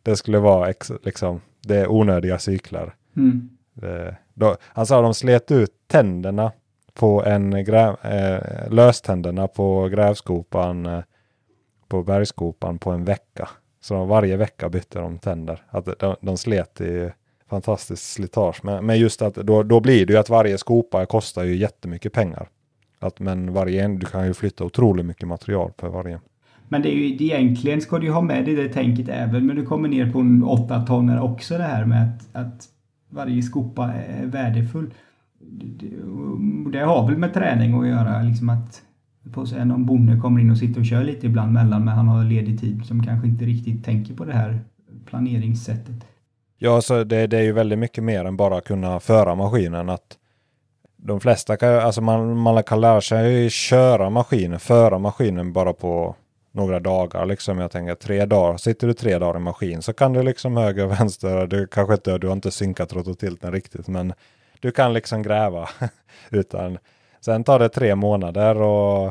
det 0.02 0.16
skulle 0.16 0.38
vara 0.38 0.70
ex, 0.70 0.92
liksom, 1.02 1.40
det 1.60 1.76
är 1.76 1.90
onödiga 1.90 2.38
cyklar. 2.38 2.94
Mm. 3.16 3.50
Det, 3.74 4.16
då, 4.34 4.56
han 4.62 4.86
sa 4.86 4.98
att 4.98 5.04
de 5.04 5.14
slet 5.14 5.50
ut 5.50 5.70
tänderna 5.86 6.52
på 6.94 7.24
en 7.24 7.64
gräv, 7.64 7.96
eh, 8.02 8.70
löständerna 8.70 9.48
på 9.48 9.88
grävskopan 9.88 10.86
eh, 10.86 11.00
på 11.88 12.02
bergskopan 12.02 12.78
på 12.78 12.90
en 12.90 13.04
vecka. 13.04 13.48
Så 13.80 14.04
varje 14.04 14.36
vecka 14.36 14.68
bytte 14.68 14.98
de 14.98 15.18
tänder. 15.18 15.62
Att 15.68 15.88
de, 15.98 16.16
de 16.20 16.36
slet 16.36 16.80
i 16.80 17.10
fantastiskt 17.50 18.12
slitage. 18.12 18.64
Men, 18.64 18.86
men 18.86 18.98
just 18.98 19.22
att 19.22 19.34
då, 19.34 19.62
då 19.62 19.80
blir 19.80 20.06
det 20.06 20.12
ju 20.12 20.18
att 20.18 20.30
varje 20.30 20.58
skopa 20.58 21.06
kostar 21.06 21.44
ju 21.44 21.56
jättemycket 21.56 22.12
pengar. 22.12 22.48
Att, 22.98 23.20
men 23.20 23.52
varje, 23.52 23.84
en, 23.84 23.98
du 23.98 24.06
kan 24.06 24.26
ju 24.26 24.34
flytta 24.34 24.64
otroligt 24.64 25.06
mycket 25.06 25.28
material 25.28 25.72
för 25.78 25.88
varje. 25.88 26.20
Men 26.68 26.82
det 26.82 26.88
är 26.88 26.94
ju 26.94 27.06
egentligen 27.06 27.80
ska 27.80 27.98
du 27.98 28.06
ju 28.06 28.12
ha 28.12 28.20
med 28.20 28.44
dig 28.44 28.54
det 28.54 28.68
tänket 28.68 29.08
även 29.08 29.46
när 29.46 29.54
du 29.54 29.66
kommer 29.66 29.88
ner 29.88 30.12
på 30.12 30.18
en 30.18 30.44
åtta 30.44 30.86
tonner 30.86 31.22
också 31.22 31.58
det 31.58 31.64
här 31.64 31.84
med 31.84 32.02
att, 32.02 32.36
att 32.36 32.68
varje 33.08 33.42
skopa 33.42 33.92
är 33.92 34.26
värdefull 34.26 34.90
det 36.72 36.78
har 36.78 37.06
väl 37.06 37.18
med 37.18 37.34
träning 37.34 37.80
att 37.80 37.88
göra. 37.88 38.22
Liksom 38.22 38.50
att 38.50 38.82
på 39.32 39.46
sig 39.46 39.64
någon 39.64 39.86
bonde 39.86 40.20
kommer 40.20 40.40
in 40.40 40.50
och 40.50 40.58
sitter 40.58 40.80
och 40.80 40.86
kör 40.86 41.04
lite 41.04 41.26
ibland 41.26 41.52
mellan 41.52 41.84
men 41.84 41.94
han 41.94 42.08
har 42.08 42.24
ledig 42.24 42.60
tid 42.60 42.86
som 42.86 43.02
kanske 43.02 43.28
inte 43.28 43.44
riktigt 43.44 43.84
tänker 43.84 44.14
på 44.14 44.24
det 44.24 44.32
här 44.32 44.60
planeringssättet. 45.06 46.06
Ja, 46.58 46.80
så 46.80 47.04
det, 47.04 47.26
det 47.26 47.38
är 47.38 47.42
ju 47.42 47.52
väldigt 47.52 47.78
mycket 47.78 48.04
mer 48.04 48.24
än 48.24 48.36
bara 48.36 48.60
kunna 48.60 49.00
föra 49.00 49.34
maskinen. 49.34 49.88
Att 49.88 50.18
de 50.96 51.20
flesta 51.20 51.56
kan, 51.56 51.74
alltså 51.74 52.00
man, 52.00 52.36
man 52.36 52.62
kan 52.62 52.80
lära 52.80 53.00
sig 53.00 53.50
köra 53.50 54.10
maskinen, 54.10 54.60
föra 54.60 54.98
maskinen 54.98 55.52
bara 55.52 55.72
på 55.72 56.16
några 56.52 56.80
dagar. 56.80 57.26
Liksom. 57.26 57.58
Jag 57.58 57.70
tänker 57.70 57.94
tre 57.94 58.26
dagar, 58.26 58.56
sitter 58.56 58.86
du 58.86 58.94
tre 58.94 59.18
dagar 59.18 59.40
i 59.40 59.42
maskin 59.42 59.82
så 59.82 59.92
kan 59.92 60.12
du 60.12 60.22
liksom 60.22 60.56
höger 60.56 60.84
och 60.84 60.92
vänster, 61.00 61.46
du 61.46 61.66
kanske 61.66 61.94
inte, 61.94 62.18
du 62.18 62.26
har 62.26 62.34
inte 62.34 62.50
synkat 62.50 62.92
rototilten 62.92 63.52
riktigt 63.52 63.88
men 63.88 64.12
du 64.62 64.70
kan 64.70 64.92
liksom 64.92 65.22
gräva. 65.22 65.68
Utan 66.30 66.78
sen 67.20 67.44
tar 67.44 67.58
det 67.58 67.68
tre 67.68 67.94
månader 67.94 68.62
och 68.62 69.06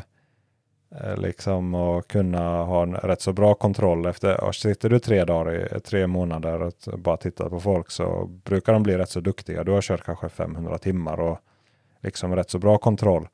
eh, 0.96 1.18
liksom 1.18 1.76
och 1.76 2.08
kunna 2.08 2.64
ha 2.64 2.84
en 2.84 2.96
rätt 2.96 3.22
så 3.22 3.34
bra 3.34 3.54
kontroll 3.54 4.06
efter. 4.06 4.52
Sitter 4.52 4.90
du 4.90 5.00
tre 5.00 5.26
dagar 5.26 5.76
i 5.78 5.80
tre 5.80 6.08
månader 6.08 6.62
och 6.62 6.74
bara 7.00 7.18
tittar 7.18 7.50
på 7.50 7.60
folk 7.60 7.92
så 7.92 8.26
brukar 8.26 8.74
de 8.74 8.84
bli 8.84 8.98
rätt 8.98 9.10
så 9.10 9.20
duktiga. 9.20 9.64
Du 9.64 9.72
har 9.72 9.82
kört 9.82 10.04
kanske 10.04 10.30
500 10.30 10.78
timmar 10.78 11.20
och 11.20 11.40
liksom 12.02 12.36
rätt 12.36 12.50
så 12.50 12.60
bra 12.60 12.78
kontroll. 12.78 13.28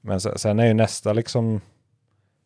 Men 0.00 0.20
sen 0.20 0.58
är 0.58 0.66
ju 0.66 0.74
nästa 0.74 1.12
liksom 1.12 1.60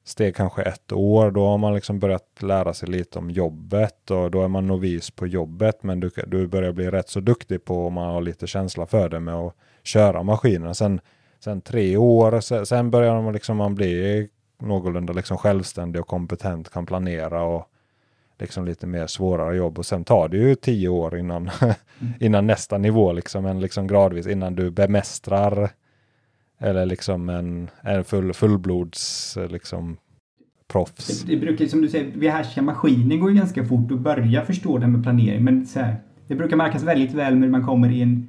steg 0.05 0.37
kanske 0.37 0.63
ett 0.63 0.93
år. 0.93 1.31
Då 1.31 1.47
har 1.47 1.59
man 1.59 1.75
liksom 1.75 1.99
börjat 1.99 2.43
lära 2.43 2.75
sig 2.75 2.89
lite 2.89 3.19
om 3.19 3.31
jobbet 3.31 4.11
och 4.11 4.31
då 4.31 4.43
är 4.43 4.49
man 4.49 4.67
novis 4.67 5.11
på 5.11 5.27
jobbet. 5.27 5.83
Men 5.83 6.01
du, 6.01 6.11
du 6.27 6.47
börjar 6.47 6.73
bli 6.73 6.91
rätt 6.91 7.09
så 7.09 7.21
duktig 7.21 7.65
på 7.65 7.87
om 7.87 7.93
man 7.95 8.15
har 8.15 8.21
lite 8.21 8.47
känsla 8.47 8.87
för 8.87 9.09
det 9.09 9.21
med 9.21 9.35
att 9.35 9.55
köra 9.83 10.23
maskinen. 10.23 10.75
Sen, 10.75 11.01
sen 11.41 11.61
tre 11.61 11.97
år, 11.97 12.41
sen, 12.41 12.67
sen 12.67 12.91
börjar 12.91 13.23
man, 13.23 13.33
liksom, 13.33 13.57
man 13.57 13.75
bli 13.75 14.29
någorlunda 14.59 15.13
liksom 15.13 15.39
självständig 15.39 16.01
och 16.01 16.09
kompetent, 16.09 16.71
kan 16.71 16.87
planera 16.87 17.43
och 17.43 17.69
liksom 18.39 18.65
lite 18.65 18.87
mer 18.87 19.07
svårare 19.07 19.57
jobb. 19.57 19.79
Och 19.79 19.87
sen 19.87 20.05
tar 20.05 20.29
det 20.29 20.37
ju 20.37 20.55
tio 20.55 20.89
år 20.89 21.19
innan, 21.19 21.51
mm. 21.61 21.75
innan 22.21 22.47
nästa 22.47 22.79
nivå, 22.79 23.13
liksom, 23.13 23.47
en 23.47 23.61
liksom 23.61 23.87
gradvis 23.87 24.27
innan 24.27 24.55
du 24.55 24.71
bemästrar 24.71 25.71
eller 26.63 26.87
liksom 26.87 27.29
en, 27.29 27.71
en 27.83 28.05
full, 28.05 28.33
fullblods 28.33 29.39
liksom, 29.51 29.97
proffs. 30.73 31.23
Det, 31.23 31.35
det 31.35 31.41
brukar, 31.41 31.67
som 31.67 31.83
du 31.83 31.89
säger, 31.89 32.19
behärska 32.19 32.63
maskinen 32.63 33.21
går 33.21 33.31
ju 33.31 33.37
ganska 33.37 33.65
fort 33.65 33.93
att 33.93 34.01
börja 34.01 34.45
förstå 34.45 34.79
det 34.79 34.87
med 34.87 35.03
planering. 35.03 35.45
Men 35.45 35.67
så 35.67 35.81
här, 35.81 35.97
det 36.29 36.35
brukar 36.35 36.57
märkas 36.57 36.83
väldigt 36.83 37.15
väl 37.15 37.37
när 37.37 37.49
man 37.49 37.67
kommer 37.67 37.91
i 37.91 38.03
en 38.03 38.29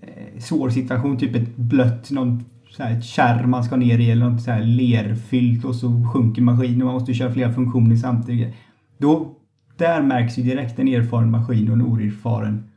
eh, 0.00 0.40
svår 0.40 0.70
situation, 0.70 1.18
typ 1.18 1.36
ett 1.36 1.56
blött, 1.56 2.10
någon 2.10 2.44
så 2.70 2.82
här, 2.82 2.98
ett 2.98 3.04
kärr 3.04 3.46
man 3.46 3.64
ska 3.64 3.76
ner 3.76 3.98
i 3.98 4.10
eller 4.10 4.28
något 4.28 4.42
så 4.42 4.50
här 4.50 4.64
lerfyllt 4.64 5.64
och 5.64 5.74
så 5.74 6.04
sjunker 6.12 6.42
maskinen 6.42 6.82
och 6.82 6.86
man 6.86 6.94
måste 6.94 7.14
köra 7.14 7.32
flera 7.32 7.52
funktioner 7.52 7.96
samtidigt. 7.96 8.54
Då, 8.98 9.34
där 9.76 10.02
märks 10.02 10.38
ju 10.38 10.42
direkt 10.42 10.78
en 10.78 10.88
erfaren 10.88 11.30
maskin 11.30 11.68
och 11.68 11.74
en 11.74 11.82
oerfaren. 11.82 12.70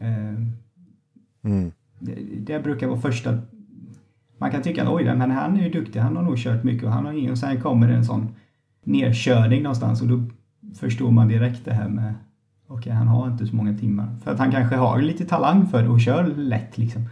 Eh, 0.00 1.50
mm. 1.50 1.72
det, 1.98 2.14
det 2.38 2.60
brukar 2.60 2.86
vara 2.86 3.00
första 3.00 3.38
man 4.38 4.50
kan 4.50 4.62
tycka 4.62 4.82
att 4.82 4.88
oj, 4.88 5.04
men 5.04 5.30
han 5.30 5.56
är 5.56 5.62
ju 5.62 5.70
duktig, 5.70 6.00
han 6.00 6.16
har 6.16 6.22
nog 6.22 6.38
kört 6.38 6.64
mycket 6.64 6.84
och 6.84 6.92
han 6.92 7.06
har 7.06 7.12
ingen. 7.12 7.32
Och 7.32 7.38
sen 7.38 7.60
kommer 7.60 7.88
det 7.88 7.94
en 7.94 8.04
sån 8.04 8.34
nedkörning 8.84 9.62
någonstans 9.62 10.02
och 10.02 10.08
då 10.08 10.22
förstår 10.74 11.10
man 11.10 11.28
direkt 11.28 11.64
det 11.64 11.72
här 11.72 11.88
med 11.88 12.14
okej, 12.66 12.78
okay, 12.78 12.92
han 12.92 13.08
har 13.08 13.26
inte 13.26 13.46
så 13.46 13.56
många 13.56 13.78
timmar. 13.78 14.16
För 14.24 14.30
att 14.30 14.38
han 14.38 14.50
kanske 14.50 14.76
har 14.76 15.02
lite 15.02 15.24
talang 15.24 15.66
för 15.66 15.82
det 15.82 15.88
och 15.88 16.00
kör 16.00 16.26
lätt 16.26 16.78
liksom. 16.78 17.08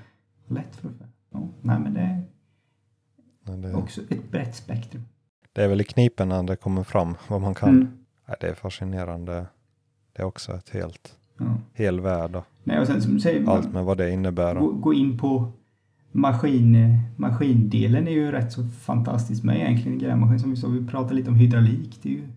Lätt 0.46 0.76
för 0.76 0.88
det. 0.88 1.08
Ja, 1.30 1.48
nej 1.62 1.78
men 1.80 1.94
det 1.94 2.00
är 2.00 2.22
men 3.46 3.60
det... 3.60 3.74
också 3.74 4.00
ett 4.00 4.30
brett 4.30 4.56
spektrum. 4.56 5.02
Det 5.52 5.64
är 5.64 5.68
väl 5.68 5.80
i 5.80 5.84
knipen 5.84 6.28
när 6.28 6.42
det 6.42 6.56
kommer 6.56 6.82
fram 6.82 7.14
vad 7.28 7.40
man 7.40 7.54
kan. 7.54 7.68
Mm. 7.68 7.88
Nej, 8.28 8.36
det 8.40 8.46
är 8.46 8.54
fascinerande. 8.54 9.46
Det 10.12 10.22
är 10.22 10.26
också 10.26 10.52
ett 10.52 10.70
helt, 10.70 11.16
ja. 11.38 11.56
hel 11.72 12.00
värld. 12.00 12.42
Nej, 12.64 12.80
och 12.80 12.86
sen, 12.86 13.02
som 13.02 13.20
säger, 13.20 13.50
Allt 13.50 13.72
med 13.72 13.84
vad 13.84 13.98
det 13.98 14.10
innebär. 14.10 14.54
Gå, 14.54 14.72
gå 14.72 14.94
in 14.94 15.18
på 15.18 15.52
maskin, 16.14 16.98
maskindelen 17.16 18.08
är 18.08 18.12
ju 18.12 18.32
rätt 18.32 18.52
så 18.52 18.64
fantastisk 18.64 19.42
med 19.44 19.56
egentligen 19.56 19.98
i 19.98 20.00
grävmaskin. 20.00 20.38
Som 20.38 20.50
vi 20.50 20.56
sa, 20.56 20.68
vi 20.68 20.86
pratade 20.86 21.14
lite 21.14 21.30
om 21.30 21.36
hydraulik. 21.36 21.98
Det 22.02 22.08
är 22.08 22.12
ju, 22.12 22.28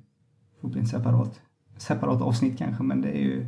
får 0.62 0.70
bli 0.70 0.80
en 0.80 0.88
separat, 0.88 1.42
separat 1.78 2.22
avsnitt 2.22 2.58
kanske, 2.58 2.84
men 2.84 3.02
det 3.02 3.10
är 3.10 3.22
ju... 3.22 3.48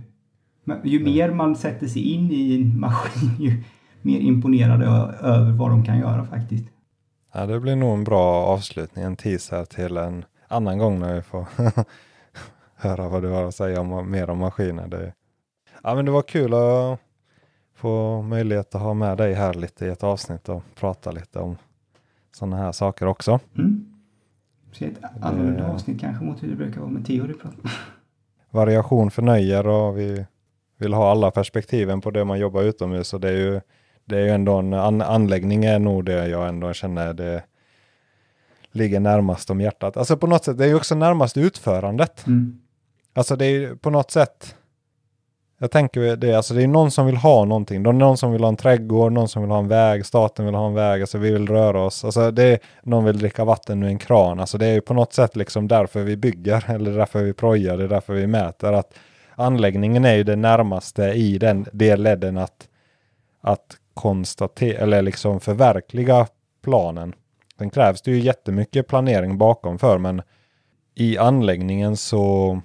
Ju 0.83 1.03
mer 1.03 1.31
man 1.31 1.55
sätter 1.55 1.87
sig 1.87 2.01
in 2.01 2.31
i 2.31 2.61
en 2.61 2.79
maskin, 2.79 3.35
ju 3.39 3.63
mer 4.01 4.19
imponerad 4.19 4.81
över 5.21 5.51
vad 5.51 5.69
de 5.69 5.85
kan 5.85 5.99
göra 5.99 6.25
faktiskt. 6.25 6.65
Ja, 7.33 7.45
det 7.45 7.59
blir 7.59 7.75
nog 7.75 7.93
en 7.97 8.03
bra 8.03 8.45
avslutning, 8.45 9.05
en 9.05 9.15
teaser 9.15 9.65
till 9.65 9.97
en 9.97 10.25
annan 10.47 10.77
gång 10.77 10.99
när 10.99 11.15
vi 11.15 11.21
får 11.21 11.45
höra 12.75 13.09
vad 13.09 13.21
du 13.21 13.29
har 13.29 13.43
att 13.43 13.55
säga 13.55 13.81
om, 13.81 14.11
mer 14.11 14.29
om 14.29 14.37
maskiner. 14.37 14.87
Det, 14.87 15.13
ja, 15.83 15.95
men 15.95 16.05
det 16.05 16.11
var 16.11 16.21
kul 16.21 16.53
att 16.53 16.99
få 17.79 18.21
möjlighet 18.21 18.75
att 18.75 18.81
ha 18.81 18.93
med 18.93 19.17
dig 19.17 19.33
här 19.33 19.53
lite 19.53 19.85
i 19.85 19.89
ett 19.89 20.03
avsnitt 20.03 20.49
och 20.49 20.63
prata 20.75 21.11
lite 21.11 21.39
om 21.39 21.57
sådana 22.31 22.57
här 22.57 22.71
saker 22.71 23.05
också. 23.05 23.39
Mm. 23.57 23.85
Så 24.71 24.85
ett 24.85 24.91
annorlunda 25.21 25.67
avsnitt 25.67 26.01
kanske 26.01 26.25
mot 26.25 26.43
hur 26.43 26.47
det 26.47 26.55
brukar 26.55 26.81
vara 26.81 26.91
med 26.91 27.05
Theo 27.05 27.27
du 27.27 27.33
pratar. 27.33 27.71
Variation 28.51 29.11
förnöjer 29.11 29.67
och 29.67 29.97
vi 29.97 30.25
vill 30.77 30.93
ha 30.93 31.11
alla 31.11 31.31
perspektiven 31.31 32.01
på 32.01 32.11
det 32.11 32.25
man 32.25 32.39
jobbar 32.39 32.61
utomhus. 32.61 33.13
Och 33.13 33.19
det 33.19 33.29
är 33.29 33.37
ju, 33.37 33.61
det 34.05 34.17
är 34.17 34.21
ju 34.21 34.29
ändå 34.29 34.57
en 34.57 34.73
an, 34.73 35.01
anläggning 35.01 35.65
är 35.65 35.79
nog 35.79 36.05
det 36.05 36.27
jag 36.27 36.47
ändå 36.47 36.73
känner 36.73 37.13
det 37.13 37.43
ligger 38.71 38.99
närmast 38.99 39.49
om 39.49 39.61
hjärtat. 39.61 39.97
Alltså 39.97 40.17
på 40.17 40.27
något 40.27 40.43
sätt, 40.43 40.57
det 40.57 40.63
är 40.63 40.69
ju 40.69 40.75
också 40.75 40.95
närmast 40.95 41.37
utförandet. 41.37 42.27
Mm. 42.27 42.59
Alltså 43.13 43.35
det 43.35 43.45
är 43.45 43.75
på 43.75 43.89
något 43.89 44.11
sätt 44.11 44.55
jag 45.61 45.71
tänker 45.71 46.15
det, 46.15 46.33
alltså 46.33 46.53
det 46.53 46.63
är 46.63 46.67
någon 46.67 46.91
som 46.91 47.05
vill 47.05 47.17
ha 47.17 47.45
någonting. 47.45 47.83
Det 47.83 47.89
är 47.89 47.93
någon 47.93 48.17
som 48.17 48.31
vill 48.31 48.41
ha 48.41 48.49
en 48.49 48.55
trädgård, 48.55 49.11
någon 49.11 49.27
som 49.27 49.41
vill 49.41 49.51
ha 49.51 49.59
en 49.59 49.67
väg, 49.67 50.05
staten 50.05 50.45
vill 50.45 50.55
ha 50.55 50.67
en 50.67 50.73
väg, 50.73 51.01
alltså 51.01 51.17
vi 51.17 51.31
vill 51.31 51.47
röra 51.47 51.81
oss. 51.81 52.05
Alltså 52.05 52.31
det 52.31 52.43
är, 52.43 52.59
någon 52.83 53.05
vill 53.05 53.17
dricka 53.19 53.45
vatten 53.45 53.83
ur 53.83 53.87
en 53.87 53.97
kran. 53.97 54.39
Alltså 54.39 54.57
det 54.57 54.65
är 54.65 54.73
ju 54.73 54.81
på 54.81 54.93
något 54.93 55.13
sätt 55.13 55.35
liksom 55.35 55.67
därför 55.67 56.03
vi 56.03 56.17
bygger, 56.17 56.65
eller 56.71 56.91
därför 56.91 57.23
vi 57.23 57.33
projar, 57.33 57.77
det 57.77 57.83
är 57.83 57.87
därför 57.87 58.13
vi 58.13 58.27
mäter. 58.27 58.73
Att 58.73 58.93
anläggningen 59.35 60.05
är 60.05 60.15
ju 60.15 60.23
det 60.23 60.35
närmaste 60.35 61.03
i 61.03 61.37
den, 61.37 61.65
det 61.73 61.95
ledden 61.95 62.37
att, 62.37 62.67
att 63.41 63.77
konstatera, 63.93 64.81
eller 64.83 65.01
liksom 65.01 65.39
förverkliga 65.39 66.27
planen. 66.63 67.13
Sen 67.57 67.69
krävs 67.69 68.01
det 68.01 68.11
ju 68.11 68.19
jättemycket 68.19 68.87
planering 68.87 69.37
bakom 69.37 69.79
för, 69.79 69.97
men 69.97 70.21
i 70.95 71.17
anläggningen 71.17 71.97
så 71.97 72.61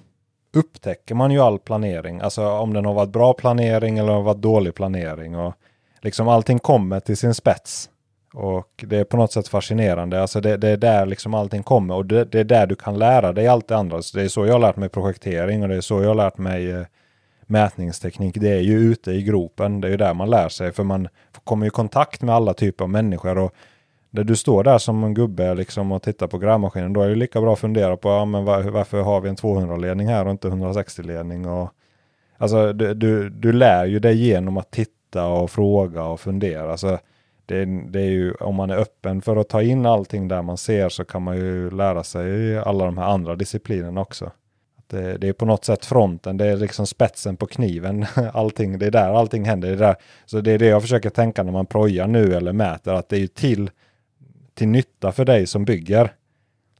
upptäcker 0.55 1.15
man 1.15 1.31
ju 1.31 1.39
all 1.39 1.59
planering. 1.59 2.21
Alltså 2.21 2.49
om 2.49 2.73
den 2.73 2.85
har 2.85 2.93
varit 2.93 3.09
bra 3.09 3.33
planering 3.33 3.97
eller 3.97 4.13
har 4.13 4.21
varit 4.21 4.41
dålig 4.41 4.75
planering. 4.75 5.35
Och 5.35 5.53
liksom 6.01 6.27
allting 6.27 6.59
kommer 6.59 6.99
till 6.99 7.17
sin 7.17 7.33
spets. 7.33 7.89
Och 8.33 8.83
det 8.87 8.97
är 8.97 9.03
på 9.03 9.17
något 9.17 9.31
sätt 9.31 9.47
fascinerande. 9.47 10.21
Alltså 10.21 10.41
det, 10.41 10.57
det 10.57 10.69
är 10.69 10.77
där 10.77 11.05
liksom 11.05 11.33
allting 11.33 11.63
kommer 11.63 11.95
och 11.95 12.05
det, 12.05 12.25
det, 12.25 12.39
är 12.39 12.43
där 12.43 12.67
du 12.67 12.75
kan 12.75 12.99
lära 12.99 13.33
dig 13.33 13.47
allt 13.47 13.67
det 13.67 13.77
andra. 13.77 14.01
Så 14.01 14.17
det 14.17 14.23
är 14.23 14.27
så 14.27 14.45
jag 14.45 14.53
har 14.53 14.59
lärt 14.59 14.75
mig 14.75 14.89
projektering 14.89 15.63
och 15.63 15.69
det 15.69 15.75
är 15.75 15.81
så 15.81 16.01
jag 16.01 16.07
har 16.07 16.15
lärt 16.15 16.37
mig 16.37 16.71
eh, 16.71 16.85
mätningsteknik. 17.45 18.35
Det 18.39 18.49
är 18.49 18.61
ju 18.61 18.77
ute 18.79 19.11
i 19.11 19.23
gropen. 19.23 19.81
Det 19.81 19.87
är 19.87 19.91
ju 19.91 19.97
där 19.97 20.13
man 20.13 20.29
lär 20.29 20.49
sig 20.49 20.71
för 20.71 20.83
man 20.83 21.07
kommer 21.43 21.67
i 21.67 21.69
kontakt 21.69 22.21
med 22.21 22.35
alla 22.35 22.53
typer 22.53 22.83
av 22.83 22.89
människor. 22.89 23.37
Och 23.37 23.53
där 24.15 24.23
du 24.23 24.35
står 24.35 24.63
där 24.63 24.77
som 24.77 25.03
en 25.03 25.13
gubbe 25.13 25.55
liksom 25.55 25.91
och 25.91 26.01
tittar 26.01 26.27
på 26.27 26.37
grävmaskinen, 26.37 26.93
då 26.93 27.01
är 27.01 27.09
det 27.09 27.15
lika 27.15 27.41
bra 27.41 27.53
att 27.53 27.59
fundera 27.59 27.97
på 27.97 28.09
ja, 28.09 28.25
men 28.25 28.45
var, 28.45 28.63
varför 28.63 29.01
har 29.01 29.21
vi 29.21 29.29
en 29.29 29.35
200-ledning 29.35 30.07
här 30.07 30.25
och 30.25 30.31
inte 30.31 30.47
160-ledning. 30.47 31.45
alltså, 32.37 32.73
du, 32.73 32.93
du, 32.93 33.29
du 33.29 33.53
lär 33.53 33.85
ju 33.85 33.99
dig 33.99 34.27
genom 34.27 34.57
att 34.57 34.71
titta 34.71 35.27
och 35.27 35.51
fråga 35.51 36.03
och 36.03 36.19
fundera. 36.19 36.71
Alltså, 36.71 36.99
det, 37.45 37.65
det, 37.65 37.99
är 37.99 38.09
ju, 38.09 38.33
om 38.33 38.55
man 38.55 38.69
är 38.69 38.77
öppen 38.77 39.21
för 39.21 39.35
att 39.35 39.49
ta 39.49 39.61
in 39.61 39.85
allting 39.85 40.27
där 40.27 40.41
man 40.41 40.57
ser 40.57 40.89
så 40.89 41.05
kan 41.05 41.21
man 41.21 41.37
ju 41.37 41.71
lära 41.71 42.03
sig 42.03 42.57
alla 42.57 42.85
de 42.85 42.97
här 42.97 43.05
andra 43.05 43.35
disciplinerna 43.35 44.01
också. 44.01 44.31
Det, 44.87 45.17
det, 45.17 45.27
är 45.27 45.33
på 45.33 45.45
något 45.45 45.65
sätt 45.65 45.85
fronten, 45.85 46.37
det 46.37 46.45
är 46.45 46.57
liksom 46.57 46.87
spetsen 46.87 47.37
på 47.37 47.45
kniven. 47.45 48.05
Allting, 48.33 48.79
det 48.79 48.85
är 48.85 48.91
där 48.91 49.13
allting 49.13 49.45
händer. 49.45 49.67
Det 49.67 49.73
är 49.73 49.87
där. 49.87 49.95
Så 50.25 50.41
det 50.41 50.51
är 50.51 50.59
det 50.59 50.65
jag 50.65 50.81
försöker 50.81 51.09
tänka 51.09 51.43
när 51.43 51.51
man 51.51 51.65
projar 51.65 52.07
nu 52.07 52.33
eller 52.33 52.53
mäter, 52.53 52.93
att 52.93 53.09
det 53.09 53.15
är 53.15 53.19
ju 53.19 53.27
till 53.27 53.69
till 54.55 54.67
nytta 54.67 55.11
för 55.11 55.25
dig 55.25 55.47
som 55.47 55.65
bygger 55.65 56.11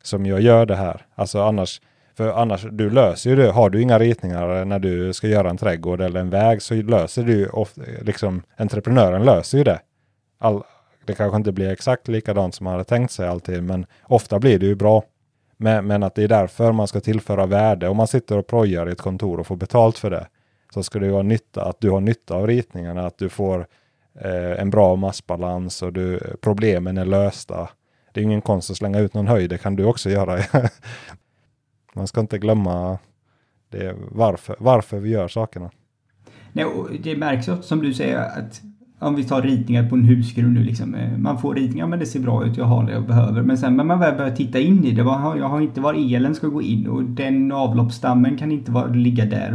som 0.04 0.26
jag 0.26 0.42
gör 0.42 0.66
det 0.66 0.76
här. 0.76 1.06
Alltså 1.16 1.42
annars, 1.42 1.82
för 2.18 2.28
annars, 2.28 2.66
du 2.72 2.90
löser 2.90 3.30
ju 3.30 3.36
det. 3.36 3.52
Har 3.52 3.70
du 3.70 3.82
inga 3.82 4.00
ritningar 4.00 4.66
när 4.66 4.80
du 4.80 5.14
ska 5.14 5.28
göra 5.28 5.50
en 5.50 5.58
trädgård 5.58 6.02
eller 6.02 6.20
en 6.20 6.30
väg 6.30 6.62
så 6.62 6.74
löser 6.74 7.24
du 7.24 7.48
ofta, 7.48 7.82
liksom 8.02 8.42
entreprenören 8.58 9.26
löser 9.26 9.58
ju 9.58 9.64
det. 9.64 9.80
All, 10.40 10.64
det 11.06 11.14
kanske 11.14 11.38
inte 11.38 11.52
blir 11.52 11.70
exakt 11.70 12.08
likadant 12.08 12.56
som 12.56 12.64
man 12.64 12.72
hade 12.72 12.84
tänkt 12.84 13.12
sig 13.12 13.28
alltid, 13.28 13.64
men 13.64 13.86
ofta 14.04 14.40
blir 14.40 14.60
det 14.60 14.66
ju 14.66 14.76
bra. 14.76 15.04
Men, 15.58 15.88
men 15.88 16.04
att 16.04 16.16
det 16.16 16.24
är 16.24 16.28
därför 16.28 16.72
man 16.72 16.88
ska 16.88 17.00
tillföra 17.00 17.46
värde. 17.46 17.90
Om 17.90 17.98
man 17.98 18.08
sitter 18.08 18.38
och 18.38 18.48
projar 18.48 18.90
i 18.90 18.92
ett 18.92 19.02
kontor 19.02 19.40
och 19.40 19.48
får 19.48 19.56
betalt 19.56 19.98
för 19.98 20.10
det, 20.10 20.28
så 20.74 20.84
ska 20.84 21.00
det 21.00 21.06
ju 21.06 21.12
vara 21.12 21.24
nytta, 21.24 21.66
att 21.66 21.82
du 21.82 21.90
har 21.90 22.02
nytta 22.02 22.36
av 22.36 22.48
ritningarna, 22.48 23.06
att 23.06 23.18
du 23.18 23.30
får 23.30 23.68
eh, 24.22 24.62
en 24.62 24.70
bra 24.70 24.96
massbalans 24.96 25.82
och 25.82 25.94
du, 25.94 26.20
problemen 26.42 26.98
är 26.98 27.06
lösta. 27.06 27.70
Det 28.14 28.20
är 28.20 28.24
ingen 28.24 28.42
konst 28.42 28.72
att 28.72 28.78
slänga 28.78 29.00
ut 29.00 29.14
någon 29.14 29.28
höjd, 29.28 29.50
det 29.50 29.58
kan 29.58 29.76
du 29.76 29.86
också 29.86 30.10
göra. 30.10 30.40
Man 31.94 32.08
ska 32.08 32.22
inte 32.22 32.38
glömma 32.38 32.98
det, 33.70 33.96
varför, 34.12 34.56
varför 34.60 35.00
vi 35.00 35.10
gör 35.10 35.28
sakerna. 35.28 35.72
Nej, 36.54 36.66
och 36.66 36.90
det 37.04 37.16
märks 37.16 37.48
också 37.48 37.64
som 37.64 37.82
du 37.82 37.94
säger 37.94 38.18
att 38.18 38.62
om 39.00 39.16
vi 39.16 39.24
tar 39.24 39.42
ritningar 39.42 39.90
på 39.90 39.96
en 39.96 40.06
husgrund 40.06 40.54
nu 40.54 40.64
liksom. 40.64 40.96
Eh, 40.96 41.18
man 41.18 41.38
får 41.38 41.56
ritningar, 41.56 41.88
men 41.88 42.00
det 42.00 42.06
ser 42.06 42.20
bra 42.20 42.46
ut, 42.46 42.58
jag 42.58 42.66
har 42.66 42.84
det 42.84 42.92
jag 42.92 43.08
behöver. 43.08 43.42
Men 43.42 43.58
sen 43.58 43.78
när 43.78 43.84
man 43.84 44.00
väl 44.00 44.18
börjar 44.18 44.36
titta 44.36 44.60
in 44.60 44.86
i 44.86 44.92
det, 44.92 45.02
jag 45.02 45.50
har 45.50 45.62
inte 45.62 45.82
var 45.82 46.16
elen 46.16 46.36
ska 46.36 46.48
gå 46.48 46.62
in 46.62 46.88
och 46.88 47.04
den 47.04 47.52
avloppsstammen 47.52 48.38
kan 48.38 48.52
inte 48.52 48.72
vara, 48.72 48.88
ligga 48.88 49.26
där. 49.26 49.54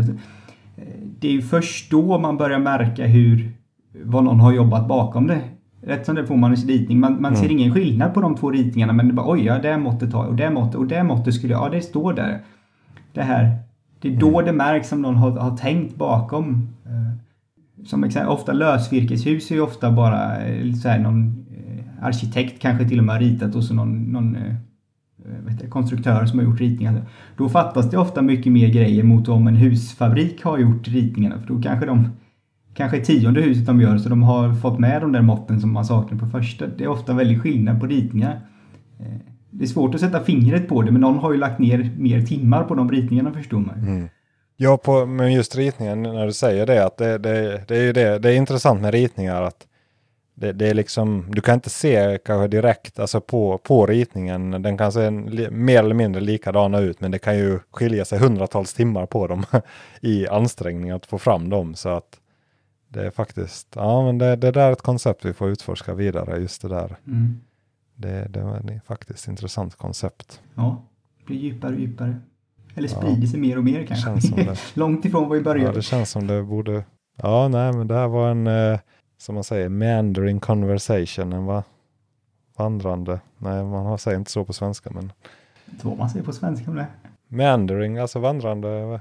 Eh, 0.76 0.84
det 1.20 1.28
är 1.28 1.32
ju 1.32 1.42
först 1.42 1.90
då 1.90 2.18
man 2.18 2.36
börjar 2.36 2.58
märka 2.58 3.06
hur 3.06 3.52
vad 3.92 4.24
någon 4.24 4.40
har 4.40 4.52
jobbat 4.52 4.88
bakom 4.88 5.26
det. 5.26 5.40
Rätt 5.82 6.06
som 6.06 6.14
det 6.14 6.26
får 6.26 6.36
man 6.36 6.50
en 6.50 6.56
ritning. 6.56 7.00
Man, 7.00 7.12
man 7.12 7.32
mm. 7.32 7.36
ser 7.36 7.50
ingen 7.50 7.74
skillnad 7.74 8.14
på 8.14 8.20
de 8.20 8.36
två 8.36 8.50
ritningarna 8.50 8.92
men 8.92 9.08
det 9.08 9.14
bara 9.14 9.30
oj, 9.30 9.44
ja 9.44 9.58
det 9.58 9.78
måttet 9.78 10.12
har 10.12 10.26
och 10.26 10.36
det 10.36 10.50
måttet 10.50 10.74
och 10.74 10.86
det 10.86 11.02
måttet 11.02 11.34
skulle 11.34 11.52
ja 11.52 11.68
det 11.68 11.82
står 11.82 12.12
där. 12.12 12.40
Det 13.12 13.22
här. 13.22 13.58
Det 14.00 14.08
är 14.08 14.16
då 14.16 14.28
mm. 14.28 14.44
det 14.44 14.52
märks 14.52 14.92
om 14.92 15.02
någon 15.02 15.14
har, 15.14 15.30
har 15.30 15.56
tänkt 15.56 15.96
bakom. 15.96 16.68
Eh, 16.86 17.84
som 17.86 18.04
exempel, 18.04 18.32
ofta 18.32 18.52
lösvirkeshus 18.52 19.50
är 19.50 19.54
ju 19.54 19.60
ofta 19.60 19.92
bara 19.92 20.44
eh, 20.44 20.72
så 20.72 20.88
här, 20.88 20.98
någon 20.98 21.46
eh, 21.50 22.04
arkitekt 22.04 22.62
kanske 22.62 22.88
till 22.88 22.98
och 22.98 23.04
med 23.04 23.14
har 23.14 23.20
ritat 23.20 23.54
och 23.54 23.64
så 23.64 23.74
någon, 23.74 24.02
någon 24.02 24.36
vet 25.46 25.62
jag, 25.62 25.70
konstruktör 25.70 26.26
som 26.26 26.38
har 26.38 26.46
gjort 26.46 26.60
ritningar. 26.60 27.02
Då 27.36 27.48
fattas 27.48 27.90
det 27.90 27.98
ofta 27.98 28.22
mycket 28.22 28.52
mer 28.52 28.68
grejer 28.68 29.02
mot 29.02 29.28
om 29.28 29.46
en 29.46 29.56
husfabrik 29.56 30.44
har 30.44 30.58
gjort 30.58 30.88
ritningarna 30.88 31.38
för 31.38 31.54
då 31.54 31.62
kanske 31.62 31.86
de 31.86 32.08
kanske 32.74 33.04
tionde 33.04 33.40
huset 33.40 33.66
de 33.66 33.80
gör 33.80 33.98
så 33.98 34.08
de 34.08 34.22
har 34.22 34.54
fått 34.54 34.78
med 34.78 35.02
de 35.02 35.12
där 35.12 35.22
måtten 35.22 35.60
som 35.60 35.72
man 35.72 35.84
saknar 35.84 36.18
på 36.18 36.26
första. 36.26 36.66
Det 36.66 36.84
är 36.84 36.88
ofta 36.88 37.14
väldigt 37.14 37.42
skillnad 37.42 37.80
på 37.80 37.86
ritningar. 37.86 38.40
Eh, 39.00 39.06
det 39.50 39.64
är 39.64 39.68
svårt 39.68 39.94
att 39.94 40.00
sätta 40.00 40.24
fingret 40.24 40.68
på 40.68 40.82
det 40.82 40.92
men 40.92 41.00
någon 41.00 41.18
har 41.18 41.32
ju 41.32 41.38
lagt 41.38 41.58
ner 41.58 41.90
mer 41.98 42.22
timmar 42.22 42.64
på 42.64 42.74
de 42.74 42.90
ritningarna 42.90 43.32
förstår 43.32 43.58
man. 43.58 43.78
Mm. 43.78 44.08
Ja, 44.56 44.76
på, 44.76 45.06
men 45.06 45.32
just 45.32 45.56
ritningen 45.56 46.02
när 46.02 46.26
du 46.26 46.32
säger 46.32 46.66
det 46.66 46.86
att 46.86 46.96
det, 46.96 47.18
det, 47.18 47.64
det 47.68 47.76
är 47.76 47.92
det, 47.92 48.18
det 48.18 48.32
är 48.32 48.36
intressant 48.36 48.80
med 48.80 48.92
ritningar 48.92 49.42
att 49.42 49.66
det, 50.34 50.52
det, 50.52 50.68
är 50.68 50.74
liksom, 50.74 51.26
du 51.28 51.40
kan 51.40 51.54
inte 51.54 51.70
se 51.70 52.18
kanske 52.24 52.48
direkt 52.48 52.98
alltså 52.98 53.20
på, 53.20 53.58
på 53.58 53.86
ritningen. 53.86 54.62
Den 54.62 54.78
kan 54.78 54.92
se 54.92 55.10
mer 55.10 55.78
eller 55.78 55.94
mindre 55.94 56.20
likadana 56.20 56.80
ut 56.80 57.00
men 57.00 57.10
det 57.10 57.18
kan 57.18 57.38
ju 57.38 57.58
skilja 57.70 58.04
sig 58.04 58.18
hundratals 58.18 58.74
timmar 58.74 59.06
på 59.06 59.26
dem 59.26 59.44
i 60.00 60.28
ansträngning 60.28 60.90
att 60.90 61.06
få 61.06 61.18
fram 61.18 61.50
dem. 61.50 61.74
Så 61.74 61.88
att 61.88 62.19
det 62.92 63.06
är 63.06 63.10
faktiskt, 63.10 63.68
ja 63.74 64.04
men 64.04 64.18
det, 64.18 64.36
det 64.36 64.50
där 64.50 64.68
är 64.68 64.72
ett 64.72 64.82
koncept 64.82 65.24
vi 65.24 65.32
får 65.32 65.48
utforska 65.48 65.94
vidare, 65.94 66.38
just 66.38 66.62
det 66.62 66.68
där. 66.68 66.96
Mm. 67.06 67.40
Det, 67.94 68.26
det 68.30 68.42
var 68.42 68.80
faktiskt 68.86 69.28
intressant 69.28 69.76
koncept. 69.76 70.42
Ja, 70.54 70.82
det 71.18 71.24
blir 71.24 71.36
djupare 71.36 71.74
och 71.74 71.80
djupare. 71.80 72.20
Eller 72.74 72.88
sprider 72.88 73.22
ja. 73.22 73.28
sig 73.28 73.40
mer 73.40 73.58
och 73.58 73.64
mer 73.64 73.86
kanske. 73.86 74.56
Långt 74.74 75.04
ifrån 75.04 75.28
var 75.28 75.36
vi 75.36 75.42
började. 75.42 75.68
Ja, 75.68 75.72
det 75.72 75.82
känns 75.82 76.10
som 76.10 76.26
det 76.26 76.42
borde, 76.42 76.84
ja 77.16 77.48
nej 77.48 77.72
men 77.72 77.88
det 77.88 77.94
här 77.94 78.08
var 78.08 78.30
en, 78.30 78.46
eh, 78.46 78.78
som 79.18 79.34
man 79.34 79.44
säger, 79.44 79.68
meandering 79.68 80.40
conversation, 80.40 81.32
en 81.32 81.44
va? 81.44 81.64
vandrande, 82.56 83.20
nej 83.38 83.64
man 83.64 83.98
säger 83.98 84.18
inte 84.18 84.30
så 84.30 84.44
på 84.44 84.52
svenska 84.52 84.90
men. 84.90 85.12
Inte 85.70 85.86
vad 85.86 85.98
man 85.98 86.10
säger 86.10 86.24
på 86.24 86.32
svenska 86.32 86.70
det. 86.70 86.86
Meandering, 87.28 87.98
alltså 87.98 88.18
vandrande. 88.18 89.00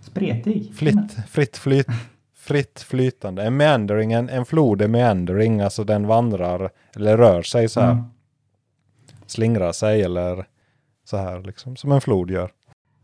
Spretig. 0.00 0.74
Flitt, 0.74 1.12
fritt 1.28 1.56
flyt 1.56 1.86
fritt 2.48 2.80
flytande. 2.80 3.42
En 3.42 3.56
meandering, 3.56 4.12
en, 4.12 4.28
en 4.28 4.44
flod 4.44 4.82
är 4.82 4.88
meandering, 4.88 5.60
alltså 5.60 5.84
den 5.84 6.06
vandrar 6.06 6.70
eller 6.96 7.16
rör 7.16 7.42
sig 7.42 7.68
så 7.68 7.80
här. 7.80 7.92
Mm. 7.92 8.04
Slingrar 9.26 9.72
sig 9.72 10.02
eller 10.02 10.46
så 11.04 11.16
här 11.16 11.42
liksom 11.42 11.76
som 11.76 11.92
en 11.92 12.00
flod 12.00 12.30
gör. 12.30 12.50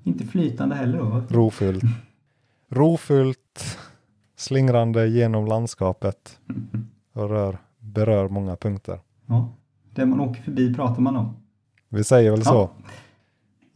Inte 0.03 0.25
flytande 0.25 0.75
heller 0.75 0.99
då? 0.99 1.23
Rofullt. 1.29 1.85
Rofullt, 2.69 3.79
slingrande 4.37 5.07
genom 5.07 5.47
landskapet 5.47 6.39
och 7.13 7.29
rör, 7.29 7.59
berör 7.79 8.29
många 8.29 8.57
punkter. 8.57 9.01
Ja, 9.27 9.49
det 9.95 10.07
man 10.07 10.21
åker 10.21 10.43
förbi 10.43 10.75
pratar 10.75 11.03
man 11.03 11.17
om. 11.17 11.37
Vi 11.89 12.05
säger 12.05 12.31
väl 12.31 12.43
ja. 12.45 12.51
så. 12.51 12.71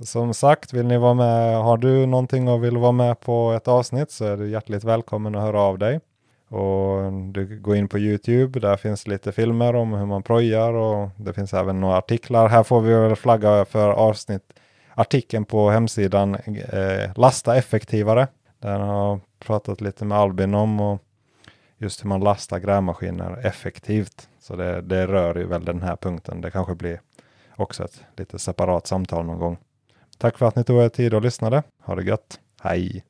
Som 0.05 0.35
sagt, 0.35 0.73
vill 0.73 0.87
ni 0.87 0.99
vara 0.99 1.15
med, 1.15 1.57
har 1.57 1.77
du 1.77 2.07
någonting 2.07 2.49
och 2.49 2.65
vill 2.65 2.77
vara 2.77 2.93
med 2.93 3.21
på 3.21 3.53
ett 3.53 3.69
avsnitt 3.69 4.11
så 4.11 4.25
är 4.25 4.37
du 4.37 4.51
hjärtligt 4.51 4.85
välkommen 4.85 5.35
att 5.35 5.43
höra 5.43 5.61
av 5.61 5.79
dig. 5.79 6.01
Och 6.49 7.13
du 7.13 7.61
går 7.61 7.77
in 7.77 7.89
på 7.89 7.99
Youtube, 7.99 8.61
där 8.61 8.77
finns 8.77 9.07
lite 9.07 9.33
filmer 9.33 9.75
om 9.75 9.93
hur 9.93 10.07
man 10.07 10.23
projar 10.23 10.73
och 10.73 11.11
det 11.17 11.33
finns 11.33 11.55
även 11.55 11.81
några 11.81 11.97
artiklar. 11.97 12.49
Här 12.49 12.63
får 12.63 12.81
vi 12.81 12.95
väl 12.95 13.17
flagga 13.17 13.65
för 13.65 13.89
avsnitt, 13.89 14.43
artikeln 14.95 15.45
på 15.45 15.71
hemsidan 15.71 16.35
eh, 16.35 17.11
Lasta 17.17 17.57
effektivare. 17.57 18.29
Den 18.59 18.81
har 18.81 19.21
pratat 19.39 19.81
lite 19.81 20.05
med 20.05 20.19
Albin 20.19 20.55
om 20.55 20.81
och 20.81 21.03
just 21.79 22.05
hur 22.05 22.09
man 22.09 22.21
lastar 22.21 22.59
grävmaskiner 22.59 23.47
effektivt. 23.47 24.29
Så 24.41 24.57
det, 24.57 24.81
det 24.81 25.07
rör 25.07 25.35
ju 25.35 25.47
väl 25.47 25.65
den 25.65 25.83
här 25.83 25.97
punkten. 25.97 26.41
Det 26.41 26.51
kanske 26.51 26.75
blir 26.75 27.01
också 27.57 27.85
ett 27.85 28.05
lite 28.17 28.39
separat 28.39 28.87
samtal 28.87 29.27
någon 29.27 29.39
gång. 29.39 29.59
Tack 30.19 30.39
för 30.39 30.47
att 30.47 30.57
ni 30.57 30.65
tog 30.65 30.83
er 30.83 30.89
tid 30.89 31.15
och 31.15 31.23
lyssnade. 31.23 31.63
Ha 31.83 31.95
det 31.95 32.03
gött. 32.03 32.41
Hej! 32.63 33.05